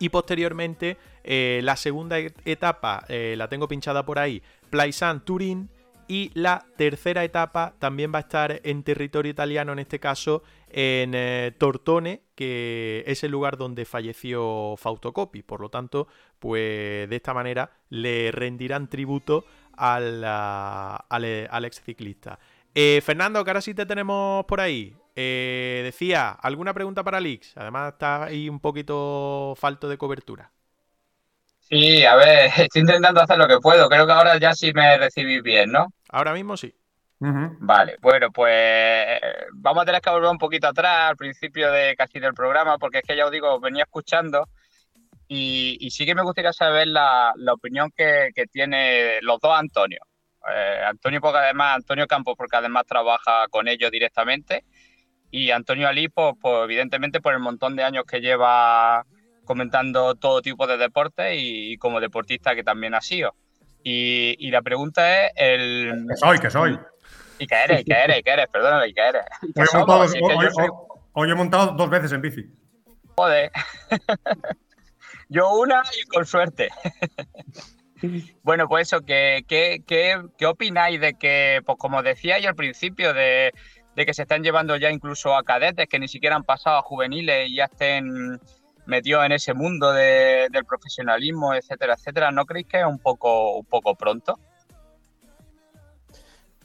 y 0.00 0.08
posteriormente 0.08 0.96
eh, 1.22 1.60
la 1.62 1.76
segunda 1.76 2.18
etapa 2.18 3.04
la 3.08 3.48
tengo 3.48 3.68
pinchada 3.68 4.04
por 4.04 4.18
ahí, 4.18 4.42
Plaisan 4.70 5.20
Turín 5.20 5.70
y 6.08 6.30
la 6.34 6.64
tercera 6.76 7.22
etapa 7.22 7.74
también 7.78 8.12
va 8.12 8.18
a 8.18 8.22
estar 8.22 8.60
en 8.64 8.82
territorio 8.82 9.30
italiano, 9.30 9.72
en 9.72 9.78
este 9.78 10.00
caso 10.00 10.42
en 10.70 11.12
eh, 11.14 11.54
Tortone, 11.58 12.22
que 12.34 13.04
es 13.06 13.22
el 13.24 13.30
lugar 13.30 13.56
donde 13.56 13.84
falleció 13.84 14.74
Fausto 14.76 15.12
Por 15.12 15.60
lo 15.60 15.68
tanto, 15.68 16.08
pues 16.38 17.08
de 17.08 17.16
esta 17.16 17.34
manera 17.34 17.70
le 17.90 18.32
rendirán 18.32 18.88
tributo 18.88 19.44
al, 19.76 20.24
al, 20.24 21.64
ex 21.64 21.82
ciclista. 21.82 22.38
Eh, 22.74 23.00
Fernando, 23.04 23.44
que 23.44 23.50
ahora 23.50 23.60
sí 23.60 23.74
te 23.74 23.86
tenemos 23.86 24.44
por 24.46 24.60
ahí. 24.60 24.96
Eh, 25.14 25.80
decía, 25.84 26.30
¿alguna 26.30 26.72
pregunta 26.72 27.02
para 27.02 27.20
Lix? 27.20 27.56
Además 27.56 27.94
está 27.94 28.24
ahí 28.24 28.48
un 28.48 28.60
poquito 28.60 29.54
falto 29.56 29.88
de 29.88 29.98
cobertura. 29.98 30.52
Sí, 31.60 32.04
a 32.04 32.14
ver, 32.14 32.50
estoy 32.56 32.80
intentando 32.80 33.20
hacer 33.20 33.36
lo 33.36 33.48
que 33.48 33.58
puedo. 33.58 33.88
Creo 33.88 34.06
que 34.06 34.12
ahora 34.12 34.38
ya 34.38 34.54
sí 34.54 34.72
me 34.72 34.96
recibís 34.96 35.42
bien, 35.42 35.70
¿no? 35.70 35.92
Ahora 36.08 36.32
mismo 36.32 36.56
sí. 36.56 36.74
Vale, 37.20 37.96
bueno, 38.00 38.30
pues 38.30 39.20
vamos 39.54 39.82
a 39.82 39.86
tener 39.86 40.00
que 40.00 40.10
volver 40.10 40.30
un 40.30 40.38
poquito 40.38 40.68
atrás 40.68 41.10
al 41.10 41.16
principio 41.16 41.72
de 41.72 41.96
casi 41.96 42.20
del 42.20 42.32
programa, 42.32 42.78
porque 42.78 42.98
es 42.98 43.04
que 43.04 43.16
ya 43.16 43.26
os 43.26 43.32
digo, 43.32 43.58
venía 43.58 43.82
escuchando 43.82 44.48
y, 45.26 45.90
sí 45.90 46.06
que 46.06 46.14
me 46.14 46.22
gustaría 46.22 46.52
saber 46.52 46.88
la, 46.88 47.34
opinión 47.52 47.90
que, 47.94 48.32
tiene 48.50 49.20
los 49.20 49.38
dos 49.40 49.52
Antonio. 49.58 50.00
Eh, 50.50 50.80
Antonio, 50.86 51.20
porque 51.20 51.38
además, 51.38 51.76
Antonio 51.76 52.06
Campos, 52.06 52.34
porque 52.36 52.56
además 52.56 52.86
trabaja 52.86 53.46
con 53.50 53.68
ellos 53.68 53.90
directamente, 53.90 54.64
y 55.30 55.50
Antonio 55.50 55.88
Ali, 55.88 56.08
pues, 56.08 56.34
pues 56.40 56.64
evidentemente 56.64 57.20
por 57.20 57.34
el 57.34 57.40
montón 57.40 57.76
de 57.76 57.84
años 57.84 58.04
que 58.06 58.20
lleva 58.20 59.04
comentando 59.44 60.14
todo 60.14 60.40
tipo 60.40 60.66
de 60.66 60.78
deportes 60.78 61.34
y, 61.36 61.76
como 61.76 62.00
deportista 62.00 62.54
que 62.54 62.64
también 62.64 62.94
ha 62.94 63.00
sido. 63.02 63.34
Y, 63.90 64.50
la 64.50 64.60
pregunta 64.60 65.26
es 65.26 65.32
el... 65.36 66.06
Que 66.08 66.16
soy, 66.16 66.38
que 66.38 66.50
soy. 66.50 66.78
Y 67.38 67.46
que 67.46 67.54
eres, 67.54 67.84
que 67.84 67.94
eres, 67.94 68.22
que 68.22 68.30
eres, 68.30 68.46
perdóname, 68.48 68.92
que 68.92 69.00
eres. 69.00 69.22
hoy, 71.14 71.30
he 71.30 71.34
montado 71.34 71.72
dos 71.72 71.88
veces 71.88 72.12
en 72.12 72.20
bici. 72.20 72.44
Joder. 73.16 73.50
yo 75.30 75.54
una 75.54 75.82
y 75.98 76.06
con 76.06 76.26
suerte. 76.26 76.68
bueno, 78.42 78.68
pues 78.68 78.88
eso, 78.88 79.00
¿qué, 79.00 79.44
qué, 79.48 79.82
qué, 79.86 80.46
opináis 80.46 81.00
de 81.00 81.14
que, 81.14 81.62
pues 81.64 81.78
como 81.78 82.02
decía 82.02 82.38
yo 82.40 82.50
al 82.50 82.56
principio, 82.56 83.14
de, 83.14 83.52
de 83.96 84.06
que 84.06 84.12
se 84.12 84.22
están 84.22 84.42
llevando 84.42 84.76
ya 84.76 84.90
incluso 84.90 85.34
a 85.34 85.44
cadetes 85.44 85.88
que 85.88 85.98
ni 85.98 86.08
siquiera 86.08 86.36
han 86.36 86.44
pasado 86.44 86.76
a 86.76 86.82
juveniles 86.82 87.48
y 87.48 87.56
ya 87.56 87.64
estén 87.64 88.38
metió 88.88 89.22
en 89.22 89.32
ese 89.32 89.54
mundo 89.54 89.92
del 89.92 90.64
profesionalismo, 90.66 91.54
etcétera, 91.54 91.94
etcétera, 91.94 92.30
¿no 92.32 92.44
creéis 92.46 92.66
que 92.66 92.80
es 92.80 92.86
un 92.86 92.98
poco, 92.98 93.58
un 93.58 93.66
poco 93.66 93.94
pronto? 93.94 94.38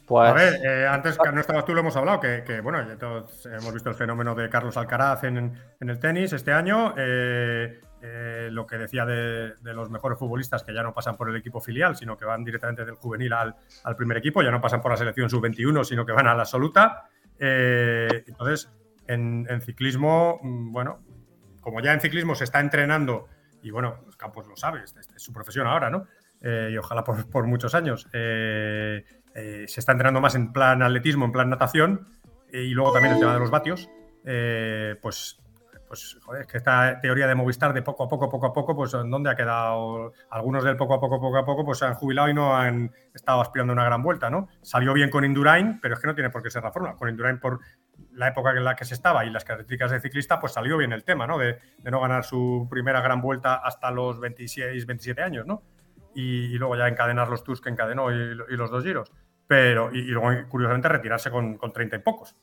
Pues... 0.06 0.30
A 0.30 0.34
ver, 0.34 0.60
eh, 0.64 0.86
antes 0.86 1.16
que 1.16 1.32
no 1.32 1.40
estabas 1.40 1.64
tú, 1.64 1.72
lo 1.72 1.80
hemos 1.80 1.96
hablado, 1.96 2.20
que, 2.20 2.60
bueno, 2.62 2.86
ya 2.86 2.96
todos 2.98 3.46
hemos 3.46 3.72
visto 3.72 3.88
el 3.88 3.94
fenómeno 3.94 4.34
de 4.34 4.50
Carlos 4.50 4.76
Alcaraz 4.76 5.24
en, 5.24 5.54
el 5.80 5.98
tenis 5.98 6.32
este 6.32 6.52
año. 6.52 6.94
Eh, 6.96 7.80
eh, 8.06 8.50
lo 8.50 8.66
que 8.66 8.76
decía 8.76 9.06
de, 9.06 9.54
los 9.62 9.88
mejores 9.88 10.18
futbolistas 10.18 10.62
que 10.62 10.74
ya 10.74 10.82
no 10.82 10.92
pasan 10.92 11.16
por 11.16 11.30
el 11.30 11.36
equipo 11.36 11.58
filial, 11.58 11.96
sino 11.96 12.18
que 12.18 12.26
van 12.26 12.44
directamente 12.44 12.84
del 12.84 12.96
juvenil 12.96 13.32
al, 13.32 13.56
primer 13.96 14.18
equipo, 14.18 14.42
ya 14.42 14.50
no 14.50 14.60
pasan 14.60 14.82
por 14.82 14.90
la 14.90 14.98
selección 14.98 15.30
sub-21, 15.30 15.84
sino 15.84 16.04
que 16.04 16.12
van 16.12 16.26
a 16.26 16.34
la 16.34 16.42
absoluta. 16.42 17.08
Eh, 17.38 18.24
entonces, 18.26 18.70
en, 19.06 19.46
ciclismo, 19.62 20.38
mm, 20.42 20.72
bueno, 20.72 20.98
como 21.64 21.80
ya 21.80 21.92
en 21.92 22.00
ciclismo 22.00 22.36
se 22.36 22.44
está 22.44 22.60
entrenando, 22.60 23.28
y 23.62 23.70
bueno, 23.70 23.96
los 24.06 24.16
Campos 24.16 24.46
lo 24.46 24.56
sabe, 24.56 24.84
es, 24.84 24.94
su 25.16 25.32
profesión 25.32 25.66
ahora, 25.66 25.90
¿no? 25.90 26.06
Eh, 26.40 26.68
y 26.72 26.76
ojalá 26.76 27.02
por, 27.02 27.46
muchos 27.46 27.74
años. 27.74 28.06
se 28.12 29.02
está 29.64 29.92
entrenando 29.92 30.20
más 30.20 30.34
en 30.34 30.52
plan 30.52 30.82
atletismo, 30.82 31.24
en 31.24 31.32
plan 31.32 31.50
natación, 31.50 32.06
y 32.52 32.68
luego 32.68 32.92
también 32.92 33.14
el 33.14 33.20
tema 33.20 33.32
de 33.32 33.40
los 33.40 33.50
vatios. 33.50 33.88
pues 35.02 35.40
pues 35.94 36.18
joder, 36.22 36.42
es 36.42 36.48
que 36.48 36.56
esta 36.58 37.00
teoría 37.00 37.28
de 37.28 37.36
Movistar 37.36 37.72
de 37.72 37.82
poco 37.82 38.04
a 38.04 38.08
poco, 38.08 38.28
poco 38.28 38.46
a 38.46 38.52
poco, 38.52 38.74
pues 38.74 38.92
¿en 38.94 39.10
dónde 39.10 39.30
ha 39.30 39.36
quedado? 39.36 40.12
Algunos 40.30 40.64
del 40.64 40.76
poco 40.76 40.94
a 40.94 41.00
poco, 41.00 41.20
poco 41.20 41.38
a 41.38 41.44
poco, 41.44 41.64
pues 41.64 41.78
se 41.78 41.84
han 41.84 41.94
jubilado 41.94 42.28
y 42.28 42.34
no 42.34 42.56
han 42.56 42.90
estado 43.14 43.40
aspirando 43.40 43.72
una 43.72 43.84
gran 43.84 44.02
vuelta, 44.02 44.28
¿no? 44.28 44.48
Salió 44.62 44.92
bien 44.92 45.08
con 45.08 45.24
Indurain, 45.24 45.80
pero 45.80 45.94
es 45.94 46.00
que 46.00 46.06
no 46.08 46.14
tiene 46.14 46.30
por 46.30 46.42
qué 46.42 46.50
ser 46.50 46.64
la 46.64 46.72
fórmula. 46.72 46.96
Con 46.96 47.08
Indurain, 47.08 47.38
por 47.38 47.60
la 48.14 48.28
época 48.28 48.50
en 48.50 48.64
la 48.64 48.76
que 48.76 48.84
se 48.84 48.94
estaba 48.94 49.24
y 49.24 49.30
las 49.30 49.44
características 49.44 49.90
de 49.90 50.00
ciclista, 50.00 50.40
pues 50.40 50.52
salió 50.52 50.76
bien 50.76 50.92
el 50.92 51.04
tema, 51.04 51.26
¿no? 51.26 51.38
De, 51.38 51.58
no 51.82 52.00
ganar 52.00 52.24
su 52.24 52.66
primera 52.70 53.00
gran 53.00 53.20
vuelta 53.20 53.56
hasta 53.56 53.90
los 53.90 54.20
26, 54.20 54.86
27 54.86 55.22
años, 55.22 55.46
¿no? 55.46 55.62
Y, 56.14 56.56
luego 56.58 56.76
ya 56.76 56.86
encadenar 56.86 57.28
los 57.28 57.42
tours 57.42 57.60
que 57.60 57.70
encadenó 57.70 58.10
y, 58.12 58.34
los 58.34 58.70
dos 58.70 58.84
giros. 58.84 59.12
Pero, 59.46 59.90
y, 59.92 60.02
luego, 60.02 60.48
curiosamente, 60.48 60.88
retirarse 60.88 61.30
con, 61.30 61.56
con 61.56 61.72
30 61.72 61.96
y 61.96 61.98
pocos 61.98 62.36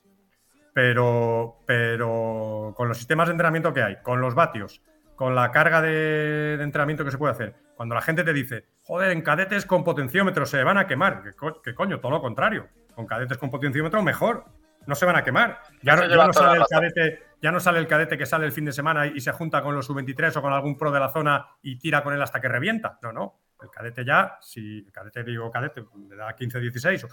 pero, 0.73 1.57
pero 1.65 2.73
con 2.75 2.87
los 2.87 2.97
sistemas 2.97 3.27
de 3.27 3.33
entrenamiento 3.33 3.73
que 3.73 3.83
hay, 3.83 3.97
con 4.01 4.21
los 4.21 4.35
vatios, 4.35 4.81
con 5.15 5.35
la 5.35 5.51
carga 5.51 5.81
de, 5.81 6.57
entrenamiento 6.61 7.03
que 7.03 7.11
se 7.11 7.17
puede 7.17 7.33
hacer, 7.33 7.55
cuando 7.75 7.95
la 7.95 8.01
gente 8.01 8.23
te 8.23 8.33
dice, 8.33 8.65
joder, 8.83 9.11
en 9.11 9.21
cadetes 9.21 9.65
con 9.65 9.83
potenciómetro 9.83 10.45
se 10.45 10.63
van 10.63 10.77
a 10.77 10.87
quemar, 10.87 11.23
¿qué, 11.63 11.73
coño? 11.73 11.99
Todo 11.99 12.11
lo 12.11 12.21
contrario. 12.21 12.67
Con 12.95 13.07
cadetes 13.07 13.37
con 13.37 13.49
potenciómetro 13.49 14.03
mejor, 14.03 14.45
no 14.85 14.95
se 14.95 15.05
van 15.05 15.15
a 15.15 15.23
quemar. 15.23 15.59
Ya 15.81 15.95
no, 15.95 16.33
sale 16.33 16.59
el 16.59 16.65
cadete, 16.69 17.23
ya 17.41 17.51
no 17.51 17.59
sale 17.59 17.79
el 17.79 17.87
cadete 17.87 18.17
que 18.17 18.25
sale 18.25 18.45
el 18.45 18.51
fin 18.51 18.65
de 18.65 18.71
semana 18.71 19.07
y, 19.07 19.19
se 19.19 19.31
junta 19.31 19.61
con 19.61 19.75
los 19.75 19.85
sub-23 19.85 20.37
o 20.37 20.41
con 20.41 20.53
algún 20.53 20.77
pro 20.77 20.91
de 20.91 20.99
la 20.99 21.09
zona 21.09 21.45
y 21.61 21.77
tira 21.77 22.03
con 22.03 22.13
él 22.13 22.21
hasta 22.21 22.39
que 22.39 22.47
revienta. 22.47 22.99
No, 23.01 23.11
no. 23.11 23.39
El 23.61 23.69
cadete 23.69 24.03
ya, 24.03 24.37
si 24.41 24.79
el 24.79 24.91
cadete 24.91 25.23
digo 25.23 25.51
cadete, 25.51 25.83
le 26.09 26.15
da 26.15 26.35
15-16 26.35 27.07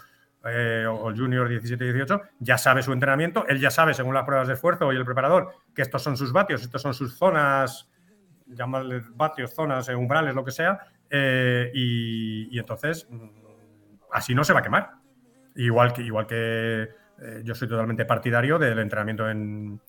eh, 0.45 0.85
o 0.89 1.09
el 1.09 1.17
junior 1.17 1.49
17-18, 1.49 2.21
ya 2.39 2.57
sabe 2.57 2.81
su 2.81 2.93
entrenamiento, 2.93 3.45
él 3.47 3.59
ya 3.59 3.69
sabe, 3.69 3.93
según 3.93 4.13
las 4.13 4.23
pruebas 4.23 4.47
de 4.47 4.53
esfuerzo 4.53 4.91
y 4.91 4.95
el 4.95 5.05
preparador, 5.05 5.53
que 5.75 5.81
estos 5.81 6.01
son 6.01 6.15
sus 6.17 6.31
vatios, 6.31 6.63
estos 6.63 6.81
son 6.81 6.93
sus 6.93 7.17
zonas, 7.17 7.89
llamarle 8.47 9.03
vatios, 9.11 9.53
zonas, 9.53 9.89
eh, 9.89 9.95
umbrales, 9.95 10.33
lo 10.33 10.45
que 10.45 10.51
sea, 10.51 10.79
eh, 11.09 11.69
y, 11.73 12.57
entonces 12.57 13.07
mm, 13.09 13.29
así 14.11 14.33
no 14.33 14.43
se 14.43 14.53
va 14.53 14.59
a 14.59 14.63
quemar. 14.63 14.91
Igual 15.55 15.91
que, 15.91 16.03
igual 16.03 16.25
que 16.25 16.89
yo 17.43 17.55
soy 17.55 17.67
totalmente 17.67 18.05
partidario 18.05 18.57
del 18.59 18.79
entrenamiento 18.79 19.29
en, 19.29 19.81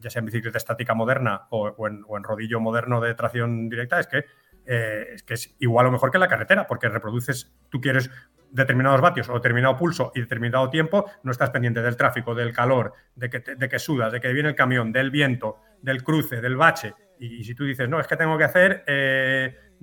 ya 0.00 0.10
sea 0.10 0.20
en 0.20 0.26
bicicleta 0.26 0.58
estática 0.58 0.94
moderna 0.94 1.46
o, 1.50 1.86
en, 1.86 2.04
rodillo 2.22 2.60
moderno 2.60 3.00
de 3.00 3.14
tracción 3.14 3.68
directa, 3.68 4.00
es 4.00 4.06
que 4.06 4.24
es 4.66 5.22
que 5.24 5.34
es 5.34 5.54
igual 5.58 5.86
o 5.86 5.92
mejor 5.92 6.10
que 6.10 6.16
la 6.16 6.26
carretera, 6.26 6.66
porque 6.66 6.88
reproduces, 6.88 7.52
tú 7.68 7.82
quieres 7.82 8.10
determinados 8.50 9.00
vatios 9.00 9.28
o 9.28 9.34
determinado 9.34 9.76
pulso 9.76 10.12
y 10.14 10.20
determinado 10.20 10.70
tiempo, 10.70 11.10
no 11.22 11.32
estás 11.32 11.50
pendiente 11.50 11.82
del 11.82 11.96
tráfico, 11.96 12.34
del 12.34 12.52
calor, 12.52 12.94
de 13.14 13.28
que, 13.28 13.40
de 13.40 13.68
que 13.68 13.78
sudas, 13.78 14.12
de 14.12 14.20
que 14.20 14.32
viene 14.32 14.48
el 14.48 14.54
camión, 14.54 14.92
del 14.92 15.10
viento, 15.10 15.58
del 15.82 16.02
cruce, 16.02 16.40
del 16.40 16.56
bache. 16.56 16.94
Y, 17.18 17.44
si 17.44 17.54
tú 17.54 17.64
dices, 17.64 17.88
no, 17.88 18.00
es 18.00 18.06
que 18.06 18.16
tengo 18.16 18.38
que 18.38 18.44
hacer 18.44 18.84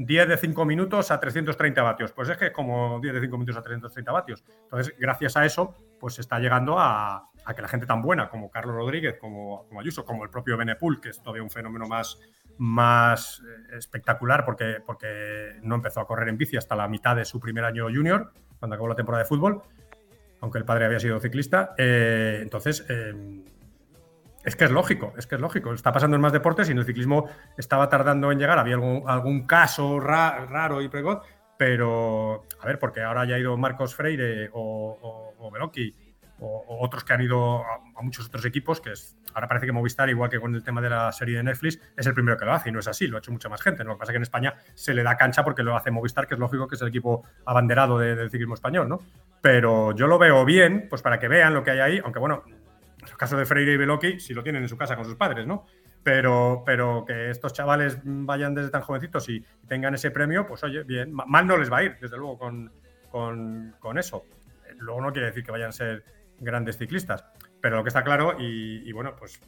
10 0.05 0.23
eh, 0.23 0.27
de 0.27 0.37
5 0.37 0.65
minutos 0.65 1.11
a 1.11 1.19
330 1.19 1.81
vatios, 1.81 2.11
pues 2.11 2.29
es 2.29 2.37
que 2.37 2.47
es 2.47 2.51
como 2.51 2.99
10 2.99 3.13
de 3.13 3.21
5 3.21 3.37
minutos 3.37 3.57
a 3.57 3.61
330 3.61 4.11
vatios. 4.11 4.43
Entonces, 4.63 4.93
gracias 4.97 5.37
a 5.37 5.45
eso, 5.45 5.75
pues 5.99 6.19
está 6.19 6.39
llegando 6.39 6.77
a, 6.79 7.29
que 7.55 7.61
la 7.61 7.67
gente 7.67 7.85
tan 7.85 8.01
buena 8.01 8.29
como 8.29 8.49
Carlos 8.49 8.75
Rodríguez, 8.75 9.17
como, 9.19 9.65
como 9.67 9.79
Ayuso, 9.79 10.05
como 10.05 10.23
el 10.23 10.29
propio 10.29 10.57
Benepul, 10.57 11.01
que 11.01 11.09
es 11.09 11.21
todavía 11.21 11.43
un 11.43 11.49
fenómeno 11.49 11.85
más, 11.87 12.19
más 12.57 13.41
eh, 13.41 13.77
espectacular 13.77 14.45
porque, 14.45 14.77
porque 14.85 15.59
no 15.63 15.75
empezó 15.75 15.99
a 15.99 16.07
correr 16.07 16.29
en 16.29 16.37
bici 16.37 16.57
hasta 16.57 16.75
la 16.75 16.87
mitad 16.87 17.15
de 17.15 17.25
su 17.25 17.39
primer 17.39 17.65
año 17.65 17.85
junior, 17.85 18.31
cuando 18.59 18.75
acabó 18.75 18.89
la 18.89 18.95
temporada 18.95 19.23
de 19.23 19.27
fútbol, 19.27 19.61
aunque 20.41 20.57
el 20.57 20.65
padre 20.65 20.85
había 20.85 20.99
sido 20.99 21.19
ciclista. 21.19 21.73
Eh, 21.77 22.39
entonces, 22.41 22.85
eh, 22.89 23.43
es 24.43 24.55
que 24.55 24.65
es 24.65 24.71
lógico, 24.71 25.13
es 25.17 25.27
que 25.27 25.35
es 25.35 25.41
lógico. 25.41 25.73
Está 25.73 25.91
pasando 25.91 26.15
en 26.15 26.21
más 26.21 26.33
deportes 26.33 26.67
y 26.69 26.71
en 26.71 26.79
el 26.79 26.85
ciclismo 26.85 27.27
estaba 27.57 27.89
tardando 27.89 28.31
en 28.31 28.39
llegar. 28.39 28.57
Había 28.59 28.75
algún, 28.75 29.45
caso 29.45 29.99
raro 29.99 30.81
y 30.81 30.89
precoz, 30.89 31.21
pero 31.57 32.45
a 32.59 32.65
ver, 32.65 32.79
porque 32.79 33.01
ahora 33.01 33.25
ya 33.25 33.35
ha 33.35 33.39
ido 33.39 33.57
Marcos 33.57 33.95
Freire 33.95 34.49
o, 34.53 35.33
o, 35.39 35.51
o 36.41 36.83
otros 36.83 37.03
que 37.03 37.13
han 37.13 37.21
ido 37.21 37.63
a, 37.63 38.01
muchos 38.01 38.25
otros 38.25 38.45
equipos, 38.45 38.81
que 38.81 38.91
ahora 39.33 39.47
parece 39.47 39.67
que 39.67 39.71
Movistar, 39.71 40.09
igual 40.09 40.29
que 40.29 40.39
con 40.39 40.55
el 40.55 40.63
tema 40.63 40.81
de 40.81 40.89
la 40.89 41.11
serie 41.11 41.37
de 41.37 41.43
Netflix, 41.43 41.79
es 41.95 42.07
el 42.07 42.13
primero 42.15 42.35
que 42.37 42.45
lo 42.45 42.53
hace 42.53 42.69
y 42.69 42.71
no 42.71 42.79
es 42.79 42.87
así, 42.87 43.05
lo 43.07 43.17
ha 43.17 43.19
hecho 43.19 43.31
mucha 43.31 43.47
más 43.47 43.61
gente. 43.61 43.83
Lo 43.83 43.93
que 43.93 43.99
pasa 43.99 44.11
es 44.11 44.13
que 44.13 44.17
en 44.17 44.23
España 44.23 44.55
se 44.73 44.93
le 44.93 45.03
da 45.03 45.17
cancha 45.17 45.43
porque 45.43 45.61
lo 45.61 45.75
hace 45.75 45.91
Movistar, 45.91 46.27
que 46.27 46.33
es 46.33 46.39
lógico 46.39 46.67
que 46.67 46.75
es 46.75 46.81
el 46.81 46.87
equipo 46.87 47.23
abanderado 47.45 47.99
del 47.99 48.31
ciclismo 48.31 48.55
español, 48.55 48.89
¿no? 48.89 48.99
Pero 49.41 49.95
yo 49.95 50.07
lo 50.07 50.17
veo 50.17 50.43
bien, 50.43 50.87
pues 50.89 51.03
para 51.03 51.19
que 51.19 51.27
vean 51.27 51.53
lo 51.53 51.63
que 51.63 51.71
hay 51.71 51.79
ahí, 51.79 52.01
aunque 52.03 52.19
bueno, 52.19 52.43
caso 53.21 53.37
de 53.37 53.45
Freire 53.45 53.73
y 53.73 53.77
Beloki, 53.77 54.19
si 54.19 54.33
lo 54.33 54.41
tienen 54.41 54.63
en 54.63 54.67
su 54.67 54.75
casa 54.75 54.95
con 54.95 55.05
sus 55.05 55.13
padres, 55.13 55.45
¿no? 55.45 55.67
Pero, 56.01 56.63
pero 56.65 57.05
que 57.05 57.29
estos 57.29 57.53
chavales 57.53 57.99
vayan 58.03 58.55
desde 58.55 58.71
tan 58.71 58.81
jovencitos 58.81 59.29
y 59.29 59.45
tengan 59.67 59.93
ese 59.93 60.09
premio, 60.09 60.47
pues 60.47 60.63
oye, 60.63 60.81
bien, 60.81 61.13
mal 61.13 61.45
no 61.45 61.55
les 61.55 61.71
va 61.71 61.77
a 61.77 61.83
ir, 61.83 61.97
desde 62.01 62.17
luego, 62.17 62.39
con, 62.39 62.73
con, 63.11 63.97
eso. 63.99 64.25
Luego 64.79 65.01
no 65.01 65.11
quiere 65.11 65.27
decir 65.27 65.43
que 65.43 65.51
vayan 65.51 65.69
a 65.69 65.71
ser 65.71 66.03
grandes 66.39 66.79
ciclistas. 66.79 67.23
Pero 67.61 67.75
lo 67.75 67.83
que 67.83 67.89
está 67.89 68.03
claro, 68.03 68.37
y, 68.39 68.91
bueno, 68.91 69.15
pues 69.15 69.39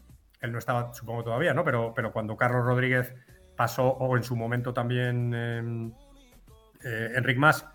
él 0.42 0.52
no 0.52 0.60
estaba, 0.60 0.94
supongo 0.94 1.24
todavía, 1.24 1.56
¿no? 1.56 1.64
Pero, 1.64 1.94
pero 1.96 2.12
cuando 2.12 2.38
Carlos 2.38 2.64
Rodríguez 2.64 3.16
pasó, 3.58 3.88
o 3.88 4.16
en 4.16 4.22
su 4.22 4.36
momento 4.36 4.72
también 4.72 5.34
eh, 5.34 5.92
eh 6.84 7.14
Enric 7.16 7.40
Mas, 7.40 7.66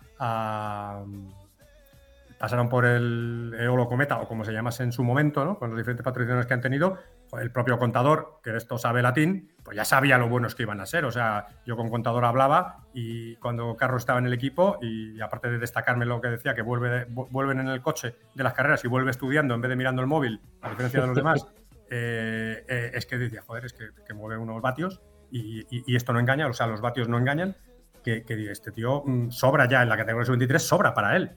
pasaron 2.39 2.69
por 2.69 2.85
el 2.85 3.53
Eolo 3.59 3.87
Cometa, 3.87 4.19
o 4.21 4.27
como 4.27 4.45
se 4.45 4.53
llamase 4.53 4.83
en 4.83 4.93
su 4.93 5.03
momento, 5.03 5.43
¿no? 5.43 5.59
Con 5.59 5.71
los 5.71 5.77
diferentes 5.77 6.05
patrocinadores 6.05 6.47
que 6.47 6.53
han 6.53 6.61
tenido, 6.61 6.97
el 7.39 7.51
propio 7.51 7.77
contador, 7.77 8.39
que 8.41 8.55
esto 8.55 8.77
sabe 8.77 9.01
latín, 9.01 9.51
pues 9.61 9.75
ya 9.75 9.83
sabía 9.83 10.17
lo 10.17 10.29
buenos 10.29 10.55
que 10.55 10.63
iban 10.63 10.79
a 10.79 10.85
ser. 10.85 11.03
O 11.03 11.11
sea, 11.11 11.47
yo 11.65 11.75
con 11.75 11.89
contador 11.89 12.23
hablaba 12.23 12.85
y 12.93 13.35
cuando 13.35 13.75
Carlos 13.75 14.03
estaba 14.03 14.19
en 14.19 14.25
el 14.25 14.33
equipo, 14.33 14.79
y 14.81 15.19
aparte 15.19 15.49
de 15.51 15.59
destacarme 15.59 16.05
lo 16.05 16.21
que 16.21 16.29
decía, 16.29 16.55
que 16.55 16.61
vuelve, 16.61 17.05
vuelven 17.09 17.59
en 17.59 17.67
el 17.67 17.81
coche 17.81 18.15
de 18.33 18.43
las 18.43 18.53
carreras 18.53 18.85
y 18.85 18.87
vuelve 18.87 19.11
estudiando 19.11 19.53
en 19.53 19.61
vez 19.61 19.69
de 19.69 19.75
mirando 19.75 20.01
el 20.01 20.07
móvil, 20.07 20.41
a 20.61 20.69
diferencia 20.69 21.01
de 21.01 21.07
los 21.07 21.15
demás, 21.17 21.45
eh, 21.91 22.63
eh, 22.69 22.91
es 22.93 23.05
que 23.05 23.17
decía, 23.17 23.41
joder, 23.45 23.65
es 23.65 23.73
que, 23.73 24.13
mueve 24.13 24.37
unos 24.37 24.61
vatios 24.61 25.01
y, 25.29 25.93
esto 25.93 26.13
no 26.13 26.19
engaña, 26.19 26.47
o 26.47 26.53
sea, 26.53 26.67
los 26.67 26.79
vatios 26.79 27.09
no 27.09 27.17
engañan, 27.17 27.57
que, 28.01 28.23
este 28.49 28.71
tío 28.71 29.03
mm, 29.05 29.29
sobra 29.29 29.67
ya 29.67 29.83
en 29.83 29.89
la 29.89 29.97
categoría 29.97 30.25
sub-23, 30.25 30.57
sobra 30.57 30.93
para 30.93 31.17
él. 31.17 31.35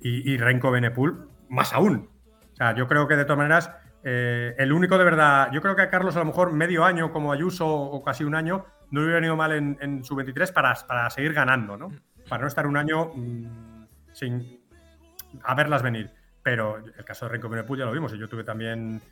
Y, 0.00 0.32
y 0.32 0.36
Renko 0.36 0.70
Benepul, 0.70 1.28
más 1.48 1.72
aún. 1.72 2.08
O 2.52 2.56
sea, 2.56 2.74
yo 2.74 2.86
creo 2.88 3.08
que 3.08 3.16
de 3.16 3.24
todas 3.24 3.38
maneras 3.38 3.70
eh, 4.04 4.54
el 4.58 4.72
único 4.72 4.96
de 4.96 5.04
verdad, 5.04 5.50
yo 5.52 5.60
creo 5.60 5.74
que 5.74 5.82
a 5.82 5.90
Carlos 5.90 6.16
a 6.16 6.20
lo 6.20 6.26
mejor 6.26 6.52
medio 6.52 6.84
año 6.84 7.12
como 7.12 7.32
Ayuso 7.32 7.66
o 7.68 8.02
casi 8.02 8.24
un 8.24 8.34
año 8.34 8.64
no 8.90 9.00
hubiera 9.00 9.16
venido 9.16 9.36
mal 9.36 9.52
en, 9.52 10.04
su 10.04 10.14
23 10.14 10.52
para, 10.52 10.74
para, 10.86 11.10
seguir 11.10 11.34
ganando, 11.34 11.76
¿no? 11.76 11.92
Para 12.28 12.42
no 12.42 12.48
estar 12.48 12.66
un 12.66 12.76
año 12.76 13.10
mm, 13.14 13.86
sin 14.12 14.60
a 15.42 15.54
verlas 15.54 15.82
venir. 15.82 16.10
Pero 16.42 16.78
el 16.78 17.04
caso 17.04 17.26
de 17.26 17.32
Renko 17.32 17.48
Benepul 17.48 17.78
ya 17.78 17.84
lo 17.84 17.92
vimos 17.92 18.14
y 18.14 18.18
yo 18.18 18.28
tuve 18.28 18.44
también, 18.44 19.02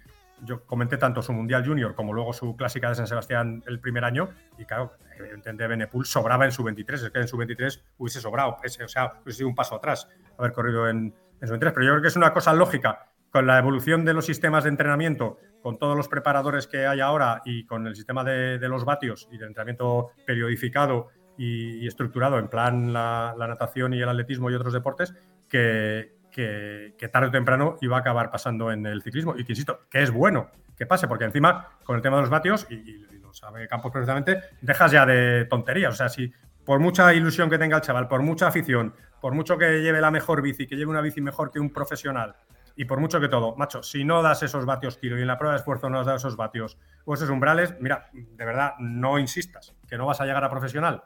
yo 0.43 0.65
comenté 0.65 0.97
tanto 0.97 1.23
su 1.23 1.33
Mundial 1.33 1.67
Junior 1.67 1.95
como 1.95 2.13
luego 2.13 2.33
su 2.33 2.57
clásica 2.57 2.89
de 2.89 2.95
San 2.95 3.07
Sebastián 3.07 3.63
el 3.67 3.81
primer 3.81 4.05
año 4.05 4.31
y 4.59 4.65
claro, 4.65 4.93
evidentemente 5.19 5.67
Benepul 5.67 6.05
sobraba 6.07 6.45
en 6.45 6.53
su 6.53 6.63
23, 6.63 7.03
es 7.05 7.11
que 7.11 7.19
en 7.21 7.29
su 7.29 7.37
23 7.37 7.85
hubiese 7.99 8.21
sobrado, 8.21 8.57
o 8.63 8.89
sea, 8.89 9.15
hubiese 9.23 9.39
sido 9.39 9.49
un 9.49 9.55
paso 9.55 9.77
atrás 9.77 10.09
haber 10.39 10.53
corrido 10.53 10.89
en, 10.89 11.15
en 11.41 11.47
su 11.47 11.53
23, 11.53 11.73
pero 11.73 11.87
yo 11.87 11.93
creo 11.93 12.03
que 12.03 12.09
es 12.09 12.17
una 12.17 12.33
cosa 12.33 12.53
lógica 12.53 13.11
con 13.37 13.47
la 13.47 13.59
evolución 13.59 14.07
de 14.07 14.15
los 14.15 14.25
sistemas 14.25 14.65
de 14.65 14.71
entrenamiento, 14.71 15.39
con 15.61 15.79
todos 15.79 15.95
los 15.95 16.09
preparadores 16.09 16.67
que 16.67 16.87
hay 16.87 17.01
ahora 17.01 17.43
y 17.45 17.67
con 17.67 17.87
el 17.87 17.95
sistema 17.95 18.25
de, 18.25 18.59
los 18.61 18.87
vatios 18.87 19.29
y 19.31 19.37
de 19.37 19.45
entrenamiento 19.45 20.13
periodificado 20.25 21.09
y, 21.37 21.87
estructurado 21.87 22.39
en 22.39 22.49
plan 22.49 22.95
la, 22.95 23.35
natación 23.37 23.93
y 23.93 24.01
el 24.01 24.09
atletismo 24.09 24.51
y 24.51 24.55
otros 24.55 24.73
deportes, 24.73 25.15
que, 25.51 26.16
tarde 26.43 27.29
o 27.29 27.31
temprano 27.31 27.77
iba 27.81 27.97
a 27.97 28.01
acabar 28.01 28.31
pasando 28.31 28.71
en 28.71 28.87
el 28.87 29.03
ciclismo. 29.03 29.35
Y 29.37 29.45
que 29.45 29.53
insisto, 29.53 29.81
que 29.91 30.03
es 30.03 30.11
bueno 30.11 30.51
que 30.77 30.87
pase, 30.87 31.09
porque 31.09 31.25
encima 31.25 31.71
con 31.85 31.97
el 31.97 32.03
tema 32.03 32.17
de 32.17 32.23
los 32.23 32.31
vatios, 32.31 32.67
y, 32.71 33.07
lo 33.21 33.33
sabe 33.33 33.67
Campos 33.67 33.93
perfectamente, 33.93 34.41
dejas 34.61 34.93
ya 34.93 35.07
de 35.07 35.47
tonterías. 35.47 35.95
O 35.95 35.97
sea, 35.97 36.09
si 36.09 36.33
por 36.65 36.81
mucha 36.81 37.15
ilusión 37.15 37.49
que 37.49 37.59
tenga 37.59 37.77
el 37.77 37.83
chaval, 37.83 38.09
por 38.09 38.23
mucha 38.23 38.49
afición, 38.49 38.95
por 39.21 39.35
mucho 39.35 39.57
que 39.57 39.81
lleve 39.81 40.01
la 40.01 40.11
mejor 40.11 40.43
bici, 40.43 40.67
que 40.67 40.77
lleve 40.77 40.91
una 40.91 41.01
bici 41.01 41.21
mejor 41.21 41.51
que 41.51 41.61
un 41.61 41.73
profesional, 41.73 42.37
Y 42.79 42.85
por 42.85 43.01
mucho 43.01 43.19
que 43.21 43.29
todo, 43.29 43.57
macho, 43.57 43.83
si 43.83 44.05
no 44.05 44.23
das 44.23 44.43
esos 44.43 44.67
vatios 44.67 44.99
kilo 44.99 45.19
y 45.19 45.23
en 45.23 45.29
la 45.29 45.39
prueba 45.39 45.55
de 45.55 45.61
esfuerzo 45.61 45.89
no 45.89 45.99
has 45.99 46.05
dado 46.05 46.19
esos 46.19 46.37
vatios 46.37 46.77
o 47.07 47.15
esos 47.15 47.31
umbrales, 47.31 47.75
mira, 47.81 48.11
de 48.13 48.45
verdad, 48.45 48.75
no 48.79 49.19
insistas, 49.19 49.75
que 49.89 49.97
no 49.97 50.05
vas 50.05 50.21
a 50.21 50.27
llegar 50.27 50.45
a 50.45 50.51
profesional. 50.51 51.05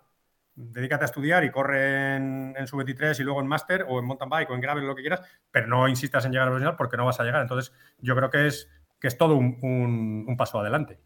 Dedícate 0.73 1.05
a 1.05 1.07
estudiar 1.07 1.45
y 1.45 1.51
corre 1.51 2.17
en, 2.17 2.55
en 2.57 2.67
sub-23 2.67 3.19
y 3.21 3.23
luego 3.23 3.41
en 3.41 3.47
máster 3.47 3.87
o 3.89 3.99
en 3.99 4.05
mountain 4.05 4.29
bike 4.29 4.51
o 4.51 4.55
en 4.55 4.61
gravel, 4.61 4.87
lo 4.87 4.95
que 4.95 5.03
quieras, 5.03 5.23
pero 5.51 5.67
no 5.67 5.89
insistas 5.89 6.25
en 6.25 6.33
llegar 6.33 6.49
a 6.49 6.51
profesional 6.51 6.77
porque 6.77 6.97
no 6.97 7.07
vas 7.07 7.19
a 7.21 7.25
llegar. 7.25 7.43
Entonces, 7.43 7.73
yo 7.99 8.15
creo 8.15 8.31
que 8.31 8.47
es, 8.47 8.71
que 9.01 9.09
es 9.09 9.17
todo 9.17 9.37
un, 9.37 10.35
paso 10.37 10.61
adelante. 10.61 10.99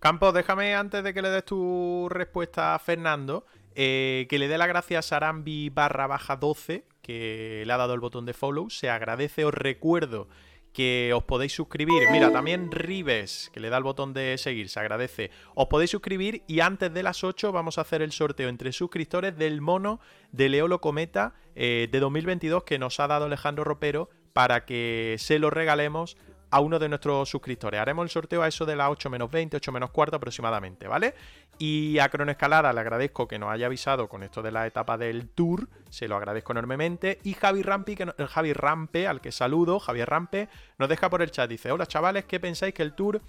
Campos, 0.00 0.34
déjame 0.34 0.74
antes 0.74 1.02
de 1.02 1.14
que 1.14 1.22
le 1.22 1.30
des 1.30 1.44
tu 1.44 2.08
respuesta 2.10 2.74
a 2.74 2.78
Fernando, 2.78 3.46
eh, 3.74 4.26
que 4.28 4.38
le 4.38 4.48
dé 4.48 4.58
las 4.58 4.68
gracias 4.68 5.12
a 5.12 5.16
Arambi 5.16 5.70
barra 5.70 6.06
baja 6.06 6.36
12, 6.36 6.84
que 7.02 7.62
le 7.66 7.72
ha 7.72 7.76
dado 7.76 7.94
el 7.94 8.00
botón 8.00 8.26
de 8.26 8.34
follow. 8.34 8.70
Se 8.70 8.90
agradece, 8.90 9.44
os 9.44 9.54
recuerdo 9.54 10.28
que 10.78 11.12
os 11.12 11.24
podéis 11.24 11.52
suscribir. 11.52 12.08
Mira, 12.12 12.30
también 12.30 12.70
Rives, 12.70 13.50
que 13.52 13.58
le 13.58 13.68
da 13.68 13.78
el 13.78 13.82
botón 13.82 14.14
de 14.14 14.38
seguir, 14.38 14.68
se 14.68 14.78
agradece. 14.78 15.32
Os 15.56 15.66
podéis 15.66 15.90
suscribir 15.90 16.44
y 16.46 16.60
antes 16.60 16.94
de 16.94 17.02
las 17.02 17.24
8 17.24 17.50
vamos 17.50 17.78
a 17.78 17.80
hacer 17.80 18.00
el 18.00 18.12
sorteo 18.12 18.48
entre 18.48 18.70
suscriptores 18.70 19.36
del 19.36 19.60
mono 19.60 19.98
de 20.30 20.48
Leolo 20.48 20.80
Cometa 20.80 21.34
eh, 21.56 21.88
de 21.90 21.98
2022 21.98 22.62
que 22.62 22.78
nos 22.78 23.00
ha 23.00 23.08
dado 23.08 23.24
Alejandro 23.24 23.64
Ropero 23.64 24.08
para 24.32 24.66
que 24.66 25.16
se 25.18 25.40
lo 25.40 25.50
regalemos 25.50 26.16
a 26.50 26.60
uno 26.60 26.78
de 26.78 26.88
nuestros 26.88 27.28
suscriptores. 27.28 27.80
Haremos 27.80 28.04
el 28.04 28.10
sorteo 28.10 28.42
a 28.42 28.48
eso 28.48 28.64
de 28.64 28.76
las 28.76 28.90
8 28.90 29.10
menos 29.10 29.30
20, 29.30 29.56
8 29.56 29.72
menos 29.72 29.90
cuarto 29.90 30.16
aproximadamente, 30.16 30.86
¿vale? 30.86 31.14
Y 31.58 31.98
a 31.98 32.08
Cronoescalada 32.08 32.72
le 32.72 32.80
agradezco 32.80 33.26
que 33.26 33.38
nos 33.38 33.50
haya 33.50 33.66
avisado 33.66 34.08
con 34.08 34.22
esto 34.22 34.42
de 34.42 34.52
la 34.52 34.66
etapa 34.66 34.96
del 34.96 35.28
tour, 35.28 35.68
se 35.90 36.08
lo 36.08 36.16
agradezco 36.16 36.52
enormemente. 36.52 37.18
Y 37.24 37.34
Javi 37.34 37.62
Rampi, 37.62 37.96
que 37.96 38.08
el 38.16 38.26
Javi 38.26 38.52
Rampe, 38.52 39.06
al 39.06 39.20
que 39.20 39.32
saludo, 39.32 39.80
Javier 39.80 40.08
Rampe, 40.08 40.48
nos 40.78 40.88
deja 40.88 41.10
por 41.10 41.22
el 41.22 41.30
chat, 41.30 41.50
dice, 41.50 41.72
hola 41.72 41.86
chavales, 41.86 42.24
¿qué 42.24 42.40
pensáis 42.40 42.74
que 42.74 42.82
el 42.82 42.94
tour 42.94 43.20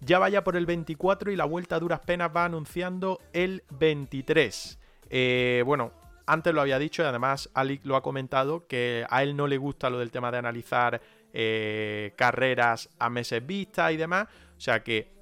ya 0.00 0.18
vaya 0.18 0.44
por 0.44 0.56
el 0.56 0.66
24 0.66 1.32
y 1.32 1.36
la 1.36 1.44
vuelta 1.44 1.76
a 1.76 1.80
duras 1.80 2.00
penas 2.00 2.30
va 2.34 2.44
anunciando 2.44 3.20
el 3.32 3.64
23? 3.70 4.78
Eh, 5.10 5.62
bueno, 5.66 5.92
antes 6.26 6.54
lo 6.54 6.60
había 6.60 6.78
dicho 6.78 7.02
y 7.02 7.06
además 7.06 7.50
Alex 7.54 7.84
lo 7.84 7.96
ha 7.96 8.02
comentado 8.02 8.66
que 8.66 9.06
a 9.10 9.22
él 9.22 9.36
no 9.36 9.46
le 9.46 9.58
gusta 9.58 9.90
lo 9.90 9.98
del 9.98 10.10
tema 10.10 10.30
de 10.30 10.38
analizar 10.38 11.00
eh, 11.36 12.12
carreras 12.14 12.88
a 13.00 13.10
meses 13.10 13.44
vista 13.44 13.90
y 13.90 13.96
demás. 13.96 14.28
O 14.56 14.60
sea 14.60 14.84
que 14.84 15.12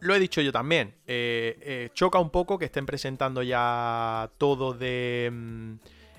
lo 0.00 0.14
he 0.14 0.18
dicho 0.18 0.40
yo 0.40 0.52
también. 0.52 0.94
Eh, 1.06 1.58
eh, 1.60 1.90
choca 1.92 2.18
un 2.18 2.30
poco 2.30 2.58
que 2.58 2.64
estén 2.64 2.86
presentando 2.86 3.42
ya 3.42 4.30
todo 4.38 4.72
de, 4.72 5.30
mm, 5.30 5.74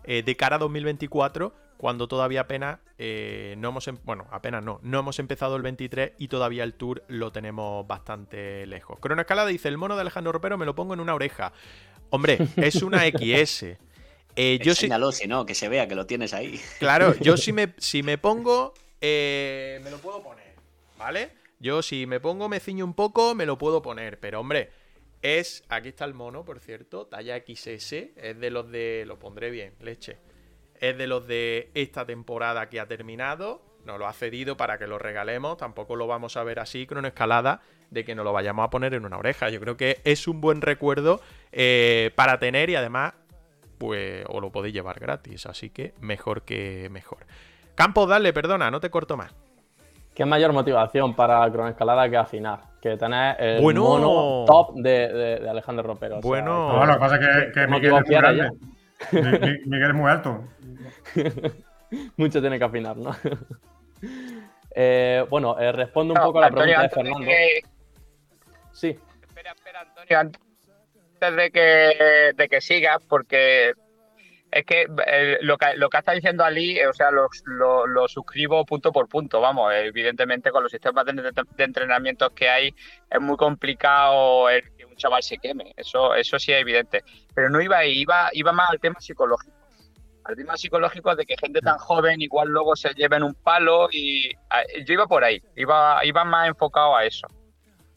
de 0.06 0.36
cara 0.38 0.58
a 0.58 0.60
2024 0.60 1.56
cuando 1.78 2.08
todavía 2.08 2.42
apenas 2.42 2.78
no 3.58 3.70
hemos 3.70 3.88
em, 3.88 3.98
bueno 4.04 4.28
apenas 4.30 4.64
no 4.64 4.80
no 4.84 5.00
hemos 5.00 5.18
empezado 5.18 5.56
el 5.56 5.64
23 5.64 6.12
y 6.20 6.28
todavía 6.28 6.64
el 6.64 6.76
tour 6.76 7.04
lo 7.08 7.32
tenemos 7.32 7.88
bastante 7.88 8.68
lejos 8.68 9.00
Escalada 9.18 9.48
dice 9.48 9.68
el 9.68 9.80
mono 9.80 9.96
de 9.96 10.02
Alejandro 10.02 10.32
Ropero 10.32 10.60
me 10.60 10.68
lo 10.68 10.76
pongo 10.76 10.94
en 10.94 11.00
una 11.00 11.16
oreja 11.16 11.54
hombre 12.12 12.38
es 12.58 12.84
una 12.84 13.00
XS 13.00 13.78
eh, 14.36 14.60
yo 14.62 14.76
si 14.76 14.88
no, 15.28 15.46
que 15.46 15.56
se 15.56 15.70
vea 15.70 15.88
que 15.88 15.96
lo 15.96 16.06
tienes 16.06 16.34
ahí. 16.34 16.60
Claro, 16.80 17.16
yo 17.20 17.38
si 17.38 17.54
me, 17.54 17.74
si 17.78 18.04
me 18.04 18.18
pongo, 18.18 18.74
eh, 19.00 19.80
me 19.84 19.92
lo 19.92 19.98
puedo 19.98 20.22
poner, 20.22 20.54
¿vale? 20.98 21.32
Yo 21.60 21.82
si 21.82 22.06
me 22.08 22.20
pongo, 22.20 22.50
me 22.50 22.60
ciño 22.60 22.86
un 22.86 22.94
poco, 22.94 23.36
me 23.36 23.46
lo 23.46 23.58
puedo 23.58 23.82
poner. 23.82 24.20
Pero 24.20 24.40
hombre, 24.40 24.72
es, 25.22 25.64
aquí 25.70 25.90
está 25.90 26.06
el 26.06 26.14
mono, 26.14 26.44
por 26.44 26.60
cierto, 26.60 27.06
talla 27.06 27.38
XS, 27.38 27.94
es 28.16 28.40
de 28.40 28.50
los 28.50 28.72
de, 28.72 29.04
lo 29.06 29.20
pondré 29.20 29.52
bien, 29.52 29.74
leche. 29.80 30.18
Es 30.80 30.98
de 30.98 31.06
los 31.06 31.28
de 31.28 31.70
esta 31.76 32.06
temporada 32.06 32.68
que 32.70 32.80
ha 32.80 32.88
terminado, 32.88 33.62
nos 33.86 34.00
lo 34.00 34.08
ha 34.08 34.14
cedido 34.14 34.58
para 34.58 34.80
que 34.80 34.88
lo 34.88 34.98
regalemos, 34.98 35.58
tampoco 35.58 35.96
lo 35.96 36.08
vamos 36.08 36.38
a 36.38 36.44
ver 36.44 36.60
así 36.60 36.88
con 36.88 36.98
una 36.98 37.10
escalada 37.10 37.62
de 37.92 38.06
que 38.06 38.16
nos 38.16 38.26
lo 38.26 38.34
vayamos 38.34 38.66
a 38.66 38.70
poner 38.72 38.96
en 38.96 39.06
una 39.06 39.18
oreja. 39.18 39.50
Yo 39.50 39.60
creo 39.60 39.78
que 39.78 40.00
es 40.04 40.28
un 40.28 40.42
buen 40.42 40.62
recuerdo 40.62 41.22
eh, 41.52 42.12
para 42.16 42.40
tener 42.40 42.70
y 42.72 42.76
además 42.76 43.14
pues 43.82 44.24
o 44.28 44.40
lo 44.40 44.52
podéis 44.52 44.76
llevar 44.76 45.00
gratis, 45.00 45.48
así 45.48 45.72
que 45.72 45.96
mejor 46.02 46.44
que 46.44 46.88
mejor. 46.92 47.26
Campo, 47.74 48.06
dale, 48.06 48.32
perdona, 48.32 48.70
no 48.70 48.80
te 48.80 48.92
corto 48.92 49.18
más. 49.18 49.34
¿Qué 50.14 50.24
mayor 50.24 50.54
motivación 50.54 51.16
para 51.16 51.52
cronoescalada 51.52 52.08
que 52.08 52.16
afinar? 52.16 52.60
Que 52.80 52.96
tener 52.96 53.42
el 53.42 53.64
mono 53.64 54.46
top 54.46 54.76
de, 54.76 55.44
Alejandro 55.50 55.88
Ropero. 55.88 56.22
bueno, 56.22 56.86
lo 56.86 56.94
que 56.94 57.00
pasa 57.00 57.16
es 57.16 57.54
que, 57.54 57.66
Miguel, 57.66 57.96
es 57.96 58.08
muy 58.08 58.16
grande. 58.16 58.52
Miguel 59.66 59.90
es 59.90 59.96
muy 59.96 60.12
alto. 60.12 60.44
Mucho 62.18 62.40
tiene 62.40 62.60
que 62.60 62.66
afinar, 62.66 62.98
¿no? 62.98 63.16
Eh, 64.74 65.26
bueno, 65.30 65.60
eh, 65.60 65.70
respondo 65.74 66.14
un 66.14 66.22
poco 66.22 66.38
a 66.38 66.44
la 66.44 66.50
pregunta 66.50 66.84
de 66.84 66.90
Fernando. 66.90 67.30
Sí. 68.72 68.98
Espera, 69.28 69.52
espera, 69.52 69.82
Antonio 69.82 70.51
de 71.30 71.52
que, 71.52 72.34
de 72.36 72.50
que 72.50 72.62
sigas, 72.62 73.04
porque 73.08 73.74
es 74.52 74.66
que 74.66 74.86
eh, 75.08 75.38
lo 75.42 75.58
que 75.58 75.78
lo 75.78 75.90
que 75.90 75.98
está 75.98 76.12
diciendo 76.12 76.44
Ali, 76.44 76.78
eh, 76.78 76.88
o 76.88 76.94
sea, 76.94 77.10
lo, 77.10 77.30
lo, 77.88 78.08
suscribo 78.08 78.66
punto 78.66 78.92
por 78.92 79.08
punto. 79.08 79.40
Vamos, 79.40 79.72
evidentemente 79.74 80.52
con 80.52 80.64
los 80.64 80.72
sistemas 80.72 81.06
de, 81.06 81.64
entrenamiento 81.64 82.30
que 82.32 82.50
hay 82.50 82.76
es 83.10 83.22
muy 83.22 83.38
complicado 83.38 84.50
el 84.50 84.64
que 84.76 84.86
un 84.86 84.96
chaval 84.96 85.24
se 85.24 85.38
queme. 85.38 85.74
Eso, 85.78 86.16
eso 86.16 86.38
sí 86.38 86.52
es 86.52 86.60
evidente. 86.60 87.04
Pero 87.34 87.50
no 87.50 87.62
iba 87.62 87.78
ahí, 87.78 88.00
iba, 88.00 88.30
iba 88.34 88.52
más 88.52 88.70
al 88.72 88.80
tema 88.80 89.00
psicológico. 89.00 89.56
Al 90.26 90.36
tema 90.36 90.58
psicológico 90.58 91.16
de 91.16 91.26
que 91.26 91.36
gente 91.38 91.62
tan 91.62 91.78
joven 91.78 92.22
igual 92.22 92.50
luego 92.50 92.76
se 92.76 92.94
lleven 92.94 93.24
un 93.24 93.34
palo 93.34 93.88
y 93.92 94.30
yo 94.86 94.94
iba 94.94 95.08
por 95.08 95.24
ahí, 95.24 95.42
iba, 95.56 96.04
iba 96.06 96.24
más 96.26 96.48
enfocado 96.48 96.96
a 96.96 97.06
eso. 97.06 97.26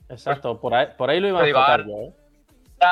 Exacto, 0.08 0.58
por 0.58 0.74
ahí, 0.74 0.86
por 0.96 1.10
ahí 1.10 1.20
lo 1.20 1.28
iba 1.28 1.42
a 1.42 1.46
enfocar 1.46 1.84
yo. 1.84 1.92
¿eh? 1.92 2.14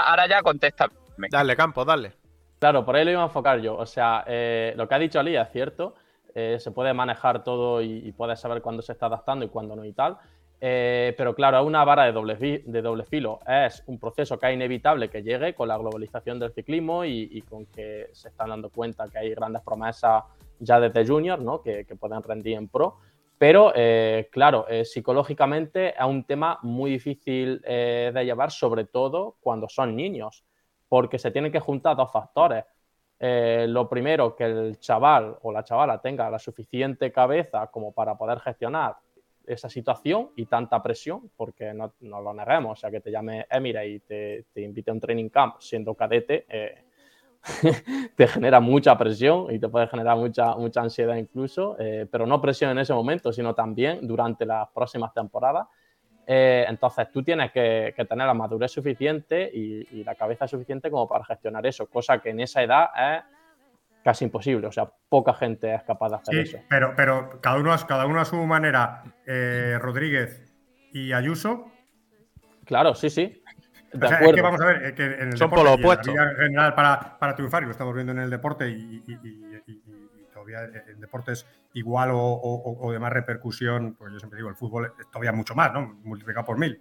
Ahora 0.01 0.29
ya 0.29 0.43
contesta. 0.43 0.89
Dale, 1.31 1.57
Campo, 1.57 1.85
dale. 1.85 2.13
Claro, 2.59 2.85
por 2.85 2.95
ahí 2.95 3.05
lo 3.05 3.11
iba 3.11 3.23
a 3.23 3.27
enfocar 3.27 3.61
yo. 3.61 3.77
O 3.77 3.87
sea, 3.87 4.25
eh, 4.27 4.73
lo 4.77 4.89
que 4.89 4.95
ha 4.95 4.99
dicho 4.99 5.19
Ali 5.19 5.37
es 5.37 5.49
cierto. 5.51 5.95
Eh, 6.35 6.59
se 6.61 6.71
puede 6.71 6.95
manejar 6.95 7.45
todo 7.45 7.83
y, 7.83 8.13
puedes 8.13 8.41
saber 8.41 8.63
cuándo 8.63 8.83
se 8.83 8.93
está 8.93 9.07
adaptando 9.07 9.45
y 9.45 9.49
cuándo 9.49 9.77
no 9.77 9.85
y 9.85 9.93
tal. 9.93 10.17
Eh, 10.61 11.13
pero 11.19 11.35
claro, 11.35 11.59
es 11.59 11.67
una 11.67 11.85
vara 11.85 12.05
de 12.05 12.13
doble, 12.13 12.37
de 12.37 12.83
doble 12.83 13.05
filo. 13.05 13.41
Es 13.47 13.83
un 13.87 13.99
proceso 13.99 14.39
que 14.39 14.47
es 14.47 14.55
inevitable 14.55 15.11
que 15.11 15.23
llegue 15.23 15.55
con 15.55 15.69
la 15.69 15.77
globalización 15.77 16.39
del 16.39 16.53
ciclismo 16.53 17.05
y, 17.05 17.43
con 17.43 17.67
que 17.67 18.09
se 18.13 18.29
están 18.29 18.51
dando 18.51 18.71
cuenta 18.71 19.09
que 19.09 19.19
hay 19.19 19.31
grandes 19.31 19.63
promesas 19.63 20.23
ya 20.61 20.79
desde 20.79 21.05
junior, 21.05 21.41
¿no? 21.41 21.61
que, 21.61 21.85
que 21.85 21.97
pueden 21.97 22.23
rendir 22.23 22.57
en 22.57 22.69
pro. 22.69 22.99
Pero, 23.43 23.73
eh, 23.75 24.29
claro, 24.31 24.69
eh, 24.69 24.85
psicológicamente 24.85 25.97
es 25.99 26.05
un 26.07 26.23
tema 26.23 26.61
muy 26.63 26.93
difícil 26.93 27.61
eh, 27.65 28.13
de 28.15 28.25
llevar, 28.25 28.53
sobre 28.53 28.85
todo 28.85 29.35
cuando 29.41 29.69
son 29.69 29.97
niños, 29.97 30.45
porque 30.89 31.19
se 31.19 31.33
tienen 31.33 31.51
que 31.51 31.59
juntar 31.59 31.97
dos 31.97 32.13
factores. 32.13 32.65
lo 33.19 33.89
primero, 33.89 34.37
que 34.37 34.45
el 34.45 34.79
chaval 34.79 35.39
o 35.43 35.51
la 35.51 35.65
chavala 35.65 36.01
tenga 36.01 36.31
la 36.31 36.39
suficiente 36.39 37.11
cabeza 37.11 37.67
como 37.67 37.91
para 37.91 38.17
poder 38.17 38.39
gestionar 38.39 38.95
esa 39.45 39.69
situación 39.69 40.31
y 40.37 40.47
tanta 40.47 40.81
presión, 40.81 41.29
porque 41.37 41.75
no, 41.75 41.93
lo 42.01 42.33
neguemos, 42.33 42.79
o 42.79 42.81
sea, 42.81 42.93
que 42.93 43.01
te 43.01 43.11
llame 43.11 43.45
Emira 43.51 43.85
y 43.85 43.99
te, 43.99 44.45
te 44.53 44.61
invite 44.61 44.93
a 44.93 44.95
un 44.95 45.01
training 45.01 45.31
camp 45.31 45.57
siendo 45.59 45.97
cadete, 45.97 46.47
te 48.17 48.29
genera 48.29 48.61
mucha 48.61 48.97
presión 48.97 49.47
y 49.51 49.59
te 49.59 49.69
puede 49.69 49.89
generar 49.89 50.17
mucha, 50.17 50.55
mucha 50.55 50.81
ansiedad 50.81 51.17
incluso, 51.17 51.77
eh, 51.79 52.07
pero 52.11 52.27
no 52.27 52.41
presión 52.41 52.71
en 52.71 52.79
ese 52.79 52.95
momento, 52.95 53.33
sino 53.33 53.55
también 53.55 54.07
durante 54.07 54.47
las 54.47 54.69
próximas 54.69 55.13
temporadas. 55.13 55.67
Eh, 56.25 56.65
entonces 56.69 57.11
tú 57.11 57.23
tienes 57.23 57.51
que, 57.51 57.95
tener 58.09 58.27
la 58.27 58.35
madurez 58.35 58.71
suficiente 58.71 59.51
y, 59.53 60.05
la 60.05 60.15
cabeza 60.15 60.47
suficiente 60.47 60.91
como 60.91 61.09
para 61.09 61.25
gestionar 61.25 61.67
eso, 61.67 61.87
cosa 61.87 62.19
que 62.19 62.31
en 62.31 62.41
esa 62.41 62.63
edad 62.63 62.91
es 62.97 63.25
casi 64.05 64.25
imposible, 64.25 64.67
o 64.67 64.73
sea, 64.73 64.91
poca 65.09 65.35
gente 65.35 65.75
es 65.75 65.83
capaz 65.83 66.11
de 66.11 66.17
hacer 66.17 66.39
eso. 66.39 66.59
Pero, 66.69 66.95
pero 66.97 67.41
cada, 67.41 67.59
uno, 67.59 67.75
cada 67.87 68.07
uno 68.07 68.21
a 68.21 68.25
su 68.25 68.37
manera, 68.37 69.03
eh, 69.27 69.79
Rodríguez 69.81 70.55
y 70.93 71.13
Ayuso. 71.13 71.67
Claro, 72.65 72.95
sí, 72.95 73.11
sí 73.11 73.43
es 73.93 74.33
que 74.35 74.43
vamos 74.43 74.61
a 74.61 74.67
ver, 74.67 74.95
que 74.95 75.05
en 75.05 75.33
el 75.33 75.39
deporte, 75.39 76.11
en 76.11 76.37
general 76.37 76.75
para, 76.75 77.19
para 77.19 77.35
triunfar, 77.35 77.63
y 77.63 77.67
lo 77.67 77.73
estamos 77.73 77.95
viendo 77.95 78.13
en 78.13 78.21
el 78.21 78.31
deporte 78.31 78.69
y, 78.69 79.03
todavía 80.33 80.65
en 80.65 81.01
deportes 81.01 81.47
igual 81.75 82.11
o, 82.13 82.91
de 82.93 82.99
más 82.99 83.13
repercusión, 83.13 83.95
pues 83.95 84.13
yo 84.13 84.19
siempre 84.19 84.39
digo, 84.39 84.49
el 84.49 84.57
fútbol 84.57 84.93
es 84.99 85.07
todavía 85.09 85.33
mucho 85.33 85.55
más, 85.55 85.73
¿no? 85.73 85.99
Multiplicado 86.05 86.47
por 86.47 86.59
mil. 86.59 86.81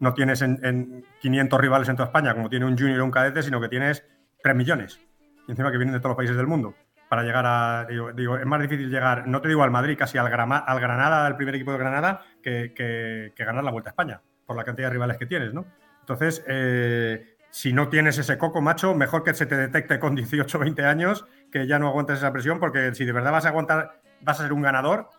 No, 0.00 0.14
tienes 0.14 0.42
en, 0.42 1.04
500 1.20 1.60
rivales 1.60 1.88
en 1.88 1.96
toda 1.96 2.06
España 2.06 2.34
como 2.34 2.48
tiene 2.48 2.64
un 2.64 2.76
junior 2.76 3.00
o 3.00 3.04
un 3.04 3.10
cadete, 3.10 3.42
sino 3.42 3.60
que 3.60 3.68
tienes 3.68 4.04
3 4.42 4.56
millones. 4.56 5.00
Y 5.46 5.52
encima 5.52 5.70
que 5.70 5.78
vienen 5.78 5.94
de 5.94 6.00
todos 6.00 6.10
los 6.10 6.16
países 6.16 6.36
del 6.36 6.46
mundo. 6.46 6.74
Para 7.08 7.22
llegar 7.22 7.44
a. 7.46 7.86
Digo, 8.14 8.36
es 8.36 8.44
más 8.44 8.60
difícil 8.60 8.90
llegar, 8.90 9.28
no 9.28 9.40
te 9.40 9.48
digo 9.48 9.62
al 9.62 9.70
Madrid, 9.70 9.96
casi 9.96 10.18
al, 10.18 10.26
al 10.26 10.80
Granada, 10.80 11.24
al 11.24 11.36
primer 11.36 11.54
equipo 11.54 11.72
de 11.72 11.78
Granada, 11.78 12.22
que, 12.42 12.74
que 12.74 13.44
ganar 13.44 13.64
la 13.64 13.70
Vuelta 13.70 13.90
a 13.90 13.92
España, 13.92 14.20
por 14.44 14.56
la 14.56 14.64
cantidad 14.64 14.88
de 14.88 14.92
rivales 14.94 15.16
que 15.16 15.26
tienes, 15.26 15.54
¿no? 15.54 15.64
Entonces, 16.08 16.42
eh, 16.48 17.36
si 17.50 17.74
no 17.74 17.90
tienes 17.90 18.16
ese 18.16 18.38
coco, 18.38 18.62
macho, 18.62 18.94
mejor 18.94 19.24
que 19.24 19.34
se 19.34 19.44
te 19.44 19.58
detecte 19.58 20.00
con 20.00 20.14
18 20.14 20.58
20 20.58 20.82
años, 20.86 21.26
que 21.52 21.66
ya 21.66 21.78
no 21.78 21.88
aguantes 21.88 22.18
esa 22.18 22.32
presión, 22.32 22.58
porque 22.58 22.94
si 22.94 23.04
de 23.04 23.12
verdad 23.12 23.30
vas 23.30 23.44
a 23.44 23.50
aguantar 23.50 24.00
vas 24.22 24.40
a 24.40 24.44
ser 24.44 24.54
un 24.54 24.62
ganador, 24.62 25.10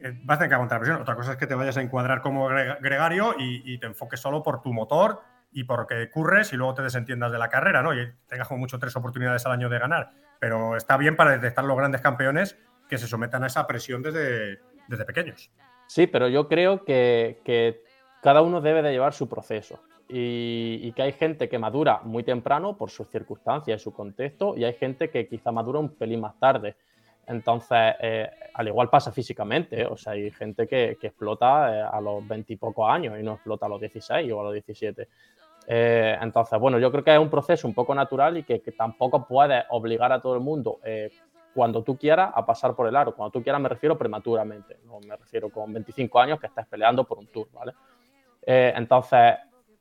eh, 0.00 0.16
vas 0.22 0.36
a 0.36 0.38
tener 0.38 0.50
que 0.50 0.54
aguantar 0.54 0.78
presión. 0.78 1.02
Otra 1.02 1.16
cosa 1.16 1.32
es 1.32 1.36
que 1.36 1.48
te 1.48 1.56
vayas 1.56 1.76
a 1.78 1.82
encuadrar 1.82 2.22
como 2.22 2.46
gregario 2.46 3.34
y, 3.36 3.76
te 3.78 3.88
enfoques 3.88 4.20
solo 4.20 4.44
por 4.44 4.62
tu 4.62 4.72
motor 4.72 5.20
y 5.50 5.64
porque 5.64 6.08
curres 6.10 6.52
y 6.52 6.56
luego 6.56 6.74
te 6.74 6.82
desentiendas 6.82 7.32
de 7.32 7.38
la 7.38 7.48
carrera, 7.48 7.82
¿no? 7.82 7.92
Y 7.92 8.08
tengas 8.28 8.46
como 8.46 8.60
mucho 8.60 8.78
tres 8.78 8.94
oportunidades 8.94 9.44
al 9.46 9.52
año 9.52 9.68
de 9.68 9.80
ganar. 9.80 10.10
Pero 10.38 10.76
está 10.76 10.96
bien 10.96 11.16
para 11.16 11.32
detectar 11.32 11.64
los 11.64 11.76
grandes 11.76 12.02
campeones 12.02 12.56
que 12.88 12.98
se 12.98 13.08
sometan 13.08 13.42
a 13.42 13.48
esa 13.48 13.66
presión 13.66 14.00
desde, 14.00 14.60
desde 14.86 15.04
pequeños. 15.04 15.50
Sí, 15.88 16.06
pero 16.06 16.28
yo 16.28 16.46
creo 16.46 16.84
que, 16.84 17.40
que 17.44 17.82
cada 18.22 18.42
uno 18.42 18.60
debe 18.60 18.82
de 18.82 18.92
llevar 18.92 19.12
su 19.12 19.28
proceso. 19.28 19.82
Y, 20.08 20.92
que 20.92 21.02
hay 21.02 21.12
gente 21.12 21.48
que 21.48 21.58
madura 21.58 22.00
muy 22.04 22.22
temprano 22.22 22.76
por 22.76 22.90
sus 22.90 23.08
circunstancias 23.08 23.80
y 23.80 23.82
su 23.82 23.92
contexto, 23.92 24.56
y 24.56 24.64
hay 24.64 24.74
gente 24.74 25.10
que 25.10 25.26
quizá 25.26 25.50
madura 25.50 25.80
un 25.80 25.90
pelín 25.90 26.20
más 26.20 26.38
tarde. 26.38 26.76
Entonces, 27.26 27.94
eh, 28.00 28.30
al 28.54 28.68
igual 28.68 28.88
pasa 28.88 29.10
físicamente, 29.10 29.84
o 29.84 29.96
sea, 29.96 30.12
hay 30.12 30.30
gente 30.30 30.66
que, 30.68 30.96
explota 31.02 31.76
eh, 31.76 31.88
a 31.92 32.00
los 32.00 32.26
20 32.26 32.52
y 32.52 32.56
pocos 32.56 32.88
años 32.88 33.18
y 33.18 33.22
no 33.22 33.34
explota 33.34 33.66
a 33.66 33.68
los 33.68 33.80
16 33.80 34.32
o 34.32 34.40
a 34.40 34.44
los 34.44 34.52
17. 34.52 35.08
Eh, 35.66 36.16
entonces, 36.20 36.58
bueno, 36.60 36.78
yo 36.78 36.92
creo 36.92 37.02
que 37.02 37.12
es 37.12 37.18
un 37.18 37.28
proceso 37.28 37.66
un 37.66 37.74
poco 37.74 37.94
natural 37.94 38.36
y 38.36 38.44
que, 38.44 38.60
tampoco 38.76 39.26
puedes 39.26 39.64
obligar 39.70 40.12
a 40.12 40.20
todo 40.20 40.34
el 40.34 40.40
mundo 40.40 40.78
cuando 41.52 41.82
tú 41.82 41.96
quieras 41.96 42.30
a 42.32 42.46
pasar 42.46 42.76
por 42.76 42.86
el 42.86 42.94
aro. 42.94 43.14
Cuando 43.16 43.32
tú 43.32 43.42
quieras 43.42 43.60
me 43.60 43.68
refiero 43.68 43.98
prematuramente, 43.98 44.78
no 44.84 45.00
me 45.00 45.16
refiero 45.16 45.48
con 45.50 45.72
25 45.72 46.20
años 46.20 46.38
que 46.38 46.46
estés 46.46 46.66
peleando 46.66 47.02
por 47.02 47.18
un 47.18 47.26
tour, 47.26 47.48
¿vale? 47.52 47.72
entonces, 48.48 49.34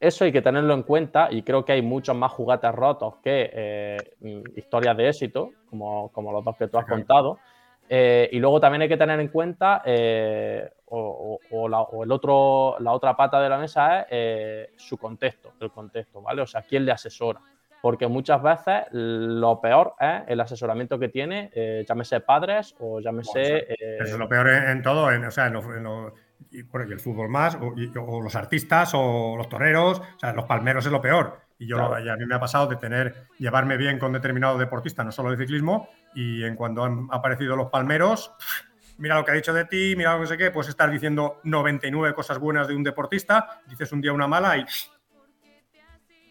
eso 0.07 0.23
hay 0.23 0.32
que 0.32 0.41
tenerlo 0.41 0.73
en 0.73 0.84
cuenta 0.84 1.27
y 1.32 1.41
creo 1.41 1.65
que 1.65 1.73
hay 1.73 1.82
muchos 1.82 2.15
más 2.15 2.32
juguetes 2.32 2.72
rotos 2.73 3.15
que 3.23 3.49
eh, 3.53 3.98
historias 4.56 4.95
de 4.95 5.10
éxito, 5.10 5.52
como, 5.69 6.11
como, 6.11 6.32
los 6.32 6.44
dos 6.44 6.56
que 6.57 6.68
tú 6.68 6.77
has 6.77 6.86
contado. 6.86 7.40
Eh, 7.88 8.30
y 8.32 8.40
luego 8.40 8.60
también 8.60 8.84
hay 8.84 8.88
que 8.88 8.98
tener 8.98 9.19
en 9.19 9.27
cuenta, 9.27 9.82
eh, 9.86 10.69
o, 10.88 11.40
el 12.03 12.11
otro, 12.11 12.77
la 12.80 12.91
otra 12.91 13.15
pata 13.15 13.40
de 13.41 13.49
la 13.49 13.57
mesa 13.57 14.03
es 14.03 14.69
su 14.77 14.98
contexto, 14.98 15.53
el 15.60 15.72
contexto, 15.72 16.22
¿vale? 16.22 16.41
O 16.41 16.48
sea, 16.48 16.61
quién 16.61 16.86
le 16.86 16.91
asesora. 16.91 17.41
Porque 17.82 18.07
muchas 18.07 18.41
veces 18.41 18.86
lo 18.91 19.61
peor 19.61 19.94
es 19.99 20.23
el 20.27 20.40
asesoramiento 20.40 20.98
que 20.98 21.10
tiene, 21.10 21.52
llámese 21.88 22.19
padres 22.19 22.76
o 22.80 22.99
llámese... 22.99 23.68
eso 23.69 24.14
es 24.14 24.18
lo 24.18 24.27
peor 24.27 24.49
en, 24.49 24.82
todo, 24.82 25.06
o 25.06 25.32
sea, 25.32 25.48
en 25.48 25.53
lo 25.53 26.14
y, 26.52 26.62
bueno, 26.64 26.92
el 26.92 27.00
fútbol 27.00 27.30
más, 27.30 27.58
o, 27.60 28.22
los 28.22 28.36
artistas, 28.36 28.92
o 28.94 29.36
los 29.38 29.50
toreros, 29.50 30.00
o 30.00 30.20
sea, 30.20 30.34
los 30.34 30.46
palmeros 30.46 30.86
es 30.86 30.92
lo 30.92 31.02
peor. 31.02 31.40
Y 31.58 31.68
yo, 31.68 31.96
a 31.96 32.00
mí 32.18 32.26
me 32.26 32.36
ha 32.36 32.40
pasado 32.40 32.68
de 32.68 32.76
tener, 32.76 33.28
llevarme 33.38 33.78
bien 33.78 33.98
con 33.98 34.12
determinado 34.12 34.58
deportista, 34.58 35.04
no 35.04 35.12
solo 35.12 35.32
de 35.32 35.38
ciclismo, 35.38 35.90
y 36.14 36.44
en 36.44 36.56
cuando 36.56 36.84
han 36.84 37.08
aparecido 37.12 37.56
los 37.56 37.70
palmeros, 37.70 38.34
mira 38.98 39.16
lo 39.16 39.24
que 39.24 39.32
ha 39.32 39.36
dicho 39.36 39.54
de 39.54 39.66
ti, 39.66 39.96
mira 39.96 40.16
lo 40.16 40.22
que 40.22 40.28
sé 40.28 40.38
qué, 40.38 40.52
pues 40.52 40.68
estar 40.68 40.92
diciendo 40.92 41.40
99 41.44 42.14
cosas 42.14 42.40
buenas 42.40 42.68
de 42.68 42.76
un 42.76 42.84
deportista, 42.84 43.62
dices 43.68 43.92
un 43.92 44.02
día 44.02 44.14
una 44.14 44.28
mala 44.28 44.58
y... 44.58 44.66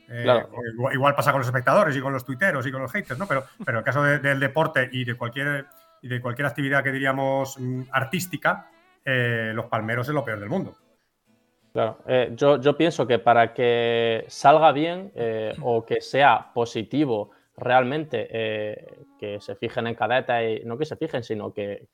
Eh, 0.06 0.26
igual, 0.92 1.14
pasa 1.14 1.32
con 1.32 1.40
los 1.40 1.48
espectadores 1.48 1.96
y 1.96 2.00
con 2.00 2.12
los 2.12 2.26
tuiteros 2.26 2.66
y 2.66 2.70
con 2.70 2.82
los 2.82 2.92
haters, 2.92 3.18
¿no? 3.18 3.26
Pero, 3.26 3.44
pero 3.64 3.78
en 3.78 3.78
el 3.78 3.84
caso 3.84 4.02
del 4.02 4.38
deporte 4.38 4.90
y 4.92 5.02
de 5.04 5.14
cualquier, 5.14 5.66
y 6.02 6.08
de 6.08 6.20
cualquier 6.20 6.46
actividad 6.46 6.84
que 6.84 6.92
diríamos 6.92 7.58
mm, 7.58 7.84
artística, 7.90 8.70
eh, 9.04 9.52
los 9.54 9.66
palmeros 9.66 10.08
es 10.08 10.14
lo 10.14 10.24
peor 10.24 10.40
del 10.40 10.48
mundo. 10.48 10.74
Claro, 11.72 11.98
eh, 12.06 12.32
yo, 12.34 12.76
pienso 12.76 13.06
que 13.06 13.18
para 13.18 13.52
que 13.52 14.24
salga 14.28 14.72
bien 14.72 15.12
eh, 15.14 15.52
o 15.60 15.84
que 15.84 16.00
sea 16.00 16.52
positivo 16.54 17.32
realmente, 17.56 18.28
que 19.18 19.40
se 19.40 19.54
fijen 19.56 19.86
en 19.86 19.94
cadetas 19.94 20.42
y 20.42 20.64
no 20.64 20.76
que 20.78 20.84
se 20.84 20.96
fijen, 20.96 21.22
sino 21.22 21.52
que, 21.52 21.88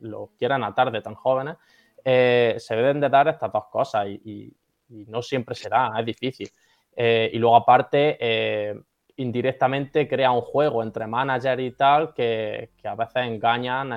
lo 0.00 0.30
quieran 0.38 0.64
atar 0.64 0.90
de 0.90 1.00
tan 1.00 1.14
jóvenes, 1.14 1.56
se 2.04 2.76
deben 2.76 3.00
de 3.00 3.08
dar 3.08 3.28
estas 3.28 3.52
dos 3.52 3.66
cosas 3.70 4.08
y, 4.08 4.54
no 4.88 5.22
siempre 5.22 5.54
será, 5.54 5.92
es 5.98 6.04
difícil. 6.04 6.50
y 6.96 7.38
luego 7.38 7.56
aparte, 7.56 8.74
indirectamente 9.16 10.06
crea 10.06 10.32
un 10.32 10.42
juego 10.42 10.82
entre 10.82 11.06
manager 11.06 11.60
y 11.60 11.70
tal 11.70 12.12
que, 12.12 12.70
que 12.76 12.88
a 12.88 12.94
veces 12.94 13.22
engañan 13.24 13.90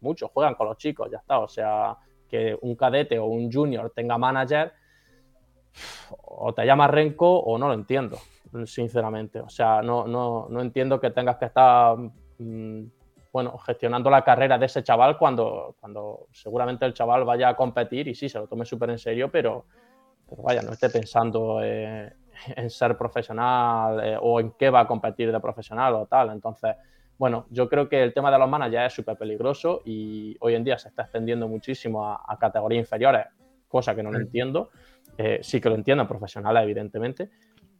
muchos 0.00 0.30
juegan 0.32 0.54
con 0.54 0.68
los 0.68 0.76
chicos, 0.76 1.10
ya 1.10 1.18
está. 1.18 1.38
O 1.38 1.48
sea, 1.48 1.96
que 2.28 2.56
un 2.60 2.74
cadete 2.74 3.18
o 3.18 3.26
un 3.26 3.50
junior 3.50 3.92
tenga 3.94 4.18
manager, 4.18 4.72
o 6.22 6.54
te 6.54 6.64
llama 6.64 6.88
Renko 6.88 7.38
o 7.40 7.58
no 7.58 7.68
lo 7.68 7.74
entiendo, 7.74 8.18
sinceramente. 8.64 9.40
O 9.40 9.48
sea, 9.48 9.82
no, 9.82 10.06
no, 10.06 10.46
no 10.48 10.60
entiendo 10.60 11.00
que 11.00 11.10
tengas 11.10 11.36
que 11.36 11.46
estar, 11.46 11.96
mm, 12.38 12.84
bueno, 13.32 13.58
gestionando 13.58 14.08
la 14.10 14.22
carrera 14.22 14.58
de 14.58 14.66
ese 14.66 14.82
chaval 14.82 15.18
cuando, 15.18 15.76
cuando 15.80 16.28
seguramente 16.32 16.86
el 16.86 16.94
chaval 16.94 17.24
vaya 17.24 17.50
a 17.50 17.56
competir 17.56 18.08
y 18.08 18.14
sí, 18.14 18.28
se 18.28 18.38
lo 18.38 18.46
tome 18.46 18.64
súper 18.64 18.90
en 18.90 18.98
serio, 18.98 19.30
pero, 19.30 19.66
vaya, 20.38 20.62
no 20.62 20.72
esté 20.72 20.88
pensando 20.88 21.60
eh, 21.62 22.12
en 22.56 22.70
ser 22.70 22.96
profesional 22.96 24.00
eh, 24.02 24.18
o 24.20 24.40
en 24.40 24.52
qué 24.52 24.70
va 24.70 24.80
a 24.80 24.86
competir 24.86 25.30
de 25.30 25.40
profesional 25.40 25.94
o 25.94 26.06
tal. 26.06 26.30
Entonces, 26.30 26.74
bueno, 27.18 27.46
yo 27.50 27.68
creo 27.68 27.88
que 27.88 28.02
el 28.02 28.12
tema 28.12 28.30
de 28.30 28.38
los 28.38 28.48
managers 28.48 28.86
es 28.86 28.92
súper 28.92 29.16
peligroso 29.16 29.82
y 29.84 30.36
hoy 30.40 30.54
en 30.54 30.64
día 30.64 30.78
se 30.78 30.88
está 30.88 31.02
extendiendo 31.02 31.48
muchísimo 31.48 32.06
a, 32.06 32.36
categorías 32.38 32.80
inferiores, 32.80 33.26
cosa 33.68 33.94
que 33.94 34.02
no 34.02 34.12
lo 34.12 34.18
entiendo. 34.18 34.70
Eh, 35.16 35.38
sí 35.42 35.60
que 35.60 35.70
lo 35.70 35.76
entiendo 35.76 36.02
en 36.02 36.08
profesionales, 36.08 36.62
evidentemente. 36.62 37.30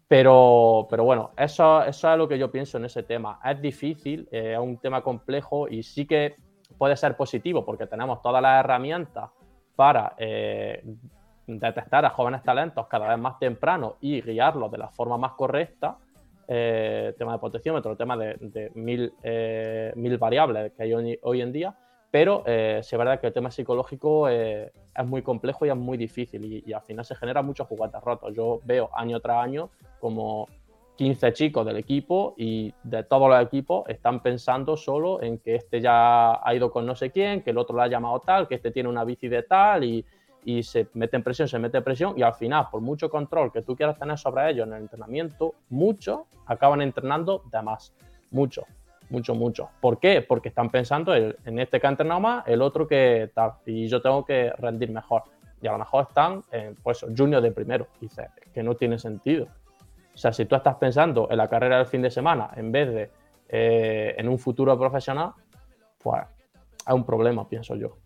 Pero, 0.08 0.86
pero 0.88 1.04
bueno, 1.04 1.32
eso, 1.36 1.82
eso 1.82 2.12
es 2.12 2.18
lo 2.18 2.28
que 2.28 2.38
yo 2.38 2.50
pienso 2.50 2.78
en 2.78 2.86
ese 2.86 3.02
tema. 3.02 3.40
Es 3.44 3.60
difícil, 3.60 4.26
eh, 4.30 4.52
es 4.54 4.58
un 4.58 4.78
tema 4.78 5.02
complejo 5.02 5.68
y 5.68 5.82
sí 5.82 6.06
que 6.06 6.36
puede 6.78 6.96
ser 6.96 7.16
positivo 7.16 7.64
porque 7.64 7.86
tenemos 7.86 8.22
todas 8.22 8.40
las 8.40 8.60
herramientas 8.60 9.30
para 9.74 10.14
eh, 10.16 10.82
detectar 11.46 12.04
a 12.04 12.10
jóvenes 12.10 12.42
talentos 12.42 12.86
cada 12.86 13.08
vez 13.08 13.18
más 13.18 13.38
temprano 13.38 13.96
y 14.00 14.22
guiarlos 14.22 14.70
de 14.70 14.78
la 14.78 14.88
forma 14.88 15.18
más 15.18 15.32
correcta 15.32 15.98
eh, 16.48 17.14
tema 17.18 17.32
de 17.32 17.38
potenciómetro, 17.38 17.96
tema 17.96 18.16
de, 18.16 18.70
mil, 18.74 19.12
eh, 19.22 19.92
mil, 19.96 20.18
variables 20.18 20.72
que 20.72 20.82
hay 20.84 20.92
hoy, 21.22 21.40
en 21.40 21.52
día, 21.52 21.76
pero 22.10 22.42
eh, 22.46 22.80
sí 22.82 22.94
es 22.94 22.98
verdad 22.98 23.20
que 23.20 23.26
el 23.26 23.32
tema 23.32 23.50
psicológico 23.50 24.28
es 24.28 24.70
muy 25.04 25.22
complejo 25.22 25.66
y 25.66 25.70
es 25.70 25.76
muy 25.76 25.98
difícil 25.98 26.62
y, 26.66 26.72
al 26.72 26.82
final 26.82 27.04
se 27.04 27.14
generan 27.16 27.44
muchos 27.44 27.66
juguetes 27.66 28.00
rotos. 28.00 28.34
Yo 28.34 28.60
veo 28.64 28.90
año 28.94 29.20
tras 29.20 29.42
año 29.42 29.70
como 29.98 30.48
15 30.96 31.32
chicos 31.32 31.66
del 31.66 31.76
equipo 31.76 32.34
y 32.36 32.72
de 32.82 33.02
todos 33.02 33.28
los 33.28 33.42
equipos 33.42 33.88
están 33.88 34.22
pensando 34.22 34.76
solo 34.76 35.22
en 35.22 35.38
que 35.38 35.56
este 35.56 35.80
ya 35.80 36.40
ha 36.42 36.54
ido 36.54 36.70
con 36.70 36.86
no 36.86 36.94
sé 36.94 37.10
quién, 37.10 37.42
que 37.42 37.50
el 37.50 37.58
otro 37.58 37.76
le 37.76 37.82
ha 37.82 37.88
llamado 37.88 38.20
tal, 38.20 38.48
que 38.48 38.54
este 38.54 38.70
tiene 38.70 38.88
una 38.88 39.04
bici 39.04 39.28
de 39.28 39.42
tal 39.42 39.84
y, 39.84 40.04
y 40.46 40.62
se 40.62 40.86
mete 40.94 41.16
en 41.16 41.24
presión, 41.24 41.48
se 41.48 41.58
mete 41.58 41.78
en 41.78 41.84
presión 41.84 42.14
y 42.16 42.22
al 42.22 42.32
final, 42.34 42.68
por 42.70 42.80
mucho 42.80 43.10
control 43.10 43.50
que 43.52 43.62
tú 43.62 43.74
quieras 43.74 43.98
tener 43.98 44.16
sobre 44.16 44.48
ellos 44.48 44.68
en 44.68 44.74
el 44.74 44.82
entrenamiento, 44.82 45.54
muchos 45.70 46.20
acaban 46.46 46.80
entrenando 46.80 47.42
de 47.50 47.60
más. 47.62 47.92
Mucho, 48.30 48.62
mucho, 49.10 49.34
mucho. 49.34 49.70
¿Por 49.80 49.98
qué? 49.98 50.22
Porque 50.22 50.50
están 50.50 50.70
pensando 50.70 51.16
en 51.16 51.58
este 51.58 51.80
que 51.80 51.86
ha 51.88 51.90
entrenado 51.90 52.20
más, 52.20 52.46
el 52.46 52.62
otro 52.62 52.86
que 52.86 53.28
tal, 53.34 53.54
y 53.66 53.88
yo 53.88 54.00
tengo 54.00 54.24
que 54.24 54.52
rendir 54.56 54.92
mejor. 54.92 55.24
Y 55.60 55.66
a 55.66 55.72
lo 55.72 55.78
mejor 55.78 56.06
están, 56.08 56.42
en, 56.52 56.76
pues, 56.76 57.04
junior 57.16 57.42
de 57.42 57.50
primero. 57.50 57.88
que 58.54 58.62
no 58.62 58.76
tiene 58.76 59.00
sentido. 59.00 59.48
O 60.14 60.16
sea, 60.16 60.32
si 60.32 60.44
tú 60.44 60.54
estás 60.54 60.76
pensando 60.76 61.26
en 61.28 61.38
la 61.38 61.48
carrera 61.48 61.78
del 61.78 61.86
fin 61.86 62.02
de 62.02 62.10
semana 62.10 62.50
en 62.54 62.70
vez 62.70 62.94
de 62.94 63.10
eh, 63.48 64.14
en 64.16 64.28
un 64.28 64.38
futuro 64.38 64.78
profesional, 64.78 65.32
pues 65.98 66.22
hay 66.84 66.94
un 66.94 67.04
problema, 67.04 67.48
pienso 67.48 67.74
yo. 67.74 67.96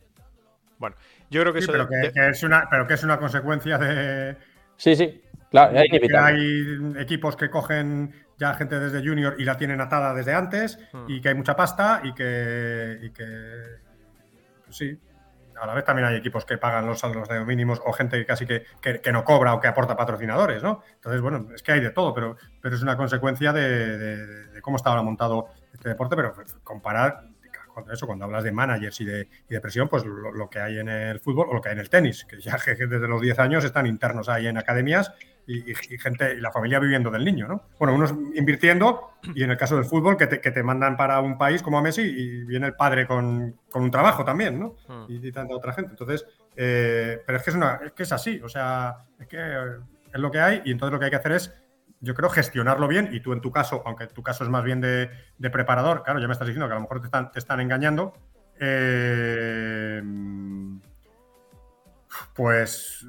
Bueno, 0.81 0.97
yo 1.28 1.43
creo 1.43 1.52
que 1.52 1.59
eso. 1.61 1.70
Pero 1.70 1.89
que, 1.89 2.11
es 2.31 2.43
una, 2.43 2.66
pero 2.69 2.86
que 2.86 2.94
es 2.94 3.05
una 3.05 3.19
consecuencia 3.19 3.77
de. 3.78 4.36
Sí, 4.77 4.97
sí, 4.97 5.23
claro. 5.51 5.78
hay 5.78 6.94
equipos 6.98 7.36
que 7.36 7.51
cogen 7.51 8.12
ya 8.39 8.55
gente 8.55 8.81
desde 8.81 9.07
junior 9.07 9.36
y 9.39 9.44
la 9.44 9.59
tienen 9.59 9.82
atada 9.82 10.15
desde 10.15 10.35
antes 10.35 10.78
hmm. 10.93 11.05
y 11.09 11.20
que 11.20 11.28
hay 11.28 11.35
mucha 11.35 11.55
pasta 11.55 12.01
y 12.02 12.15
que, 12.15 12.98
y 13.02 13.11
que 13.11 13.27
pues 14.65 14.74
sí, 14.74 14.98
a 15.61 15.66
la 15.66 15.74
vez 15.74 15.85
también 15.85 16.09
hay 16.09 16.16
equipos 16.16 16.47
que 16.47 16.57
pagan 16.57 16.86
los 16.86 17.01
saldos 17.01 17.28
de 17.28 17.44
mínimos 17.44 17.82
o 17.85 17.93
gente 17.93 18.16
que 18.16 18.24
casi 18.24 18.47
que, 18.47 18.65
que, 18.81 19.12
no 19.12 19.23
cobra 19.23 19.52
o 19.52 19.61
que 19.61 19.69
aporta 19.69 19.94
patrocinadores, 19.94 20.62
¿no? 20.62 20.82
Entonces, 20.94 21.20
bueno, 21.20 21.48
es 21.55 21.62
que 21.62 21.73
hay 21.73 21.81
de 21.81 21.90
todo, 21.90 22.15
pero, 22.15 22.39
pero 22.62 22.74
es 22.74 22.81
una 22.81 22.97
consecuencia 22.97 23.52
de, 23.52 24.47
de 24.47 24.62
cómo 24.62 24.78
está 24.78 24.89
ahora 24.89 25.02
montado 25.02 25.48
este 25.74 25.90
deporte, 25.90 26.16
pero 26.16 26.32
comparar 26.65 27.30
cuando 27.81 27.94
eso, 27.94 28.07
cuando 28.07 28.24
hablas 28.24 28.44
de 28.44 28.52
managers 28.52 29.01
y 29.01 29.05
de, 29.05 29.28
y 29.48 29.55
de 29.55 29.61
presión, 29.61 29.89
pues 29.89 30.05
lo, 30.05 30.48
que 30.48 30.61
hay 30.61 30.78
en 30.78 30.89
el 30.89 31.20
fútbol 31.20 31.48
o 31.51 31.55
lo 31.55 31.61
que 31.61 31.69
hay 31.69 31.74
en 31.74 31.81
el 31.81 31.90
tenis, 31.90 32.24
que 32.24 32.40
ya 32.40 32.57
desde 32.66 33.09
los 33.09 33.20
10 33.20 33.39
años 33.39 33.65
están 33.65 33.86
internos 33.86 34.28
ahí 34.28 34.47
en 34.47 34.59
academias 34.59 35.12
y, 35.47 35.74
gente 35.98 36.35
y 36.35 36.40
la 36.40 36.52
familia 36.52 36.78
viviendo 36.78 37.11
del 37.11 37.24
niño, 37.24 37.48
¿no? 37.48 37.65
Bueno, 37.78 37.94
unos 37.94 38.15
invirtiendo 38.35 39.15
y 39.35 39.43
en 39.43 39.51
el 39.51 39.57
caso 39.57 39.74
del 39.74 39.85
fútbol 39.85 40.16
que 40.16 40.28
te, 40.28 40.40
que 40.40 40.52
te 40.52 40.62
mandan 40.62 40.97
para 40.97 41.20
un 41.20 41.36
país 41.39 41.61
como 41.62 41.78
a 41.78 41.82
Messi 41.82 42.02
y 42.02 42.44
viene 42.44 42.66
el 42.66 42.74
padre 42.74 43.07
con, 43.07 43.57
con 43.69 43.82
un 43.82 43.90
trabajo 43.90 44.24
también, 44.24 44.61
¿no? 44.61 44.77
Hmm. 44.86 45.07
Y, 45.09 45.32
tanta 45.32 45.55
otra 45.55 45.73
gente. 45.73 45.90
Entonces, 45.90 46.24
eh, 46.55 47.20
pero 47.27 47.39
es 47.39 47.44
que 47.44 47.51
es, 47.51 47.57
una, 47.57 47.81
es 47.85 47.93
que 47.93 48.05
es 48.05 48.12
así, 48.12 48.40
o 48.44 48.48
sea, 48.48 48.98
es 49.19 49.27
que 49.27 49.39
es 49.39 50.20
lo 50.20 50.31
que 50.31 50.40
hay 50.40 50.62
y 50.65 50.73
entonces 50.73 50.93
lo 50.93 50.98
que 50.98 51.07
hay 51.07 51.11
que 51.11 51.16
hacer 51.16 51.32
es 51.32 51.52
yo 52.01 52.14
creo, 52.14 52.31
gestionarlo 52.31 52.89
bien. 52.89 53.10
Y 53.12 53.20
tú 53.20 53.32
en 53.32 53.40
tu 53.40 53.51
caso, 53.51 53.82
aunque 53.85 54.06
tu 54.06 54.22
caso 54.22 54.44
es 54.44 54.51
más 54.51 54.64
bien 54.64 54.81
de, 54.81 55.10
preparador, 55.51 56.02
claro, 56.02 56.20
ya 56.20 56.27
me 56.27 56.32
estás 56.32 56.48
diciendo 56.48 56.66
que 56.66 56.72
a 56.72 56.77
lo 56.77 56.82
mejor 56.82 57.01
te 57.01 57.06
están, 57.06 57.31
te 57.31 57.39
están 57.39 57.60
engañando. 57.60 58.14
eh, 58.59 60.02
pues 62.35 63.06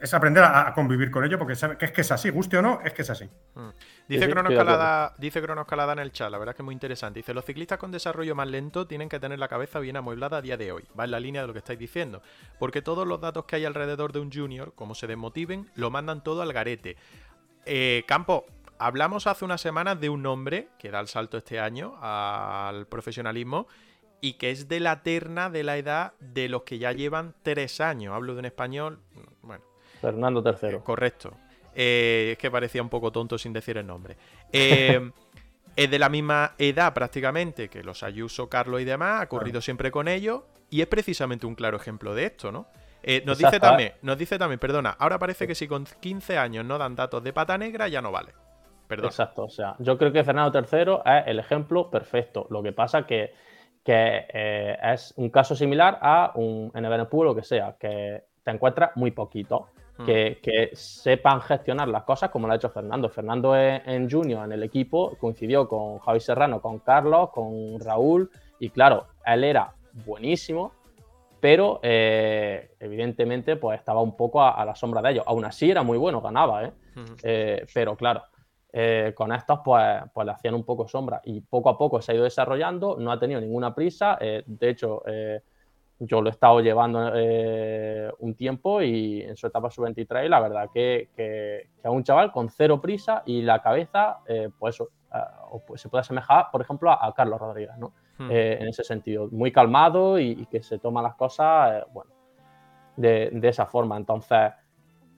es 0.00 0.12
aprender 0.14 0.44
a, 0.44 0.72
convivir 0.74 1.10
con 1.10 1.24
ello, 1.24 1.38
porque 1.38 1.54
sabe 1.54 1.78
que 1.78 1.86
es 1.86 1.92
que 1.92 2.02
es 2.02 2.12
así, 2.12 2.30
guste 2.30 2.58
o 2.58 2.62
no, 2.62 2.80
es 2.84 2.92
que 2.92 3.02
es 3.02 3.10
así. 3.10 3.24
Mm. 3.54 3.68
Dice, 4.08 4.28
Cronoscalada, 4.28 5.14
dice 5.18 5.40
Cronoscalada 5.40 5.94
en 5.94 6.00
el 6.00 6.12
chat, 6.12 6.30
la 6.30 6.38
verdad 6.38 6.52
es 6.52 6.56
que 6.56 6.62
es 6.62 6.64
muy 6.64 6.74
interesante. 6.74 7.20
Dice, 7.20 7.32
los 7.32 7.44
ciclistas 7.44 7.78
con 7.78 7.90
desarrollo 7.90 8.34
más 8.34 8.48
lento 8.48 8.86
tienen 8.86 9.08
que 9.08 9.18
tener 9.18 9.38
la 9.38 9.48
cabeza 9.48 9.78
bien 9.78 9.96
amueblada 9.96 10.38
a 10.38 10.42
día 10.42 10.56
de 10.56 10.70
hoy. 10.70 10.84
Va 10.98 11.04
en 11.04 11.10
la 11.10 11.20
línea 11.20 11.42
de 11.42 11.48
lo 11.48 11.52
que 11.52 11.60
estáis 11.60 11.78
diciendo. 11.78 12.22
Porque 12.58 12.82
todos 12.82 13.06
los 13.06 13.20
datos 13.20 13.46
que 13.46 13.56
hay 13.56 13.64
alrededor 13.64 14.12
de 14.12 14.20
un 14.20 14.30
junior, 14.30 14.74
como 14.74 14.94
se 14.94 15.06
desmotiven, 15.06 15.70
lo 15.74 15.90
mandan 15.90 16.22
todo 16.22 16.42
al 16.42 16.52
garete. 16.52 16.96
Eh, 17.66 18.04
Campo, 18.06 18.46
hablamos 18.78 19.26
hace 19.26 19.44
unas 19.44 19.60
semanas 19.60 20.00
de 20.00 20.08
un 20.08 20.24
hombre 20.26 20.68
que 20.78 20.90
da 20.90 21.00
el 21.00 21.08
salto 21.08 21.36
este 21.36 21.58
año 21.58 21.98
al 22.00 22.86
profesionalismo 22.86 23.66
y 24.20 24.34
que 24.34 24.50
es 24.50 24.68
de 24.68 24.80
la 24.80 25.02
terna 25.02 25.50
de 25.50 25.64
la 25.64 25.76
edad 25.76 26.12
de 26.20 26.48
los 26.48 26.62
que 26.62 26.78
ya 26.78 26.92
llevan 26.92 27.34
tres 27.42 27.80
años. 27.80 28.14
Hablo 28.14 28.34
de 28.34 28.40
un 28.40 28.44
español, 28.46 29.00
bueno. 29.42 29.64
Fernando 30.00 30.42
III. 30.44 30.76
Eh, 30.76 30.80
correcto. 30.82 31.32
Eh, 31.74 32.30
es 32.32 32.38
que 32.38 32.50
parecía 32.50 32.82
un 32.82 32.88
poco 32.88 33.12
tonto 33.12 33.36
sin 33.36 33.52
decir 33.52 33.76
el 33.76 33.86
nombre. 33.86 34.16
Eh, 34.52 35.10
es 35.74 35.90
de 35.90 35.98
la 35.98 36.08
misma 36.08 36.54
edad 36.56 36.94
prácticamente 36.94 37.68
que 37.68 37.82
los 37.82 38.02
Ayuso, 38.02 38.48
Carlos 38.48 38.80
y 38.80 38.84
demás, 38.84 39.20
ha 39.20 39.28
corrido 39.28 39.60
siempre 39.60 39.90
con 39.90 40.08
ellos 40.08 40.44
y 40.70 40.80
es 40.80 40.86
precisamente 40.86 41.46
un 41.46 41.54
claro 41.54 41.76
ejemplo 41.76 42.14
de 42.14 42.26
esto, 42.26 42.50
¿no? 42.50 42.68
Nos 43.24 43.38
dice 43.38 43.60
también, 43.60 43.92
nos 44.02 44.18
dice 44.18 44.38
también, 44.38 44.58
perdona, 44.58 44.96
ahora 44.98 45.18
parece 45.18 45.46
que 45.46 45.54
si 45.54 45.68
con 45.68 45.84
15 45.84 46.38
años 46.38 46.64
no 46.64 46.78
dan 46.78 46.96
datos 46.96 47.22
de 47.22 47.32
pata 47.32 47.56
negra 47.56 47.88
ya 47.88 48.02
no 48.02 48.12
vale. 48.12 48.32
Perdón. 48.88 49.06
Exacto, 49.06 49.44
o 49.44 49.48
sea, 49.48 49.74
yo 49.80 49.98
creo 49.98 50.12
que 50.12 50.22
Fernando 50.22 50.56
III 50.56 50.98
es 51.04 51.26
el 51.26 51.40
ejemplo 51.40 51.90
perfecto. 51.90 52.46
Lo 52.50 52.62
que 52.62 52.72
pasa 52.72 53.04
que 53.04 53.32
que 53.86 54.26
eh, 54.32 54.76
es 54.82 55.14
un 55.16 55.30
caso 55.30 55.54
similar 55.54 56.00
a 56.02 56.32
un 56.34 56.72
NBNPU 56.74 57.20
o 57.20 57.24
lo 57.24 57.34
que 57.36 57.44
sea, 57.44 57.76
que 57.78 58.24
te 58.42 58.50
encuentras 58.50 58.90
muy 58.96 59.12
poquito. 59.12 59.68
Hmm. 59.96 60.04
Que, 60.04 60.70
sepan 60.74 61.40
gestionar 61.40 61.86
las 61.86 62.02
cosas 62.02 62.30
como 62.30 62.48
lo 62.48 62.52
ha 62.52 62.56
hecho 62.56 62.68
Fernando. 62.68 63.08
Fernando 63.08 63.56
en, 63.56 64.10
Junior, 64.10 64.44
en 64.44 64.52
el 64.52 64.64
equipo, 64.64 65.16
coincidió 65.18 65.68
con 65.68 66.00
Javi 66.00 66.18
Serrano, 66.18 66.60
con 66.60 66.80
Carlos, 66.80 67.30
con 67.30 67.78
Raúl, 67.78 68.28
y 68.58 68.70
claro, 68.70 69.06
él 69.24 69.44
era 69.44 69.72
buenísimo, 70.04 70.72
pero 71.46 71.78
eh, 71.84 72.74
evidentemente 72.80 73.54
pues 73.54 73.78
estaba 73.78 74.02
un 74.02 74.16
poco 74.16 74.42
a, 74.42 74.64
la 74.64 74.74
sombra 74.74 75.00
de 75.00 75.12
ellos. 75.12 75.24
Aún 75.28 75.44
así 75.44 75.70
era 75.70 75.84
muy 75.84 75.96
bueno, 75.96 76.20
ganaba, 76.20 76.64
¿eh? 76.64 76.72
Hmm. 76.96 77.14
pero 77.72 77.94
claro, 77.94 78.24
eh, 78.72 79.12
con 79.14 79.32
estos 79.32 79.60
pues, 79.64 80.02
pues 80.12 80.26
le 80.26 80.32
hacían 80.32 80.54
un 80.54 80.64
poco 80.64 80.88
sombra 80.88 81.20
y 81.22 81.40
poco 81.40 81.68
a 81.68 81.78
poco 81.78 82.02
se 82.02 82.10
ha 82.10 82.14
ido 82.16 82.24
desarrollando, 82.24 82.96
no 82.98 83.12
ha 83.12 83.20
tenido 83.20 83.40
ninguna 83.40 83.72
prisa, 83.72 84.18
eh, 84.20 84.42
de 84.44 84.68
hecho 84.68 85.04
eh, 85.06 85.40
yo 86.00 86.20
lo 86.20 86.30
he 86.30 86.32
estado 86.32 86.58
llevando 86.58 86.98
un 88.18 88.34
tiempo 88.34 88.82
y 88.82 89.22
en 89.22 89.36
su 89.36 89.46
etapa 89.46 89.70
sub-23 89.70 90.28
la 90.28 90.40
verdad 90.40 90.68
que, 90.74 91.10
que, 91.14 91.70
a 91.84 91.90
un 91.90 92.02
chaval 92.02 92.32
con 92.32 92.50
cero 92.50 92.80
prisa 92.80 93.22
y 93.24 93.42
la 93.42 93.62
cabeza 93.62 94.18
pues, 94.58 94.82
pues 95.64 95.80
se 95.80 95.88
puede 95.88 96.00
asemejar 96.00 96.50
por 96.50 96.60
ejemplo 96.60 96.90
a, 96.90 97.14
Carlos 97.14 97.40
Rodríguez, 97.40 97.78
¿no? 97.78 97.94
Hmm. 98.18 98.30
en 98.30 98.68
ese 98.68 98.82
sentido, 98.82 99.28
muy 99.30 99.52
calmado 99.52 100.18
y, 100.18 100.46
que 100.46 100.62
se 100.62 100.78
toma 100.78 101.02
las 101.02 101.16
cosas 101.16 101.84
bueno, 101.92 102.10
de, 102.96 103.28
de 103.30 103.48
esa 103.48 103.66
forma, 103.66 103.96
entonces 103.96 104.52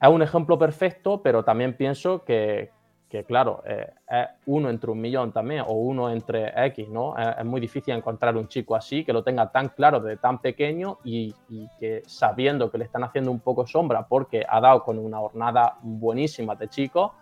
es 0.01 0.09
un 0.09 0.23
ejemplo 0.23 0.59
perfecto, 0.59 1.23
pero 1.23 1.45
también 1.45 1.77
pienso 1.77 2.25
que, 2.25 2.71
que 3.09 3.25
claro, 3.25 3.63
eh, 3.67 3.91
es 4.09 4.29
uno 4.47 4.69
entre 4.69 4.91
un 4.91 5.01
millón 5.01 5.33
también, 5.33 5.65
o 5.67 5.73
uno 5.73 6.11
entre 6.11 6.53
X, 6.67 6.89
¿no? 6.89 7.17
Es, 7.17 7.45
muy 7.45 7.61
difícil 7.61 7.95
encontrar 7.95 8.37
un 8.37 8.49
chico 8.49 8.77
así, 8.77 9.05
que 9.05 9.13
lo 9.13 9.25
tenga 9.25 9.51
tan 9.51 9.71
claro 9.71 10.01
desde 10.01 10.19
tan 10.19 10.41
pequeño 10.41 10.99
y, 11.05 11.35
que 11.81 12.03
sabiendo 12.07 12.71
que 12.71 12.79
le 12.79 12.85
están 12.85 13.05
haciendo 13.05 13.31
un 13.31 13.41
poco 13.41 13.67
sombra 13.67 14.07
porque 14.07 14.45
ha 14.49 14.61
dado 14.61 14.85
con 14.85 14.99
una 14.99 15.19
jornada 15.19 15.79
buenísima 15.83 16.55
de 16.55 16.69
chico, 16.69 17.15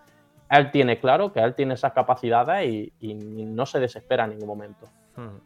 él 0.51 0.71
tiene 0.71 0.99
claro 0.99 1.33
que 1.33 1.41
él 1.41 1.55
tiene 1.55 1.75
esas 1.75 1.93
capacidades 1.93 2.67
y, 3.01 3.15
no 3.15 3.65
se 3.65 3.81
desespera 3.81 4.25
en 4.25 4.31
ningún 4.31 4.49
momento. 4.49 4.87
Hmm. 5.17 5.39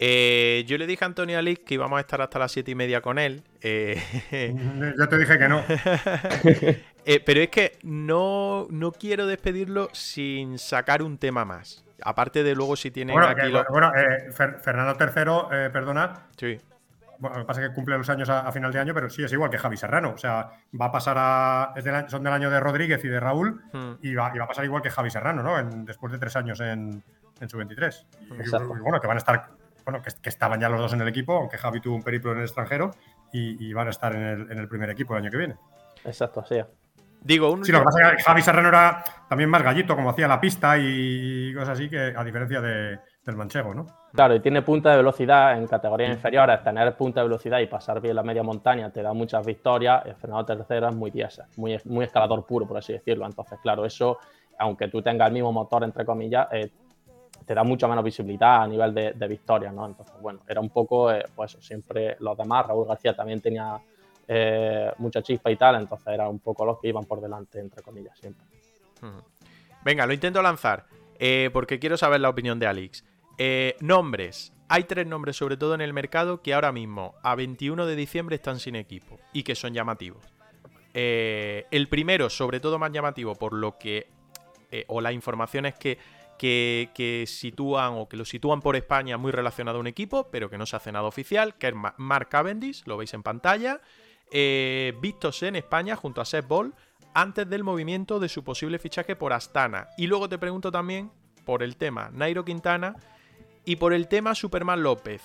Eh, 0.00 0.64
yo 0.66 0.78
le 0.78 0.86
dije 0.86 1.04
a 1.04 1.06
Antonio 1.06 1.38
Alix 1.38 1.64
que 1.64 1.74
íbamos 1.74 1.96
a 1.98 2.00
estar 2.00 2.20
hasta 2.20 2.38
las 2.38 2.52
siete 2.52 2.70
y 2.70 2.74
media 2.74 3.00
con 3.00 3.18
él. 3.18 3.42
Eh, 3.60 4.00
yo 4.98 5.08
te 5.08 5.18
dije 5.18 5.38
que 5.38 5.48
no. 5.48 5.62
Eh, 7.10 7.22
pero 7.24 7.40
es 7.40 7.48
que 7.48 7.78
no, 7.84 8.66
no 8.68 8.92
quiero 8.92 9.26
despedirlo 9.26 9.88
sin 9.94 10.58
sacar 10.58 11.02
un 11.02 11.16
tema 11.16 11.46
más. 11.46 11.82
Aparte 12.02 12.42
de 12.42 12.54
luego 12.54 12.76
si 12.76 12.90
tienen 12.90 13.14
bueno, 13.14 13.28
aquí 13.28 13.50
Bueno, 13.70 13.90
Fernando 14.30 14.94
III, 15.00 15.70
perdona. 15.70 16.26
Sí. 16.36 16.60
Bueno, 17.18 17.36
lo 17.36 17.42
que 17.42 17.46
pasa 17.46 17.62
es 17.62 17.68
que 17.68 17.74
cumple 17.74 17.96
los 17.96 18.10
años 18.10 18.28
a, 18.28 18.52
final 18.52 18.72
de 18.72 18.80
año, 18.80 18.92
pero 18.92 19.08
sí 19.08 19.24
es 19.24 19.32
igual 19.32 19.48
que 19.48 19.56
Javi 19.56 19.78
Serrano. 19.78 20.10
O 20.10 20.18
sea, 20.18 20.50
va 20.78 20.86
a 20.86 20.92
pasar 20.92 21.16
a. 21.18 21.74
son 22.08 22.22
del 22.22 22.32
año 22.34 22.50
de 22.50 22.60
Rodríguez 22.60 23.02
y 23.04 23.08
de 23.08 23.20
Raúl, 23.20 23.62
hmm. 23.72 23.92
y, 24.02 24.14
va, 24.14 24.26
a 24.26 24.46
pasar 24.46 24.66
igual 24.66 24.82
que 24.82 24.90
Javi 24.90 25.10
Serrano, 25.10 25.42
¿no? 25.42 25.62
después 25.86 26.12
de 26.12 26.18
tres 26.18 26.36
años 26.36 26.60
en, 26.60 27.02
en 27.40 27.48
su 27.48 27.56
23. 27.56 28.06
y, 28.20 28.80
bueno, 28.82 29.00
que 29.00 29.06
van 29.06 29.16
a 29.16 29.18
estar 29.18 29.48
bueno, 29.88 30.02
que, 30.02 30.28
estaban 30.28 30.60
ya 30.60 30.68
los 30.68 30.78
dos 30.78 30.92
en 30.92 31.00
el 31.00 31.08
equipo, 31.08 31.32
aunque 31.32 31.56
Javi 31.56 31.80
tuvo 31.80 31.94
un 31.94 32.02
periplo 32.02 32.32
en 32.32 32.38
el 32.38 32.44
extranjero 32.44 32.90
y, 33.32 33.72
van 33.72 33.86
a 33.86 33.90
estar 33.90 34.14
en 34.14 34.58
el, 34.58 34.68
primer 34.68 34.90
equipo 34.90 35.14
el 35.14 35.22
año 35.22 35.30
que 35.30 35.38
viene. 35.38 35.56
Exacto, 36.04 36.40
así. 36.40 36.56
Digo, 37.22 37.50
un... 37.50 37.64
Sí, 37.64 37.72
lo 37.72 37.78
que 37.78 37.84
pasa 37.86 38.10
es 38.10 38.16
que 38.18 38.22
Javi 38.22 38.42
Serrano 38.42 38.68
era 38.68 39.02
también 39.30 39.48
más 39.48 39.62
gallito, 39.62 39.96
como 39.96 40.10
hacía 40.10 40.28
la 40.28 40.38
pista 40.42 40.76
y 40.78 41.54
cosas 41.54 41.70
así, 41.70 41.88
que 41.88 42.12
a 42.14 42.22
diferencia 42.22 42.60
del 42.60 43.36
manchego, 43.36 43.72
¿no? 43.72 43.86
Claro, 44.12 44.34
y 44.34 44.40
tiene 44.40 44.60
punta 44.60 44.90
de 44.90 44.98
velocidad 44.98 45.56
en 45.56 45.66
categorías 45.66 46.10
inferiores. 46.10 46.62
Tener 46.62 46.94
punta 46.94 47.20
de 47.20 47.28
velocidad 47.28 47.60
y 47.60 47.66
pasar 47.66 48.02
bien 48.02 48.14
la 48.14 48.22
media 48.22 48.42
montaña 48.42 48.90
te 48.90 49.02
da 49.02 49.14
muchas 49.14 49.46
victorias. 49.46 50.04
El 50.04 50.16
Fernando 50.16 50.44
tercero 50.44 50.90
es 50.90 50.94
muy 50.94 51.10
tiesa, 51.10 51.48
muy, 51.56 51.78
muy 51.86 52.04
escalador 52.04 52.44
puro, 52.44 52.68
por 52.68 52.76
así 52.76 52.92
decirlo. 52.92 53.24
Entonces, 53.24 53.58
claro, 53.62 53.86
eso, 53.86 54.18
aunque 54.58 54.88
tú 54.88 55.00
tengas 55.00 55.28
el 55.28 55.32
mismo 55.32 55.50
motor, 55.50 55.82
entre 55.82 56.04
comillas, 56.04 56.46
eh, 56.52 56.70
te 57.48 57.54
da 57.54 57.64
mucha 57.64 57.88
menos 57.88 58.04
visibilidad 58.04 58.64
a 58.64 58.66
nivel 58.66 58.92
de, 58.92 59.12
de 59.14 59.26
victorias, 59.26 59.72
¿no? 59.72 59.86
Entonces, 59.86 60.14
bueno, 60.20 60.40
era 60.46 60.60
un 60.60 60.68
poco, 60.68 61.10
eh, 61.10 61.24
pues 61.34 61.56
siempre 61.62 62.14
los 62.20 62.36
demás, 62.36 62.66
Raúl 62.66 62.86
García 62.86 63.16
también 63.16 63.40
tenía 63.40 63.80
eh, 64.28 64.92
mucha 64.98 65.22
chispa 65.22 65.50
y 65.50 65.56
tal, 65.56 65.76
entonces 65.76 66.08
era 66.08 66.28
un 66.28 66.40
poco 66.40 66.66
los 66.66 66.78
que 66.78 66.88
iban 66.88 67.06
por 67.06 67.22
delante, 67.22 67.58
entre 67.58 67.82
comillas, 67.82 68.18
siempre. 68.18 68.44
Venga, 69.82 70.04
lo 70.04 70.12
intento 70.12 70.42
lanzar, 70.42 70.84
eh, 71.18 71.48
porque 71.50 71.78
quiero 71.78 71.96
saber 71.96 72.20
la 72.20 72.28
opinión 72.28 72.58
de 72.58 72.66
Alex. 72.66 73.02
nombres. 73.80 74.52
Hay 74.68 74.84
tres 74.84 75.06
nombres, 75.06 75.36
sobre 75.36 75.56
todo 75.56 75.74
en 75.74 75.80
el 75.80 75.94
mercado, 75.94 76.42
que 76.42 76.52
ahora 76.52 76.70
mismo, 76.70 77.14
a 77.22 77.34
21 77.34 77.86
de 77.86 77.96
diciembre, 77.96 78.36
están 78.36 78.60
sin 78.60 78.76
equipo 78.76 79.18
y 79.32 79.42
que 79.42 79.54
son 79.54 79.72
llamativos. 79.72 80.22
el 80.92 81.88
primero, 81.88 82.28
sobre 82.28 82.60
todo 82.60 82.78
más 82.78 82.92
llamativo, 82.92 83.34
por 83.36 83.54
lo 83.54 83.78
que, 83.78 84.06
o 84.88 85.00
la 85.00 85.12
información 85.12 85.64
es 85.64 85.74
que 85.76 85.96
que, 86.38 87.24
sitúan 87.26 87.94
o 87.94 88.08
que 88.08 88.16
lo 88.16 88.24
sitúan 88.24 88.60
por 88.60 88.76
España 88.76 89.18
muy 89.18 89.32
relacionado 89.32 89.78
a 89.78 89.80
un 89.80 89.86
equipo, 89.86 90.30
pero 90.30 90.48
que 90.48 90.56
no 90.56 90.66
se 90.66 90.76
hace 90.76 90.92
nada 90.92 91.06
oficial, 91.06 91.56
que 91.56 91.68
es 91.68 91.74
Mark 91.96 92.28
Cavendish, 92.28 92.84
lo 92.86 92.96
veis 92.96 93.12
en 93.14 93.22
pantalla, 93.22 93.80
eh, 94.30 94.94
vistos 95.00 95.42
en 95.42 95.56
España 95.56 95.96
junto 95.96 96.20
a 96.20 96.24
Seth 96.24 96.46
Ball 96.46 96.74
antes 97.14 97.48
del 97.48 97.64
movimiento 97.64 98.20
de 98.20 98.28
su 98.28 98.44
posible 98.44 98.78
fichaje 98.78 99.16
por 99.16 99.32
Astana. 99.32 99.88
Y 99.96 100.06
luego 100.06 100.28
te 100.28 100.38
pregunto 100.38 100.70
también 100.70 101.10
por 101.44 101.62
el 101.62 101.76
tema 101.76 102.10
Nairo 102.12 102.44
Quintana 102.44 102.96
y 103.64 103.76
por 103.76 103.92
el 103.92 104.06
tema 104.08 104.34
Superman 104.34 104.82
López. 104.82 105.22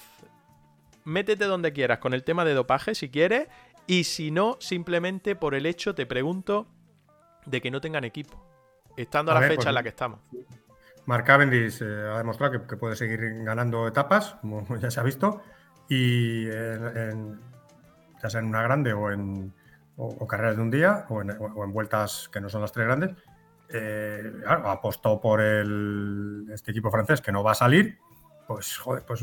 Métete 1.05 1.45
donde 1.45 1.73
quieras 1.73 1.99
con 1.99 2.13
el 2.13 2.23
tema 2.23 2.45
de 2.45 2.53
dopaje 2.53 2.95
si 2.95 3.09
quieres, 3.09 3.47
y 3.87 4.05
si 4.05 4.31
no, 4.31 4.57
simplemente 4.59 5.35
por 5.35 5.53
el 5.53 5.65
hecho, 5.65 5.93
te 5.93 6.05
pregunto, 6.05 6.67
de 7.45 7.61
que 7.61 7.69
no 7.69 7.81
tengan 7.81 8.05
equipo, 8.05 8.41
estando 8.95 9.31
a, 9.31 9.35
la 9.35 9.41
fecha 9.41 9.55
pues 9.55 9.67
en 9.67 9.73
la 9.73 9.83
que 9.83 9.89
estamos. 9.89 10.19
Mark 11.05 11.25
Cavendish 11.25 11.81
eh, 11.81 12.09
ha 12.13 12.17
demostrado 12.17 12.65
que, 12.65 12.77
puede 12.77 12.95
seguir 12.95 13.43
ganando 13.43 13.87
etapas, 13.87 14.35
como 14.41 14.65
ya 14.79 14.89
se 14.89 14.99
ha 14.99 15.03
visto, 15.03 15.41
y 15.89 16.47
ya 16.47 18.29
sea 18.29 18.39
en 18.39 18.47
una 18.47 18.61
grande 18.63 18.93
o 18.93 19.11
en 19.11 19.53
carreras 20.27 20.55
de 20.55 20.61
un 20.61 20.71
día 20.71 21.05
o 21.09 21.21
en, 21.21 21.73
vueltas 21.73 22.29
que 22.31 22.41
no 22.41 22.49
son 22.49 22.61
las 22.61 22.71
tres 22.71 22.87
grandes, 22.87 23.11
eh, 23.69 24.31
apostó 24.45 25.19
por 25.19 25.41
el, 25.41 26.47
este 26.53 26.71
equipo 26.71 26.89
francés 26.89 27.21
que 27.21 27.31
no 27.31 27.43
va 27.43 27.51
a 27.51 27.55
salir, 27.55 27.99
pues 28.47 28.77
joder, 28.77 29.03
pues 29.05 29.21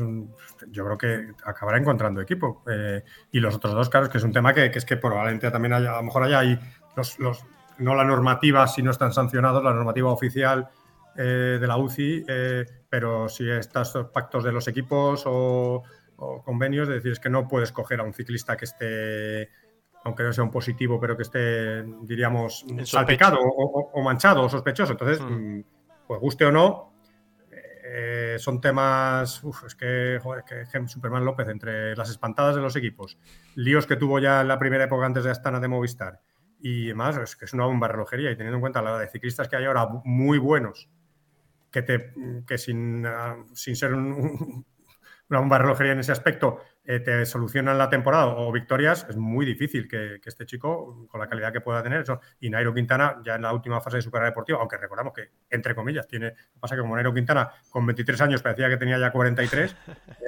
yo 0.69 0.85
creo 0.85 0.97
que 0.97 1.33
acabará 1.45 1.77
encontrando 1.77 2.21
equipo. 2.21 2.63
Eh, 2.69 3.03
y 3.31 3.39
los 3.39 3.55
otros 3.55 3.73
dos, 3.73 3.89
claro, 3.89 4.09
que 4.09 4.17
es 4.17 4.23
un 4.23 4.31
tema 4.31 4.53
que, 4.53 4.65
es 4.65 4.85
que 4.85 4.97
probablemente 4.97 5.49
también 5.51 5.73
haya, 5.73 5.93
a 5.93 5.97
lo 5.97 6.03
mejor 6.03 6.23
haya 6.23 6.39
ahí 6.39 6.59
los, 6.95 7.19
los, 7.19 7.45
no 7.77 7.95
la 7.95 8.03
normativa 8.03 8.67
si 8.67 8.81
no 8.81 8.91
están 8.91 9.13
sancionados, 9.13 9.63
la 9.63 9.73
normativa 9.73 10.11
oficial 10.11 10.69
eh, 11.15 11.57
de 11.59 11.67
la 11.67 11.77
UCI, 11.77 12.25
eh, 12.27 12.65
pero 12.89 13.27
si 13.27 13.49
estos 13.49 13.93
pactos 14.13 14.43
de 14.43 14.51
los 14.51 14.67
equipos 14.67 15.23
o, 15.25 15.83
convenios, 16.45 16.87
es 16.87 16.95
decir, 16.95 17.13
es 17.13 17.19
que 17.19 17.29
no 17.29 17.47
puedes 17.47 17.71
coger 17.71 17.99
a 17.99 18.03
un 18.03 18.13
ciclista 18.13 18.55
que 18.55 18.65
esté, 18.65 19.49
aunque 20.03 20.21
no 20.23 20.31
sea 20.31 20.43
un 20.43 20.51
positivo, 20.51 20.99
pero 20.99 21.17
que 21.17 21.23
esté, 21.23 21.83
diríamos, 22.03 22.63
salpicado 22.83 23.39
o, 23.41 24.01
manchado 24.03 24.43
o 24.43 24.49
sospechoso. 24.49 24.91
Entonces, 24.91 25.19
mm. 25.19 25.33
Mm, 25.33 25.63
pues 26.05 26.19
guste 26.19 26.45
o 26.45 26.51
no, 26.51 26.91
eh, 27.93 28.37
son 28.39 28.61
temas, 28.61 29.43
uf, 29.43 29.65
es 29.65 29.75
que, 29.75 30.17
joder, 30.23 30.45
que 30.45 30.87
Superman 30.87 31.25
López, 31.25 31.49
entre 31.49 31.93
las 31.95 32.09
espantadas 32.09 32.55
de 32.55 32.61
los 32.61 32.77
equipos, 32.77 33.17
líos 33.55 33.85
que 33.85 33.97
tuvo 33.97 34.19
ya 34.19 34.39
en 34.39 34.47
la 34.47 34.57
primera 34.57 34.85
época 34.85 35.05
antes 35.05 35.25
de 35.25 35.31
Astana 35.31 35.59
de 35.59 35.67
Movistar 35.67 36.21
y 36.61 36.87
demás, 36.87 37.17
es 37.17 37.35
que 37.35 37.43
es 37.43 37.53
una 37.53 37.65
bomba 37.65 37.87
de 37.87 37.93
relojería 37.93 38.31
y 38.31 38.37
teniendo 38.37 38.57
en 38.57 38.61
cuenta 38.61 38.81
la 38.81 38.97
de 38.97 39.09
ciclistas 39.09 39.49
que 39.49 39.57
hay 39.57 39.65
ahora 39.65 39.89
muy 40.05 40.37
buenos, 40.37 40.89
que, 41.71 41.81
te, 41.81 42.13
que 42.47 42.57
sin, 42.57 43.05
ah, 43.05 43.37
sin 43.53 43.75
ser 43.75 43.93
un, 43.93 44.65
una 45.31 45.39
bomba 45.39 45.57
de 45.57 45.63
relojería 45.63 45.93
en 45.93 45.99
ese 45.99 46.11
aspecto, 46.11 46.59
eh, 46.83 46.99
te 46.99 47.25
solucionan 47.25 47.77
la 47.77 47.89
temporada 47.89 48.27
o 48.27 48.51
victorias, 48.51 49.05
es 49.09 49.15
muy 49.15 49.45
difícil 49.45 49.87
que, 49.87 50.19
este 50.25 50.45
chico, 50.45 51.07
con 51.09 51.21
la 51.21 51.27
calidad 51.27 51.53
que 51.53 51.61
pueda 51.61 51.81
tener, 51.81 52.01
eso. 52.01 52.19
Y 52.41 52.49
Nairo 52.49 52.73
Quintana, 52.73 53.21
ya 53.23 53.35
en 53.35 53.43
la 53.43 53.53
última 53.53 53.79
fase 53.79 53.97
de 53.97 54.01
su 54.01 54.11
carrera 54.11 54.31
deportiva, 54.31 54.59
aunque 54.59 54.77
recordamos 54.77 55.13
que, 55.13 55.29
entre 55.49 55.73
comillas, 55.73 56.05
tiene. 56.05 56.33
Pasa 56.59 56.75
que 56.75 56.81
como 56.81 56.95
Nairo 56.95 57.13
Quintana, 57.13 57.49
con 57.69 57.85
23 57.85 58.21
años, 58.21 58.41
parecía 58.41 58.67
que 58.67 58.75
tenía 58.75 58.97
ya 58.99 59.11
43, 59.11 59.75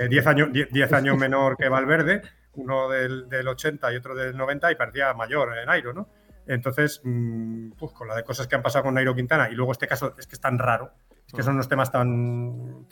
10, 0.09 0.25
eh, 0.25 0.29
años, 0.29 0.49
10, 0.53 0.93
años 0.93 1.17
menor 1.17 1.57
que 1.57 1.67
Valverde, 1.67 2.21
uno 2.53 2.87
del, 2.87 3.45
80 3.45 3.91
y 3.91 3.97
otro 3.97 4.15
del 4.15 4.37
90, 4.37 4.71
y 4.71 4.75
parecía 4.75 5.13
mayor 5.13 5.57
en 5.57 5.65
Nairo, 5.65 5.91
¿no? 5.91 6.07
Entonces, 6.47 7.01
mm, 7.03 7.71
con 7.93 8.07
la 8.07 8.15
de 8.15 8.23
cosas 8.23 8.47
que 8.47 8.55
han 8.55 8.61
pasado 8.61 8.85
con 8.85 8.93
Nairo 8.93 9.15
Quintana, 9.15 9.49
y 9.49 9.55
luego 9.55 9.73
este 9.73 9.87
caso 9.87 10.15
es 10.17 10.27
que 10.27 10.35
es 10.35 10.41
tan 10.41 10.57
raro, 10.59 10.93
que 11.35 11.43
son 11.43 11.55
unos 11.55 11.67
temas 11.67 11.91
tan 11.91 12.85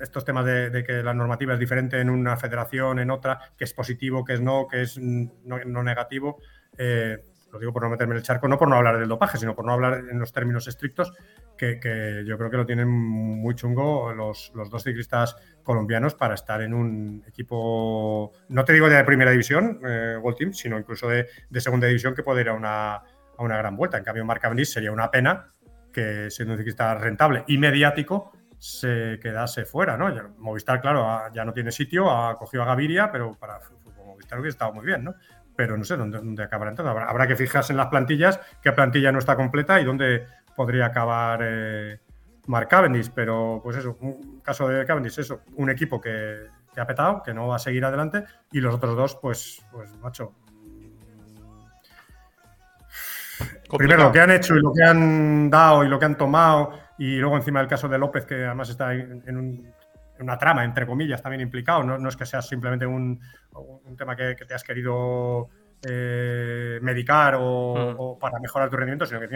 estos 0.00 0.24
temas 0.24 0.44
de, 0.44 0.84
que 0.86 1.02
la 1.02 1.14
normativa 1.14 1.54
es 1.54 1.58
diferente 1.58 2.00
en 2.00 2.10
una 2.10 2.36
federación, 2.36 2.98
en 2.98 3.10
otra, 3.10 3.38
que 3.56 3.64
es 3.64 3.72
positivo, 3.72 4.24
que 4.24 4.34
es 4.34 4.40
no, 4.40 4.66
que 4.68 4.82
es 4.82 4.98
no, 4.98 5.82
negativo. 5.82 6.40
Eh, 6.76 7.18
lo 7.52 7.60
digo 7.60 7.72
por 7.72 7.84
no 7.84 7.90
meterme 7.90 8.14
en 8.14 8.18
el 8.18 8.24
charco, 8.24 8.48
no 8.48 8.58
por 8.58 8.68
no 8.68 8.76
hablar 8.76 8.98
del 8.98 9.08
dopaje, 9.08 9.38
sino 9.38 9.54
por 9.54 9.64
no 9.64 9.72
hablar 9.72 10.04
en 10.10 10.18
los 10.18 10.32
términos 10.32 10.66
estrictos, 10.66 11.12
que, 11.56 12.24
yo 12.26 12.36
creo 12.36 12.50
que 12.50 12.56
lo 12.56 12.66
tienen 12.66 12.88
muy 12.88 13.54
chungo 13.54 14.12
los, 14.12 14.52
dos 14.52 14.82
ciclistas 14.82 15.36
colombianos 15.62 16.14
para 16.14 16.34
estar 16.34 16.60
en 16.62 16.74
un 16.74 17.22
equipo, 17.28 18.32
no 18.48 18.64
te 18.64 18.72
digo 18.72 18.88
de 18.88 19.04
primera 19.04 19.30
división, 19.30 19.80
eh, 19.86 20.18
World 20.20 20.36
Team, 20.36 20.52
sino 20.52 20.78
incluso 20.78 21.08
de, 21.08 21.28
segunda 21.60 21.86
división 21.86 22.12
que 22.12 22.24
puede 22.24 22.40
ir 22.40 22.48
a 22.48 22.54
una, 22.54 23.02
una 23.38 23.56
gran 23.56 23.76
vuelta. 23.76 23.98
En 23.98 24.04
cambio, 24.04 24.24
Marc 24.24 24.42
sería 24.64 24.90
una 24.90 25.12
pena 25.12 25.53
que 25.94 26.30
siendo 26.30 26.52
un 26.52 26.58
ciclista 26.58 26.94
rentable 26.96 27.44
y 27.46 27.56
mediático, 27.56 28.32
se 28.58 29.18
quedase 29.22 29.64
fuera, 29.64 29.96
¿no? 29.96 30.10
Movistar, 30.38 30.80
claro, 30.80 31.32
ya 31.34 31.44
no 31.44 31.52
tiene 31.52 31.70
sitio, 31.70 32.10
ha 32.10 32.34
cogido 32.36 32.62
a 32.62 32.66
Gaviria, 32.66 33.12
pero 33.12 33.32
para 33.34 33.60
Movistar 34.04 34.38
hubiera 34.38 34.52
estado 34.52 34.72
muy 34.72 34.84
bien, 34.84 35.04
¿no? 35.04 35.14
Pero 35.54 35.76
no 35.76 35.84
sé 35.84 35.96
dónde, 35.96 36.18
dónde 36.18 36.42
acabará 36.42 36.70
entonces. 36.70 36.96
Habrá, 37.06 37.26
que 37.26 37.36
fijarse 37.36 37.72
en 37.72 37.76
las 37.76 37.86
plantillas, 37.86 38.40
qué 38.62 38.72
plantilla 38.72 39.12
no 39.12 39.18
está 39.18 39.36
completa 39.36 39.80
y 39.80 39.84
dónde 39.84 40.26
podría 40.56 40.86
acabar 40.86 41.40
eh, 41.42 42.00
Mark 42.46 42.68
Cavendish. 42.68 43.10
Pero, 43.14 43.60
pues 43.62 43.76
eso, 43.76 43.96
un 44.00 44.40
caso 44.40 44.66
de 44.68 44.84
Cavendish, 44.84 45.18
eso, 45.18 45.42
un 45.56 45.70
equipo 45.70 46.00
que, 46.00 46.46
ha 46.76 46.86
petado, 46.86 47.22
que 47.22 47.32
no 47.32 47.46
va 47.46 47.56
a 47.56 47.60
seguir 47.60 47.84
adelante, 47.84 48.24
y 48.50 48.60
los 48.60 48.74
otros 48.74 48.96
dos, 48.96 49.16
pues, 49.20 49.64
pues 49.70 49.94
macho. 49.98 50.32
Primero, 53.76 54.04
lo 54.04 54.12
que 54.12 54.20
han 54.20 54.30
hecho 54.30 54.54
y 54.54 54.60
lo 54.60 54.72
que 54.72 54.82
han 54.82 55.50
dado 55.50 55.84
y 55.84 55.88
lo 55.88 55.98
que 55.98 56.04
han 56.04 56.16
tomado 56.16 56.72
y 56.98 57.16
luego 57.16 57.36
encima 57.36 57.60
el 57.60 57.68
caso 57.68 57.88
de 57.88 57.98
López, 57.98 58.24
que 58.24 58.44
además 58.44 58.70
está 58.70 58.92
en, 58.94 59.74
una 60.20 60.38
trama, 60.38 60.64
entre 60.64 60.86
comillas, 60.86 61.22
también 61.22 61.40
implicado. 61.40 61.82
No, 61.82 62.08
es 62.08 62.16
que 62.16 62.26
sea 62.26 62.40
simplemente 62.40 62.86
un, 62.86 63.20
tema 63.96 64.14
que, 64.14 64.34
te 64.34 64.54
has 64.54 64.62
querido 64.62 65.48
eh, 65.82 66.78
medicar 66.82 67.34
mm. 67.36 67.40
o, 67.42 68.18
para 68.18 68.38
mejorar 68.38 68.70
tu 68.70 68.76
rendimiento, 68.76 69.06
sino 69.06 69.20
que 69.20 69.28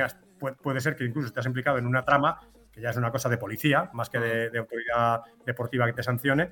puede, 0.63 0.81
ser 0.81 0.95
que 0.95 1.05
incluso 1.05 1.29
estés 1.29 1.47
implicado 1.47 1.79
en 1.79 1.87
una 1.87 2.05
trama, 2.05 2.39
que 2.71 2.81
ya 2.81 2.91
es 2.91 2.97
una 2.97 3.11
cosa 3.11 3.29
de 3.29 3.39
policía, 3.39 3.91
más 3.93 4.09
que 4.09 4.19
de, 4.21 4.51
mm. 4.51 4.57
autoridad 4.57 5.21
deportiva 5.45 5.87
que 5.87 5.95
te 5.95 6.03
sancione. 6.03 6.51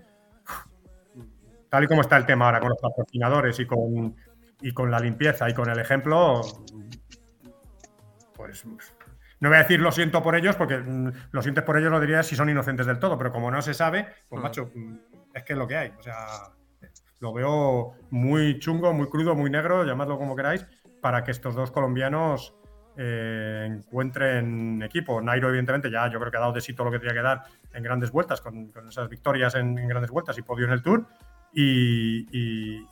Tal 1.68 1.84
y 1.84 1.86
como 1.86 2.00
está 2.00 2.16
el 2.16 2.26
tema 2.26 2.46
ahora 2.46 2.60
con 2.60 2.70
los 2.70 2.78
patrocinadores 2.80 3.58
y 3.60 3.66
con, 3.66 4.16
y 4.60 4.72
con 4.72 4.90
la 4.90 4.98
limpieza 4.98 5.48
y 5.48 5.54
con 5.54 5.68
el 5.70 5.78
ejemplo, 5.78 6.40
pues 8.46 8.94
no 9.40 9.48
voy 9.48 9.58
a 9.58 9.62
decir 9.62 9.80
lo 9.80 9.92
siento 9.92 10.22
por 10.22 10.36
ellos, 10.36 10.56
porque 10.56 10.78
mm, 10.78 11.12
lo 11.30 11.42
sientes 11.42 11.64
por 11.64 11.76
ellos 11.76 11.90
lo 11.90 12.00
diría 12.00 12.22
si 12.22 12.36
son 12.36 12.48
inocentes 12.48 12.86
del 12.86 12.98
todo, 12.98 13.18
pero 13.18 13.32
como 13.32 13.50
no 13.50 13.60
se 13.62 13.74
sabe, 13.74 14.06
pues 14.28 14.40
mm. 14.40 14.42
macho, 14.42 14.70
mm, 14.74 14.96
es 15.34 15.44
que 15.44 15.52
es 15.52 15.58
lo 15.58 15.66
que 15.66 15.76
hay. 15.76 15.92
O 15.98 16.02
sea, 16.02 16.26
lo 17.20 17.32
veo 17.32 17.94
muy 18.10 18.58
chungo, 18.58 18.92
muy 18.92 19.08
crudo, 19.08 19.34
muy 19.34 19.50
negro, 19.50 19.84
llamadlo 19.84 20.18
como 20.18 20.36
queráis, 20.36 20.66
para 21.00 21.22
que 21.24 21.30
estos 21.30 21.54
dos 21.54 21.70
colombianos 21.70 22.54
eh, 22.96 23.66
encuentren 23.68 24.82
equipo. 24.82 25.20
Nairo, 25.20 25.48
evidentemente, 25.48 25.90
ya 25.90 26.10
yo 26.10 26.18
creo 26.18 26.30
que 26.30 26.38
ha 26.38 26.40
dado 26.40 26.52
de 26.52 26.62
sí 26.62 26.72
todo 26.72 26.86
lo 26.86 26.92
que 26.92 26.98
tenía 26.98 27.14
que 27.14 27.22
dar 27.22 27.42
en 27.72 27.82
grandes 27.82 28.10
vueltas, 28.10 28.40
con, 28.40 28.72
esas 28.88 29.08
victorias 29.08 29.54
en, 29.54 29.74
grandes 29.86 30.10
vueltas 30.10 30.38
y 30.38 30.42
podio 30.42 30.66
en 30.66 30.72
el 30.72 30.82
Tour. 30.82 31.06
Y, 31.52 32.26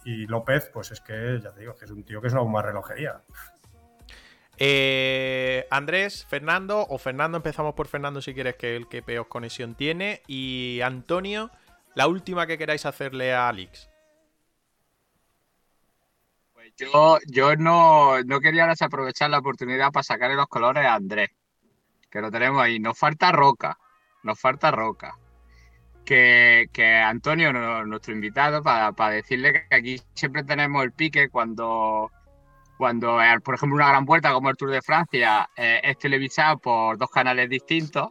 y, 0.05 0.27
López, 0.27 0.71
pues 0.73 0.91
es 0.91 1.01
que, 1.01 1.39
ya 1.43 1.53
te 1.53 1.61
digo, 1.61 1.75
que 1.75 1.85
es 1.85 1.91
un 1.91 2.03
tío 2.03 2.21
que 2.21 2.29
es 2.29 2.33
una 2.33 2.43
bomba 2.43 2.63
relojería. 2.63 3.23
Eh, 4.59 5.67
Andrés, 5.71 6.27
Fernando, 6.29 6.87
o 6.89 6.99
Fernando, 6.99 7.37
empezamos 7.37 7.75
por 7.75 7.89
Fernando 7.89 8.23
si 8.23 8.35
quieres, 8.35 8.57
que 8.57 8.77
el 8.77 8.89
que 8.89 9.03
peor 9.03 9.29
conexión 9.29 9.75
tiene. 9.75 10.23
Y 10.27 10.81
Antonio, 10.83 11.51
la 11.95 12.07
última 12.07 12.47
que 12.47 12.59
queráis 12.59 12.87
hacerle 12.87 13.35
a 13.35 13.49
Alex. 13.49 13.91
Pues 16.53 16.73
yo, 16.77 17.19
yo 17.27 17.57
no, 17.57 18.23
no 18.23 18.41
quería 18.41 18.67
desaprovechar 18.67 19.31
la 19.31 19.39
oportunidad 19.39 19.91
para 19.91 20.05
sacarle 20.05 20.37
los 20.37 20.49
colores 20.49 20.85
a 20.85 20.95
Andrés, 20.95 21.31
que 22.11 22.21
lo 22.21 22.31
tenemos 22.31 22.63
ahí. 22.63 22.79
Nos 22.79 22.99
falta 22.99 23.33
roca, 23.33 23.79
nos 24.23 24.39
falta 24.39 24.71
roca. 24.71 25.19
Que, 26.05 26.69
Antonio, 27.03 27.51
nuestro 27.87 28.13
invitado, 28.13 28.63
para, 28.63 28.93
para 28.93 29.15
decirle 29.15 29.67
que 29.69 29.75
aquí 29.75 30.01
siempre 30.13 30.45
tenemos 30.45 30.85
el 30.85 30.93
pique 30.93 31.31
cuando 31.31 32.11
cuando, 32.85 33.19
eh, 33.19 33.41
por 33.43 33.55
ejemplo, 33.55 33.77
una 33.77 33.89
gran 33.89 34.05
vuelta 34.05 34.31
como 34.35 34.51
el 34.51 34.59
Tour 34.59 34.71
de 34.71 34.83
Francia 34.83 35.49
eh, 35.57 35.81
es 35.83 35.97
televisado 35.97 36.59
por 36.59 36.99
dos 36.99 37.09
canales 37.09 37.49
distintos, 37.49 38.11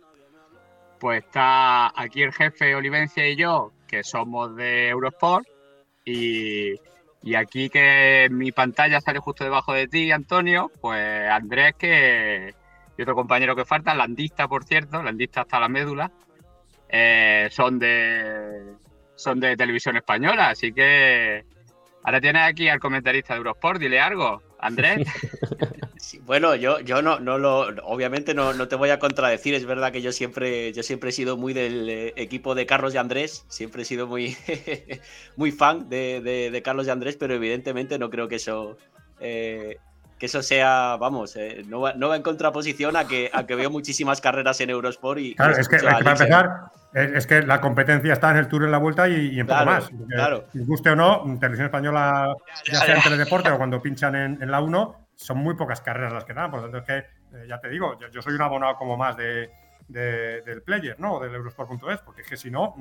pues 1.00 1.24
está 1.24 1.94
aquí 1.96 2.24
el 2.24 2.34
jefe 2.34 2.74
Olivencia 2.74 3.30
y 3.30 3.36
yo, 3.36 3.72
que 3.88 4.04
somos 4.04 4.56
de 4.56 4.90
Eurosport, 4.90 5.46
y, 6.04 6.74
aquí 7.36 7.70
que 7.70 8.28
mi 8.32 8.52
pantalla 8.52 9.00
sale 9.00 9.20
justo 9.20 9.44
debajo 9.44 9.74
de 9.74 9.88
ti, 9.88 10.12
Antonio, 10.12 10.72
pues 10.82 11.30
Andrés, 11.30 11.76
que 11.78 12.56
y 12.98 13.02
otro 13.04 13.14
compañero 13.14 13.56
que 13.56 13.66
falta, 13.66 13.94
landista, 13.94 14.48
por 14.48 14.64
cierto, 14.64 15.04
landista 15.04 15.42
hasta 15.42 15.60
la 15.60 15.70
médula, 15.70 16.12
eh, 16.90 17.48
son 17.52 17.78
de 17.78 18.74
son 19.14 19.40
de 19.40 19.56
televisión 19.56 19.98
española, 19.98 20.50
así 20.50 20.74
que 20.74 21.46
ahora 22.04 22.20
tienes 22.20 22.42
aquí 22.42 22.70
al 22.70 22.80
comentarista 22.80 23.36
de 23.36 23.38
Eurosport, 23.38 23.80
dile 23.80 24.00
algo. 24.00 24.42
Andrés. 24.64 25.08
bueno, 26.26 26.56
yo, 26.56 26.80
yo 26.80 27.02
no, 27.02 27.20
no 27.20 27.38
lo, 27.38 27.68
obviamente 27.84 28.34
no, 28.34 28.54
no, 28.54 28.68
te 28.68 28.76
voy 28.76 28.90
a 28.90 29.00
contradecir. 29.00 29.54
Es 29.54 29.66
verdad 29.66 29.92
que 29.92 30.02
yo 30.02 30.12
siempre, 30.12 30.72
yo 30.74 30.84
siempre 30.84 31.10
he 31.10 31.14
sido 31.14 31.38
muy 31.38 31.54
del 31.54 31.90
eh, 31.90 32.14
equipo 32.16 32.56
de 32.56 32.66
Carlos 32.66 32.94
y 32.94 32.98
Andrés. 32.98 33.46
Siempre 33.50 33.84
he 33.84 33.86
sido 33.86 34.08
muy, 34.08 34.38
muy 35.36 35.52
fan 35.52 35.90
de, 35.90 36.62
Carlos 36.64 36.88
y 36.88 36.92
Andrés, 36.92 37.18
pero 37.18 37.34
evidentemente 37.36 38.00
no 38.00 38.10
creo 38.10 38.28
que 38.28 38.36
eso, 38.36 38.78
eh, 39.20 39.78
que 40.24 40.28
eso 40.28 40.42
sea, 40.42 40.96
vamos, 40.98 41.36
eh, 41.36 41.66
no, 41.68 41.82
va, 41.82 41.92
no, 41.96 42.08
va, 42.08 42.16
en 42.16 42.22
contraposición 42.22 42.96
a 42.96 43.06
que, 43.06 43.30
a 43.34 43.46
que 43.46 43.56
veo 43.56 43.70
muchísimas 43.70 44.22
carreras 44.22 44.62
en 44.62 44.70
Eurosport 44.70 45.20
y. 45.20 45.36
Claro, 45.36 45.58
es 45.58 45.68
que, 45.68 45.80
para 45.80 45.98
empezar, 45.98 46.62
es, 46.94 47.28
que 47.28 47.42
la 47.42 47.60
competencia 47.60 48.14
está 48.14 48.32
en 48.32 48.38
el 48.38 48.48
Tour 48.48 48.64
en 48.64 48.72
la 48.72 48.78
vuelta 48.78 49.10
y, 49.10 49.38
en 49.38 49.46
poco 49.46 49.66
más. 49.66 49.92
Claro. 50.08 50.46
Guste 50.54 50.92
o 50.92 50.96
no, 50.96 51.24
Televisión 51.42 51.66
Española, 51.66 52.34
ya 52.64 52.80
sea 52.80 52.96
en 52.96 53.02
Teledeporte 53.02 53.50
o 53.52 53.58
cuando 53.58 53.82
pinchan 53.82 54.16
en, 54.16 54.50
la 54.50 54.62
1, 54.62 55.08
son 55.14 55.40
muy 55.40 55.56
pocas 55.56 55.82
carreras 55.82 56.14
las 56.14 56.24
que 56.24 56.34
dan. 56.34 56.50
Por 56.50 56.62
lo 56.62 56.70
tanto, 56.70 56.78
es 56.78 56.84
que, 56.86 56.98
eh, 57.38 57.46
ya 57.46 57.60
te 57.60 57.68
digo, 57.68 58.00
yo, 58.10 58.22
soy 58.22 58.36
un 58.36 58.44
abonado 58.44 58.78
como 58.78 58.96
más 58.96 59.18
de, 59.18 59.50
del 59.90 60.62
player, 60.62 60.98
¿no? 61.02 61.20
Del 61.20 61.36
Eurosport.es, 61.36 62.00
porque 62.00 62.22
es 62.22 62.30
que 62.30 62.38
si 62.38 62.50
no, 62.50 62.78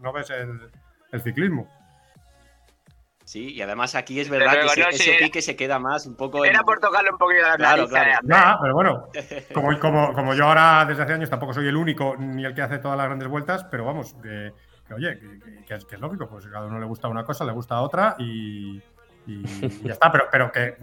no, 0.00 0.12
ves 0.12 0.30
el 0.30 1.20
ciclismo. 1.22 1.68
Sí, 3.34 3.52
y 3.52 3.62
además 3.62 3.96
aquí 3.96 4.20
es 4.20 4.28
verdad 4.28 4.52
que 4.52 4.80
ese, 4.90 5.16
pique 5.18 5.42
se 5.42 5.56
queda 5.56 5.80
más 5.80 6.06
un 6.06 6.14
poco. 6.14 6.44
Era 6.44 6.62
por 6.62 6.78
tocarle 6.78 7.10
un 7.10 7.18
poquito 7.18 7.42
la 7.42 7.56
claro, 7.56 7.88
claro. 7.88 8.12
Ya, 8.22 8.56
pero 8.62 8.74
bueno, 8.74 9.08
como, 9.52 9.76
como, 9.80 10.12
como, 10.12 10.34
yo 10.34 10.44
ahora 10.44 10.84
desde 10.84 11.02
hace 11.02 11.14
años 11.14 11.30
tampoco 11.30 11.52
soy 11.52 11.66
el 11.66 11.74
único 11.74 12.14
ni 12.16 12.44
el 12.44 12.54
que 12.54 12.62
hace 12.62 12.78
todas 12.78 12.96
las 12.96 13.06
grandes 13.06 13.26
vueltas, 13.26 13.64
pero 13.64 13.86
vamos, 13.86 14.14
que, 14.22 14.52
oye, 14.94 15.18
que, 15.66 15.74
es, 15.74 16.00
lógico, 16.00 16.28
pues 16.28 16.46
a 16.46 16.50
cada 16.52 16.66
uno 16.66 16.78
le 16.78 16.86
gusta 16.86 17.08
una 17.08 17.24
cosa, 17.24 17.44
le 17.44 17.50
gusta 17.50 17.80
otra 17.80 18.14
y, 18.20 18.80
ya 19.26 19.94
está, 19.94 20.12
pero, 20.12 20.28
pero 20.30 20.52
que, 20.52 20.76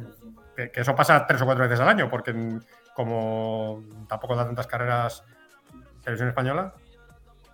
eso 0.73 0.93
pasa 0.93 1.25
tres 1.25 1.41
o 1.43 1.45
cuatro 1.45 1.63
veces 1.63 1.79
al 1.79 1.87
año, 1.87 2.09
porque 2.09 2.35
como 2.93 3.81
tampoco 4.09 4.35
da 4.35 4.43
tantas 4.43 4.67
carreras 4.67 5.23
televisión 6.03 6.27
española. 6.27 6.73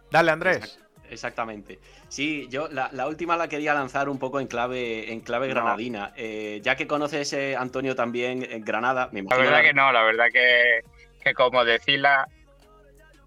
Dale, 0.09 0.31
Andrés. 0.31 0.79
Exactamente. 1.09 1.79
Sí, 2.09 2.47
yo 2.49 2.67
la, 2.69 3.07
última 3.07 3.37
la 3.37 3.47
quería 3.47 3.73
lanzar 3.73 4.09
un 4.09 4.19
poco 4.19 4.39
en 4.39 4.47
clave, 4.47 5.11
en 5.11 5.21
clave 5.21 5.47
granadina. 5.47 6.13
Eh, 6.15 6.59
ya 6.63 6.75
que 6.75 6.87
conoces, 6.87 7.31
eh, 7.33 7.55
Antonio, 7.55 7.95
también 7.95 8.43
en 8.49 8.63
Granada, 8.63 9.09
La 9.11 9.37
verdad 9.37 9.61
que 9.61 9.73
no, 9.73 9.91
la 9.91 10.03
verdad 10.03 10.25
que, 10.31 11.33
como 11.33 11.63
decirla. 11.65 12.27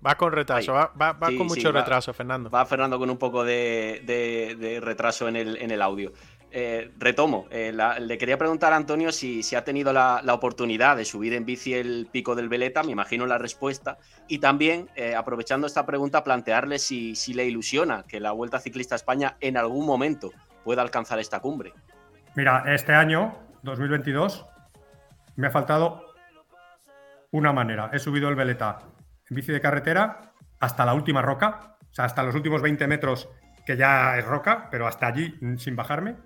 Va 0.05 0.15
con 0.15 0.33
retraso, 0.33 0.73
va, 0.73 0.93
va, 1.01 1.13
va 1.13 1.29
Sí, 1.29 1.37
con 1.37 1.49
sí, 1.51 1.57
mucho 1.61 1.73
va- 1.73 1.81
retraso, 1.81 2.15
Fernando. 2.15 2.49
Va 2.49 2.65
Fernando 2.65 2.99
con 2.99 3.11
un 3.11 3.19
poco 3.19 3.45
de, 3.45 4.01
de- 4.05 4.55
de 4.59 4.81
retraso 4.81 5.29
en 5.29 5.37
el, 5.37 5.57
en 5.61 5.71
el 5.71 5.83
audio. 5.83 6.13
Eh, 6.53 6.91
retomo, 6.99 7.47
eh, 7.51 7.73
le 8.01 8.19
quería 8.19 8.37
preguntar 8.37 8.73
a 8.73 8.77
Antonio 8.77 9.13
si, 9.13 9.43
ha 9.55 9.63
tenido 9.63 9.93
la, 9.93 10.21
oportunidad 10.33 10.97
de 10.97 11.05
subir 11.05 11.33
en 11.35 11.45
bici 11.45 11.75
el 11.75 12.09
pico 12.11 12.35
del 12.35 12.49
Veleta, 12.49 12.83
me 12.83 12.91
imagino 12.91 13.25
la 13.25 13.39
respuesta, 13.39 13.99
y 14.27 14.39
también, 14.39 14.89
eh, 14.97 15.15
aprovechando 15.15 15.69
esta 15.69 15.87
pregunta, 15.87 16.25
plantearle 16.25 16.81
si, 16.81 17.15
le 17.35 17.45
ilusiona 17.45 18.03
que 18.03 18.19
la 18.19 18.33
Vuelta 18.33 18.59
Ciclista 18.59 18.95
a 18.95 18.97
España 18.97 19.37
en 19.41 19.57
algún 19.57 19.87
momento 19.87 20.33
pueda 20.65 20.83
alcanzar 20.83 21.21
esta 21.21 21.39
cumbre. 21.39 21.73
Mira, 22.35 22.65
este 22.67 22.95
año, 22.95 23.39
2022, 23.63 24.45
me 25.37 25.47
ha 25.47 25.51
faltado 25.53 26.15
una 27.31 27.53
manera. 27.53 27.91
He 27.93 28.01
subido 28.01 28.29
el 28.29 28.35
Veleta 28.35 28.81
en 29.29 29.37
bici 29.37 29.53
de 29.53 29.61
carretera 29.61 30.33
hasta 30.59 30.85
la 30.85 30.95
última 30.95 31.23
roca, 31.23 31.77
o 31.81 31.95
sea, 31.95 32.07
hasta 32.07 32.25
los 32.25 32.35
últimos 32.35 32.61
20 32.61 32.89
metros 32.89 33.29
que 33.65 33.77
ya 33.77 34.19
es 34.19 34.25
roca, 34.25 34.69
pero 34.69 34.89
hasta 34.89 35.07
allí 35.07 35.39
sin 35.59 35.77
bajarme. 35.77 36.17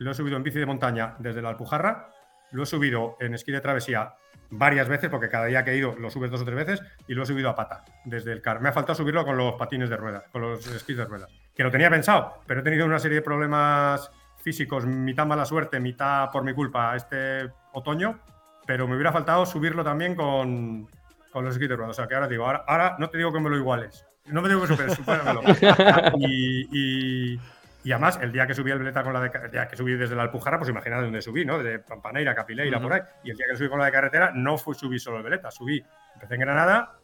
Lo 0.00 0.12
he 0.12 0.14
subido 0.14 0.38
en 0.38 0.42
bici 0.42 0.58
de 0.58 0.64
montaña 0.64 1.14
desde 1.18 1.42
la 1.42 1.50
Alpujarra, 1.50 2.08
lo 2.52 2.62
he 2.62 2.66
subido 2.66 3.18
en 3.20 3.34
esquí 3.34 3.52
de 3.52 3.60
travesía 3.60 4.14
varias 4.48 4.88
veces, 4.88 5.10
porque 5.10 5.28
cada 5.28 5.44
día 5.44 5.62
que 5.62 5.72
he 5.72 5.76
ido 5.76 5.94
lo 5.94 6.08
subes 6.08 6.30
dos 6.30 6.40
o 6.40 6.44
tres 6.46 6.56
veces, 6.56 6.82
y 7.06 7.12
lo 7.12 7.22
he 7.22 7.26
subido 7.26 7.50
a 7.50 7.54
pata 7.54 7.84
desde 8.06 8.32
el 8.32 8.40
car. 8.40 8.62
Me 8.62 8.70
ha 8.70 8.72
faltado 8.72 8.94
subirlo 8.94 9.26
con 9.26 9.36
los 9.36 9.56
patines 9.56 9.90
de 9.90 9.98
ruedas, 9.98 10.24
con 10.32 10.40
los 10.40 10.66
esquís 10.68 10.96
de 10.96 11.04
ruedas, 11.04 11.30
que 11.54 11.62
lo 11.62 11.70
tenía 11.70 11.90
pensado, 11.90 12.40
pero 12.46 12.60
he 12.60 12.62
tenido 12.62 12.86
una 12.86 12.98
serie 12.98 13.16
de 13.16 13.22
problemas 13.22 14.10
físicos, 14.38 14.86
mitad 14.86 15.26
mala 15.26 15.44
suerte, 15.44 15.78
mitad 15.80 16.30
por 16.30 16.44
mi 16.44 16.54
culpa 16.54 16.96
este 16.96 17.50
otoño, 17.74 18.20
pero 18.66 18.88
me 18.88 18.94
hubiera 18.94 19.12
faltado 19.12 19.44
subirlo 19.44 19.84
también 19.84 20.14
con, 20.14 20.88
con 21.30 21.44
los 21.44 21.54
esquís 21.54 21.68
de 21.68 21.76
ruedas. 21.76 21.90
O 21.90 21.94
sea 21.94 22.08
que 22.08 22.14
ahora 22.14 22.26
digo, 22.26 22.46
ahora, 22.46 22.64
ahora 22.66 22.96
no 22.98 23.10
te 23.10 23.18
digo 23.18 23.34
que 23.34 23.40
me 23.40 23.50
lo 23.50 23.56
iguales, 23.58 24.06
no 24.24 24.40
me 24.40 24.48
digo 24.48 24.62
que 24.62 24.68
superes, 24.68 24.94
supéramelo. 24.94 25.42
y, 26.18 27.34
y, 27.34 27.40
y 27.82 27.92
además, 27.92 28.18
el 28.22 28.30
día 28.32 28.46
que 28.46 28.54
subí 28.54 28.70
el 28.70 28.78
Veleta 28.78 29.02
con 29.02 29.12
la 29.12 29.20
de, 29.20 29.30
el 29.44 29.50
día 29.50 29.66
que 29.68 29.76
subí 29.76 29.94
desde 29.96 30.14
la 30.14 30.22
Alpujarra, 30.22 30.58
pues 30.58 30.68
imagínate 30.70 31.04
dónde 31.04 31.22
subí, 31.22 31.44
¿no? 31.44 31.62
De 31.62 31.78
Pampaneira, 31.78 32.34
Capileira, 32.34 32.76
Ujú. 32.78 32.88
por 32.88 32.92
ahí. 32.94 33.00
Y 33.24 33.30
el 33.30 33.36
día 33.36 33.46
que 33.50 33.56
subí 33.56 33.68
con 33.68 33.78
la 33.78 33.86
de 33.86 33.92
carretera, 33.92 34.32
no 34.34 34.58
fui 34.58 34.74
subí 34.74 34.98
solo 34.98 35.16
el 35.18 35.22
Veleta, 35.22 35.50
subí, 35.50 35.82
empecé 36.14 36.34
en 36.34 36.40
Granada, 36.40 36.98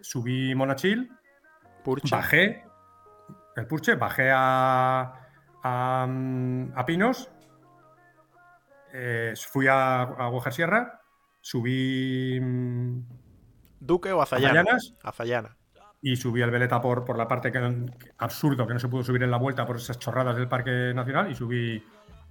subí 0.00 0.54
Monachil, 0.54 1.10
Purche. 1.82 2.14
bajé 2.14 2.64
el 3.56 3.66
Purche, 3.66 3.94
bajé 3.96 4.30
a, 4.32 5.12
a, 5.62 6.08
a 6.74 6.86
Pinos, 6.86 7.30
eh, 8.92 9.34
fui 9.48 9.66
a, 9.66 10.02
a 10.02 10.28
Guajar 10.28 10.52
Sierra, 10.52 11.00
subí 11.40 12.38
mm, 12.40 13.00
¿Duque 13.80 14.12
o 14.12 14.22
Azayana? 14.22 14.60
Avellanas 14.60 14.94
Azayana. 15.02 15.56
Y 16.04 16.16
subí 16.16 16.42
el 16.42 16.50
Veleta 16.50 16.80
por, 16.80 17.04
por 17.04 17.16
la 17.18 17.26
parte 17.26 17.50
que, 17.50 17.58
que- 17.98 18.12
absurdo 18.18 18.66
que 18.66 18.74
no 18.74 18.78
se 18.78 18.88
pudo 18.88 19.02
subir 19.02 19.22
en 19.22 19.30
la 19.30 19.38
vuelta 19.38 19.66
por 19.66 19.76
esas 19.76 19.98
chorradas 19.98 20.36
del 20.36 20.46
Parque 20.48 20.92
Nacional 20.94 21.30
y 21.30 21.34
subí 21.34 21.82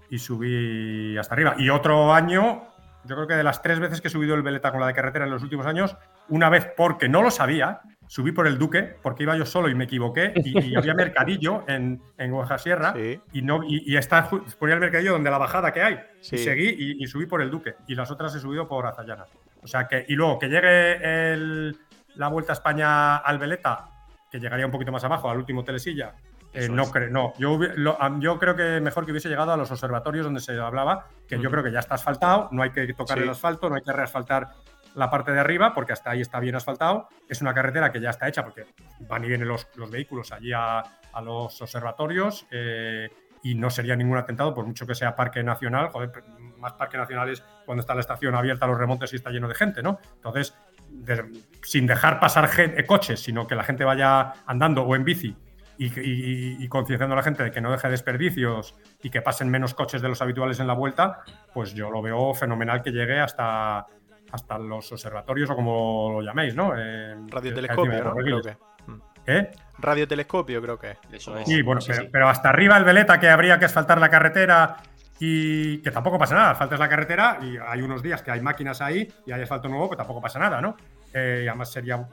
y 0.09 0.17
subí 0.19 1.17
hasta 1.17 1.33
arriba. 1.33 1.55
Y 1.57 1.69
otro 1.69 2.13
año, 2.13 2.63
yo 3.05 3.15
creo 3.15 3.27
que 3.27 3.33
de 3.33 3.43
las 3.43 3.61
tres 3.63 3.79
veces 3.79 3.99
que 3.99 4.09
he 4.09 4.11
subido 4.11 4.35
el 4.35 4.43
Veleta 4.43 4.71
con 4.71 4.79
la 4.79 4.87
de 4.87 4.93
carretera 4.93 5.25
en 5.25 5.31
los 5.31 5.41
últimos 5.41 5.65
años, 5.65 5.95
una 6.29 6.49
vez 6.49 6.69
porque 6.77 7.09
no 7.09 7.23
lo 7.23 7.31
sabía, 7.31 7.81
subí 8.07 8.31
por 8.31 8.45
el 8.45 8.59
Duque, 8.59 8.95
porque 9.01 9.23
iba 9.23 9.35
yo 9.35 9.45
solo 9.45 9.69
y 9.69 9.75
me 9.75 9.85
equivoqué 9.85 10.33
y, 10.35 10.71
y 10.71 10.75
había 10.77 10.93
mercadillo 10.93 11.63
en, 11.67 11.99
en 12.19 12.33
Sierra 12.59 12.93
Sí. 12.93 13.19
y, 13.31 13.41
no, 13.41 13.63
y, 13.63 13.91
y 13.91 13.97
está, 13.97 14.29
ponía 14.59 14.75
el 14.75 14.81
mercadillo 14.81 15.13
donde 15.13 15.31
la 15.31 15.39
bajada 15.39 15.71
que 15.73 15.81
hay. 15.81 15.99
Sí. 16.21 16.35
Y 16.35 16.39
seguí 16.39 16.69
y, 16.77 17.03
y 17.03 17.07
subí 17.07 17.25
por 17.25 17.41
el 17.41 17.49
Duque. 17.49 17.73
Y 17.87 17.95
las 17.95 18.11
otras 18.11 18.35
he 18.35 18.39
subido 18.39 18.67
por 18.67 18.85
Azayanas. 18.85 19.29
O 19.63 19.67
sea 19.67 19.87
que, 19.87 20.05
y 20.07 20.13
luego 20.13 20.37
que 20.37 20.47
llegue 20.49 21.33
el- 21.33 21.75
la 22.15 22.27
Vuelta 22.27 22.51
a 22.51 22.55
España 22.55 23.17
al 23.17 23.37
Veleta, 23.39 23.89
que 24.29 24.39
llegaría 24.39 24.65
un 24.65 24.71
poquito 24.71 24.91
más 24.91 25.03
abajo, 25.03 25.29
al 25.29 25.37
último 25.37 25.63
telesilla. 25.63 26.13
eh, 26.55 26.69
no 26.69 26.85
creo, 26.91 27.09
no. 27.09 27.33
Yo, 27.39 27.57
lo- 27.77 27.97
yo 28.19 28.37
creo 28.37 28.55
que 28.55 28.79
mejor 28.79 29.05
que 29.05 29.11
hubiese 29.11 29.27
llegado 29.27 29.51
a 29.51 29.57
los 29.57 29.71
observatorios 29.71 30.23
donde 30.25 30.39
se 30.39 30.59
hablaba, 30.59 31.07
que 31.27 31.39
yo 31.39 31.49
creo 31.49 31.63
que 31.63 31.71
ya 31.71 31.79
está 31.79 31.95
asfaltado, 31.95 32.47
no 32.51 32.61
hay 32.61 32.69
que 32.69 32.85
tocar 32.93 33.17
Sí. 33.17 33.23
el 33.23 33.29
asfalto, 33.31 33.69
no 33.69 33.75
hay 33.75 33.81
que 33.81 33.91
reasfaltar 33.91 34.49
la 34.93 35.09
parte 35.09 35.31
de 35.31 35.39
arriba, 35.39 35.73
porque 35.73 35.93
hasta 35.93 36.11
ahí 36.11 36.21
está 36.21 36.39
bien 36.39 36.53
asfaltado. 36.55 37.09
Es 37.27 37.41
una 37.41 37.55
carretera 37.55 37.91
que 37.91 37.99
ya 37.99 38.11
está 38.11 38.27
hecha, 38.27 38.43
porque 38.43 38.67
van 38.99 39.23
y 39.23 39.29
vienen 39.29 39.47
los, 39.47 39.67
los 39.77 39.89
vehículos 39.89 40.31
allí 40.31 40.53
a, 40.53 40.79
a 41.11 41.21
los 41.23 41.59
observatorios. 41.59 42.45
eh, 42.51 43.09
y 43.45 43.55
no 43.55 43.69
sería 43.69 43.93
ningún 43.97 44.17
atentado, 44.17 44.53
por 44.53 44.65
mucho 44.65 44.87
que 44.87 44.95
sea 44.95 45.15
parque 45.17 45.43
nacional. 45.43 45.89
Joder, 45.89 46.11
más 46.59 46.73
parque 46.73 46.97
nacional 46.97 47.27
es 47.29 47.43
cuando 47.65 47.81
está 47.81 47.93
la 47.93 47.99
estación 47.99 48.35
abierta 48.35 48.63
a 48.63 48.69
los 48.69 48.77
remontes 48.77 49.11
y 49.11 49.17
está 49.17 49.31
lleno 49.31 49.49
de 49.49 49.55
gente, 49.55 49.83
¿no? 49.83 49.99
Entonces, 50.15 50.55
de- 51.05 51.25
sin 51.61 51.87
dejar 51.87 52.19
pasar 52.19 52.49
eh, 52.57 52.85
coches, 52.85 53.19
sino 53.21 53.47
que 53.47 53.55
la 53.55 53.63
gente 53.63 53.83
vaya 53.83 54.33
andando 54.45 54.83
o 54.83 54.95
en 54.95 55.03
bici 55.03 55.35
y, 55.77 55.85
y- 55.99 56.57
y 56.63 56.67
concienciando 56.67 57.13
a 57.13 57.17
la 57.17 57.23
gente 57.23 57.43
de 57.43 57.51
que 57.51 57.61
no 57.61 57.71
deje 57.71 57.89
desperdicios 57.89 58.75
y 59.01 59.09
que 59.09 59.21
pasen 59.21 59.49
menos 59.49 59.73
coches 59.73 60.01
de 60.01 60.09
los 60.09 60.21
habituales 60.21 60.59
en 60.59 60.67
la 60.67 60.73
vuelta, 60.73 61.21
pues 61.53 61.73
yo 61.73 61.89
lo 61.89 62.01
veo 62.01 62.33
fenomenal 62.33 62.81
que 62.83 62.91
llegue 62.91 63.19
hasta, 63.19 63.85
hasta 64.31 64.57
los 64.59 64.91
observatorios 64.91 65.49
o 65.49 65.55
como 65.55 66.09
lo 66.13 66.21
llaméis, 66.21 66.55
¿no? 66.55 66.73
Eh, 66.77 67.15
Radiotelescopio, 67.29 68.13
Creo 68.15 68.41
que. 68.41 68.57
Mm. 68.87 69.01
¿Eh? 69.25 69.51
Radiotelescopio, 69.79 70.61
creo 70.61 70.77
que. 70.79 70.91
es. 70.91 70.97
Eso 71.13 71.37
es. 71.37 71.47
Sí, 71.47 71.61
bueno, 71.61 71.81
Sí, 71.81 71.91
pero, 71.91 72.03
sí. 72.03 72.09
pero 72.11 72.27
hasta 72.29 72.49
arriba 72.49 72.77
el 72.77 72.83
Veleta 72.83 73.19
que 73.19 73.29
habría 73.29 73.57
que 73.59 73.65
asfaltar 73.65 73.99
la 73.99 74.09
carretera 74.09 74.77
y 75.19 75.77
que 75.77 75.91
tampoco 75.91 76.17
pasa 76.17 76.35
nada, 76.35 76.51
asfaltas 76.51 76.79
la 76.79 76.89
carretera 76.89 77.37
y 77.41 77.55
hay 77.57 77.81
unos 77.81 78.01
días 78.03 78.21
que 78.21 78.31
hay 78.31 78.41
máquinas 78.41 78.81
ahí 78.81 79.07
y 79.25 79.31
hay 79.31 79.41
asfalto 79.41 79.69
nuevo, 79.69 79.87
pues 79.87 79.97
tampoco 79.97 80.19
pasa 80.21 80.39
nada, 80.39 80.59
¿no? 80.59 80.75
Eh, 81.13 81.43
y 81.45 81.47
además 81.47 81.71
sería... 81.71 82.07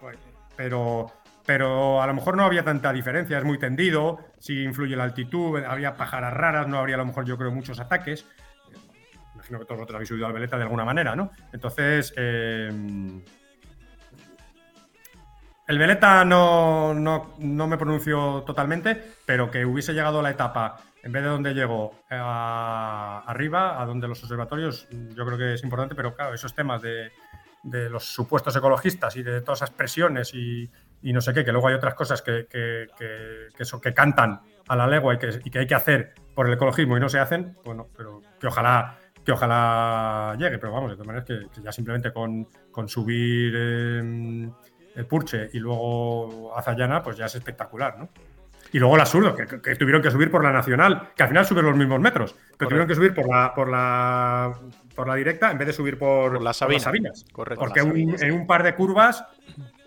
pues, 0.00 0.18
pero, 0.56 1.10
pero 1.46 2.02
a 2.02 2.06
lo 2.06 2.14
mejor 2.14 2.36
no 2.36 2.44
había 2.44 2.62
tanta 2.64 2.92
diferencia, 2.92 3.38
es 3.38 3.44
muy 3.44 3.58
tendido, 3.58 4.18
sí 4.38 4.62
influye 4.62 4.96
la 4.96 5.04
altitud, 5.04 5.62
había 5.64 5.96
pájaras 5.96 6.34
raras, 6.34 6.68
no 6.68 6.78
habría 6.78 6.96
a 6.96 6.98
lo 6.98 7.06
mejor 7.06 7.24
yo 7.24 7.38
creo 7.38 7.50
muchos 7.50 7.80
ataques. 7.80 8.26
Imagino 9.34 9.60
que 9.60 9.64
todos 9.64 9.78
vosotros 9.78 9.94
habéis 9.96 10.08
subido 10.08 10.26
al 10.26 10.32
Veleta 10.32 10.56
de 10.56 10.64
alguna 10.64 10.84
manera, 10.84 11.14
¿no? 11.16 11.30
Entonces... 11.52 12.12
eh, 12.16 12.70
el 15.66 15.78
Veleta 15.78 16.24
no, 16.24 16.94
no, 16.94 17.34
no 17.40 17.66
me 17.66 17.76
pronunció 17.76 18.42
totalmente, 18.46 19.12
pero 19.26 19.50
que 19.50 19.66
hubiese 19.66 19.92
llegado 19.92 20.20
a 20.20 20.22
la 20.22 20.30
etapa, 20.30 20.78
en 21.02 21.12
vez 21.12 21.22
de 21.22 21.28
donde 21.28 21.52
llegó, 21.52 21.94
a- 22.10 23.22
arriba, 23.26 23.78
a 23.80 23.84
donde 23.84 24.08
los 24.08 24.22
observatorios, 24.22 24.88
yo 25.14 25.26
creo 25.26 25.36
que 25.36 25.52
es 25.54 25.62
importante, 25.62 25.94
pero 25.94 26.14
claro, 26.14 26.32
esos 26.32 26.54
temas 26.54 26.80
de, 26.80 27.12
de 27.62 27.90
los 27.90 28.04
supuestos 28.04 28.54
ecologistas 28.56 29.16
y 29.16 29.22
de 29.22 29.40
todas 29.40 29.58
esas 29.60 29.70
presiones 29.70 30.32
y, 30.34 30.70
y 31.02 31.12
no 31.12 31.20
sé 31.20 31.32
qué, 31.34 31.44
que 31.44 31.52
luego 31.52 31.68
hay 31.68 31.74
otras 31.74 31.94
cosas 31.94 32.22
que, 32.22 32.46
que, 32.50 32.86
que- 32.98 33.48
que 33.56 33.62
eso, 33.62 33.80
que 33.80 33.92
cantan 33.94 34.40
a 34.68 34.76
la 34.76 34.86
legua 34.86 35.14
y 35.14 35.18
que, 35.18 35.30
y 35.44 35.50
que 35.50 35.58
hay 35.60 35.66
que 35.66 35.74
hacer 35.74 36.14
por 36.34 36.46
el 36.46 36.52
ecologismo 36.54 36.96
y 36.96 37.00
no 37.00 37.08
se 37.08 37.18
hacen, 37.18 37.56
bueno, 37.64 37.88
pero 37.96 38.20
que 38.40 38.46
ojalá 38.46 38.98
que 39.24 39.32
ojalá 39.32 40.34
llegue, 40.38 40.58
pero 40.58 40.72
vamos, 40.72 40.90
de 40.90 40.96
todas 40.96 41.06
maneras 41.06 41.26
que, 41.26 41.48
que 41.54 41.60
ya 41.62 41.70
simplemente 41.70 42.12
con, 42.12 42.48
con 42.70 42.88
subir 42.88 43.52
eh, 43.54 44.48
el 44.96 45.06
Purche 45.06 45.50
y 45.52 45.58
luego 45.58 46.56
Azayana, 46.56 47.02
pues 47.02 47.16
ya 47.18 47.26
es 47.26 47.34
espectacular, 47.34 47.98
¿no? 47.98 48.08
Y 48.72 48.78
luego 48.78 48.94
el 48.94 49.00
absurdo, 49.02 49.34
que, 49.34 49.76
tuvieron 49.76 50.00
que 50.02 50.10
subir 50.10 50.30
por 50.30 50.42
la 50.44 50.52
nacional, 50.52 51.10
que 51.16 51.22
al 51.22 51.28
final 51.30 51.44
suben 51.46 51.64
los 51.66 51.76
mismos 51.76 52.00
metros, 52.00 52.36
pero 52.56 52.68
tuvieron 52.68 52.88
que 52.88 52.94
subir 52.94 53.14
por 53.14 53.28
la, 53.28 53.52
por 53.54 53.68
la 53.68 54.52
por 54.98 55.06
la 55.06 55.14
directa 55.14 55.52
en 55.52 55.58
vez 55.58 55.68
de 55.68 55.72
subir 55.72 55.96
por, 55.96 56.32
Por 56.32 56.42
la 56.42 56.52
Sabina. 56.52 56.80
Sabinas. 56.80 57.24
Correcto. 57.30 57.60
Porque 57.60 57.78
las 57.80 57.88
un- 57.88 58.16
en 58.20 58.32
un 58.32 58.46
par 58.48 58.64
de 58.64 58.74
curvas, 58.74 59.24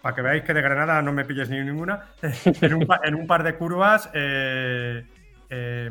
para 0.02 0.16
que 0.16 0.22
veáis 0.22 0.44
que 0.44 0.54
de 0.54 0.62
Granada 0.62 1.02
no 1.02 1.12
me 1.12 1.26
pilles 1.26 1.50
ni 1.50 1.60
ninguna, 1.60 2.06
en 2.62 2.74
un, 2.74 2.88
pa- 2.88 3.02
en 3.04 3.16
un 3.16 3.28
par 3.28 3.44
de 3.44 3.56
curvas 3.56 4.10
eh, 4.14 5.06
eh, 5.50 5.90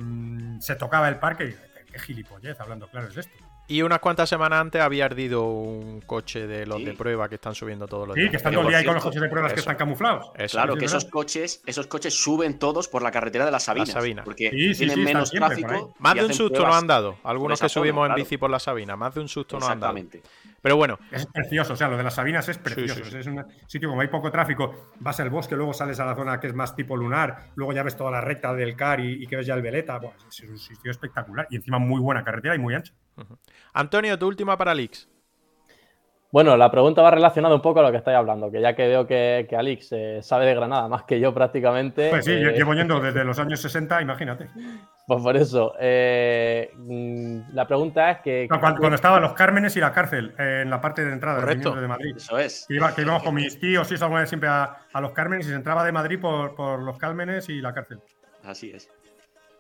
se 0.59 0.75
tocaba 0.77 1.07
el 1.11 1.17
parque 1.17 1.45
y 1.45 1.93
qué 1.93 1.99
gilipollez, 1.99 2.59
hablando 2.61 2.89
claro, 2.89 3.09
es 3.09 3.17
esto. 3.19 3.37
Y 3.71 3.83
unas 3.83 4.01
cuantas 4.01 4.29
semanas 4.29 4.61
antes 4.61 4.83
había 4.83 5.05
ardido 5.05 5.45
un 5.45 6.01
coche 6.01 6.47
de 6.49 6.67
los 6.67 6.79
Sí. 6.79 6.85
de 6.87 6.93
prueba 6.95 7.29
que 7.29 7.37
están 7.37 7.55
subiendo 7.55 7.87
todos 7.87 8.09
los 8.09 8.15
Sí, 8.15 8.23
días. 8.23 8.31
que 8.33 8.37
están 8.39 8.53
todo 8.53 8.63
el 8.65 8.69
día 8.69 8.79
ahí 8.79 8.85
con 8.85 8.95
los 8.95 9.03
coches 9.05 9.23
de 9.23 9.29
pruebas 9.29 9.53
que 9.53 9.61
están 9.61 9.77
camuflados. 9.77 10.33
Eso. 10.37 10.57
Claro, 10.57 10.73
sí, 10.75 10.81
que 10.81 10.85
es 10.87 10.91
esos 10.93 11.05
coches, 11.05 11.63
esos 11.67 11.87
coches 11.87 12.13
suben 12.21 12.59
todos 12.59 12.89
por 12.89 13.03
la 13.03 13.13
carretera 13.13 13.45
de 13.45 13.53
las 13.53 13.63
Sabinas. 13.63 13.91
Sabinas. 13.91 14.25
Porque 14.25 14.51
Sí, 14.51 14.75
sí, 14.75 14.79
tienen 14.87 14.97
sí, 14.97 15.05
menos 15.05 15.31
tráfico. 15.31 15.95
Más 16.01 16.15
de 16.17 16.25
un 16.27 16.35
susto 16.35 16.67
nos 16.67 16.75
han 16.75 16.87
dado. 16.89 17.19
Algunos 17.23 17.61
que 17.61 17.69
subimos 17.69 17.99
zona, 18.03 18.07
en 18.07 18.09
claro. 18.17 18.25
bici 18.25 18.37
por 18.39 18.51
la 18.51 18.59
Sabina. 18.59 18.97
Más 18.97 19.15
de 19.15 19.21
un 19.21 19.29
susto 19.29 19.59
nos 19.59 19.69
han 19.69 19.79
dado. 19.79 19.97
Exactamente. 19.97 20.29
Pero 20.63 20.77
bueno, 20.77 20.99
Es 21.13 21.25
precioso, 21.27 21.73
o 21.73 21.77
sea, 21.77 21.89
lo 21.89 21.97
de 21.97 22.03
las 22.03 22.15
Sabinas 22.15 22.49
es 22.49 22.59
precioso. 22.59 23.05
sí, 23.05 23.11
sí. 23.13 23.17
Es 23.19 23.27
un 23.29 23.43
sitio 23.69 23.89
como 23.89 24.01
hay 24.03 24.09
poco 24.09 24.31
tráfico, 24.33 24.89
vas 24.99 25.19
al 25.21 25.31
bosque, 25.31 25.55
luego 25.57 25.73
sales 25.73 25.99
a 26.01 26.05
la 26.05 26.15
zona 26.17 26.39
que 26.41 26.49
es 26.49 26.55
más 26.55 26.75
tipo 26.77 26.97
lunar, 26.97 27.51
luego 27.55 27.73
ya 27.73 27.83
ves 27.83 27.97
toda 27.97 28.11
la 28.11 28.21
recta 28.21 28.53
del 28.53 28.75
CAR 28.77 29.01
y, 29.01 29.23
y 29.23 29.27
que 29.27 29.37
ves 29.37 29.47
ya 29.47 29.55
el 29.55 29.63
Veleta. 29.63 30.01
Es 30.29 30.41
un 30.41 30.59
sitio 30.59 30.91
espectacular 30.91 31.47
y 31.51 31.57
encima 31.57 31.79
muy 31.79 32.01
buena 32.01 32.25
carretera 32.25 32.57
y 32.57 32.59
muy 32.59 32.75
ancha. 32.75 32.93
Antonio, 33.73 34.19
tu 34.19 34.27
última 34.27 34.57
para 34.57 34.75
Lix. 34.75 35.11
Bueno, 36.33 36.57
la 36.57 36.71
pregunta 36.71 37.03
va 37.03 37.11
relacionada 37.11 37.57
un 37.57 37.61
poco 37.61 37.81
a 37.81 37.83
lo 37.83 37.91
que 37.91 37.97
estáis 37.97 38.17
hablando, 38.17 38.53
que 38.53 38.61
ya 38.61 38.77
que 38.77 38.87
veo 38.87 39.05
que, 39.05 39.47
que 39.51 39.57
Alix 39.57 39.89
eh, 39.91 40.21
sabe 40.23 40.47
de 40.47 40.55
Granada 40.55 40.87
más 40.87 41.03
que 41.03 41.19
yo 41.19 41.35
prácticamente. 41.35 42.09
Pues 42.09 42.25
sí, 42.25 42.41
yo 42.41 42.51
eh, 42.51 42.53
llevo 42.53 42.73
yendo 42.75 43.01
desde 43.01 43.25
los 43.25 43.41
años 43.41 43.61
60, 43.61 44.01
imagínate. 44.01 44.49
Pues 45.09 45.23
por 45.25 45.37
eso, 45.37 45.75
eh, 45.81 46.71
mm, 46.77 47.53
la 47.53 47.67
pregunta 47.67 48.13
es 48.13 48.19
que... 48.21 48.49
cuando, 48.49 48.95
estaban 48.95 49.23
los 49.23 49.33
Cármenes 49.33 49.77
y 49.77 49.81
la 49.81 49.91
cárcel, 49.91 50.33
eh, 50.39 50.61
en 50.63 50.71
la 50.71 50.81
parte 50.81 51.05
de 51.05 51.13
entrada 51.13 51.41
Correcto. 51.41 51.75
de 51.75 51.89
Madrid. 51.89 52.15
Eso 52.17 52.39
es. 52.39 52.67
Que, 52.69 52.75
iba, 52.75 52.95
que 52.95 53.03
íbamos 53.03 53.25
con 53.25 53.35
mis 53.35 53.59
tíos 53.59 53.91
y 53.91 53.95
eso 53.95 54.05
alguna 54.05 54.21
vez 54.21 54.29
siempre 54.29 54.49
a, 54.49 54.77
a 54.93 55.01
los 55.01 55.11
Cármenes 55.11 55.47
y 55.47 55.51
se 55.51 55.57
entraba 55.57 55.85
de 55.85 55.91
Madrid 55.91 56.21
por, 56.21 56.55
por 56.55 56.81
los 56.81 56.97
Cármenes 56.97 57.49
y 57.49 57.61
la 57.61 57.75
cárcel. 57.75 57.99
Así 58.45 58.71
es. 58.71 58.89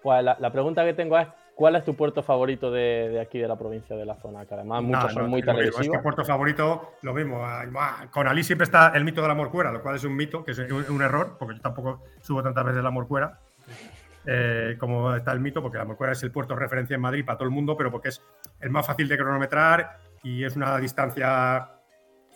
Pues 0.02 0.22
la, 0.22 0.36
la 0.38 0.52
pregunta 0.52 0.84
que 0.84 0.94
tengo 0.94 1.18
es, 1.18 1.26
¿cuál 1.60 1.76
es 1.76 1.84
tu 1.84 1.94
puerto 1.94 2.22
favorito 2.22 2.70
de, 2.70 3.10
de 3.10 3.20
aquí, 3.20 3.38
de 3.38 3.46
la 3.46 3.56
provincia, 3.58 3.94
de 3.94 4.06
la 4.06 4.16
zona? 4.16 4.46
Que 4.46 4.54
además 4.54 4.82
muchos 4.82 5.04
Nah, 5.04 5.10
son 5.10 5.22
no, 5.24 5.28
muy 5.28 5.42
mismo, 5.42 5.52
Es 5.52 5.58
televisivos. 5.58 5.96
que 5.98 6.02
puerto 6.02 6.24
favorito, 6.24 6.92
lo 7.02 7.12
mismo. 7.12 7.44
ah, 7.44 7.64
buah, 7.70 8.06
Con 8.10 8.26
Ali 8.26 8.42
siempre 8.42 8.64
está 8.64 8.92
el 8.94 9.04
mito 9.04 9.20
de 9.20 9.28
la 9.28 9.34
morcuera, 9.34 9.70
lo 9.70 9.82
cual 9.82 9.96
es 9.96 10.04
un 10.04 10.16
mito, 10.16 10.42
que 10.42 10.52
es 10.52 10.58
un, 10.58 10.72
un 10.88 11.02
error, 11.02 11.36
porque 11.38 11.56
yo 11.56 11.60
tampoco 11.60 12.02
subo 12.22 12.42
tantas 12.42 12.64
veces 12.64 12.82
la 12.82 12.90
morcuera. 12.90 13.38
eh, 14.26 14.76
como 14.78 15.14
está 15.14 15.32
el 15.32 15.40
mito, 15.40 15.62
porque 15.62 15.78
la 15.78 15.84
morcuera 15.84 16.12
es 16.12 16.22
el 16.22 16.30
puerto 16.30 16.54
de 16.54 16.60
referencia 16.60 16.94
en 16.94 17.00
Madrid 17.02 17.24
para 17.24 17.36
todo 17.38 17.48
el 17.48 17.54
mundo, 17.54 17.76
pero 17.76 17.90
porque 17.90 18.08
es 18.08 18.22
el 18.60 18.70
más 18.70 18.86
fácil 18.86 19.06
de 19.08 19.16
cronometrar 19.18 19.98
y 20.22 20.44
es 20.44 20.56
una 20.56 20.78
distancia 20.78 21.68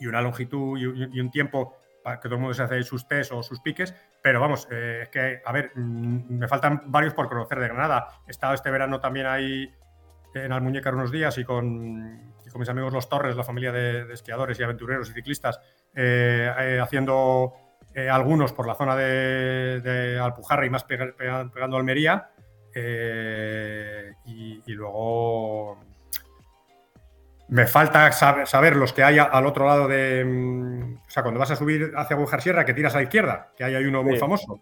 y 0.01 0.07
una 0.07 0.21
longitud 0.23 0.79
y 0.79 1.21
un 1.21 1.31
tiempo 1.31 1.77
que 2.05 2.29
todo 2.29 2.35
el 2.35 2.41
mundo 2.41 2.55
se 2.55 2.63
hace 2.63 2.83
sus 2.83 3.09
test 3.09 3.33
o 3.33 3.43
sus 3.43 3.61
piques. 3.61 3.95
Pero 4.23 4.41
vamos, 4.41 4.69
eh, 4.71 5.01
es 5.03 5.09
que, 5.09 5.41
a 5.45 5.53
ver, 5.53 5.73
mm, 5.75 6.39
me 6.39 6.49
faltan 6.49 6.83
varios 6.87 7.15
por 7.15 7.29
conocer 7.29 7.59
de 7.59 7.69
Granada. 7.69 8.09
He 8.27 8.31
estado 8.31 8.55
este 8.55 8.71
verano 8.71 9.01
también 9.01 9.27
ahí 9.27 9.73
en 10.35 10.53
Almuñécar 10.53 10.95
unos 10.95 11.11
días 11.11 11.39
y 11.39 11.45
con, 11.45 12.35
mis 12.57 12.69
amigos 12.69 12.93
Los 12.93 13.09
Torres, 13.09 13.37
la 13.37 13.43
familia 13.45 13.73
de, 13.73 14.13
esquiadores 14.13 14.59
y 14.61 14.63
aventureros 14.63 15.11
y 15.11 15.13
ciclistas, 15.13 15.59
eh, 15.95 16.53
eh, 16.59 16.81
haciendo 16.81 17.53
algunos 18.11 18.53
por 18.53 18.67
la 18.67 18.75
zona 18.75 18.97
de, 18.97 20.19
Alpujarra 20.21 20.67
y 20.67 20.71
más 20.71 20.85
pega- 20.87 21.15
pega- 21.17 21.51
pegando 21.53 21.77
Almería. 21.77 22.31
y 24.25 24.73
luego 24.73 25.79
me 27.49 27.67
falta 27.67 28.11
saber, 28.13 28.47
saber 28.47 28.77
los 28.77 28.93
que 28.93 29.03
hay 29.05 29.19
al 29.19 29.47
otro 29.47 29.67
lado 29.67 29.87
de. 29.89 30.25
mm, 30.25 30.95
O 31.07 31.11
sea, 31.11 31.23
cuando 31.23 31.39
vas 31.41 31.51
a 31.51 31.57
subir 31.57 31.93
hacia 31.97 32.17
Bujar 32.17 32.41
Sierra, 32.43 32.65
que 32.65 32.75
tiras 32.75 32.95
a 32.95 32.99
la 32.99 33.03
izquierda, 33.05 33.53
que 33.57 33.65
ahí 33.65 33.75
hay 33.75 33.85
uno 33.85 34.03
muy 34.03 34.15
Sí. 34.15 34.19
famoso. 34.21 34.61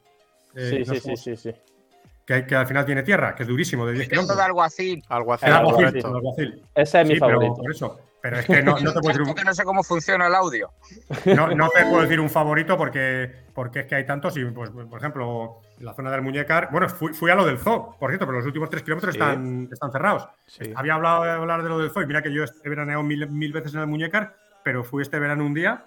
eh, 0.54 0.68
Sí, 0.70 0.78
no 0.86 0.94
sí, 0.94 1.00
sí, 1.00 1.16
sí, 1.16 1.36
sí. 1.36 1.54
Que, 2.26 2.34
hay- 2.34 2.46
que 2.46 2.54
al 2.54 2.66
final 2.66 2.84
tiene 2.84 3.02
tierra, 3.02 3.34
que 3.34 3.42
es 3.44 3.48
durísimo, 3.48 3.86
de 3.86 3.92
10 3.94 4.02
Esto 4.02 4.10
kilómetros. 4.12 4.36
de 4.38 4.44
alguacil. 4.44 5.02
Alguacil, 5.09 5.48
alguacil. 5.52 6.62
Ese 6.74 7.00
es 7.00 7.09
mi 7.09 7.14
Sí, 7.14 7.20
pero 7.20 7.32
favorito. 7.40 7.54
por 7.62 7.70
eso. 7.70 8.00
Pero 8.23 8.39
es 8.39 8.47
que 8.47 8.62
no, 8.62 8.78
no 8.78 8.93
te 8.93 9.01
puedo 9.01 9.09
decir 9.09 9.23
un, 9.28 9.35
que 9.35 9.44
no 9.44 9.53
sé 9.53 9.65
cómo 9.65 9.82
funciona 9.82 10.28
el 10.28 10.35
audio. 10.35 10.70
no, 11.27 11.49
no 11.55 11.69
te 11.70 11.85
puedo 11.85 12.03
decir 12.03 12.20
un 12.20 12.31
favorito 12.31 12.77
porque, 12.78 13.31
porque 13.53 13.81
es 13.81 13.86
que 13.86 13.97
hay 13.97 14.07
tantos. 14.07 14.36
Y, 14.36 14.44
pues, 14.44 14.70
por 14.70 14.99
ejemplo, 14.99 15.61
en 15.78 15.85
la 15.85 15.93
zona 15.94 16.11
del 16.12 16.23
Muñecar. 16.23 16.69
Bueno, 16.70 16.89
fui, 16.89 17.12
fui 17.12 17.31
a 17.31 17.35
lo 17.35 17.44
del 17.44 17.59
zoo, 17.59 17.97
por 17.99 18.11
cierto, 18.11 18.24
pero 18.27 18.39
los 18.39 18.47
últimos 18.47 18.70
tres 18.70 18.82
kilómetros 18.85 19.12
Sí. 19.15 19.20
están, 19.20 19.69
están 19.73 19.90
cerrados. 19.90 20.28
Sí. 20.47 20.73
Había 20.77 20.94
hablado 20.94 21.24
de 21.24 21.31
hablar 21.31 21.62
de 21.65 21.69
lo 21.69 21.78
del 21.78 21.90
zoo 21.90 22.03
y 22.03 22.07
mira 22.07 22.23
que 22.23 22.32
yo 22.32 22.44
he 22.44 22.69
veraneado 22.69 23.03
mil, 23.03 23.28
mil 23.28 23.53
veces 23.53 23.74
en 23.74 23.81
el 23.81 23.86
Muñecar, 23.89 24.36
pero 24.62 24.85
fui 24.85 25.03
este 25.03 25.19
verano 25.19 25.44
un 25.44 25.55
día. 25.55 25.85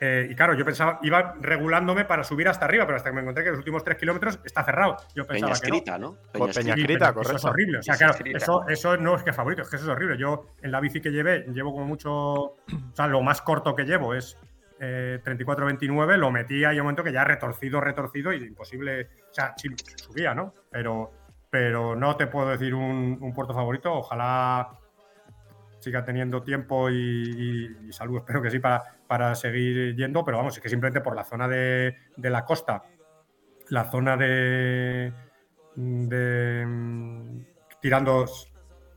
Eh, 0.00 0.26
y 0.30 0.34
claro, 0.34 0.54
yo 0.54 0.64
pensaba, 0.64 0.98
iba 1.02 1.34
regulándome 1.40 2.04
para 2.04 2.24
subir 2.24 2.48
hasta 2.48 2.64
arriba, 2.66 2.84
pero 2.84 2.96
hasta 2.96 3.10
que 3.10 3.14
me 3.14 3.22
encontré 3.22 3.44
que 3.44 3.50
los 3.50 3.58
últimos 3.58 3.82
tres 3.84 3.96
kilómetros 3.96 4.40
está 4.44 4.64
cerrado. 4.64 4.96
Yo 5.14 5.24
Peña 5.26 5.46
pensaba 5.46 5.60
que 5.60 5.68
no. 5.68 5.74
escrita, 5.76 5.98
¿no? 5.98 6.16
Por 6.32 6.52
Peña 6.52 6.74
pero 6.74 6.92
Eso 6.92 7.04
es 7.06 7.12
correcto. 7.14 7.48
horrible. 7.48 7.78
O 7.78 7.82
sea, 7.82 7.96
claro, 7.96 8.14
eso, 8.24 8.68
eso 8.68 8.96
no 8.96 9.14
es 9.16 9.22
que 9.22 9.32
favorito, 9.32 9.62
es 9.62 9.70
que 9.70 9.76
eso 9.76 9.84
es 9.86 9.90
horrible. 9.90 10.18
Yo 10.18 10.46
en 10.62 10.72
la 10.72 10.80
bici 10.80 11.00
que 11.00 11.10
llevé, 11.12 11.44
llevo 11.52 11.72
como 11.72 11.86
mucho. 11.86 12.10
O 12.12 12.56
sea, 12.92 13.06
lo 13.06 13.22
más 13.22 13.40
corto 13.42 13.74
que 13.74 13.84
llevo 13.84 14.14
es 14.14 14.36
eh, 14.80 15.20
34-29. 15.24 16.16
Lo 16.16 16.30
metí 16.30 16.64
ahí 16.64 16.76
un 16.78 16.84
momento 16.84 17.04
que 17.04 17.12
ya 17.12 17.24
retorcido, 17.24 17.80
retorcido 17.80 18.32
y 18.32 18.44
imposible. 18.44 19.08
O 19.30 19.34
sea, 19.34 19.54
sí, 19.56 19.68
subía, 19.96 20.34
¿no? 20.34 20.54
Pero, 20.70 21.12
pero 21.50 21.94
no 21.94 22.16
te 22.16 22.26
puedo 22.26 22.48
decir 22.50 22.74
un, 22.74 23.16
un 23.20 23.32
puerto 23.32 23.54
favorito. 23.54 23.92
Ojalá 23.94 24.70
siga 25.78 26.02
teniendo 26.04 26.42
tiempo 26.42 26.88
y, 26.90 26.94
y- 26.94 27.88
y 27.88 27.92
salud, 27.92 28.16
espero 28.20 28.40
que 28.42 28.50
sí, 28.50 28.58
para, 28.58 28.82
para 29.14 29.36
seguir 29.36 29.94
yendo. 29.94 30.24
Pero 30.24 30.38
vamos, 30.38 30.56
es 30.56 30.60
que 30.60 30.68
simplemente 30.68 31.00
por 31.00 31.14
la 31.14 31.22
zona 31.22 31.46
de, 31.46 31.94
la 32.16 32.44
costa 32.44 32.82
la 33.68 33.88
zona 33.90 34.16
de, 34.16 35.12
de 35.76 36.66
mm, 36.66 37.40
tirando 37.80 38.26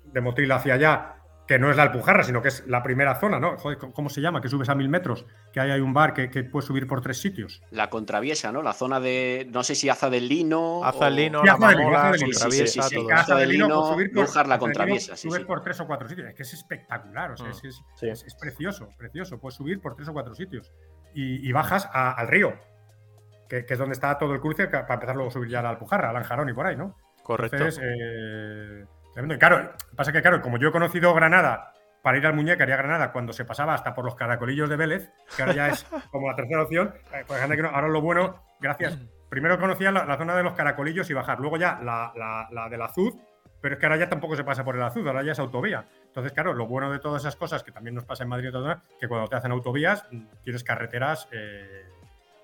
de 0.06 0.22
Motril 0.22 0.52
hacia 0.52 0.74
allá, 0.74 1.17
que 1.48 1.58
no 1.58 1.72
es 1.72 1.78
la 1.78 1.84
Alpujarra, 1.84 2.24
sino 2.24 2.42
que 2.42 2.50
es 2.50 2.68
la 2.68 2.84
primera 2.84 3.16
zona, 3.20 3.40
¿no? 3.40 3.58
Joder, 3.58 3.78
¿cómo 3.78 4.10
se 4.10 4.20
llama? 4.20 4.42
Que 4.42 4.50
subes 4.50 4.68
a 4.70 4.76
mil 4.76 4.90
metros, 4.90 5.26
que 5.54 5.60
ahí 5.62 5.72
hay 5.72 5.80
un 5.80 5.94
bar 5.94 6.14
que, 6.14 6.30
que 6.30 6.44
puedes 6.44 6.66
subir 6.66 6.86
por 6.88 7.00
tres 7.02 7.22
sitios. 7.22 7.62
La 7.72 7.90
contraviesa, 7.90 8.52
¿no? 8.52 8.62
La 8.62 8.74
zona 8.74 9.00
de. 9.00 9.48
No 9.50 9.64
sé 9.64 9.74
si 9.76 9.88
Aza 9.88 10.10
del 10.10 10.28
Lino. 10.28 10.82
La 10.84 10.90
Haza 10.90 11.06
del 11.06 11.16
Lino, 11.16 11.42
mamola, 11.44 12.12
Lino. 12.12 12.26
contraviesa, 12.28 12.90
todo. 12.94 13.10
Haza 13.14 13.36
del 13.36 13.50
Lino, 13.50 13.68
puedes 13.70 13.88
subir 13.94 14.12
por- 14.14 14.24
Lújar 14.26 14.48
la 14.48 14.56
Haza 14.56 14.66
del 14.66 14.72
Lino 14.72 14.78
contraviesa, 14.80 15.16
sí, 15.16 15.28
subes 15.30 15.40
sí. 15.42 15.46
por 15.46 15.62
tres 15.62 15.80
o 15.80 15.88
cuatro 15.88 16.08
sitios. 16.10 16.28
Es 16.28 16.36
que 16.36 16.44
es 16.44 16.54
espectacular, 16.54 17.32
o 17.32 17.38
sea, 17.38 17.48
Mm. 17.48 17.52
es, 17.52 17.64
es- 17.64 17.82
Sí. 17.96 18.10
es- 18.10 18.24
es 18.26 18.36
precioso, 18.36 18.90
precioso. 18.98 19.40
Puedes 19.40 19.56
subir 19.56 19.80
por 19.80 19.96
tres 19.96 20.10
o 20.10 20.14
cuatro 20.14 20.36
sitios. 20.36 20.74
Y, 21.14 21.48
y 21.48 21.52
bajas 21.54 21.90
a- 21.94 22.12
al 22.12 22.28
río, 22.28 22.54
que, 23.48 23.66
que 23.66 23.74
es 23.74 23.80
donde 23.80 23.94
está 23.94 24.18
todo 24.18 24.34
el 24.34 24.42
cruce, 24.42 24.68
para 24.68 24.94
empezar 24.94 25.16
luego 25.16 25.30
a 25.30 25.34
subir 25.34 25.50
ya 25.50 25.60
a 25.60 25.64
la 25.64 25.70
Alpujarra, 25.70 26.10
al 26.10 26.18
Anjarón 26.18 26.50
y 26.50 26.54
por 26.54 26.68
ahí, 26.68 26.76
¿no? 26.76 26.96
Correcto. 27.24 27.56
Entonces, 27.56 27.82
eh, 27.84 28.86
tremendo. 29.18 29.34
Y 29.34 29.40
claro, 29.40 29.72
pasa 29.96 30.12
que, 30.12 30.22
claro, 30.22 30.42
como 30.42 30.58
yo 30.58 30.70
he 30.70 30.72
conocido 30.72 31.12
Granada 31.16 31.74
para 32.04 32.20
ir 32.20 32.28
al 32.28 32.36
Muñecar 32.36 32.70
y 32.70 32.72
a 32.72 32.78
Granada 32.78 33.12
cuando 33.12 33.34
se 33.34 33.46
pasaba 33.46 33.74
hasta 33.74 33.96
por 33.96 34.06
los 34.06 34.14
caracolillos 34.14 34.70
de 34.70 34.76
Vélez, 34.76 35.12
que 35.36 35.42
ahora 35.42 35.56
ya 35.56 35.68
es 35.70 35.84
como 36.12 36.30
la 36.30 36.36
tercera 36.36 36.62
opción, 36.62 36.94
eh, 37.12 37.24
pues 37.26 37.42
ahora 37.42 37.88
lo 37.88 38.02
bueno, 38.02 38.44
gracias. 38.60 39.00
Primero 39.30 39.60
conocía 39.60 39.92
la, 39.92 40.06
la 40.06 40.18
zona 40.18 40.36
de 40.36 40.44
los 40.44 40.54
caracolillos 40.54 41.10
y 41.10 41.14
bajar, 41.14 41.40
luego 41.40 41.58
ya 41.58 41.80
la, 41.82 42.14
la, 42.16 42.48
la 42.52 42.70
del 42.70 42.82
Azud, 42.82 43.16
pero 43.60 43.74
es 43.74 43.80
que 43.80 43.88
ahora 43.88 43.98
ya 43.98 44.08
tampoco 44.08 44.36
se 44.36 44.44
pasa 44.44 44.64
por 44.64 44.76
el 44.76 44.84
Azud, 44.84 45.06
ahora 45.08 45.24
ya 45.24 45.32
es 45.32 45.40
autovía. 45.40 45.86
Entonces, 46.06 46.32
claro, 46.32 46.54
lo 46.54 46.68
bueno 46.68 46.92
de 46.92 47.00
todas 47.00 47.24
esas 47.24 47.36
cosas 47.36 47.64
que 47.64 47.72
también 47.72 47.96
nos 47.96 48.06
pasa 48.06 48.24
en 48.24 48.30
Madrid 48.30 48.52
y 48.54 48.56
otras 48.56 48.78
que 49.00 49.08
cuando 49.08 49.28
te 49.28 49.36
hacen 49.36 49.52
autovías, 49.52 50.06
tienes 50.44 50.64
carreteras 50.64 51.28
eh, 51.32 51.86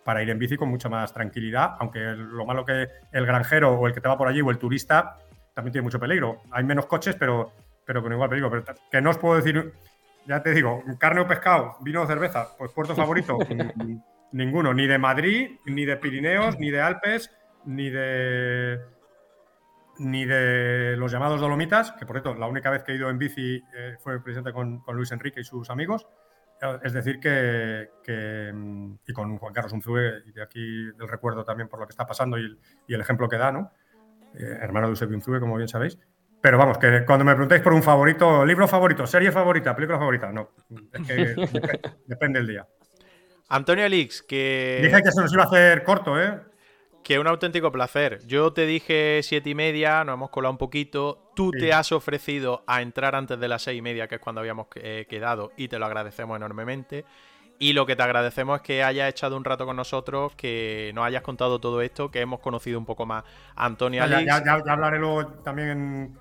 para 0.04 0.24
ir 0.24 0.30
en 0.32 0.40
bici 0.40 0.58
con 0.58 0.70
mucha 0.70 0.90
más 0.90 1.14
tranquilidad, 1.14 1.76
aunque 1.80 2.00
lo 2.00 2.46
malo 2.46 2.66
que 2.66 2.90
el 3.12 3.26
granjero 3.28 3.74
o 3.74 3.88
el 3.88 3.94
que 3.94 4.02
te 4.02 4.10
va 4.10 4.18
por 4.18 4.28
allí 4.28 4.42
o 4.42 4.50
el 4.50 4.58
turista 4.58 5.20
también 5.54 5.72
tiene 5.72 5.84
mucho 5.84 6.00
peligro. 6.00 6.42
Hay 6.52 6.64
menos 6.64 6.86
coches, 6.86 7.16
pero, 7.18 7.52
pero 7.86 8.02
con 8.02 8.12
igual 8.12 8.30
peligro. 8.30 8.50
Pero 8.50 8.64
que 8.92 9.02
no 9.02 9.10
os 9.10 9.18
puedo 9.18 9.36
decir, 9.36 9.74
ya 10.26 10.42
te 10.42 10.54
digo, 10.54 10.84
carne 11.00 11.22
o 11.22 11.28
pescado, 11.28 11.78
vino 11.82 12.02
o 12.02 12.08
cerveza, 12.08 12.50
pues 12.58 12.72
puerto 12.72 12.96
favorito, 12.96 13.38
ninguno, 14.32 14.74
ni 14.74 14.88
de 14.88 14.98
Madrid, 14.98 15.58
ni 15.66 15.86
de 15.86 15.98
Pirineos, 15.98 16.58
ni 16.60 16.72
de 16.72 16.82
Alpes, 16.82 17.32
ni 17.66 17.90
de 17.90 18.80
ni 20.00 20.26
de 20.26 20.96
los 20.98 21.12
llamados 21.12 21.40
Dolomitas, 21.40 21.92
que 21.92 22.06
por 22.06 22.16
cierto, 22.16 22.34
la 22.34 22.48
única 22.48 22.72
vez 22.72 22.84
que 22.84 22.94
he 22.94 22.96
ido 22.96 23.10
en 23.12 23.20
bici 23.20 23.62
eh, 23.76 23.96
fue 24.00 24.20
precisamente 24.24 24.52
con, 24.52 24.80
con 24.80 24.96
Luis 24.96 25.12
Enrique 25.12 25.42
y 25.42 25.44
sus 25.44 25.70
amigos. 25.70 26.08
Eh, 26.62 26.80
Es 26.84 26.94
decir, 26.94 27.20
que, 27.20 27.92
que, 28.04 28.52
mm, 28.52 28.96
y 29.06 29.14
con 29.14 29.38
Juan 29.38 29.54
Carlos 29.54 29.74
Unzue, 29.74 30.24
y 30.26 30.32
de 30.32 30.42
aquí 30.42 30.86
del 30.98 31.08
recuerdo 31.08 31.46
también 31.46 31.70
por 31.70 31.80
lo 31.80 31.86
que 31.86 31.92
está 31.92 32.08
pasando 32.08 32.40
y 32.40 32.46
el, 32.46 32.60
y 32.88 32.94
el 32.96 33.02
ejemplo 33.02 33.30
que 33.30 33.38
da, 33.38 33.52
¿no? 33.52 33.72
Eh, 34.40 34.58
hermano 34.62 34.88
de 34.88 34.92
Eusebio 34.92 35.40
como 35.40 35.56
bien 35.58 35.68
sabéis. 35.68 35.98
Pero 36.42 36.58
vamos, 36.58 36.78
que 36.78 37.06
cuando 37.06 37.24
me 37.24 37.32
preguntáis 37.34 37.62
por 37.62 37.74
un 37.74 37.82
favorito, 37.84 38.46
libro 38.46 38.68
favorito, 38.68 39.08
serie 39.08 39.32
favorita, 39.32 39.74
película 39.76 39.98
favorita, 39.98 40.32
no. 40.32 40.50
Es 40.92 41.08
que 41.08 41.16
dep- 41.36 41.96
depende 42.06 42.40
el 42.40 42.48
día. 42.48 42.68
Antonio 43.50 43.86
Alix, 43.86 44.22
que. 44.24 44.80
Dije 44.84 45.02
que 45.04 45.12
se 45.12 45.22
nos 45.22 45.32
iba 45.34 45.44
a 45.44 45.46
hacer 45.46 45.84
corto, 45.84 46.22
¿eh? 46.22 46.40
Que 47.04 47.20
un 47.20 47.28
auténtico 47.28 47.72
placer. 47.72 48.20
Yo 48.26 48.54
te 48.54 48.66
dije 48.66 49.20
siete 49.24 49.50
y 49.50 49.56
media, 49.56 50.04
nos 50.06 50.14
hemos 50.16 50.30
colado 50.30 50.52
un 50.54 50.58
poquito. 50.58 51.32
Tú 51.36 51.52
Sí. 51.54 51.60
te 51.60 51.74
has 51.74 51.92
ofrecido 51.92 52.64
a 52.66 52.82
entrar 52.82 53.16
antes 53.16 53.38
de 53.40 53.48
las 53.50 53.62
seis 53.62 53.78
y 53.80 53.82
media, 53.82 54.08
que 54.08 54.16
es 54.16 54.22
cuando 54.22 54.40
habíamos 54.42 54.68
eh, 54.76 55.06
quedado, 55.10 55.52
y 55.58 55.68
te 55.68 55.80
lo 55.80 55.86
agradecemos 55.86 56.36
enormemente. 56.38 57.04
Y 57.64 57.74
lo 57.74 57.86
que 57.86 57.96
te 57.96 58.04
agradecemos 58.04 58.58
es 58.58 58.62
que 58.62 58.84
hayas 58.84 59.10
echado 59.10 59.38
un 59.38 59.46
rato 59.46 59.66
con 59.66 59.76
nosotros, 59.76 60.36
que 60.36 60.92
nos 60.94 61.06
hayas 61.06 61.22
contado 61.22 61.60
todo 61.60 61.82
esto, 61.82 62.12
que 62.12 62.20
hemos 62.22 62.40
conocido 62.42 62.78
un 62.78 62.86
poco 62.86 63.06
más 63.06 63.24
a 63.56 63.66
Antonio 63.66 64.06
Ya, 64.06 64.22
ya- 64.22 64.44
ya- 64.44 64.64
ya 64.66 64.74
hablaré 64.74 65.00
luego 65.00 65.28
también 65.44 65.70
en- 65.70 66.20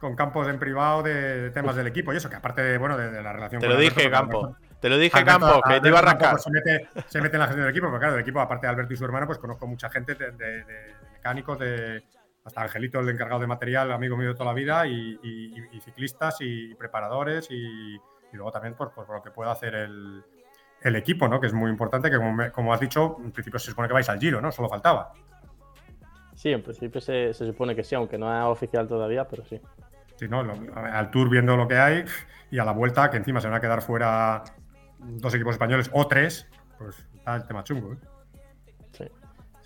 con 0.00 0.14
Campos 0.16 0.46
en 0.48 0.58
privado 0.58 1.02
de, 1.02 1.50
temas 1.52 1.76
del 1.76 1.86
equipo 1.86 2.12
y 2.12 2.16
eso, 2.16 2.28
que 2.28 2.36
aparte 2.36 2.62
de, 2.62 2.78
bueno, 2.78 2.96
de, 2.98 3.10
de 3.10 3.22
la 3.22 3.32
relación 3.32 3.60
Te 3.60 3.66
con 3.66 3.74
lo 3.74 3.78
Alberto, 3.80 3.94
dije, 4.00 4.08
porque 4.08 4.10
Campos. 4.10 4.44
Alberto- 4.44 4.80
Te 4.80 4.88
lo 4.90 4.98
dije, 4.98 5.18
Alberto- 5.18 5.40
Campos, 5.40 5.62
que 5.68 5.80
te 5.80 5.88
iba 5.88 5.98
a 5.98 6.00
Alberto 6.00 6.24
rascar. 6.24 6.36
tampoco 6.36 6.42
Se 6.42 6.50
mete, 6.50 6.88
se 7.08 7.20
mete 7.22 7.36
en 7.36 7.40
la 7.40 7.46
gestión 7.46 7.62
del 7.66 7.70
equipo, 7.70 7.86
pero 7.86 7.98
claro, 7.98 8.12
del 8.14 8.22
equipo, 8.22 8.40
aparte 8.40 8.66
de 8.66 8.70
Alberto 8.72 8.92
y 8.92 8.96
su 8.96 9.04
hermano, 9.04 9.26
pues 9.26 9.38
conozco 9.38 9.66
mucha 9.66 9.88
gente 9.88 10.14
de, 10.16 10.32
de- 10.32 10.64
de 10.64 10.94
mecánicos, 11.12 11.58
de 11.60 12.02
hasta 12.44 12.62
Angelito, 12.62 13.00
el 13.00 13.08
encargado 13.08 13.40
de 13.40 13.46
material, 13.46 13.90
amigo 13.92 14.16
mío 14.16 14.28
de 14.28 14.34
toda 14.34 14.46
la 14.46 14.52
vida, 14.52 14.86
y, 14.86 15.18
y- 15.22 15.76
y 15.76 15.80
ciclistas 15.80 16.36
y 16.40 16.74
preparadores, 16.74 17.48
y, 17.50 17.54
y 17.94 18.00
luego 18.32 18.50
también 18.52 18.74
por, 18.74 18.92
por 18.92 19.08
lo 19.08 19.22
que 19.22 19.30
pueda 19.30 19.52
hacer 19.52 19.74
el, 19.74 20.22
el 20.86 20.96
equipo, 20.96 21.28
¿no? 21.28 21.40
Que 21.40 21.46
es 21.48 21.52
muy 21.52 21.70
importante, 21.70 22.10
que 22.10 22.16
como, 22.16 22.50
como 22.52 22.72
has 22.72 22.80
dicho, 22.80 23.16
en 23.24 23.32
principio 23.32 23.58
se 23.58 23.70
supone 23.70 23.88
que 23.88 23.94
vais 23.94 24.08
al 24.08 24.18
giro, 24.18 24.40
¿no? 24.40 24.50
Solo 24.52 24.68
faltaba. 24.68 25.12
Sí, 26.34 26.52
en 26.52 26.62
principio 26.62 27.00
se, 27.00 27.32
se 27.34 27.46
supone 27.46 27.74
que 27.74 27.82
sí, 27.82 27.94
aunque 27.94 28.18
no 28.18 28.34
es 28.36 28.44
oficial 28.44 28.86
todavía, 28.86 29.26
pero 29.26 29.44
sí. 29.44 29.60
Sí, 30.16 30.28
¿no? 30.28 30.42
Lo- 30.42 30.54
al 30.76 31.10
tour 31.10 31.28
viendo 31.28 31.56
lo 31.56 31.66
que 31.66 31.76
hay 31.78 32.04
y 32.50 32.58
a 32.58 32.64
la 32.64 32.72
vuelta, 32.72 33.10
que 33.10 33.16
encima 33.16 33.40
se 33.40 33.48
van 33.48 33.56
a 33.56 33.60
quedar 33.60 33.82
fuera 33.82 34.44
dos 34.98 35.34
equipos 35.34 35.54
españoles 35.54 35.90
o 35.92 36.06
tres, 36.06 36.46
pues 36.78 36.96
está 37.14 37.36
el 37.36 37.46
tema 37.46 37.64
chungo. 37.64 37.92
¿eh? 37.94 37.96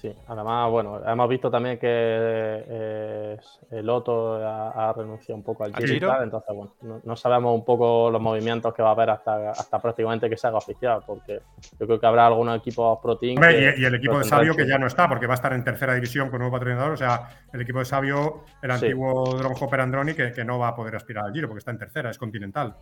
Sí, 0.01 0.09
sí. 0.09 0.16
Además, 0.28 0.70
bueno, 0.70 1.02
hemos 1.06 1.28
visto 1.28 1.51
también 1.51 1.78
que 1.78 1.86
eh, 1.89 3.36
el 3.70 3.86
Loto 3.86 4.35
ha, 4.36 4.93
renunciado 4.97 5.36
un 5.36 5.43
poco 5.43 5.64
al 5.64 5.74
Giro, 5.74 6.22
entonces, 6.22 6.55
bueno, 6.55 7.01
no, 7.05 7.16
sabemos 7.16 7.55
un 7.55 7.64
poco 7.64 8.10
los 8.10 8.20
movimientos 8.20 8.72
que 8.74 8.82
va 8.82 8.90
a 8.90 8.93
haber 8.93 9.10
hasta, 9.10 9.51
hasta 9.51 9.78
prácticamente 9.78 10.28
que 10.28 10.36
se 10.36 10.47
haga 10.47 10.59
oficial, 10.59 11.02
porque 11.06 11.40
yo 11.78 11.86
creo 11.86 12.01
que 12.01 12.06
habrá 12.06 12.27
algunos 12.27 12.59
equipos 12.59 12.98
Pro 13.02 13.16
Team. 13.16 13.40
y, 13.43 13.85
el 13.85 13.94
equipo 13.94 14.18
de 14.18 14.24
Sabio 14.24 14.55
que 14.55 14.66
ya 14.66 14.78
no 14.78 14.86
está, 14.86 15.09
porque 15.09 15.27
va 15.27 15.35
a 15.35 15.36
estar 15.36 15.52
en 15.52 15.64
tercera 15.64 15.94
división 15.94 16.31
con 16.31 16.39
nuevo 16.39 16.52
patrocinador, 16.52 16.93
o 16.93 16.97
sea, 16.97 17.28
el 17.52 17.60
equipo 17.60 17.81
de 17.81 17.85
Sabio, 17.85 18.44
el 18.62 18.70
antiguo 18.70 19.35
Drone 19.35 19.56
Hopper 19.60 19.81
Androni, 19.81 20.14
que, 20.14 20.32
que 20.32 20.44
no 20.44 20.59
va 20.59 20.68
a 20.68 20.74
poder 20.74 20.97
aspirar 20.97 21.24
al 21.24 21.32
Giro, 21.32 21.48
porque 21.48 21.59
está 21.59 21.70
en 21.70 21.78
tercera, 21.78 22.10
es 22.10 22.18
continental. 22.18 22.77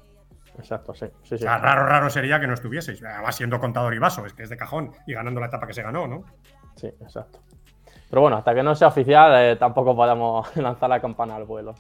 Exacto, 0.59 0.93
sí. 0.93 1.07
O 1.07 1.39
sea, 1.39 1.59
raro, 1.59 1.87
raro 1.87 2.11
sería 2.11 2.41
que 2.41 2.47
no 2.47 2.55
estuvieseis. 2.55 3.03
Además, 3.03 3.37
siendo 3.37 3.61
contador 3.61 3.95
y 3.95 3.99
vaso, 3.99 4.27
es 4.27 4.33
que 4.33 4.43
es 4.43 4.49
de 4.49 4.57
cajón 4.57 4.93
y 5.07 5.15
ganando 5.15 5.41
la 5.41 5.47
etapa 5.47 5.67
que 5.67 5.75
se 5.75 5.83
ganó, 5.83 6.09
¿no? 6.09 6.25
Sí, 6.79 6.87
exacto. 6.87 7.41
Pero 8.09 8.23
bueno, 8.23 8.37
hasta 8.37 8.55
que 8.55 8.63
no 8.63 8.75
sea 8.75 8.89
oficial, 8.89 9.33
eh, 9.37 9.57
tampoco 9.57 9.95
podemos 9.95 10.57
lanzar 10.57 10.89
la 10.89 11.01
campana 11.01 11.37
al 11.37 11.45
vuelo. 11.45 11.75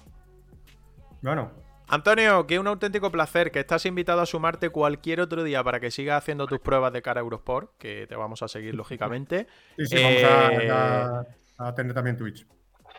Bueno. 1.22 1.50
Antonio, 1.90 2.46
que 2.46 2.58
un 2.58 2.66
auténtico 2.66 3.10
placer, 3.10 3.50
que 3.50 3.60
estás 3.60 3.86
invitado 3.86 4.20
a 4.20 4.26
sumarte 4.26 4.68
cualquier 4.68 5.22
otro 5.22 5.42
día 5.42 5.64
para 5.64 5.80
que 5.80 5.90
sigas 5.90 6.18
haciendo 6.18 6.46
tus 6.46 6.60
pruebas 6.60 6.92
de 6.92 7.00
cara 7.00 7.20
a 7.20 7.24
Eurosport, 7.24 7.78
que 7.78 8.06
te 8.06 8.14
vamos 8.14 8.42
a 8.42 8.48
seguir 8.48 8.74
lógicamente. 8.74 9.46
Sí, 9.78 9.86
sí, 9.86 10.22
vamos 10.22 10.64
a, 10.70 11.24
eh, 11.68 11.72
tener 11.74 11.94
también 11.94 12.16
Twitch. 12.16 12.46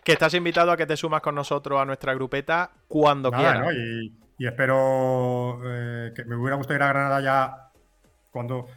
Que 0.03 0.13
estás 0.13 0.34
invitado 0.34 0.71
a 0.71 0.77
que 0.77 0.88
te 0.88 0.97
sumas 0.97 1.21
con 1.21 1.35
nosotros 1.35 1.80
a 1.80 1.85
nuestra 1.85 2.15
grupeta 2.15 2.71
cuando 2.88 3.31
quieras. 3.31 3.59
¿no? 3.59 3.71
y 3.71 4.47
espero 4.47 5.59
eh, 5.65 6.13
que 6.15 6.23
me 6.23 6.38
hubiera 6.38 6.55
gustado 6.55 6.77
ir 6.77 6.84
a 6.84 6.88
Granada 6.88 7.19
ya 7.19 7.71
cuando 8.31 8.67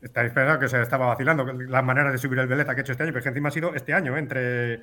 estáis 0.00 0.28
esperando 0.28 0.58
que 0.58 0.68
se 0.68 0.80
estaba 0.80 1.06
vacilando 1.06 1.44
las 1.44 1.84
maneras 1.84 2.12
de 2.12 2.18
subir 2.18 2.38
el 2.38 2.46
veleta 2.46 2.74
que 2.74 2.80
he 2.80 2.82
hecho 2.82 2.92
este 2.92 3.04
año, 3.04 3.12
pero 3.12 3.26
encima 3.26 3.48
ha 3.48 3.52
sido 3.52 3.74
este 3.74 3.92
año, 3.92 4.16
¿eh? 4.16 4.20
entre 4.20 4.74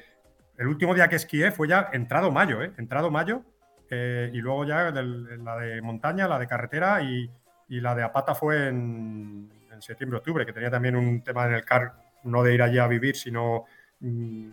el 0.58 0.68
último 0.68 0.94
día 0.94 1.08
que 1.08 1.16
esquié 1.16 1.52
fue 1.52 1.68
ya 1.68 1.90
entrado 1.94 2.32
mayo, 2.32 2.62
¿eh? 2.62 2.72
entrado 2.78 3.12
mayo, 3.12 3.44
eh, 3.90 4.30
y 4.34 4.38
luego 4.38 4.66
ya 4.66 4.92
la 4.92 5.58
de 5.58 5.82
montaña, 5.82 6.28
la 6.28 6.40
de 6.40 6.48
carretera 6.48 7.02
y, 7.02 7.30
la 7.70 7.96
de 7.96 8.04
Apata 8.04 8.34
fue 8.34 8.68
en, 8.70 9.52
septiembre-octubre, 9.80 10.44
que 10.44 10.54
tenía 10.54 10.72
también 10.72 10.96
un 10.96 11.22
tema 11.22 11.46
en 11.46 11.54
el 11.54 11.64
CAR, 11.64 11.94
no 12.24 12.42
de 12.42 12.56
ir 12.56 12.64
allí 12.64 12.80
a 12.80 12.88
vivir, 12.88 13.16
sino 13.16 13.66
mm, 14.00 14.50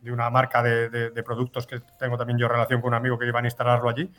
de, 0.00 0.10
una 0.10 0.30
marca 0.30 0.62
de, 0.62 0.88
de, 0.88 1.22
productos 1.22 1.66
que 1.66 1.80
tengo 1.98 2.16
también 2.16 2.38
yo 2.38 2.48
relación 2.48 2.80
con 2.80 2.88
un 2.88 2.94
amigo 2.94 3.18
que 3.18 3.26
iba 3.26 3.38
a 3.38 3.44
instalarlo 3.44 3.90
allí 3.90 4.10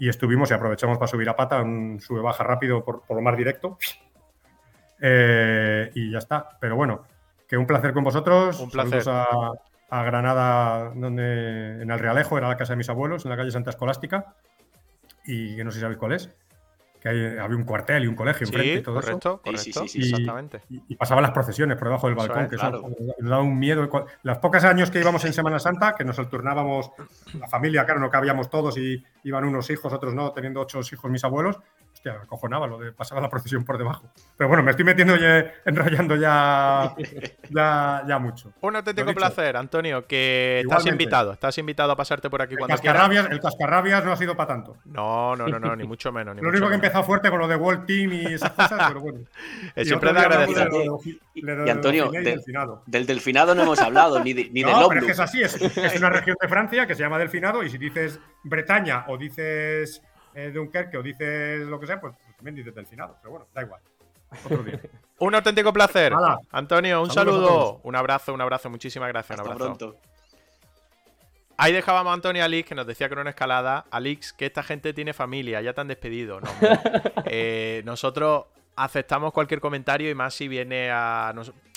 y 0.00 0.08
estuvimos 0.08 0.50
y 0.50 0.54
aprovechamos 0.54 0.96
para 0.96 1.08
subir 1.08 1.28
a 1.28 1.36
pata, 1.36 1.60
un 1.60 2.00
sube-baja 2.00 2.42
rápido 2.42 2.82
por, 2.82 3.02
lo 3.10 3.20
más 3.20 3.36
directo. 3.36 3.76
Eh, 5.00 5.90
y 5.94 6.10
ya 6.10 6.18
está. 6.18 6.58
Pero 6.60 6.76
bueno, 6.76 7.04
que 7.48 7.56
un 7.56 7.66
placer 7.66 7.92
con 7.92 8.04
vosotros. 8.04 8.60
Un 8.60 8.70
placer. 8.70 9.02
A, 9.08 9.52
a, 9.90 10.02
Granada, 10.04 10.92
donde 10.94 11.82
en 11.82 11.90
el 11.90 11.98
Realejo, 11.98 12.38
era 12.38 12.48
la 12.48 12.56
casa 12.56 12.74
de 12.74 12.78
mis 12.78 12.88
abuelos, 12.88 13.24
en 13.24 13.30
la 13.30 13.36
calle 13.36 13.50
Santa 13.50 13.70
Escolástica. 13.70 14.34
Y 15.24 15.56
que 15.56 15.64
no 15.64 15.70
sé 15.70 15.76
si 15.76 15.80
sabéis 15.82 15.98
cuál 15.98 16.12
es 16.12 16.30
que 17.00 17.08
había 17.08 17.56
un 17.56 17.64
cuartel 17.64 18.04
y 18.04 18.06
un 18.06 18.14
colegio 18.14 18.46
enfrente 18.46 18.74
y 18.74 18.82
todo 18.82 18.96
correcto, 18.96 19.40
eso. 19.46 19.86
Sí, 19.86 20.02
sí, 20.02 20.10
exactamente. 20.10 20.60
Y, 20.68 20.94
pasaban 20.96 21.22
las 21.22 21.32
procesiones 21.32 21.78
por 21.78 21.88
debajo 21.88 22.06
del 22.06 22.16
balcón, 22.16 22.48
que 22.48 22.56
eso 22.56 22.70
nos 22.70 23.30
daba 23.30 23.42
un 23.42 23.58
miedo. 23.58 23.88
Los 24.22 24.38
pocos 24.38 24.62
años 24.64 24.90
que 24.90 25.00
íbamos 25.00 25.24
en 25.24 25.32
Semana 25.32 25.58
Santa, 25.58 25.94
que 25.94 26.04
nos 26.04 26.18
alternábamos, 26.18 26.90
la 27.38 27.48
familia, 27.48 27.86
claro, 27.86 28.00
no 28.00 28.10
cabíamos 28.10 28.50
todos 28.50 28.76
y 28.76 29.02
iban 29.24 29.44
unos 29.44 29.70
hijos, 29.70 29.92
otros 29.92 30.14
no, 30.14 30.32
teniendo 30.32 30.60
ocho 30.60 30.80
hijos 30.80 31.10
mis 31.10 31.24
abuelos, 31.24 31.58
Hostia, 32.00 32.14
me 32.14 32.22
acojonaba 32.22 32.66
lo 32.66 32.78
de 32.78 32.92
pasar 32.92 33.20
la 33.20 33.28
procesión 33.28 33.62
por 33.62 33.76
debajo. 33.76 34.10
Pero 34.34 34.48
bueno, 34.48 34.62
me 34.62 34.70
estoy 34.70 34.86
metiendo 34.86 35.16
ya, 35.16 35.52
enrollando 35.66 36.16
ya, 36.16 36.96
ya, 37.50 38.18
mucho. 38.18 38.54
Un 38.62 38.76
auténtico 38.76 39.12
placer, 39.12 39.54
Antonio, 39.58 40.06
que 40.06 40.60
estás 40.60 40.86
invitado. 40.86 41.34
Estás 41.34 41.58
invitado 41.58 41.92
a 41.92 41.96
pasarte 41.96 42.30
por 42.30 42.40
aquí 42.40 42.54
el 42.54 42.60
cuando 42.60 42.74
cascarrabias, 42.74 43.28
El 43.30 43.38
cascarrabias 43.38 44.02
no 44.02 44.12
ha 44.12 44.16
sido 44.16 44.34
para 44.34 44.48
tanto. 44.48 44.78
No, 44.86 45.36
no, 45.36 45.46
no, 45.46 45.60
no 45.60 45.76
ni 45.76 45.86
mucho 45.86 46.10
menos. 46.10 46.34
lo 46.40 46.48
único 46.48 46.68
que 46.68 46.72
he 46.72 46.76
empezado 46.76 47.04
fuerte 47.04 47.28
con 47.28 47.38
lo 47.38 47.46
de 47.46 47.56
World 47.56 47.84
Team 47.84 48.14
y 48.14 48.32
esas 48.32 48.52
cosas, 48.52 48.82
pero 48.88 49.00
bueno. 49.00 49.18
Siempre 49.84 50.14
te 50.14 50.18
agradezco. 50.20 51.02
Y, 51.34 51.50
Antonio, 51.68 52.10
del 52.86 53.06
delfinado 53.06 53.54
no 53.54 53.64
hemos 53.64 53.78
hablado, 53.78 54.24
ni, 54.24 54.32
de, 54.32 54.48
ni 54.50 54.62
no, 54.62 54.88
pero 54.88 55.00
es 55.00 55.06
que 55.06 55.12
es 55.12 55.20
así, 55.20 55.42
es, 55.42 55.60
es 55.60 55.98
una 55.98 56.08
región 56.08 56.38
de 56.40 56.48
Francia 56.48 56.86
que 56.86 56.94
se 56.94 57.02
llama 57.02 57.18
delfinado 57.18 57.62
y 57.62 57.68
si 57.68 57.76
dices 57.76 58.18
Bretaña 58.42 59.04
o 59.08 59.18
dices 59.18 60.00
eh, 60.34 60.50
Dunkerque 60.50 60.98
o 60.98 61.02
dices 61.02 61.66
lo 61.66 61.78
que 61.80 61.86
sea, 61.86 62.00
pues, 62.00 62.14
pues, 62.24 62.36
también 62.36 62.54
dices 62.54 62.74
del 62.74 62.86
final. 62.86 63.12
Pero 63.20 63.30
bueno, 63.30 63.46
da 63.54 63.62
igual. 63.62 63.80
Otro 64.44 64.62
día. 64.62 64.80
un 65.18 65.34
auténtico 65.34 65.72
placer. 65.72 66.12
Antonio, 66.50 67.02
un 67.02 67.10
saludo. 67.10 67.80
Un 67.82 67.96
abrazo, 67.96 68.32
un 68.32 68.40
abrazo. 68.40 68.70
Muchísimas 68.70 69.08
gracias. 69.08 69.38
un 69.38 69.46
abrazo. 69.46 69.64
pronto. 69.64 69.96
Ahí 71.62 71.74
dejábamos 71.74 72.10
a 72.12 72.14
Antonio 72.14 72.42
Alix, 72.42 72.66
que 72.68 72.74
nos 72.74 72.86
decía 72.86 73.06
que 73.08 73.12
era 73.12 73.20
una 73.20 73.30
escalada. 73.30 73.84
Alix, 73.90 74.32
que 74.32 74.46
esta 74.46 74.62
gente 74.62 74.94
tiene 74.94 75.12
familia, 75.12 75.60
ya 75.60 75.74
te 75.74 75.80
han 75.80 75.88
despedido. 75.88 76.40
Eh, 77.32 77.82
nosotros 77.84 78.46
aceptamos 78.74 79.32
cualquier 79.32 79.60
comentario 79.60 80.10
y 80.10 80.14
más 80.14 80.34
si 80.34 80.48
viene 80.48 80.90
a. 80.90 81.32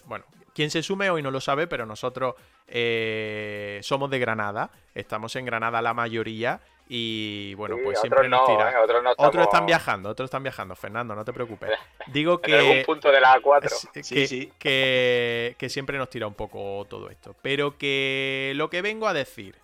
Bueno, 0.05 0.25
quien 0.55 0.71
se 0.71 0.81
sume 0.81 1.09
hoy 1.09 1.21
no 1.21 1.31
lo 1.31 1.41
sabe, 1.41 1.67
pero 1.67 1.85
nosotros 1.85 2.35
eh, 2.67 3.79
somos 3.83 4.09
de 4.09 4.19
Granada. 4.19 4.71
Estamos 4.95 5.35
en 5.35 5.45
Granada 5.45 5.81
la 5.81 5.93
mayoría. 5.93 6.61
Y 6.95 7.55
bueno, 7.55 7.77
pues 7.83 7.99
siempre 7.99 8.29
nos 8.29 8.45
tira. 8.45 8.69
¿eh? 8.69 8.75
otros, 9.17 9.45
están 9.45 9.65
viajando, 9.65 10.09
otros 10.09 10.27
están 10.27 10.43
viajando, 10.43 10.75
Fernando, 10.75 11.15
no 11.15 11.25
te 11.25 11.33
preocupes. 11.33 11.71
Digo 12.05 12.39
que. 12.39 12.51
En 12.51 12.59
algún 12.59 12.85
punto 12.85 13.11
de 13.11 13.19
la 13.19 13.35
A4. 13.41 14.03
sí, 14.03 14.27
sí. 14.27 14.53
Que, 14.59 15.55
siempre 15.69 15.97
nos 15.97 16.11
tira 16.11 16.27
un 16.27 16.35
poco 16.35 16.85
todo 16.87 17.09
esto. 17.09 17.35
Pero 17.41 17.79
que 17.79 18.53
lo 18.57 18.69
que 18.69 18.83
vengo 18.83 19.07
a 19.07 19.13
decir, 19.13 19.55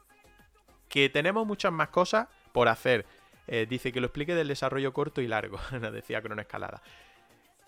que 0.88 1.08
tenemos 1.10 1.46
muchas 1.46 1.72
más 1.72 1.90
cosas 1.90 2.28
por 2.52 2.68
hacer. 2.68 3.06
Eh, 3.46 3.68
dice 3.70 3.92
que 3.92 4.02
lo 4.02 4.08
explique 4.08 4.34
del 4.34 4.48
desarrollo 4.48 4.92
corto 4.92 5.22
y 5.22 5.28
largo, 5.28 5.60
nos 5.80 5.94
decía 5.94 6.24
con 6.24 6.32
una 6.32 6.42
escalada. 6.42 6.82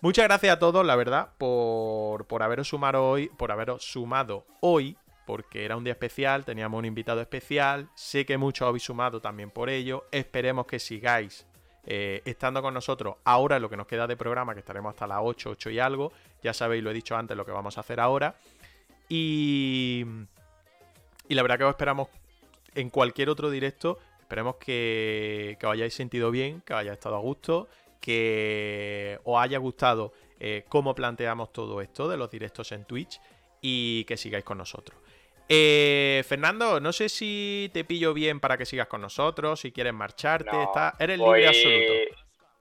Muchas 0.00 0.24
gracias 0.24 0.56
a 0.56 0.58
todos, 0.58 0.84
la 0.84 0.96
verdad, 0.96 1.28
por, 1.38 2.26
por 2.26 2.42
haberos 2.42 2.66
sumado 2.66 3.08
hoy, 3.08 3.28
por 3.28 3.52
haberos 3.52 3.84
sumado 3.84 4.44
hoy 4.58 4.96
porque 5.32 5.64
era 5.64 5.78
un 5.78 5.84
día 5.84 5.94
especial, 5.94 6.44
teníamos 6.44 6.78
un 6.78 6.84
invitado 6.84 7.22
especial, 7.22 7.88
sé 7.94 8.26
que 8.26 8.36
muchos 8.36 8.68
habéis 8.68 8.82
sumado 8.82 9.18
también 9.18 9.50
por 9.50 9.70
ello, 9.70 10.04
esperemos 10.12 10.66
que 10.66 10.78
sigáis 10.78 11.46
eh, 11.86 12.20
estando 12.26 12.60
con 12.60 12.74
nosotros 12.74 13.16
ahora 13.24 13.58
lo 13.58 13.70
que 13.70 13.78
nos 13.78 13.86
queda 13.86 14.06
de 14.06 14.14
programa, 14.14 14.52
que 14.52 14.60
estaremos 14.60 14.90
hasta 14.90 15.06
las 15.06 15.20
8, 15.22 15.52
8 15.52 15.70
y 15.70 15.78
algo, 15.78 16.12
ya 16.42 16.52
sabéis, 16.52 16.84
lo 16.84 16.90
he 16.90 16.92
dicho 16.92 17.16
antes, 17.16 17.34
lo 17.34 17.46
que 17.46 17.50
vamos 17.50 17.78
a 17.78 17.80
hacer 17.80 17.98
ahora, 17.98 18.34
y, 19.08 20.04
y 21.30 21.34
la 21.34 21.40
verdad 21.40 21.56
que 21.56 21.64
os 21.64 21.70
esperamos 21.70 22.08
en 22.74 22.90
cualquier 22.90 23.30
otro 23.30 23.48
directo, 23.48 24.00
esperemos 24.20 24.56
que, 24.56 25.56
que 25.58 25.66
os 25.66 25.72
hayáis 25.72 25.94
sentido 25.94 26.30
bien, 26.30 26.60
que 26.60 26.74
os 26.74 26.80
hayáis 26.80 26.98
estado 26.98 27.16
a 27.16 27.20
gusto, 27.20 27.68
que 28.02 29.18
os 29.24 29.40
haya 29.40 29.56
gustado 29.56 30.12
eh, 30.38 30.66
cómo 30.68 30.94
planteamos 30.94 31.54
todo 31.54 31.80
esto 31.80 32.06
de 32.06 32.18
los 32.18 32.30
directos 32.30 32.70
en 32.72 32.84
Twitch 32.84 33.18
y 33.62 34.04
que 34.04 34.18
sigáis 34.18 34.44
con 34.44 34.58
nosotros. 34.58 34.98
Eh, 35.54 36.24
Fernando, 36.26 36.80
no 36.80 36.94
sé 36.94 37.10
si 37.10 37.70
te 37.74 37.84
pillo 37.84 38.14
bien 38.14 38.40
para 38.40 38.56
que 38.56 38.64
sigas 38.64 38.86
con 38.86 39.02
nosotros, 39.02 39.60
si 39.60 39.70
quieres 39.70 39.92
marcharte, 39.92 40.62
está, 40.62 40.94
eres 40.98 41.18
libre 41.18 41.46
absoluto. 41.46 41.92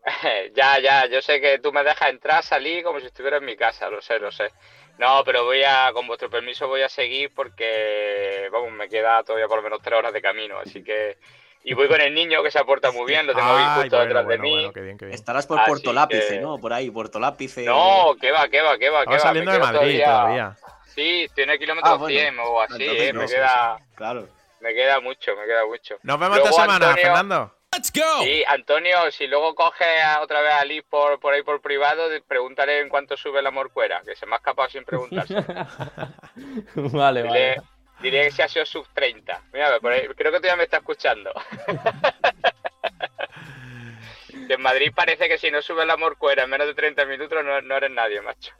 ya, 0.55 0.77
ya, 0.79 1.05
yo 1.05 1.21
sé 1.21 1.39
que 1.39 1.59
tú 1.59 1.71
me 1.71 1.85
dejas 1.85 2.09
entrar, 2.09 2.43
salir 2.43 2.83
como 2.83 2.99
si 2.99 3.05
estuviera 3.05 3.37
en 3.37 3.45
mi 3.45 3.55
casa, 3.55 3.89
lo 3.89 4.01
sé, 4.01 4.19
lo 4.19 4.29
sé. 4.29 4.49
No, 4.97 5.23
pero 5.23 5.45
voy 5.45 5.63
a, 5.63 5.91
con 5.93 6.05
vuestro 6.05 6.29
permiso, 6.29 6.67
voy 6.67 6.81
a 6.81 6.89
seguir 6.89 7.31
porque, 7.33 8.49
vamos, 8.51 8.73
me 8.73 8.89
queda 8.89 9.23
todavía 9.23 9.47
por 9.47 9.59
lo 9.59 9.63
menos 9.63 9.79
tres 9.81 9.97
horas 9.97 10.11
de 10.11 10.21
camino, 10.21 10.59
así 10.59 10.83
que... 10.83 11.17
Y 11.63 11.75
voy 11.75 11.87
con 11.87 12.01
el 12.01 12.13
niño 12.13 12.43
que 12.43 12.51
se 12.51 12.59
aporta 12.59 12.91
muy 12.91 13.05
bien, 13.05 13.25
lo 13.25 13.33
tengo 13.33 13.47
ahí 13.47 13.83
justo 13.83 13.99
detrás 13.99 14.27
de 14.27 14.37
mí. 14.37 14.69
Estarás 15.11 15.47
por 15.47 15.63
Puerto 15.63 15.93
Lápice, 15.93 16.41
¿no? 16.41 16.57
Por 16.57 16.73
ahí, 16.73 16.89
Puerto 16.89 17.19
Lápice. 17.19 17.63
No, 17.63 18.15
que 18.19 18.31
va, 18.31 18.49
que 18.49 18.61
va, 18.61 18.77
que 18.79 18.89
va. 18.89 19.05
Va. 19.05 19.19
saliendo 19.19 19.51
de 19.51 19.59
Madrid 19.59 20.01
todavía. 20.03 20.57
Sí, 20.95 21.27
tiene 21.33 21.57
kilómetros 21.57 22.01
ah, 22.01 22.07
100 22.07 22.39
o 22.39 22.61
así, 22.61 22.83
eh, 22.83 23.13
me 23.13 23.25
queda... 23.25 23.77
Claro. 23.95 24.27
Me 24.59 24.75
queda 24.75 24.99
mucho, 24.99 25.35
me 25.35 25.45
queda 25.45 25.65
mucho. 25.65 25.97
Nos 26.03 26.19
vemos 26.19 26.37
esta 26.37 26.51
semana, 26.51 26.93
Fernando. 26.93 27.55
Let's 27.73 27.91
go. 27.91 28.23
Sí, 28.23 28.43
Antonio, 28.47 29.09
si 29.11 29.27
luego 29.27 29.55
coge 29.55 29.85
otra 30.21 30.41
vez 30.41 30.53
a 30.53 30.65
Liz 30.65 30.83
por, 30.89 31.19
por 31.19 31.33
ahí 31.33 31.41
por 31.41 31.61
privado, 31.61 32.03
pregúntale 32.27 32.79
en 32.79 32.89
cuánto 32.89 33.17
sube 33.17 33.41
la 33.41 33.49
morcuera, 33.49 34.01
que 34.05 34.15
se 34.15 34.25
me 34.25 34.33
ha 34.33 34.37
escapado 34.37 34.69
sin 34.69 34.83
preguntarse. 34.83 35.35
vale, 36.75 37.23
vale. 37.23 37.61
Diré 38.01 38.25
que 38.25 38.31
se 38.31 38.43
ha 38.43 38.47
sido 38.47 38.65
sub 38.65 38.87
30. 38.93 39.41
Mira, 39.53 39.79
por 39.79 39.93
ahí, 39.93 40.07
creo 40.09 40.31
que 40.31 40.39
todavía 40.39 40.57
me 40.57 40.63
está 40.63 40.77
escuchando. 40.77 41.31
en 44.49 44.61
Madrid 44.61 44.91
parece 44.93 45.27
que 45.27 45.37
si 45.37 45.49
no 45.49 45.61
sube 45.61 45.85
la 45.85 45.97
morcuera 45.97 46.43
en 46.43 46.49
menos 46.49 46.67
de 46.67 46.73
30 46.73 47.05
minutos 47.05 47.43
no, 47.43 47.61
no 47.61 47.77
eres 47.77 47.91
nadie, 47.91 48.21
macho. 48.21 48.53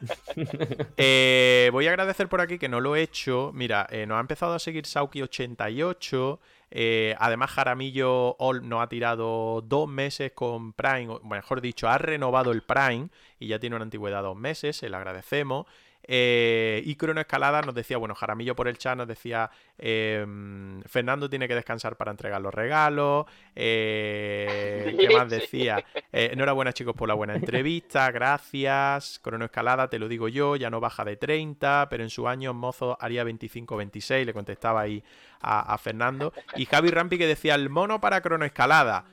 Eh, 0.96 1.70
voy 1.72 1.86
a 1.86 1.90
agradecer 1.90 2.28
por 2.28 2.40
aquí 2.40 2.58
que 2.58 2.68
no 2.68 2.80
lo 2.80 2.94
he 2.94 3.02
hecho. 3.02 3.50
Mira, 3.54 3.86
eh, 3.90 4.06
nos 4.06 4.16
ha 4.16 4.20
empezado 4.20 4.54
a 4.54 4.58
seguir 4.58 4.84
Sauki88. 4.84 6.38
Eh, 6.70 7.14
además, 7.18 7.50
Jaramillo 7.50 8.36
All 8.38 8.68
nos 8.68 8.82
ha 8.82 8.88
tirado 8.88 9.62
dos 9.62 9.88
meses 9.88 10.32
con 10.32 10.72
Prime, 10.72 11.18
mejor 11.24 11.60
dicho, 11.60 11.88
ha 11.88 11.98
renovado 11.98 12.52
el 12.52 12.62
Prime 12.62 13.08
y 13.38 13.48
ya 13.48 13.58
tiene 13.58 13.76
una 13.76 13.84
antigüedad 13.84 14.18
de 14.18 14.28
dos 14.28 14.36
meses, 14.36 14.76
se 14.76 14.88
le 14.88 14.96
agradecemos. 14.96 15.66
Eh, 16.10 16.82
y 16.86 16.96
Crono 16.96 17.20
Escalada 17.20 17.60
nos 17.60 17.74
decía, 17.74 17.98
bueno, 17.98 18.14
Jaramillo 18.14 18.56
por 18.56 18.66
el 18.66 18.78
chat 18.78 18.96
nos 18.96 19.06
decía, 19.06 19.50
em, 19.76 20.82
Fernando 20.84 21.28
tiene 21.28 21.46
que 21.46 21.54
descansar 21.54 21.96
para 21.96 22.10
entregar 22.10 22.40
los 22.40 22.54
regalos. 22.54 23.26
Eh, 23.54 24.96
¿Qué 24.98 25.14
más 25.14 25.28
decía? 25.28 25.84
Eh, 26.10 26.30
enhorabuena 26.32 26.72
chicos 26.72 26.94
por 26.94 27.08
la 27.08 27.14
buena 27.14 27.34
entrevista, 27.34 28.10
gracias. 28.10 29.20
Crono 29.22 29.44
Escalada, 29.44 29.90
te 29.90 29.98
lo 29.98 30.08
digo 30.08 30.28
yo, 30.28 30.56
ya 30.56 30.70
no 30.70 30.80
baja 30.80 31.04
de 31.04 31.16
30, 31.16 31.88
pero 31.90 32.02
en 32.02 32.10
su 32.10 32.26
año 32.26 32.54
mozo 32.54 32.96
haría 33.00 33.22
25-26, 33.24 34.24
le 34.24 34.32
contestaba 34.32 34.80
ahí 34.80 35.04
a, 35.42 35.74
a 35.74 35.76
Fernando. 35.76 36.32
Y 36.56 36.64
Javi 36.64 36.90
Rampi 36.90 37.18
que 37.18 37.26
decía, 37.26 37.54
el 37.54 37.68
mono 37.68 38.00
para 38.00 38.22
Crono 38.22 38.46
Escalada. 38.46 39.04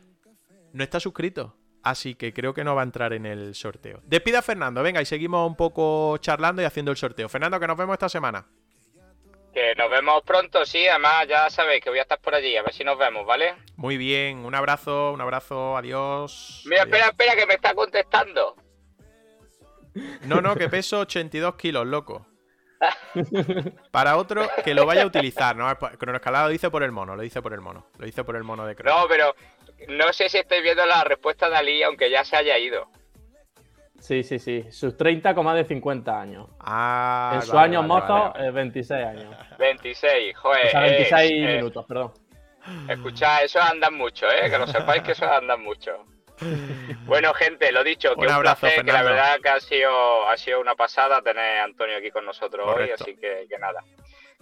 No 0.71 0.83
está 0.83 1.01
suscrito. 1.01 1.55
Así 1.85 2.15
que 2.15 2.33
creo 2.33 2.51
que 2.55 2.63
no 2.63 2.73
va 2.73 2.81
a 2.81 2.83
entrar 2.83 3.13
en 3.13 3.27
el 3.27 3.53
sorteo. 3.53 4.01
Despida 4.05 4.39
a 4.39 4.41
Fernando, 4.41 4.81
venga, 4.81 5.03
y 5.03 5.05
seguimos 5.05 5.47
un 5.47 5.55
poco 5.55 6.17
charlando 6.17 6.63
y 6.63 6.65
haciendo 6.65 6.89
el 6.89 6.97
sorteo. 6.97 7.29
Fernando, 7.29 7.59
que 7.59 7.67
nos 7.67 7.77
vemos 7.77 7.93
esta 7.93 8.09
semana. 8.09 8.43
Que 9.53 9.75
nos 9.75 9.91
vemos 9.91 10.23
pronto, 10.23 10.65
sí, 10.65 10.87
además 10.87 11.27
ya 11.29 11.47
sabéis 11.51 11.83
que 11.83 11.91
voy 11.91 11.99
a 11.99 12.01
estar 12.01 12.19
por 12.19 12.33
allí, 12.33 12.57
a 12.57 12.63
ver 12.63 12.73
si 12.73 12.83
nos 12.83 12.97
vemos, 12.97 13.23
¿vale? 13.27 13.53
Muy 13.75 13.97
bien, 13.97 14.39
un 14.39 14.55
abrazo, 14.55 15.11
un 15.11 15.21
abrazo, 15.21 15.77
adiós. 15.77 16.63
Mira, 16.65 16.81
Adiós. 16.81 16.95
espera, 16.95 17.11
espera, 17.11 17.35
que 17.35 17.45
me 17.45 17.53
está 17.53 17.75
contestando. 17.75 18.55
No, 20.23 20.41
no, 20.41 20.55
que 20.55 20.67
peso 20.67 21.01
82 21.01 21.55
kilos, 21.55 21.85
loco. 21.85 22.25
Para 23.91 24.17
otro 24.17 24.49
que 24.63 24.73
lo 24.73 24.85
vaya 24.87 25.03
a 25.03 25.05
utilizar, 25.05 25.55
¿no? 25.55 25.73
Cronoescalada 25.99 26.45
lo 26.45 26.51
dice 26.51 26.69
por 26.69 26.83
el 26.83 26.91
mono, 26.91 27.15
lo 27.15 27.21
dice 27.21 27.41
por 27.43 27.53
el 27.53 27.61
mono. 27.61 27.87
Lo 27.97 28.05
dice 28.05 28.23
por 28.23 28.35
el 28.35 28.43
mono 28.43 28.65
de 28.65 28.75
Crono. 28.75 29.01
No, 29.01 29.07
pero 29.07 29.35
no 29.87 30.11
sé 30.13 30.29
si 30.29 30.37
estáis 30.37 30.63
viendo 30.63 30.85
la 30.85 31.03
respuesta 31.03 31.49
de 31.49 31.57
Ali, 31.57 31.83
aunque 31.83 32.09
ya 32.09 32.23
se 32.23 32.35
haya 32.35 32.57
ido. 32.57 32.87
Sí, 33.99 34.23
sí, 34.23 34.39
sí. 34.39 34.65
Sus 34.71 34.97
30 34.97 35.33
con 35.33 35.45
más 35.45 35.55
de 35.55 35.63
50 35.65 36.19
años. 36.19 36.47
Ah, 36.59 37.31
en 37.35 37.41
su 37.41 37.53
vale, 37.53 37.77
año 37.77 37.87
vale, 37.87 38.01
mozo, 38.01 38.33
vale. 38.33 38.47
eh, 38.47 38.51
26 38.51 39.03
años. 39.05 39.35
26, 39.57 40.37
joder. 40.37 40.67
O 40.67 40.69
sea, 40.69 40.79
26 40.81 41.31
eh, 41.31 41.35
eh, 41.37 41.55
minutos, 41.55 41.85
perdón. 41.87 42.11
Escuchad, 42.89 43.43
esos 43.43 43.61
andan 43.61 43.93
mucho, 43.95 44.27
¿eh? 44.29 44.49
Que 44.49 44.57
lo 44.57 44.67
sepáis 44.67 45.03
que 45.03 45.11
esos 45.13 45.29
andan 45.29 45.61
mucho. 45.61 46.05
Bueno, 47.05 47.33
gente, 47.33 47.71
lo 47.71 47.83
dicho, 47.83 48.13
que 48.15 48.21
Un 48.21 48.27
un, 48.27 48.33
abrazo, 48.33 48.61
placer, 48.61 48.83
que 48.83 48.91
la 48.91 49.03
verdad 49.03 49.37
que 49.41 49.49
ha 49.49 49.59
sido, 49.59 50.27
ha 50.27 50.35
sido 50.35 50.59
una 50.59 50.75
pasada 50.75 51.21
tener 51.21 51.59
a 51.59 51.63
Antonio 51.63 51.97
aquí 51.97 52.11
con 52.11 52.25
nosotros 52.25 52.65
Correcto. 52.65 53.03
hoy, 53.05 53.11
así 53.13 53.19
que, 53.19 53.45
que 53.47 53.57
nada. 53.57 53.81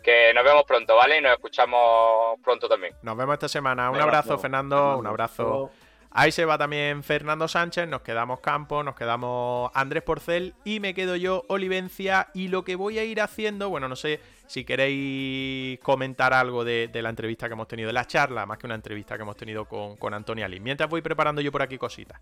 Que 0.03 0.33
nos 0.33 0.43
vemos 0.43 0.63
pronto, 0.65 0.95
¿vale? 0.95 1.17
Y 1.17 1.21
nos 1.21 1.31
escuchamos 1.33 2.39
pronto 2.43 2.67
también. 2.67 2.93
Nos 3.01 3.15
vemos 3.15 3.33
esta 3.33 3.47
semana. 3.47 3.87
Un 3.89 3.93
Venga, 3.93 4.03
abrazo, 4.05 4.33
no, 4.33 4.39
Fernando. 4.39 4.97
Un 4.97 5.07
abrazo. 5.07 5.71
Ahí 6.15 6.31
se 6.31 6.45
va 6.45 6.59
también 6.59 7.01
Fernando 7.01 7.47
Sánchez, 7.47 7.87
nos 7.87 8.03
quedamos 8.03 8.39
Campos, 8.39 8.85
nos 8.85 8.95
quedamos 8.95 9.71
Andrés 9.73 10.03
Porcel 10.03 10.53
y 10.63 10.79
me 10.79 10.93
quedo 10.93 11.15
yo 11.15 11.43
Olivencia 11.47 12.27
y 12.35 12.49
lo 12.49 12.63
que 12.63 12.75
voy 12.75 12.99
a 12.99 13.03
ir 13.03 13.19
haciendo, 13.19 13.69
bueno, 13.69 13.89
no 13.89 13.95
sé 13.95 14.19
si 14.45 14.63
queréis 14.63 15.79
comentar 15.79 16.31
algo 16.35 16.63
de, 16.63 16.87
de 16.87 17.01
la 17.01 17.09
entrevista 17.09 17.47
que 17.47 17.53
hemos 17.53 17.67
tenido, 17.67 17.87
de 17.87 17.93
la 17.93 18.05
charla, 18.05 18.45
más 18.45 18.59
que 18.59 18.67
una 18.67 18.75
entrevista 18.75 19.15
que 19.15 19.23
hemos 19.23 19.37
tenido 19.37 19.65
con, 19.65 19.97
con 19.97 20.13
Antonia 20.13 20.47
Lin. 20.47 20.61
Mientras 20.61 20.87
voy 20.87 21.01
preparando 21.01 21.41
yo 21.41 21.51
por 21.51 21.63
aquí 21.63 21.79
cositas. 21.79 22.21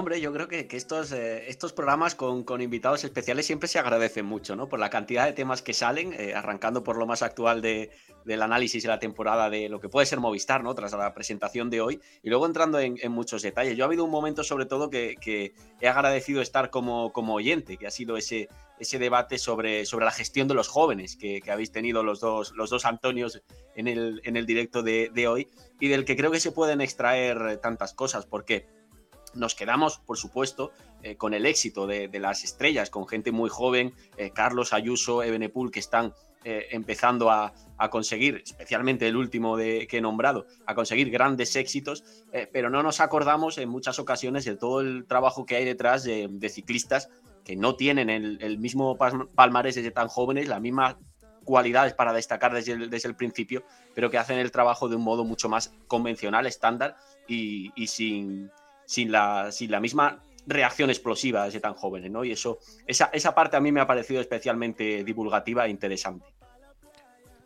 Hombre, 0.00 0.18
yo 0.18 0.32
creo 0.32 0.48
que, 0.48 0.60
eh, 0.60 1.44
estos 1.48 1.72
programas 1.74 2.14
con, 2.14 2.62
invitados 2.62 3.04
especiales 3.04 3.44
siempre 3.44 3.68
se 3.68 3.78
agradecen 3.78 4.24
mucho, 4.24 4.56
¿no? 4.56 4.66
Por 4.66 4.78
la 4.78 4.88
cantidad 4.88 5.26
de 5.26 5.34
temas 5.34 5.60
que 5.60 5.74
salen, 5.74 6.14
eh, 6.14 6.32
arrancando 6.34 6.82
por 6.82 6.96
lo 6.96 7.06
más 7.06 7.20
actual 7.20 7.60
de, 7.60 7.90
del 8.24 8.40
análisis 8.40 8.82
de 8.82 8.88
la 8.88 8.98
temporada 8.98 9.50
de 9.50 9.68
lo 9.68 9.78
que 9.78 9.90
puede 9.90 10.06
ser 10.06 10.18
Movistar, 10.18 10.64
¿no? 10.64 10.74
Tras 10.74 10.92
la 10.92 11.12
presentación 11.12 11.68
de 11.68 11.82
hoy, 11.82 12.00
y 12.22 12.30
luego 12.30 12.46
entrando 12.46 12.80
en, 12.80 12.96
muchos 13.12 13.42
detalles. 13.42 13.76
Yo 13.76 13.84
ha 13.84 13.88
habido 13.88 14.04
un 14.04 14.10
momento, 14.10 14.42
sobre 14.42 14.64
todo, 14.64 14.88
que, 14.88 15.52
he 15.82 15.88
agradecido 15.88 16.40
estar 16.40 16.70
como, 16.70 17.12
oyente, 17.14 17.76
que 17.76 17.86
ha 17.86 17.90
sido 17.90 18.16
ese, 18.16 18.48
debate 18.98 19.36
sobre, 19.36 19.84
la 19.84 20.12
gestión 20.12 20.48
de 20.48 20.54
los 20.54 20.68
jóvenes 20.68 21.14
que, 21.14 21.42
habéis 21.52 21.72
tenido 21.72 22.02
los 22.02 22.20
dos, 22.20 22.54
Antonios 22.86 23.42
en 23.76 23.86
el, 23.86 24.22
en 24.24 24.38
el 24.38 24.46
directo 24.46 24.82
de, 24.82 25.10
de 25.12 25.28
hoy, 25.28 25.48
y 25.78 25.88
del 25.88 26.06
que 26.06 26.16
creo 26.16 26.30
que 26.30 26.40
se 26.40 26.52
pueden 26.52 26.80
extraer 26.80 27.58
tantas 27.58 27.92
cosas, 27.92 28.24
porque 28.24 28.79
nos 29.34 29.54
quedamos, 29.54 29.98
por 29.98 30.16
supuesto, 30.16 30.72
eh, 31.02 31.16
con 31.16 31.34
el 31.34 31.46
éxito 31.46 31.86
de, 31.86 32.08
de, 32.08 32.18
las 32.20 32.44
estrellas, 32.44 32.90
con 32.90 33.06
gente 33.06 33.32
muy 33.32 33.48
joven, 33.48 33.94
eh, 34.16 34.30
Carlos 34.30 34.72
Ayuso, 34.72 35.22
Ebenepul, 35.22 35.70
que 35.70 35.80
están 35.80 36.12
eh, 36.44 36.68
empezando 36.70 37.30
a, 37.30 37.52
a, 37.78 37.90
conseguir, 37.90 38.42
especialmente 38.44 39.06
el 39.06 39.16
último 39.16 39.56
de, 39.56 39.86
que 39.86 39.98
he 39.98 40.00
nombrado, 40.00 40.46
a 40.66 40.74
conseguir 40.74 41.10
grandes 41.10 41.54
éxitos, 41.56 42.04
pero 42.52 42.70
no 42.70 42.82
nos 42.82 43.00
acordamos 43.00 43.58
en 43.58 43.68
muchas 43.68 43.98
ocasiones 43.98 44.44
de 44.44 44.56
todo 44.56 44.80
el 44.80 45.06
trabajo 45.06 45.44
que 45.44 45.56
hay 45.56 45.64
detrás 45.64 46.04
de, 46.04 46.28
de 46.30 46.48
ciclistas 46.48 47.08
que 47.44 47.56
no 47.56 47.76
tienen 47.76 48.10
el, 48.10 48.38
el 48.40 48.58
mismo 48.58 48.96
palmarés 49.34 49.74
desde 49.74 49.90
tan 49.90 50.08
jóvenes, 50.08 50.48
las 50.48 50.60
mismas 50.60 50.96
cualidades 51.44 51.94
para 51.94 52.12
destacar 52.12 52.54
desde 52.54 52.72
el, 52.72 52.90
desde 52.90 53.08
el, 53.08 53.16
principio, 53.16 53.64
pero 53.94 54.10
que 54.10 54.18
hacen 54.18 54.38
el 54.38 54.50
trabajo 54.50 54.88
de 54.88 54.96
un 54.96 55.02
modo 55.02 55.24
mucho 55.24 55.48
más 55.48 55.72
convencional, 55.88 56.46
estándar 56.46 56.96
y, 57.26 57.72
y 57.74 57.86
sin, 57.88 58.50
sin, 58.90 59.12
la, 59.12 59.52
sin 59.52 59.70
la 59.70 59.78
misma 59.78 60.18
reacción 60.48 60.90
explosiva 60.90 61.44
desde 61.44 61.60
tan 61.60 61.74
jóvenes, 61.74 62.10
¿no? 62.10 62.24
Y 62.24 62.32
eso, 62.32 62.58
esa, 62.88 63.08
esa 63.12 63.32
parte 63.32 63.56
a 63.56 63.60
mí 63.60 63.70
me 63.70 63.80
ha 63.80 63.86
parecido 63.86 64.20
especialmente 64.20 65.04
divulgativa 65.04 65.66
e 65.66 65.70
interesante. 65.70 66.26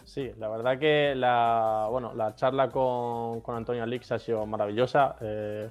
Sí, 0.05 0.31
la 0.39 0.49
verdad 0.49 0.79
que 0.79 1.15
la, 1.15 1.87
bueno, 1.91 2.15
la 2.15 2.35
charla 2.35 2.71
con, 2.71 3.43
con 3.43 3.57
Antonio 3.57 3.85
Lix 3.85 4.11
ha 4.13 4.19
sido 4.19 4.47
maravillosa. 4.47 5.17
Eh, 5.21 5.69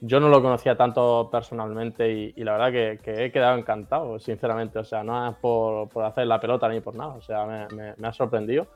yo 0.00 0.18
no 0.18 0.28
lo 0.28 0.42
conocía 0.42 0.76
tanto 0.76 1.28
personalmente 1.30 2.12
y, 2.12 2.34
y 2.34 2.42
la 2.42 2.52
verdad 2.52 2.72
que, 2.72 2.98
que, 3.00 3.26
he 3.26 3.30
quedado 3.30 3.56
encantado, 3.56 4.18
sinceramente. 4.18 4.80
O 4.80 4.84
sea, 4.84 5.04
no 5.04 5.28
es 5.28 5.36
por, 5.36 5.88
por 5.88 6.04
hacer 6.04 6.26
la 6.26 6.40
pelota 6.40 6.68
ni 6.68 6.80
por 6.80 6.96
nada. 6.96 7.14
O 7.14 7.22
sea, 7.22 7.46
me, 7.46 7.68
me, 7.68 7.94
me 7.96 8.08
ha 8.08 8.12
sorprendido. 8.12 8.66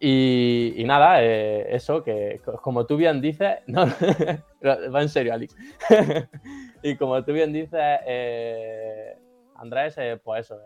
Y, 0.00 0.74
y 0.76 0.84
nada, 0.84 1.22
eh, 1.24 1.74
eso, 1.74 2.04
que 2.04 2.40
como 2.62 2.86
tú 2.86 2.96
bien 2.96 3.20
dices, 3.20 3.58
no, 3.66 3.86
va 3.86 5.02
en 5.02 5.08
serio, 5.08 5.34
Alex. 5.34 5.56
y 6.82 6.96
como 6.96 7.24
tú 7.24 7.32
bien 7.32 7.52
dices, 7.52 7.80
eh, 8.06 9.16
Andrés, 9.56 9.96
eh, 9.98 10.20
pues 10.22 10.46
eso, 10.46 10.60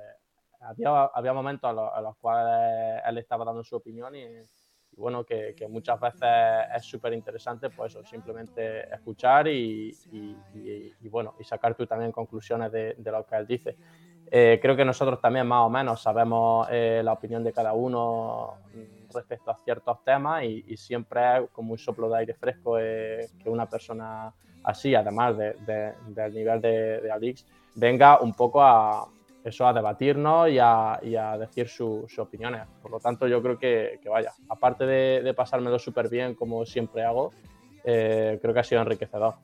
había, 0.60 1.04
había 1.04 1.32
momentos 1.32 1.70
a 1.70 1.72
los, 1.72 2.02
los, 2.02 2.16
cuales 2.18 3.02
él 3.06 3.18
estaba 3.18 3.44
dando 3.44 3.64
su 3.64 3.76
opinión 3.76 4.14
y, 4.14 4.20
y 4.20 4.96
bueno, 4.96 5.24
que, 5.24 5.54
que, 5.56 5.66
muchas 5.66 5.98
veces 5.98 6.28
es 6.76 6.84
súper 6.84 7.14
interesante, 7.14 7.70
pues 7.70 7.92
eso, 7.92 8.04
simplemente 8.04 8.92
escuchar 8.94 9.48
y, 9.48 9.96
y, 10.12 10.36
y, 11.00 11.08
bueno, 11.08 11.34
y 11.40 11.44
sacar 11.44 11.74
tú 11.74 11.86
también 11.86 12.12
conclusiones 12.12 12.70
de, 12.70 12.94
de 12.98 13.10
lo 13.10 13.24
que 13.24 13.36
él 13.36 13.46
dice. 13.46 13.76
Eh, 14.34 14.58
creo 14.62 14.74
que 14.74 14.84
nosotros 14.84 15.20
también 15.20 15.46
más 15.46 15.66
o 15.66 15.68
menos 15.68 16.00
sabemos 16.00 16.66
eh, 16.70 17.02
la 17.04 17.12
opinión 17.12 17.44
de 17.44 17.52
cada 17.52 17.74
uno 17.74 18.54
respecto 19.12 19.50
a 19.50 19.56
ciertos 19.56 20.02
temas 20.04 20.44
y, 20.44 20.64
y 20.66 20.76
siempre 20.76 21.38
es 21.38 21.50
como 21.50 21.72
un 21.72 21.78
soplo 21.78 22.08
de 22.08 22.18
aire 22.18 22.34
fresco 22.34 22.78
eh, 22.78 23.28
que 23.42 23.48
una 23.48 23.68
persona 23.68 24.32
así, 24.64 24.94
además 24.94 25.36
de, 25.36 25.54
de, 25.66 25.92
del 26.08 26.34
nivel 26.34 26.60
de, 26.60 27.00
de, 27.00 27.10
Alix, 27.10 27.46
venga 27.74 28.20
un 28.20 28.34
poco 28.34 28.62
a 28.62 29.08
eso 29.44 29.66
a 29.66 29.72
debatirnos 29.72 30.48
y 30.50 30.58
a, 30.58 31.00
y 31.02 31.16
a 31.16 31.36
decir 31.36 31.68
sus 31.68 32.12
su 32.12 32.22
opiniones. 32.22 32.62
Por 32.80 32.90
lo 32.90 33.00
tanto, 33.00 33.26
yo 33.26 33.42
creo 33.42 33.58
que, 33.58 33.98
que 34.02 34.08
vaya, 34.08 34.32
aparte 34.48 34.86
de 34.86 35.34
pasármelo 35.34 35.78
súper 35.78 36.08
bien 36.08 36.34
como 36.34 36.64
siempre 36.64 37.04
hago, 37.04 37.32
eh, 37.84 38.38
creo 38.40 38.54
que 38.54 38.60
ha 38.60 38.64
sido 38.64 38.82
enriquecedor. 38.82 39.34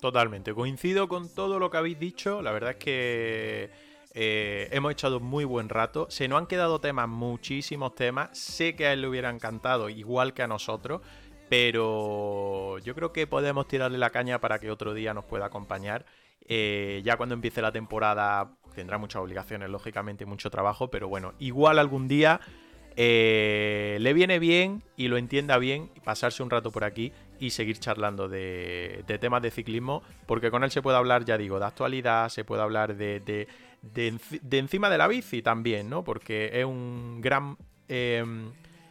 Totalmente, 0.00 0.54
coincido 0.54 1.08
con 1.08 1.32
todo 1.34 1.58
lo 1.58 1.70
que 1.70 1.76
habéis 1.76 1.98
dicho, 1.98 2.40
la 2.40 2.52
verdad 2.52 2.72
es 2.72 2.76
que 2.76 3.70
eh, 4.14 4.68
hemos 4.72 4.92
echado 4.92 5.20
muy 5.20 5.44
buen 5.44 5.68
rato. 5.68 6.06
Se 6.10 6.28
nos 6.28 6.38
han 6.38 6.46
quedado 6.46 6.80
temas, 6.80 7.08
muchísimos 7.08 7.94
temas. 7.94 8.36
Sé 8.38 8.74
que 8.74 8.86
a 8.86 8.92
él 8.92 9.02
le 9.02 9.08
hubiera 9.08 9.30
encantado, 9.30 9.88
igual 9.88 10.34
que 10.34 10.42
a 10.42 10.46
nosotros. 10.46 11.02
Pero 11.48 12.78
yo 12.78 12.94
creo 12.94 13.12
que 13.12 13.26
podemos 13.26 13.66
tirarle 13.68 13.98
la 13.98 14.10
caña 14.10 14.40
para 14.40 14.58
que 14.58 14.70
otro 14.70 14.94
día 14.94 15.14
nos 15.14 15.24
pueda 15.24 15.46
acompañar. 15.46 16.04
Eh, 16.46 17.02
ya 17.04 17.16
cuando 17.16 17.34
empiece 17.34 17.60
la 17.60 17.72
temporada 17.72 18.52
tendrá 18.74 18.96
muchas 18.98 19.22
obligaciones, 19.22 19.70
lógicamente, 19.70 20.26
mucho 20.26 20.50
trabajo. 20.50 20.88
Pero 20.88 21.08
bueno, 21.08 21.34
igual 21.38 21.78
algún 21.78 22.06
día 22.08 22.40
eh, 23.00 23.96
le 24.00 24.12
viene 24.12 24.40
bien 24.40 24.82
y 24.96 25.06
lo 25.06 25.18
entienda 25.18 25.56
bien 25.58 25.88
pasarse 26.02 26.42
un 26.42 26.50
rato 26.50 26.72
por 26.72 26.82
aquí 26.82 27.12
y 27.38 27.50
seguir 27.50 27.78
charlando 27.78 28.28
de, 28.28 29.04
temas 29.20 29.40
de 29.40 29.52
ciclismo, 29.52 30.02
porque 30.26 30.50
con 30.50 30.64
él 30.64 30.72
se 30.72 30.82
puede 30.82 30.96
hablar, 30.96 31.24
ya 31.24 31.38
digo, 31.38 31.60
de 31.60 31.66
actualidad, 31.66 32.28
se 32.28 32.44
puede 32.44 32.62
hablar 32.62 32.96
de, 32.96 33.46
de, 33.82 34.18
encima 34.50 34.90
de 34.90 34.98
la 34.98 35.08
bici 35.08 35.42
también, 35.42 35.88
¿no? 35.88 36.04
Porque 36.04 36.50
es 36.52 36.64
un 36.64 37.20
gran, 37.20 37.56
eh, 37.88 38.24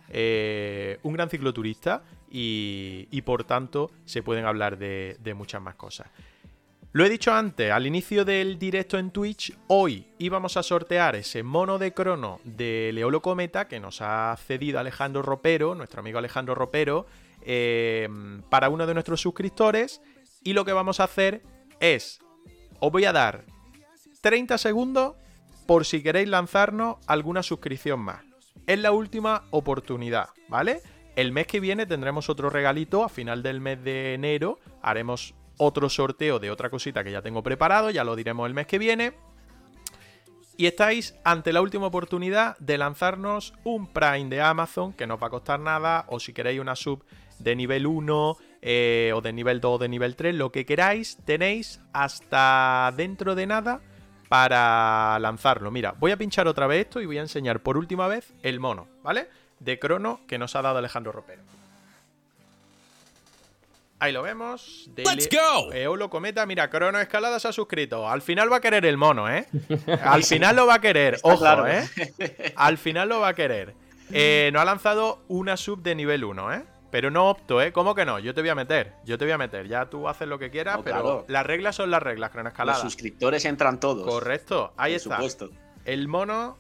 eh, 0.10 1.00
un 1.04 1.14
gran 1.14 1.30
cicloturista 1.30 2.04
y, 2.30 3.22
por 3.26 3.44
tanto 3.44 3.92
se 4.06 4.24
pueden 4.24 4.46
hablar 4.46 4.78
de, 4.78 5.34
muchas 5.36 5.62
más 5.62 5.76
cosas. 5.76 6.08
Lo 6.94 7.06
he 7.06 7.10
dicho 7.10 7.34
antes, 7.34 7.72
al 7.72 7.86
inicio 7.86 8.26
del 8.26 8.58
directo 8.58 8.98
en 8.98 9.12
Twitch, 9.12 9.54
hoy 9.68 10.08
íbamos 10.18 10.58
a 10.58 10.64
sortear 10.64 11.16
ese 11.16 11.44
mono 11.44 11.78
de 11.78 11.94
crono 11.94 12.40
de 12.44 12.92
Leolo 12.94 13.22
Cometa 13.22 13.68
que 13.68 13.80
nos 13.80 14.02
ha 14.02 14.36
cedido 14.38 14.80
Alejandro 14.80 15.22
Ropero, 15.22 15.76
nuestro 15.76 16.00
amigo 16.00 16.18
Alejandro 16.18 16.56
Ropero, 16.56 17.06
eh, 17.42 18.10
para 18.50 18.70
uno 18.70 18.88
de 18.88 18.94
nuestros 18.94 19.22
suscriptores. 19.22 20.02
Y 20.44 20.54
lo 20.54 20.66
que 20.66 20.74
vamos 20.74 21.00
a 21.00 21.04
hacer 21.04 21.44
es, 21.80 22.20
os 22.80 22.92
voy 22.92 23.06
a 23.06 23.12
dar 23.12 23.44
30 24.22 24.58
segundos 24.58 25.16
por 25.66 25.86
si 25.86 26.02
queréis 26.02 26.30
lanzarnos 26.30 26.98
alguna 27.08 27.44
suscripción 27.44 28.00
más. 28.00 28.24
Es 28.66 28.80
la 28.80 28.92
última 28.92 29.44
oportunidad, 29.52 30.30
¿vale? 30.48 30.82
El 31.16 31.32
mes 31.32 31.48
que 31.48 31.60
viene 31.60 31.86
tendremos 31.86 32.30
otro 32.30 32.50
regalito, 32.50 33.04
a 33.04 33.10
final 33.10 33.44
del 33.44 33.60
mes 33.60 33.84
de 33.84 34.14
enero 34.14 34.60
haremos 34.82 35.34
otro 35.58 35.90
sorteo 35.90 36.40
de 36.40 36.52
otra 36.52 36.70
cosita 36.70 37.04
que 37.04 37.12
ya 37.12 37.22
tengo 37.22 37.44
preparado, 37.44 37.90
ya 37.90 38.04
lo 38.04 38.16
diremos 38.16 38.48
el 38.48 38.54
mes 38.54 38.68
que 38.68 38.78
viene. 38.78 39.14
Y 40.56 40.66
estáis 40.66 41.16
ante 41.24 41.54
la 41.54 41.62
última 41.62 41.88
oportunidad 41.88 42.58
de 42.58 42.78
lanzarnos 42.78 43.54
un 43.64 43.88
Prime 43.88 44.30
de 44.30 44.42
Amazon 44.42 44.94
que 44.94 45.06
no 45.06 45.16
os 45.16 45.22
va 45.22 45.28
a 45.28 45.32
costar 45.32 45.60
nada, 45.60 46.06
o 46.08 46.20
si 46.20 46.34
queréis 46.34 46.60
una 46.60 46.76
sub 46.76 47.04
de 47.40 47.56
nivel 47.56 47.86
1 47.86 48.38
eh, 48.62 49.12
o 49.16 49.22
de 49.22 49.34
nivel 49.34 49.62
2 49.62 49.76
o 49.76 49.78
de 49.78 49.90
nivel 49.90 50.16
3, 50.16 50.36
lo 50.36 50.52
que 50.52 50.66
queráis, 50.66 51.18
tenéis 51.26 51.80
hasta 51.94 52.92
dentro 52.96 53.36
de 53.36 53.46
nada 53.46 53.82
para 54.30 55.18
lanzarlo. 55.20 55.72
Mira, 55.72 55.94
voy 55.98 56.12
a 56.12 56.18
pinchar 56.18 56.48
otra 56.48 56.68
vez 56.68 56.86
esto 56.86 57.02
y 57.02 57.06
voy 57.06 57.18
a 57.18 57.22
enseñar 57.22 57.62
por 57.62 57.78
última 57.78 58.08
vez 58.08 58.34
el 58.44 58.60
mono, 58.60 58.88
¿vale? 59.04 59.30
De 59.60 59.80
crono 59.80 60.22
que 60.28 60.38
nos 60.38 60.56
ha 60.56 60.62
dado 60.62 60.78
Alejandro 60.78 61.12
Ropero. 61.12 61.42
Ahí 64.00 64.14
lo 64.14 64.22
vemos. 64.22 64.90
¡Let's 64.96 65.28
go! 65.28 65.74
Eolo 65.74 66.10
Cometa, 66.10 66.46
mira, 66.46 66.70
Crono 66.70 67.00
Escalada 67.00 67.40
se 67.40 67.48
ha 67.48 67.52
suscrito. 67.52 68.08
Al 68.08 68.22
final 68.22 68.52
va 68.52 68.58
a 68.58 68.62
querer 68.62 68.86
el 68.86 68.96
mono, 68.96 69.28
¿eh? 69.28 69.48
Al 70.04 70.24
final 70.24 70.56
lo 70.56 70.68
va 70.68 70.76
a 70.76 70.82
querer. 70.82 71.18
Ojo, 71.24 71.66
¿eh? 71.66 71.84
Al 72.56 72.78
final 72.78 73.10
lo 73.10 73.22
va 73.22 73.30
a 73.30 73.34
querer. 73.34 73.74
Eh, 74.12 74.52
no 74.54 74.62
ha 74.62 74.66
lanzado 74.66 75.24
una 75.28 75.58
sub 75.58 75.82
de 75.82 75.96
nivel 75.96 76.24
1, 76.24 76.54
¿eh? 76.54 76.64
Pero 76.90 77.12
no 77.12 77.30
opto, 77.30 77.62
¿eh? 77.62 77.72
¿Cómo 77.74 77.94
que 77.96 78.06
no? 78.06 78.20
Yo 78.20 78.34
te 78.34 78.42
voy 78.42 78.50
a 78.50 78.56
meter. 78.56 78.94
Yo 79.06 79.18
te 79.18 79.26
voy 79.26 79.34
a 79.34 79.38
meter. 79.38 79.68
Ya 79.68 79.90
tú 79.90 80.08
haces 80.08 80.28
lo 80.28 80.40
que 80.40 80.50
quieras, 80.50 80.80
pero 80.84 81.26
las 81.28 81.46
reglas 81.46 81.76
son 81.76 81.92
las 81.92 82.02
reglas, 82.02 82.32
Crono 82.32 82.50
Escalada. 82.50 82.78
Los 82.78 82.92
suscriptores 82.94 83.44
entran 83.46 83.80
todos. 83.80 84.06
Correcto. 84.08 84.74
Ahí 84.78 84.94
por 84.94 84.98
está. 84.98 85.16
Supuesto. 85.16 85.50
El 85.86 86.08
mono 86.08 86.58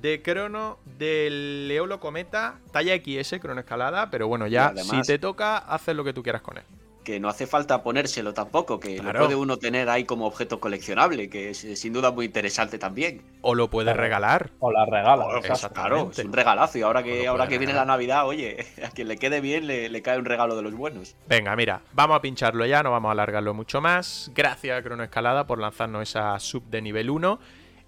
de 0.00 0.22
crono 0.22 0.78
del 0.98 1.68
Eolo 1.70 2.00
Cometa, 2.00 2.58
talla 2.72 2.94
XS, 2.96 3.40
crono 3.40 3.60
escalada, 3.60 4.10
pero 4.10 4.28
bueno, 4.28 4.46
ya 4.46 4.66
además- 4.68 4.86
si 5.06 5.12
te 5.12 5.18
toca, 5.18 5.58
haces 5.58 5.94
lo 5.96 6.04
que 6.04 6.12
tú 6.12 6.22
quieras 6.22 6.42
con 6.42 6.58
él. 6.58 6.64
Que 7.04 7.18
no 7.18 7.28
hace 7.30 7.46
falta 7.46 7.82
ponérselo 7.82 8.34
tampoco, 8.34 8.78
que 8.78 8.96
Claro. 8.96 9.18
lo 9.20 9.24
puede 9.24 9.34
uno 9.36 9.56
tener 9.56 9.88
ahí 9.88 10.04
como 10.04 10.26
objeto 10.26 10.60
coleccionable, 10.60 11.30
que 11.30 11.50
es 11.50 11.58
sin 11.58 11.92
duda 11.94 12.10
muy 12.10 12.26
interesante 12.26 12.78
también. 12.78 13.22
O 13.40 13.54
lo 13.54 13.70
puedes 13.70 13.92
Claro. 13.94 14.02
regalar. 14.02 14.50
O 14.58 14.70
la 14.70 14.84
regala. 14.84 15.26
Claro, 15.72 16.10
es 16.10 16.18
un 16.18 16.32
regalazo. 16.32 16.76
Y 16.78 16.82
ahora 16.82 17.02
que, 17.02 17.26
ahora 17.26 17.44
puedes 17.44 17.50
que 17.54 17.58
viene 17.58 17.72
la 17.72 17.86
Navidad, 17.86 18.26
oye, 18.26 18.66
a 18.84 18.90
quien 18.90 19.08
le 19.08 19.16
quede 19.16 19.40
bien 19.40 19.66
le, 19.66 19.88
le 19.88 20.02
cae 20.02 20.18
un 20.18 20.26
regalo 20.26 20.56
de 20.56 20.62
los 20.62 20.74
buenos. 20.74 21.16
Venga, 21.26 21.56
mira, 21.56 21.80
vamos 21.94 22.16
a 22.16 22.20
pincharlo 22.20 22.66
ya, 22.66 22.82
no 22.82 22.90
vamos 22.90 23.08
a 23.08 23.12
alargarlo 23.12 23.54
mucho 23.54 23.80
más. 23.80 24.30
Gracias, 24.34 24.82
Crono 24.82 25.02
Escalada, 25.02 25.46
por 25.46 25.58
lanzarnos 25.58 26.02
esa 26.02 26.38
sub 26.38 26.64
de 26.64 26.82
nivel 26.82 27.08
1. 27.08 27.38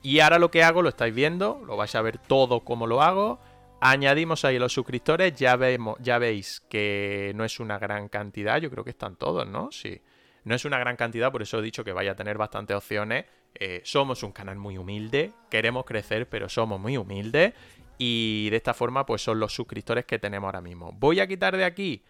Y 0.02 0.20
ahora 0.20 0.38
lo 0.38 0.50
que 0.50 0.64
hago, 0.64 0.82
lo 0.82 0.88
estáis 0.88 1.14
viendo, 1.14 1.62
lo 1.66 1.76
vais 1.76 1.94
a 1.94 2.02
ver 2.02 2.18
todo 2.18 2.60
como 2.60 2.86
lo 2.86 3.02
hago. 3.02 3.38
Añadimos 3.84 4.44
ahí 4.44 4.60
los 4.60 4.72
suscriptores, 4.72 5.34
ya, 5.34 5.56
vemos, 5.56 5.96
ya 5.98 6.18
veis 6.18 6.60
que 6.70 7.32
no 7.34 7.44
es 7.44 7.58
una 7.58 7.80
gran 7.80 8.08
cantidad, 8.08 8.60
yo 8.60 8.70
creo 8.70 8.84
que 8.84 8.90
están 8.90 9.16
todos, 9.16 9.44
¿no? 9.44 9.72
Sí. 9.72 10.00
No 10.44 10.54
es 10.54 10.64
una 10.64 10.78
gran 10.78 10.94
cantidad, 10.94 11.32
por 11.32 11.42
eso 11.42 11.58
he 11.58 11.62
dicho 11.62 11.82
que 11.82 11.92
vaya 11.92 12.12
a 12.12 12.14
tener 12.14 12.38
bastantes 12.38 12.76
opciones. 12.76 13.24
Eh, 13.56 13.80
somos 13.82 14.22
un 14.22 14.30
canal 14.30 14.56
muy 14.56 14.78
humilde, 14.78 15.32
queremos 15.50 15.84
crecer, 15.84 16.28
pero 16.28 16.48
somos 16.48 16.78
muy 16.78 16.96
humildes. 16.96 17.54
Y 17.98 18.50
de 18.50 18.56
esta 18.56 18.72
forma, 18.72 19.04
pues 19.04 19.20
son 19.20 19.40
los 19.40 19.52
suscriptores 19.52 20.04
que 20.04 20.20
tenemos 20.20 20.46
ahora 20.46 20.60
mismo. 20.60 20.92
Voy 20.92 21.18
a 21.18 21.26
quitar 21.26 21.56
de 21.56 21.64
aquí 21.64 22.04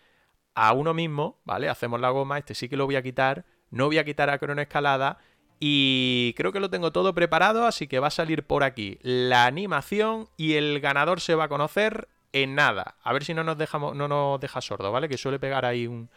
a 0.55 0.75
uno 0.75 0.93
mismo, 0.93 1.41
¿vale? 1.45 1.71
Hacemos 1.71 1.99
la 2.03 2.11
goma, 2.11 2.37
este 2.37 2.55
sí 2.55 2.69
que 2.69 2.77
lo 2.77 2.85
voy 2.85 2.97
a 2.97 3.03
quitar. 3.03 3.47
No 3.71 3.87
voy 3.87 3.97
a 3.97 4.05
quitar 4.05 4.29
a 4.29 4.37
Crono 4.37 4.61
Escalada. 4.61 5.21
Y 5.65 6.35
creo 6.37 6.51
que 6.51 6.59
lo 6.59 6.71
tengo 6.71 6.91
todo 6.91 7.15
preparado, 7.15 7.69
así 7.69 7.87
que 7.87 8.01
va 8.01 8.09
a 8.09 8.11
salir 8.11 8.43
por 8.43 8.65
aquí 8.65 8.99
la 9.01 9.47
animación 9.47 10.29
y 10.37 10.55
el 10.55 10.81
ganador 10.81 11.21
se 11.21 11.37
va 11.37 11.45
a 11.45 11.49
conocer 11.49 12.09
en 12.33 12.57
nada. 12.57 12.97
A 13.05 13.13
ver 13.13 13.23
si 13.23 13.33
no 13.33 13.45
nos, 13.45 13.57
dejamos, 13.57 13.95
no 13.95 14.09
nos 14.09 14.41
deja 14.41 14.61
sordo, 14.61 14.91
¿vale? 14.91 15.09
Que 15.09 15.17
suele 15.17 15.39
pegar 15.39 15.65
ahí 15.65 15.87
un, 15.87 16.11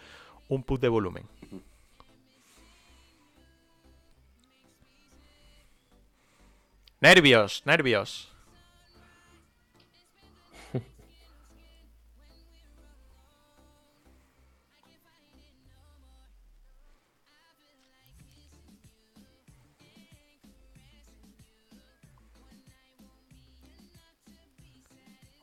un 0.50 0.64
put 0.64 0.82
de 0.82 0.88
volumen. 0.88 1.28
Nervios, 7.00 7.62
nervios. 7.66 8.35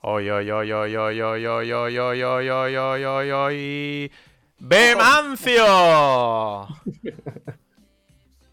Oy, 0.04 0.28
oy, 0.30 0.50
oy, 0.50 0.72
oy, 0.72 0.96
oy, 0.96 1.20
oy, 1.20 1.46
oy, 1.46 1.72
oy, 1.72 1.96
oy, 1.96 2.22
oy, 2.22 2.48
oy, 2.48 2.76
oy, 2.76 3.04
oy, 3.04 3.30
oy. 3.30 4.12
¡Bemancio! 4.58 5.64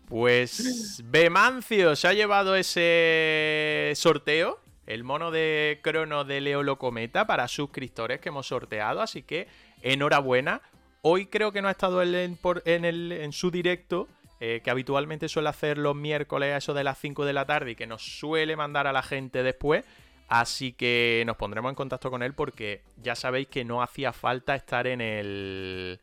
Pues 0.07 1.01
Bemancio 1.05 1.95
se 1.95 2.07
ha 2.07 2.13
llevado 2.13 2.55
ese 2.55 3.93
sorteo, 3.95 4.59
el 4.85 5.03
mono 5.03 5.31
de 5.31 5.80
crono 5.81 6.23
de 6.23 6.39
Leo 6.41 6.61
Locometa 6.61 7.26
para 7.26 7.47
suscriptores 7.47 8.19
que 8.19 8.30
hemos 8.30 8.45
sorteado, 8.45 9.01
así 9.01 9.23
que 9.23 9.47
enhorabuena. 9.81 10.61
Hoy 11.01 11.26
creo 11.26 11.51
que 11.51 11.63
no 11.63 11.67
ha 11.67 11.71
estado 11.71 12.03
en, 12.03 12.38
en 12.65 13.31
su 13.31 13.49
directo, 13.49 14.07
eh, 14.39 14.61
que 14.63 14.69
habitualmente 14.69 15.27
suele 15.27 15.49
hacer 15.49 15.80
los 15.80 15.95
miércoles 15.95 16.53
a 16.53 16.57
eso 16.57 16.76
de 16.76 16.84
las 16.84 16.99
5 16.99 17.26
de 17.26 17.34
la 17.34 17.45
tarde 17.45 17.71
y 17.71 17.76
que 17.76 17.88
nos 17.88 18.03
suele 18.03 18.55
mandar 18.55 18.85
a 18.85 18.93
la 18.93 19.01
gente 19.01 19.41
después. 19.41 19.84
Así 20.30 20.73
que 20.73 21.23
nos 21.26 21.38
pondremos 21.38 21.72
en 21.72 21.76
contacto 21.76 22.11
con 22.11 22.22
él 22.22 22.35
porque 22.35 22.84
ya 23.01 23.15
sabéis 23.15 23.47
que 23.47 23.65
no 23.65 23.81
hacía 23.81 24.14
falta 24.14 24.53
estar 24.53 24.85
en 24.85 25.01
el, 25.01 25.99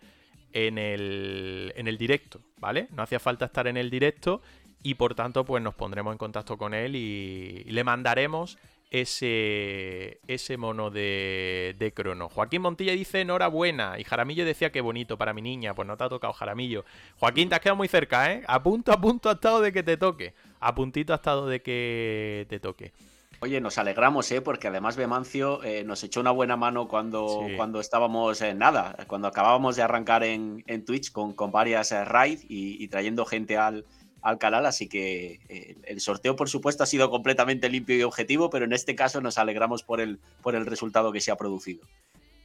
en 0.52 0.78
el, 0.78 1.72
en 1.76 1.86
el 1.86 1.96
directo, 1.96 2.40
¿vale? 2.58 2.88
No 2.90 3.04
hacía 3.04 3.20
falta 3.20 3.44
estar 3.44 3.68
en 3.68 3.76
el 3.76 3.88
directo 3.88 4.42
y 4.82 4.94
por 4.94 5.14
tanto 5.14 5.44
pues 5.44 5.62
nos 5.62 5.76
pondremos 5.76 6.10
en 6.10 6.18
contacto 6.18 6.58
con 6.58 6.74
él 6.74 6.96
y, 6.96 7.62
le 7.68 7.84
mandaremos 7.84 8.58
ese, 8.90 10.18
ese 10.26 10.56
mono 10.56 10.90
de, 10.90 11.76
de 11.78 11.92
crono. 11.92 12.28
Joaquín 12.28 12.62
Montilla 12.62 12.94
dice 12.94 13.20
enhorabuena 13.20 13.96
y 13.96 14.02
Jaramillo 14.02 14.44
decía 14.44 14.72
que 14.72 14.80
bonito 14.80 15.16
para 15.16 15.34
mi 15.34 15.42
niña, 15.42 15.72
pues 15.72 15.86
no 15.86 15.96
te 15.96 16.02
ha 16.02 16.08
tocado 16.08 16.32
Jaramillo. 16.32 16.84
Joaquín, 17.20 17.48
te 17.48 17.54
has 17.54 17.60
quedado 17.60 17.76
muy 17.76 17.86
cerca, 17.86 18.32
¿eh? 18.32 18.42
A 18.48 18.60
punto, 18.60 18.90
a 18.90 19.00
punto 19.00 19.28
ha 19.28 19.34
estado 19.34 19.60
de 19.60 19.72
que 19.72 19.84
te 19.84 19.96
toque. 19.96 20.34
A 20.58 20.74
puntito 20.74 21.12
ha 21.12 21.16
estado 21.16 21.46
de 21.46 21.62
que 21.62 22.44
te 22.48 22.58
toque. 22.58 22.92
Oye, 23.40 23.60
nos 23.60 23.76
alegramos, 23.78 24.30
¿eh? 24.32 24.40
Porque 24.40 24.68
además 24.68 24.96
Bemancio 24.96 25.62
eh, 25.62 25.84
nos 25.84 26.02
echó 26.02 26.20
una 26.20 26.30
buena 26.30 26.56
mano 26.56 26.88
cuando, 26.88 27.44
Sí. 27.46 27.56
cuando 27.56 27.80
estábamos 27.80 28.40
en 28.40 28.58
nada, 28.58 28.96
cuando 29.06 29.28
acabábamos 29.28 29.76
de 29.76 29.82
arrancar 29.82 30.24
en, 30.24 30.64
en 30.66 30.84
Twitch 30.84 31.12
con, 31.12 31.34
con 31.34 31.50
varias 31.52 31.92
eh, 31.92 32.04
raids 32.04 32.44
y, 32.48 32.82
y 32.82 32.88
trayendo 32.88 33.26
gente 33.26 33.58
al, 33.58 33.84
al 34.22 34.38
canal, 34.38 34.64
así 34.66 34.88
que 34.88 35.40
eh, 35.48 35.76
el 35.84 36.00
sorteo, 36.00 36.34
por 36.34 36.48
supuesto, 36.48 36.82
ha 36.82 36.86
sido 36.86 37.10
completamente 37.10 37.68
limpio 37.68 37.96
y 37.96 38.02
objetivo, 38.02 38.48
pero 38.50 38.64
en 38.64 38.72
este 38.72 38.96
caso 38.96 39.20
nos 39.20 39.36
alegramos 39.38 39.82
por 39.82 40.00
el, 40.00 40.18
por 40.42 40.54
el 40.56 40.64
resultado 40.66 41.12
que 41.12 41.20
se 41.20 41.30
ha 41.30 41.36
producido. 41.36 41.86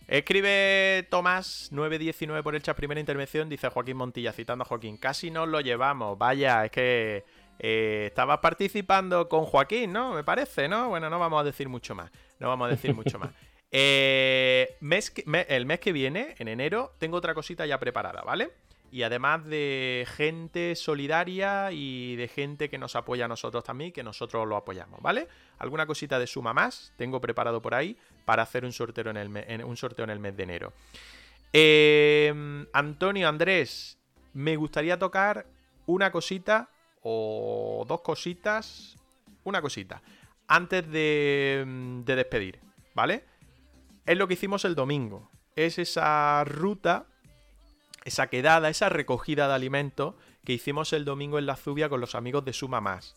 Escribe 0.08 1.08
Tomás919 1.10 2.44
por 2.44 2.56
el 2.56 2.62
chat, 2.62 2.76
primera 2.76 3.00
intervención, 3.00 3.48
dice 3.48 3.70
Joaquín 3.70 3.96
Montilla, 3.96 4.34
citando 4.34 4.64
a 4.64 4.68
Joaquín, 4.68 4.98
casi 4.98 5.32
nos 5.32 5.48
lo 5.48 5.62
llevamos, 5.62 6.18
vaya, 6.18 6.66
es 6.66 6.72
que 6.72 7.24
eh, 7.64 8.06
estabas 8.08 8.40
participando 8.40 9.30
con 9.30 9.46
Joaquín, 9.46 9.94
¿no? 9.94 10.14
Me 10.14 10.24
parece, 10.24 10.68
¿no? 10.68 10.90
Bueno, 10.90 11.10
no 11.12 11.20
vamos 11.20 11.42
a 11.42 11.44
decir 11.44 11.70
mucho 11.70 11.94
más, 11.94 12.10
no 12.40 12.48
vamos 12.48 12.66
a 12.68 12.70
decir 12.72 12.94
mucho 12.94 13.20
más. 13.20 13.30
Eh, 13.74 14.76
mes 14.82 15.10
que- 15.12 15.24
me- 15.26 15.46
el 15.48 15.66
mes 15.66 15.80
que 15.80 15.94
viene, 15.94 16.36
en 16.40 16.50
enero, 16.50 16.92
tengo 16.98 17.16
otra 17.16 17.34
cosita 17.34 17.66
ya 17.66 17.80
preparada, 17.80 18.22
¿vale? 18.22 18.52
Y 18.92 19.04
además 19.04 19.46
de 19.46 20.06
gente 20.18 20.76
solidaria 20.76 21.72
y 21.72 22.18
de 22.18 22.28
gente 22.28 22.70
que 22.70 22.78
nos 22.78 22.98
apoya 22.98 23.24
a 23.24 23.28
nosotros 23.30 23.64
también, 23.64 23.94
que 23.94 24.04
nosotros 24.04 24.46
lo 24.46 24.58
apoyamos, 24.58 25.02
¿vale? 25.02 25.30
Alguna 25.58 25.86
cosita 25.86 26.20
de 26.20 26.28
suma 26.28 26.52
más 26.54 26.92
tengo 26.98 27.22
preparado 27.22 27.62
por 27.62 27.74
ahí 27.74 27.96
para 28.26 28.44
hacer 28.44 28.66
un 28.66 28.74
sorteo 28.74 29.10
en 29.10 29.16
el, 29.16 29.30
me- 29.30 29.46
en- 29.48 29.64
un 29.64 29.78
sorteo 29.78 30.04
en 30.04 30.10
el 30.12 30.20
mes 30.20 30.36
de 30.36 30.44
enero. 30.44 30.74
Eh, 31.54 32.66
Antonio, 32.74 33.30
Andrés, 33.30 33.98
me 34.34 34.58
gustaría 34.58 35.00
tocar 35.00 35.46
una 35.86 36.12
cosita 36.12 36.70
o 37.02 37.86
dos 37.88 38.02
cositas, 38.02 38.98
una 39.44 39.62
cosita, 39.62 40.02
antes 40.48 40.90
de, 40.92 41.64
de 42.06 42.16
despedir, 42.16 42.60
¿vale? 42.94 43.24
Es 44.06 44.18
lo 44.18 44.28
que 44.28 44.34
hicimos 44.34 44.66
el 44.66 44.76
domingo. 44.76 45.30
Es 45.56 45.80
esa 45.80 46.44
ruta, 46.44 47.06
esa 48.06 48.28
quedada, 48.28 48.70
esa 48.70 48.90
recogida 48.90 49.48
de 49.48 49.54
alimentos 49.54 50.16
que 50.44 50.54
hicimos 50.54 50.94
el 50.94 51.06
domingo 51.06 51.40
en 51.40 51.46
la 51.46 51.56
Zubia 51.56 51.90
con 51.90 52.02
los 52.02 52.16
amigos 52.16 52.46
de 52.46 52.54
Suma 52.54 52.82
Más. 52.82 53.16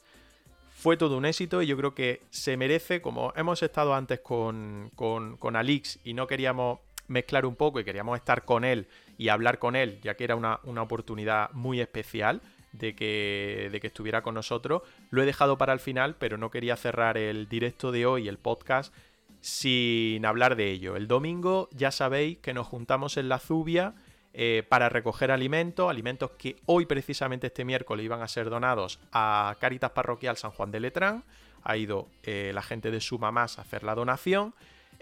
Fue 0.76 0.96
todo 0.96 1.16
un 1.16 1.24
éxito 1.24 1.62
y 1.62 1.66
yo 1.66 1.76
creo 1.76 1.94
que 1.94 2.22
se 2.30 2.56
merece, 2.56 3.00
como 3.00 3.32
hemos 3.36 3.62
estado 3.62 3.94
antes 3.94 4.20
con, 4.20 4.90
con, 4.94 5.36
con 5.38 5.56
Alix 5.56 5.98
y 6.04 6.12
no 6.12 6.26
queríamos 6.26 6.80
mezclar 7.08 7.46
un 7.46 7.56
poco 7.56 7.80
y 7.80 7.84
queríamos 7.84 8.16
estar 8.18 8.44
con 8.44 8.64
él 8.64 8.88
y 9.16 9.28
hablar 9.28 9.58
con 9.58 9.76
él, 9.76 10.00
ya 10.02 10.14
que 10.14 10.24
era 10.24 10.36
una, 10.36 10.60
una 10.64 10.82
oportunidad 10.82 11.50
muy 11.52 11.80
especial. 11.80 12.42
De 12.78 12.94
que, 12.94 13.68
de 13.70 13.80
que 13.80 13.86
estuviera 13.86 14.22
con 14.22 14.34
nosotros. 14.34 14.82
Lo 15.10 15.22
he 15.22 15.26
dejado 15.26 15.58
para 15.58 15.72
el 15.72 15.80
final, 15.80 16.16
pero 16.16 16.36
no 16.36 16.50
quería 16.50 16.76
cerrar 16.76 17.16
el 17.16 17.48
directo 17.48 17.92
de 17.92 18.06
hoy, 18.06 18.28
el 18.28 18.38
podcast, 18.38 18.94
sin 19.40 20.24
hablar 20.26 20.56
de 20.56 20.70
ello. 20.70 20.96
El 20.96 21.06
domingo 21.06 21.68
ya 21.72 21.90
sabéis 21.90 22.38
que 22.38 22.54
nos 22.54 22.66
juntamos 22.66 23.16
en 23.16 23.28
la 23.28 23.38
Zubia 23.38 23.94
eh, 24.32 24.64
para 24.68 24.88
recoger 24.88 25.30
alimentos, 25.30 25.88
alimentos 25.88 26.32
que 26.32 26.56
hoy 26.66 26.86
precisamente 26.86 27.46
este 27.46 27.64
miércoles 27.64 28.04
iban 28.04 28.22
a 28.22 28.28
ser 28.28 28.50
donados 28.50 28.98
a 29.12 29.56
Caritas 29.60 29.92
Parroquial 29.92 30.36
San 30.36 30.50
Juan 30.50 30.70
de 30.70 30.80
Letrán. 30.80 31.24
Ha 31.62 31.76
ido 31.76 32.08
eh, 32.24 32.50
la 32.52 32.62
gente 32.62 32.90
de 32.90 33.00
Suma 33.00 33.30
Más 33.30 33.58
a 33.58 33.62
hacer 33.62 33.84
la 33.84 33.94
donación. 33.94 34.54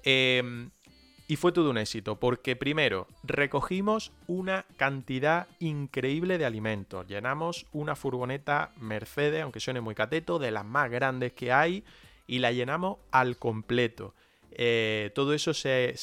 Em, 0.02 0.70
y 1.32 1.36
fue 1.36 1.50
todo 1.50 1.70
un 1.70 1.78
éxito, 1.78 2.20
porque 2.20 2.56
primero 2.56 3.08
recogimos 3.22 4.12
una 4.26 4.66
cantidad 4.76 5.48
increíble 5.60 6.36
de 6.36 6.44
alimentos. 6.44 7.06
Llenamos 7.06 7.64
una 7.72 7.96
furgoneta 7.96 8.72
Mercedes, 8.76 9.42
aunque 9.42 9.58
suene 9.58 9.80
muy 9.80 9.94
cateto, 9.94 10.38
de 10.38 10.50
las 10.50 10.66
más 10.66 10.90
grandes 10.90 11.32
que 11.32 11.50
hay, 11.50 11.84
y 12.26 12.40
la 12.40 12.52
llenamos 12.52 12.98
al 13.12 13.38
completo. 13.38 14.14
Eh, 14.50 15.10
todo 15.14 15.32
eso 15.32 15.54
se, 15.54 15.96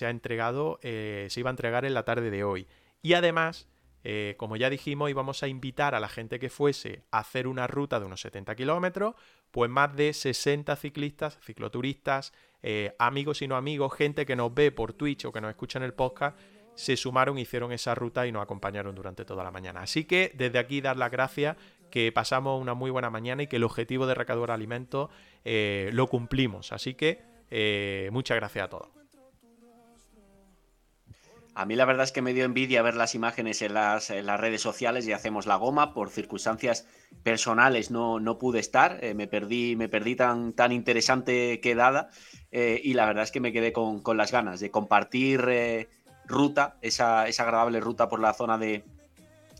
ha 0.00 0.10
entregado, 0.10 0.80
eh, 0.82 1.28
se 1.30 1.38
iba 1.38 1.50
a 1.50 1.52
entregar 1.52 1.84
en 1.84 1.94
la 1.94 2.02
tarde 2.02 2.32
de 2.32 2.42
hoy. 2.42 2.66
Y 3.02 3.12
además, 3.12 3.68
eh, 4.04 4.34
como 4.36 4.56
ya 4.56 4.70
dijimos, 4.70 5.10
íbamos 5.10 5.42
a 5.42 5.48
invitar 5.48 5.94
a 5.94 6.00
la 6.00 6.08
gente 6.08 6.38
que 6.38 6.50
fuese 6.50 7.02
a 7.10 7.18
hacer 7.18 7.46
una 7.46 7.66
ruta 7.66 8.00
de 8.00 8.06
unos 8.06 8.20
70 8.20 8.54
kilómetros, 8.54 9.14
pues 9.50 9.70
más 9.70 9.94
de 9.94 10.12
60 10.12 10.74
ciclistas, 10.76 11.38
cicloturistas, 11.44 12.32
amigos 12.98 13.42
y 13.42 13.48
no 13.48 13.56
amigos, 13.56 13.92
gente 13.94 14.24
que 14.24 14.36
nos 14.36 14.54
ve 14.54 14.70
por 14.70 14.92
Twitch 14.92 15.24
o 15.24 15.32
que 15.32 15.40
nos 15.40 15.50
escucha 15.50 15.78
en 15.78 15.82
el 15.82 15.94
podcast, 15.94 16.38
se 16.74 16.96
sumaron, 16.96 17.36
hicieron 17.36 17.72
esa 17.72 17.94
ruta 17.94 18.26
y 18.26 18.32
nos 18.32 18.42
acompañaron 18.42 18.94
durante 18.94 19.24
toda 19.24 19.44
la 19.44 19.50
mañana. 19.50 19.82
Así 19.82 20.04
que 20.04 20.32
desde 20.34 20.58
aquí 20.58 20.80
dar 20.80 20.96
las 20.96 21.10
gracias, 21.10 21.56
que 21.90 22.12
pasamos 22.12 22.60
una 22.60 22.74
muy 22.74 22.90
buena 22.90 23.10
mañana 23.10 23.42
y 23.42 23.46
que 23.48 23.56
el 23.56 23.64
objetivo 23.64 24.06
de 24.06 24.14
recaudar 24.14 24.52
alimentos 24.52 25.10
lo 25.44 26.06
cumplimos. 26.06 26.72
Así 26.72 26.94
que 26.94 27.32
eh, 27.54 28.08
muchas 28.12 28.38
gracias 28.38 28.64
a 28.64 28.68
todos. 28.70 29.01
A 31.54 31.66
mí 31.66 31.76
la 31.76 31.84
verdad 31.84 32.04
es 32.04 32.12
que 32.12 32.22
me 32.22 32.32
dio 32.32 32.44
envidia 32.44 32.82
ver 32.82 32.94
las 32.94 33.14
imágenes 33.14 33.60
en 33.62 33.74
las, 33.74 34.08
redes 34.08 34.62
sociales 34.62 35.06
y 35.06 35.12
hacemos 35.12 35.46
la 35.46 35.56
goma. 35.56 35.92
Por 35.92 36.10
circunstancias 36.10 36.86
personales 37.22 37.90
no, 37.90 38.20
no 38.20 38.38
pude 38.38 38.58
estar. 38.58 39.02
Eh, 39.04 39.14
me 39.14 39.26
perdí, 39.26 39.76
me 39.76 39.88
perdí 39.88 40.16
tan, 40.16 40.54
tan 40.54 40.72
interesante 40.72 41.60
quedada. 41.60 42.08
Eh, 42.50 42.80
y 42.82 42.94
la 42.94 43.06
verdad 43.06 43.24
es 43.24 43.30
que 43.30 43.40
me 43.40 43.52
quedé 43.52 43.72
con, 43.72 44.02
las 44.16 44.32
ganas 44.32 44.60
de 44.60 44.70
compartir 44.70 45.88
ruta, 46.26 46.76
esa, 46.80 47.28
esa, 47.28 47.42
agradable 47.42 47.80
ruta 47.80 48.08
por 48.08 48.20
la 48.20 48.32
zona 48.32 48.56
de, 48.56 48.84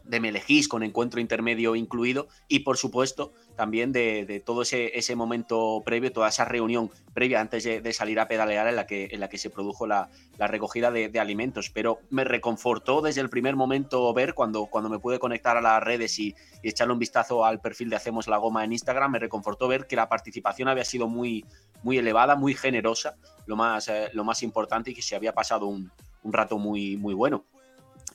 de 0.05 0.21
Melejís 0.21 0.69
con 0.69 0.83
encuentro 0.83 1.21
intermedio 1.21 1.77
incluido 1.77 2.29
y 2.49 2.61
por 2.61 2.77
supuesto 2.77 3.33
también 3.57 3.93
de, 3.93 4.43
todo 4.45 4.63
ese, 4.63 4.99
ese, 4.99 5.15
momento 5.15 5.83
previo, 5.85 6.13
toda 6.13 6.29
esa 6.29 6.45
reunión 6.45 6.91
previa 7.15 7.41
antes 7.41 7.65
de, 7.65 7.93
salir 7.93 8.19
a 8.19 8.27
pedalear 8.27 8.67
en 8.67 8.77
la 8.77 8.87
que, 8.87 9.09
en 9.11 9.21
la 9.21 9.29
que 9.29 9.39
se 9.39 9.51
produjo 9.51 9.87
la, 9.87 10.09
recogida 10.39 10.91
de, 10.91 11.21
alimentos. 11.21 11.71
Pero 11.71 12.01
me 12.11 12.25
reconfortó 12.25 13.03
desde 13.03 13.21
el 13.21 13.29
primer 13.29 13.55
momento 13.55 14.13
ver 14.15 14.35
cuando, 14.35 14.67
cuando 14.67 14.89
me 14.89 14.99
pude 14.99 15.19
conectar 15.19 15.57
a 15.57 15.61
las 15.61 15.83
redes 15.83 16.19
y, 16.19 16.35
echarle 16.63 16.93
un 16.93 16.99
vistazo 16.99 17.45
al 17.45 17.61
perfil 17.61 17.91
de 17.91 17.97
Hacemos 17.97 18.29
la 18.29 18.39
Goma 18.39 18.65
en 18.65 18.73
Instagram, 18.73 19.13
me 19.13 19.19
reconfortó 19.19 19.69
ver 19.69 19.87
que 19.87 19.97
la 19.97 20.09
participación 20.09 20.69
había 20.69 20.85
sido 20.85 21.09
muy, 21.09 21.45
muy 21.83 21.99
elevada, 21.99 22.37
muy 22.37 22.55
generosa, 22.55 23.17
lo 23.47 23.57
más, 23.57 23.89
eh, 23.89 24.09
lo 24.13 24.25
más 24.25 24.43
importante 24.43 24.93
y 24.93 24.95
que 24.95 25.03
se 25.03 25.17
había 25.17 25.33
pasado 25.33 25.67
un, 25.67 25.91
un 26.23 26.33
rato 26.33 26.59
muy, 26.59 26.97
muy 26.97 27.15
bueno. 27.15 27.45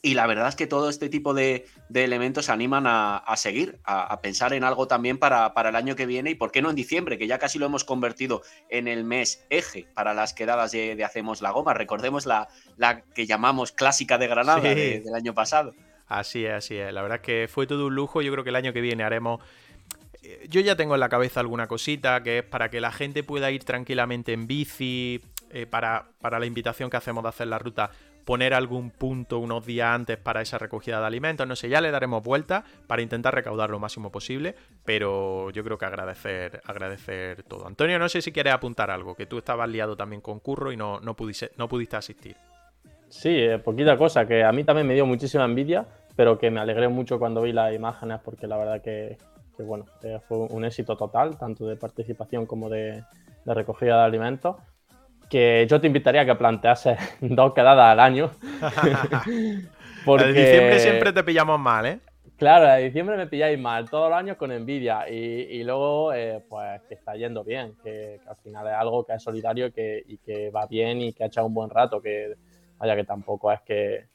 Y 0.01 0.13
la 0.13 0.27
verdad 0.27 0.47
es 0.49 0.55
que 0.55 0.67
todo 0.67 0.89
este 0.89 1.09
tipo 1.09 1.33
de, 1.33 1.65
elementos 1.93 2.49
animan 2.49 2.85
a, 2.87 3.23
seguir, 3.35 3.79
a, 3.83 4.21
pensar 4.21 4.53
en 4.53 4.63
algo 4.63 4.87
también 4.87 5.17
para, 5.17 5.53
el 5.55 5.75
año 5.75 5.95
que 5.95 6.05
viene 6.05 6.31
y 6.31 6.35
por 6.35 6.51
qué 6.51 6.61
no 6.61 6.69
en 6.69 6.75
diciembre, 6.75 7.17
que 7.17 7.27
ya 7.27 7.39
casi 7.39 7.59
lo 7.59 7.65
hemos 7.65 7.83
convertido 7.83 8.41
en 8.69 8.87
el 8.87 9.03
mes 9.03 9.45
eje 9.49 9.87
para 9.93 10.13
las 10.13 10.33
quedadas 10.33 10.71
de, 10.71 11.03
Hacemos 11.03 11.41
la 11.41 11.51
Goma. 11.51 11.73
Recordemos 11.73 12.25
la, 12.25 12.47
la, 12.75 13.01
que 13.01 13.25
llamamos 13.25 13.71
clásica 13.71 14.17
de 14.17 14.27
Granada 14.27 14.61
del 14.61 15.15
año 15.15 15.33
pasado. 15.33 15.73
Así 16.07 16.45
es, 16.45 16.53
así 16.53 16.77
es. 16.77 16.93
La 16.93 17.01
verdad 17.01 17.17
es 17.17 17.23
que 17.23 17.47
fue 17.49 17.67
todo 17.67 17.87
un 17.87 17.95
lujo. 17.95 18.21
Yo 18.21 18.31
creo 18.31 18.43
que 18.43 18.49
el 18.49 18.55
año 18.55 18.73
que 18.73 18.81
viene 18.81 19.03
haremos... 19.03 19.41
Eh, 20.23 20.45
yo 20.49 20.61
ya 20.61 20.75
tengo 20.75 20.95
en 20.95 20.99
la 20.99 21.09
cabeza 21.09 21.39
alguna 21.39 21.67
cosita 21.67 22.23
que 22.23 22.39
es 22.39 22.43
para 22.43 22.69
que 22.69 22.81
la 22.81 22.91
gente 22.91 23.23
pueda 23.23 23.51
ir 23.51 23.63
tranquilamente 23.63 24.33
en 24.33 24.47
bici, 24.47 25.21
eh, 25.51 25.65
para, 25.65 26.09
para 26.19 26.39
la 26.39 26.45
invitación 26.45 26.89
que 26.89 26.97
hacemos 26.97 27.23
de 27.23 27.29
hacer 27.29 27.47
la 27.47 27.59
ruta 27.59 27.91
poner 28.27 28.53
algún 28.53 28.91
punto 28.91 29.39
unos 29.39 29.65
días 29.65 29.87
antes 29.87 30.17
para 30.17 30.41
esa 30.41 30.57
recogida 30.57 30.99
de 30.99 31.05
alimentos, 31.05 31.47
no 31.47 31.55
sé, 31.55 31.69
ya 31.69 31.79
le 31.79 31.91
daremos 31.91 32.21
vuelta 32.21 32.65
para 32.85 33.01
intentar 33.01 33.33
recaudar 33.33 33.69
lo 33.69 33.79
máximo 33.79 34.11
posible, 34.11 34.53
pero 34.83 35.49
yo 35.51 35.63
creo 35.63 35.77
que 35.77 35.85
agradecer, 35.85 36.61
agradecer 36.65 37.43
todo. 37.43 37.65
Antonio, 37.65 37.97
no 37.97 38.09
sé 38.09 38.21
si 38.21 38.33
quieres 38.33 38.51
apuntar 38.51 38.91
algo, 38.91 39.15
que 39.15 39.27
tú 39.27 39.37
estabas 39.37 39.69
liado 39.69 39.95
también 39.95 40.19
con 40.21 40.41
Curro 40.41 40.73
y 40.73 40.75
no, 40.75 40.99
no, 40.99 41.15
pudiste, 41.15 41.51
no 41.55 41.69
pudiste 41.69 41.95
asistir. 41.95 42.35
Sí, 43.07 43.29
eh, 43.29 43.59
poquita 43.59 43.97
cosa, 43.97 44.27
que 44.27 44.43
a 44.43 44.51
mí 44.51 44.65
también 44.65 44.87
me 44.87 44.93
dio 44.93 45.05
muchísima 45.05 45.45
envidia, 45.45 45.85
pero 46.17 46.37
que 46.37 46.51
me 46.51 46.59
alegré 46.59 46.89
mucho 46.89 47.19
cuando 47.19 47.41
vi 47.43 47.53
las 47.53 47.73
imágenes, 47.73 48.19
porque 48.25 48.45
la 48.45 48.57
verdad 48.57 48.81
que, 48.81 49.17
bueno, 49.59 49.85
eh, 50.03 50.19
fue 50.27 50.39
un 50.49 50.65
éxito 50.65 50.97
total, 50.97 51.37
tanto 51.37 51.65
de 51.65 51.77
participación 51.77 52.45
como 52.45 52.69
de, 52.69 53.05
de 53.45 53.53
recogida 53.53 53.99
de 53.99 54.03
alimentos 54.03 54.57
que 55.29 55.67
yo 55.69 55.81
te 55.81 55.87
invitaría 55.87 56.21
a 56.21 56.25
que 56.25 56.35
planteases 56.35 56.97
dos 57.21 57.53
quedadas 57.53 57.91
al 57.91 57.99
año. 57.99 58.31
Porque... 60.05 60.29
En 60.29 60.35
diciembre 60.35 60.79
siempre 60.79 61.13
te 61.13 61.23
pillamos 61.23 61.59
mal, 61.59 61.85
¿eh? 61.85 61.99
Claro, 62.37 62.71
en 62.71 62.85
diciembre 62.85 63.17
me 63.17 63.25
pilláis 63.25 63.57
mal, 63.57 63.89
todos 63.89 64.11
los 64.11 64.19
años 64.19 64.37
con 64.37 64.51
envidia 64.51 65.09
y, 65.09 65.63
luego, 65.63 66.13
eh, 66.13 66.39
pues, 66.47 66.81
que 66.83 66.93
está 66.93 67.15
yendo 67.15 67.43
bien, 67.43 67.73
que, 67.83 68.19
al 68.27 68.35
final 68.37 68.67
es 68.67 68.73
algo 68.73 69.03
que 69.03 69.13
es 69.13 69.23
solidario 69.23 69.73
que, 69.73 70.03
y 70.07 70.17
que 70.19 70.51
va 70.51 70.67
bien 70.67 71.01
y 71.01 71.13
que 71.13 71.23
ha 71.23 71.27
echado 71.27 71.47
un 71.47 71.55
buen 71.55 71.71
rato, 71.71 71.99
que 71.99 72.35
vaya 72.77 72.95
que 72.95 73.05
tampoco 73.05 73.51
es 73.51 73.61
que, 73.61 74.05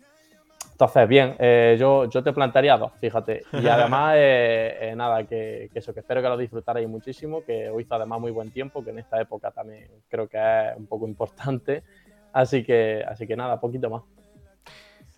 entonces, 0.73 1.07
bien, 1.09 1.37
eh, 1.39 1.77
yo, 1.79 2.09
yo 2.09 2.23
te 2.23 2.33
plantearía 2.33 2.77
dos, 2.77 2.93
fíjate. 3.01 3.45
Y 3.53 3.67
además, 3.69 4.15
eh, 4.17 4.79
eh, 4.81 4.97
nada, 4.97 5.25
que, 5.25 5.71
eso, 5.73 5.95
que 5.95 6.01
espero 6.01 6.23
que 6.23 6.29
lo 6.29 6.37
disfrutarais 6.37 6.89
muchísimo, 6.89 7.45
que 7.45 7.69
hoy 7.69 7.85
hizo 7.85 7.95
además 7.95 8.21
muy 8.21 8.33
buen 8.33 8.51
tiempo, 8.51 8.83
que 8.83 8.91
en 8.91 8.99
esta 8.99 9.21
época 9.21 9.51
también 9.51 9.87
creo 10.09 10.29
que 10.29 10.39
es 10.39 10.77
un 10.77 10.87
poco 10.87 11.07
importante. 11.07 11.85
Así 12.33 12.65
que, 12.65 13.05
así 13.07 13.27
que 13.27 13.37
nada, 13.37 13.61
poquito 13.61 13.91
más. 13.91 14.03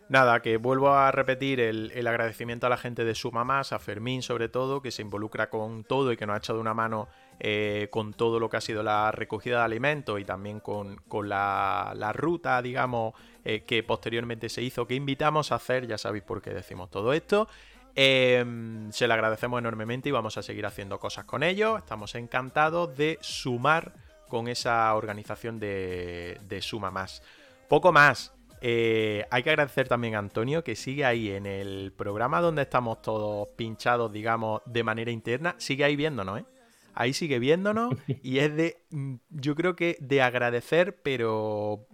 Nada, 0.08 0.40
que 0.40 0.58
vuelvo 0.58 0.90
a 0.90 1.10
repetir 1.12 1.60
el, 1.60 2.06
agradecimiento 2.06 2.66
a 2.66 2.70
la 2.70 2.76
gente 2.76 3.04
de 3.04 3.14
Suma 3.14 3.42
Más, 3.42 3.72
a 3.72 3.78
Fermín 3.78 4.20
sobre 4.20 4.48
todo, 4.48 4.82
que 4.82 4.90
se 4.90 5.00
involucra 5.00 5.48
con 5.48 5.82
todo 5.84 6.12
y 6.12 6.16
que 6.16 6.26
nos 6.26 6.34
ha 6.34 6.38
echado 6.38 6.60
una 6.60 6.74
mano 6.74 7.08
con 7.90 8.14
todo 8.14 8.40
lo 8.40 8.48
que 8.48 8.56
ha 8.56 8.60
sido 8.60 8.82
la 8.82 9.12
recogida 9.12 9.58
de 9.58 9.64
alimentos 9.64 10.20
y 10.20 10.24
también 10.24 10.60
con, 10.60 10.98
la, 11.28 11.92
la, 11.94 12.12
ruta, 12.12 12.62
digamos, 12.62 13.14
eh, 13.44 13.64
que 13.66 13.82
posteriormente 13.82 14.48
se 14.48 14.62
hizo, 14.62 14.86
que 14.86 14.94
invitamos 14.94 15.52
a 15.52 15.56
hacer, 15.56 15.86
ya 15.86 15.98
sabéis 15.98 16.24
por 16.24 16.40
qué 16.40 16.54
decimos 16.54 16.90
todo 16.90 17.12
esto. 17.12 17.46
Em, 17.94 18.90
se 18.90 19.06
le 19.06 19.14
agradecemos 19.14 19.58
enormemente 19.58 20.08
y 20.08 20.12
vamos 20.12 20.38
a 20.38 20.42
seguir 20.42 20.64
haciendo 20.64 20.98
cosas 20.98 21.26
con 21.26 21.42
ellos. 21.42 21.78
Estamos 21.78 22.14
encantados 22.14 22.96
de 22.96 23.18
sumar 23.20 23.92
con 24.28 24.48
esa 24.48 24.94
organización 24.94 25.60
de, 25.60 26.58
Suma 26.62 26.90
Más. 26.90 27.22
Poco 27.68 27.92
más. 27.92 28.32
Eh, 28.62 29.26
hay 29.30 29.42
que 29.42 29.50
agradecer 29.50 29.88
también 29.88 30.14
a 30.14 30.18
Antonio 30.20 30.64
que 30.64 30.74
sigue 30.74 31.04
ahí 31.04 31.30
en 31.30 31.44
el 31.44 31.92
programa 31.94 32.40
donde 32.40 32.62
estamos 32.62 33.02
todos 33.02 33.48
pinchados, 33.56 34.10
digamos, 34.10 34.62
de 34.64 34.82
manera 34.82 35.10
interna. 35.10 35.54
Sigue 35.58 35.84
ahí 35.84 35.96
viéndonos, 35.96 36.40
¿eh? 36.40 36.44
Ahí 36.94 37.12
sigue 37.12 37.38
viéndonos 37.38 37.94
y 38.22 38.38
es 38.38 38.54
de, 38.54 38.78
mm, 38.90 39.14
yo 39.30 39.54
creo 39.54 39.76
que 39.76 39.96
de 40.00 40.22
agradecer, 40.22 41.00
pero 41.02 41.86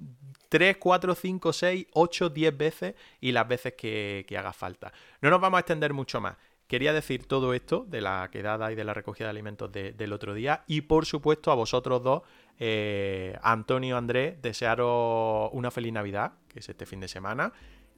3, 0.51 0.77
4, 0.79 1.15
5, 1.15 1.53
6, 1.53 1.87
8, 1.93 2.29
10 2.29 2.59
veces 2.59 2.95
y 3.21 3.33
las 3.33 3.49
veces 3.49 3.75
que, 3.75 4.27
haga 4.37 4.53
falta. 4.53 4.93
No 5.23 5.31
nos 5.31 5.41
vamos 5.41 5.59
a 5.59 5.61
extender 5.61 5.95
mucho 5.95 6.21
más. 6.21 6.37
Quería 6.67 6.93
decir 6.93 7.27
todo 7.27 7.55
esto 7.55 7.85
de 7.89 8.01
la 8.01 8.29
quedada 8.31 8.71
y 8.71 8.75
de 8.77 8.85
la 8.85 8.95
recogida 8.95 9.27
de 9.27 9.31
alimentos 9.31 9.73
del 9.73 10.13
otro 10.13 10.35
día 10.35 10.63
y 10.69 10.83
por 10.83 11.05
supuesto 11.05 11.51
a 11.51 11.57
vosotros 11.57 12.03
dos, 12.03 12.23
eh, 12.61 13.37
Antonio 13.43 13.97
y 13.97 13.99
Andrés, 13.99 14.41
desearos 14.41 15.51
una 15.53 15.73
feliz 15.73 15.93
Navidad, 15.93 16.35
que 16.49 16.61
es 16.61 16.69
este 16.69 16.87
fin 16.87 17.01
de 17.01 17.09
semana. 17.09 17.53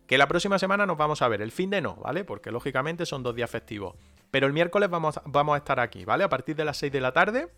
Que 0.07 0.17
la 0.19 0.27
próxima 0.27 0.59
semana 0.59 0.87
nos 0.87 0.97
vamos 0.97 1.23
a 1.23 1.29
ver, 1.29 1.43
el 1.43 1.53
fin 1.53 1.71
de 1.71 1.81
no, 1.81 1.97
¿vale? 1.97 2.25
Porque 2.25 2.51
lógicamente 2.51 3.07
son 3.07 3.23
dos 3.23 3.35
días 3.35 3.51
festivos. 3.51 3.95
Pero 4.33 4.49
el 4.49 4.53
miércoles 4.53 4.91
vamos, 4.91 5.21
vamos 5.25 5.55
a 5.55 5.59
estar 5.59 5.79
aquí, 5.79 6.05
¿vale? 6.05 6.25
A 6.25 6.29
partir 6.29 6.57
de 6.57 6.65
las 6.65 6.77
6 6.79 6.91
de 6.91 7.01
la 7.01 7.13
tarde 7.13 7.49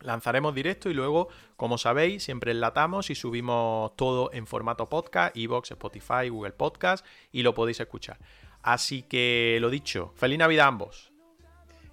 Lanzaremos 0.00 0.54
directo 0.54 0.88
y 0.90 0.94
luego, 0.94 1.28
como 1.56 1.76
sabéis, 1.76 2.22
siempre 2.22 2.52
enlatamos 2.52 3.10
y 3.10 3.16
subimos 3.16 3.96
todo 3.96 4.30
en 4.32 4.46
formato 4.46 4.88
podcast, 4.88 5.36
Evox, 5.36 5.72
Spotify, 5.72 6.28
Google 6.28 6.52
Podcast 6.52 7.04
y 7.32 7.42
lo 7.42 7.52
podéis 7.54 7.80
escuchar. 7.80 8.18
Así 8.62 9.02
que 9.02 9.58
lo 9.60 9.70
dicho, 9.70 10.12
feliz 10.14 10.38
Navidad 10.38 10.66
a 10.66 10.68
ambos. 10.68 11.12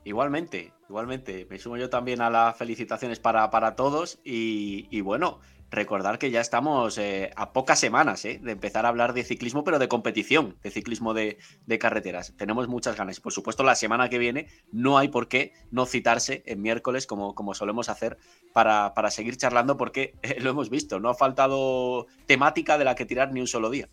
Igualmente, 0.03 0.71
igualmente. 0.87 1.47
Me 1.49 1.57
sumo 1.57 1.77
yo 1.77 1.89
también 1.89 2.21
a 2.21 2.29
las 2.29 2.55
felicitaciones 2.55 3.19
para, 3.19 3.75
todos 3.75 4.19
y, 4.23 5.01
bueno, 5.01 5.39
recordar 5.71 6.19
que 6.19 6.31
ya 6.31 6.41
estamos 6.41 6.97
eh, 6.97 7.31
a 7.35 7.51
pocas 7.51 7.79
semanas 7.79 8.23
eh, 8.25 8.39
de 8.41 8.51
empezar 8.51 8.85
a 8.85 8.89
hablar 8.89 9.13
de 9.13 9.23
ciclismo, 9.23 9.63
pero 9.63 9.79
de 9.79 9.87
competición, 9.87 10.55
de 10.63 10.71
ciclismo 10.71 11.13
de, 11.13 11.37
carreteras. 11.79 12.33
Tenemos 12.37 12.67
muchas 12.67 12.95
ganas. 12.95 13.19
Por 13.19 13.33
supuesto, 13.33 13.63
la 13.63 13.75
semana 13.75 14.09
que 14.09 14.17
viene 14.17 14.47
no 14.71 14.97
hay 14.97 15.09
por 15.09 15.27
qué 15.27 15.53
no 15.71 15.85
citarse 15.85 16.43
en 16.45 16.61
miércoles, 16.61 17.07
como, 17.07 17.35
como 17.35 17.53
solemos 17.53 17.89
hacer, 17.89 18.17
para, 18.53 18.93
para 18.93 19.11
seguir 19.11 19.37
charlando, 19.37 19.77
porque 19.77 20.15
eh, 20.21 20.39
lo 20.39 20.51
hemos 20.51 20.69
visto, 20.69 20.99
no 20.99 21.09
ha 21.09 21.15
faltado 21.15 22.07
temática 22.25 22.77
de 22.77 22.85
la 22.85 22.95
que 22.95 23.05
tirar 23.05 23.31
ni 23.33 23.41
un 23.41 23.47
solo 23.47 23.69
día. 23.69 23.89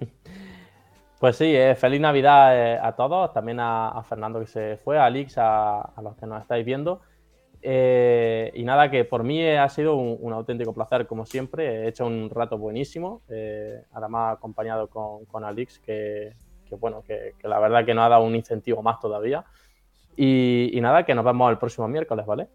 Pues 1.18 1.34
sí, 1.34 1.52
feliz 1.76 2.00
Navidad 2.00 2.78
a 2.80 2.92
todos, 2.92 3.32
también 3.32 3.58
a, 3.58 4.04
Fernando 4.08 4.38
que 4.38 4.46
se 4.46 4.76
fue, 4.76 4.98
a 4.98 5.06
Alix, 5.06 5.36
a 5.36 5.92
los 6.00 6.14
que 6.16 6.26
nos 6.26 6.40
estáis 6.42 6.64
viendo. 6.64 7.00
Eh, 7.70 8.50
y 8.54 8.64
nada, 8.64 8.90
que 8.90 9.04
por 9.04 9.24
mí 9.24 9.44
ha 9.46 9.68
sido 9.68 9.94
un, 9.94 10.32
auténtico 10.32 10.72
placer, 10.72 11.06
como 11.06 11.26
siempre. 11.26 11.84
He 11.84 11.88
hecho 11.88 12.06
un 12.06 12.30
rato 12.30 12.56
buenísimo, 12.56 13.20
eh, 13.28 13.82
además 13.92 14.38
acompañado 14.38 14.88
con, 14.88 15.26
con 15.26 15.44
Alix, 15.44 15.78
que, 15.78 16.32
bueno, 16.80 17.02
que, 17.02 17.34
la 17.42 17.58
verdad 17.58 17.84
que 17.84 17.92
nos 17.92 18.06
ha 18.06 18.08
dado 18.08 18.24
un 18.24 18.34
incentivo 18.34 18.82
más 18.82 18.98
todavía. 19.00 19.44
Y, 20.16 20.70
y 20.72 20.80
nada, 20.80 21.04
que 21.04 21.14
nos 21.14 21.26
vemos 21.26 21.50
el 21.50 21.58
próximo 21.58 21.86
miércoles, 21.88 22.24
¿vale? 22.24 22.48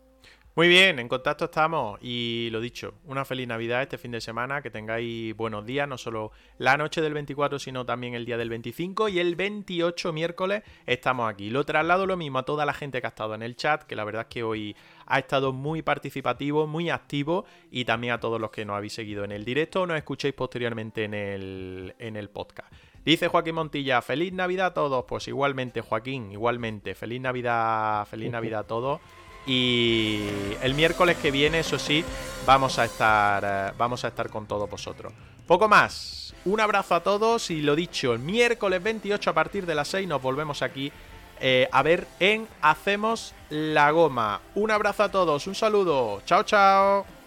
Muy 0.56 0.68
bien, 0.68 1.00
en 1.00 1.08
contacto 1.08 1.46
estamos 1.46 1.98
y 2.00 2.50
lo 2.52 2.62
dicho, 2.62 2.94
una 3.06 3.26
feliz 3.26 3.48
Navidad 3.48 3.82
este 3.82 3.98
fin 3.98 4.12
de 4.12 4.22
semana, 4.22 4.62
que 4.62 4.70
tengáis 4.70 5.36
buenos 5.36 5.66
días, 5.66 5.88
no 5.88 5.98
solo 5.98 6.32
la 6.60 6.78
noche 6.78 7.02
del 7.02 7.16
24, 7.16 7.58
sino 7.58 7.88
también 7.88 8.14
el 8.14 8.24
día 8.24 8.38
del 8.38 8.50
25 8.50 9.10
y 9.10 9.18
el 9.18 9.36
28 9.36 10.14
miércoles 10.14 10.62
estamos 10.86 11.28
aquí. 11.28 11.50
Lo 11.50 11.64
traslado 11.66 12.06
lo 12.06 12.18
mismo 12.18 12.38
a 12.38 12.44
toda 12.44 12.68
la 12.68 12.74
gente 12.76 13.02
que 13.02 13.08
ha 13.08 13.10
estado 13.10 13.34
en 13.34 13.42
el 13.42 13.56
chat, 13.56 13.82
que 13.82 13.96
la 13.96 14.04
verdad 14.04 14.22
es 14.22 14.28
que 14.28 14.44
hoy 14.44 14.76
ha 15.08 15.18
estado 15.18 15.54
muy 15.54 15.82
participativo, 15.82 16.68
muy 16.68 16.92
activo 16.92 17.46
y 17.72 17.86
también 17.86 18.14
a 18.14 18.20
todos 18.20 18.40
los 18.40 18.52
que 18.52 18.64
nos 18.64 18.78
habéis 18.78 18.94
seguido 18.94 19.24
en 19.24 19.32
el 19.32 19.46
directo 19.46 19.82
o 19.82 19.88
nos 19.88 19.98
escuchéis 19.98 20.36
posteriormente 20.36 21.06
en 21.06 21.16
el, 21.16 21.96
en 21.98 22.16
el 22.16 22.30
podcast. 22.30 22.72
Dice 23.04 23.28
Joaquín 23.28 23.56
Montilla, 23.56 24.04
feliz 24.04 24.32
Navidad 24.32 24.68
a 24.68 24.74
todos. 24.76 25.04
Pues 25.06 25.28
igualmente, 25.28 25.82
Joaquín, 25.82 26.32
igualmente, 26.32 26.94
feliz 26.94 27.20
Navidad, 27.20 28.06
feliz 28.06 28.32
Navidad 28.32 28.60
a 28.60 28.68
todos. 28.68 29.02
Y 29.46 30.22
el 30.62 30.74
miércoles 30.74 31.18
que 31.18 31.32
viene, 31.32 31.60
eso 31.60 31.78
sí, 31.78 32.04
vamos 32.46 32.80
a 32.80 32.86
estar, 32.86 33.44
eh, 33.46 33.74
vamos 33.78 34.06
a 34.06 34.08
estar 34.08 34.30
con 34.30 34.46
todos 34.46 34.70
vosotros. 34.70 35.14
Poco 35.48 35.68
más. 35.68 36.34
Un 36.46 36.60
abrazo 36.60 36.96
a 36.96 37.04
todos 37.04 37.50
y 37.52 37.62
lo 37.62 37.76
dicho, 37.76 38.14
el 38.14 38.20
miércoles 38.20 38.84
28 38.84 39.30
a 39.30 39.34
partir 39.34 39.66
de 39.66 39.76
las 39.76 39.88
6 39.88 40.08
nos 40.08 40.22
volvemos 40.22 40.62
aquí 40.62 40.92
eh, 41.40 41.68
a 41.72 41.84
ver 41.84 42.08
en 42.20 42.48
Hacemos 42.62 43.34
la 43.50 43.92
Goma. 43.92 44.42
Un 44.56 44.72
abrazo 44.72 45.04
a 45.04 45.12
todos, 45.12 45.48
un 45.48 45.56
saludo. 45.56 46.22
Chao, 46.26 46.44
chao. 46.44 47.23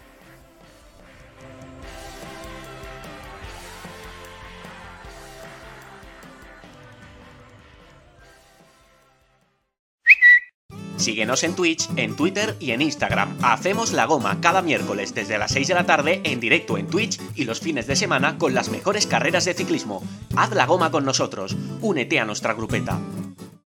Síguenos 10.97 11.43
en 11.43 11.55
Twitch, 11.55 11.87
en 11.95 12.15
Twitter 12.15 12.55
y 12.59 12.71
en 12.71 12.81
Instagram. 12.81 13.37
Hacemos 13.41 13.93
la 13.93 14.05
goma 14.05 14.41
cada 14.41 14.61
miércoles 14.61 15.13
desde 15.13 15.37
las 15.37 15.51
6 15.51 15.67
de 15.69 15.73
la 15.73 15.85
tarde 15.85 16.21
en 16.23 16.39
directo 16.39 16.77
en 16.77 16.87
Twitch 16.87 17.19
y 17.35 17.45
los 17.45 17.59
fines 17.59 17.87
de 17.87 17.95
semana 17.95 18.37
con 18.37 18.53
las 18.53 18.69
mejores 18.69 19.07
carreras 19.07 19.45
de 19.45 19.53
ciclismo. 19.53 20.03
Haz 20.35 20.53
la 20.53 20.65
goma 20.65 20.91
con 20.91 21.05
nosotros. 21.05 21.55
Únete 21.81 22.19
a 22.19 22.25
nuestra 22.25 22.53
grupeta. 22.53 22.99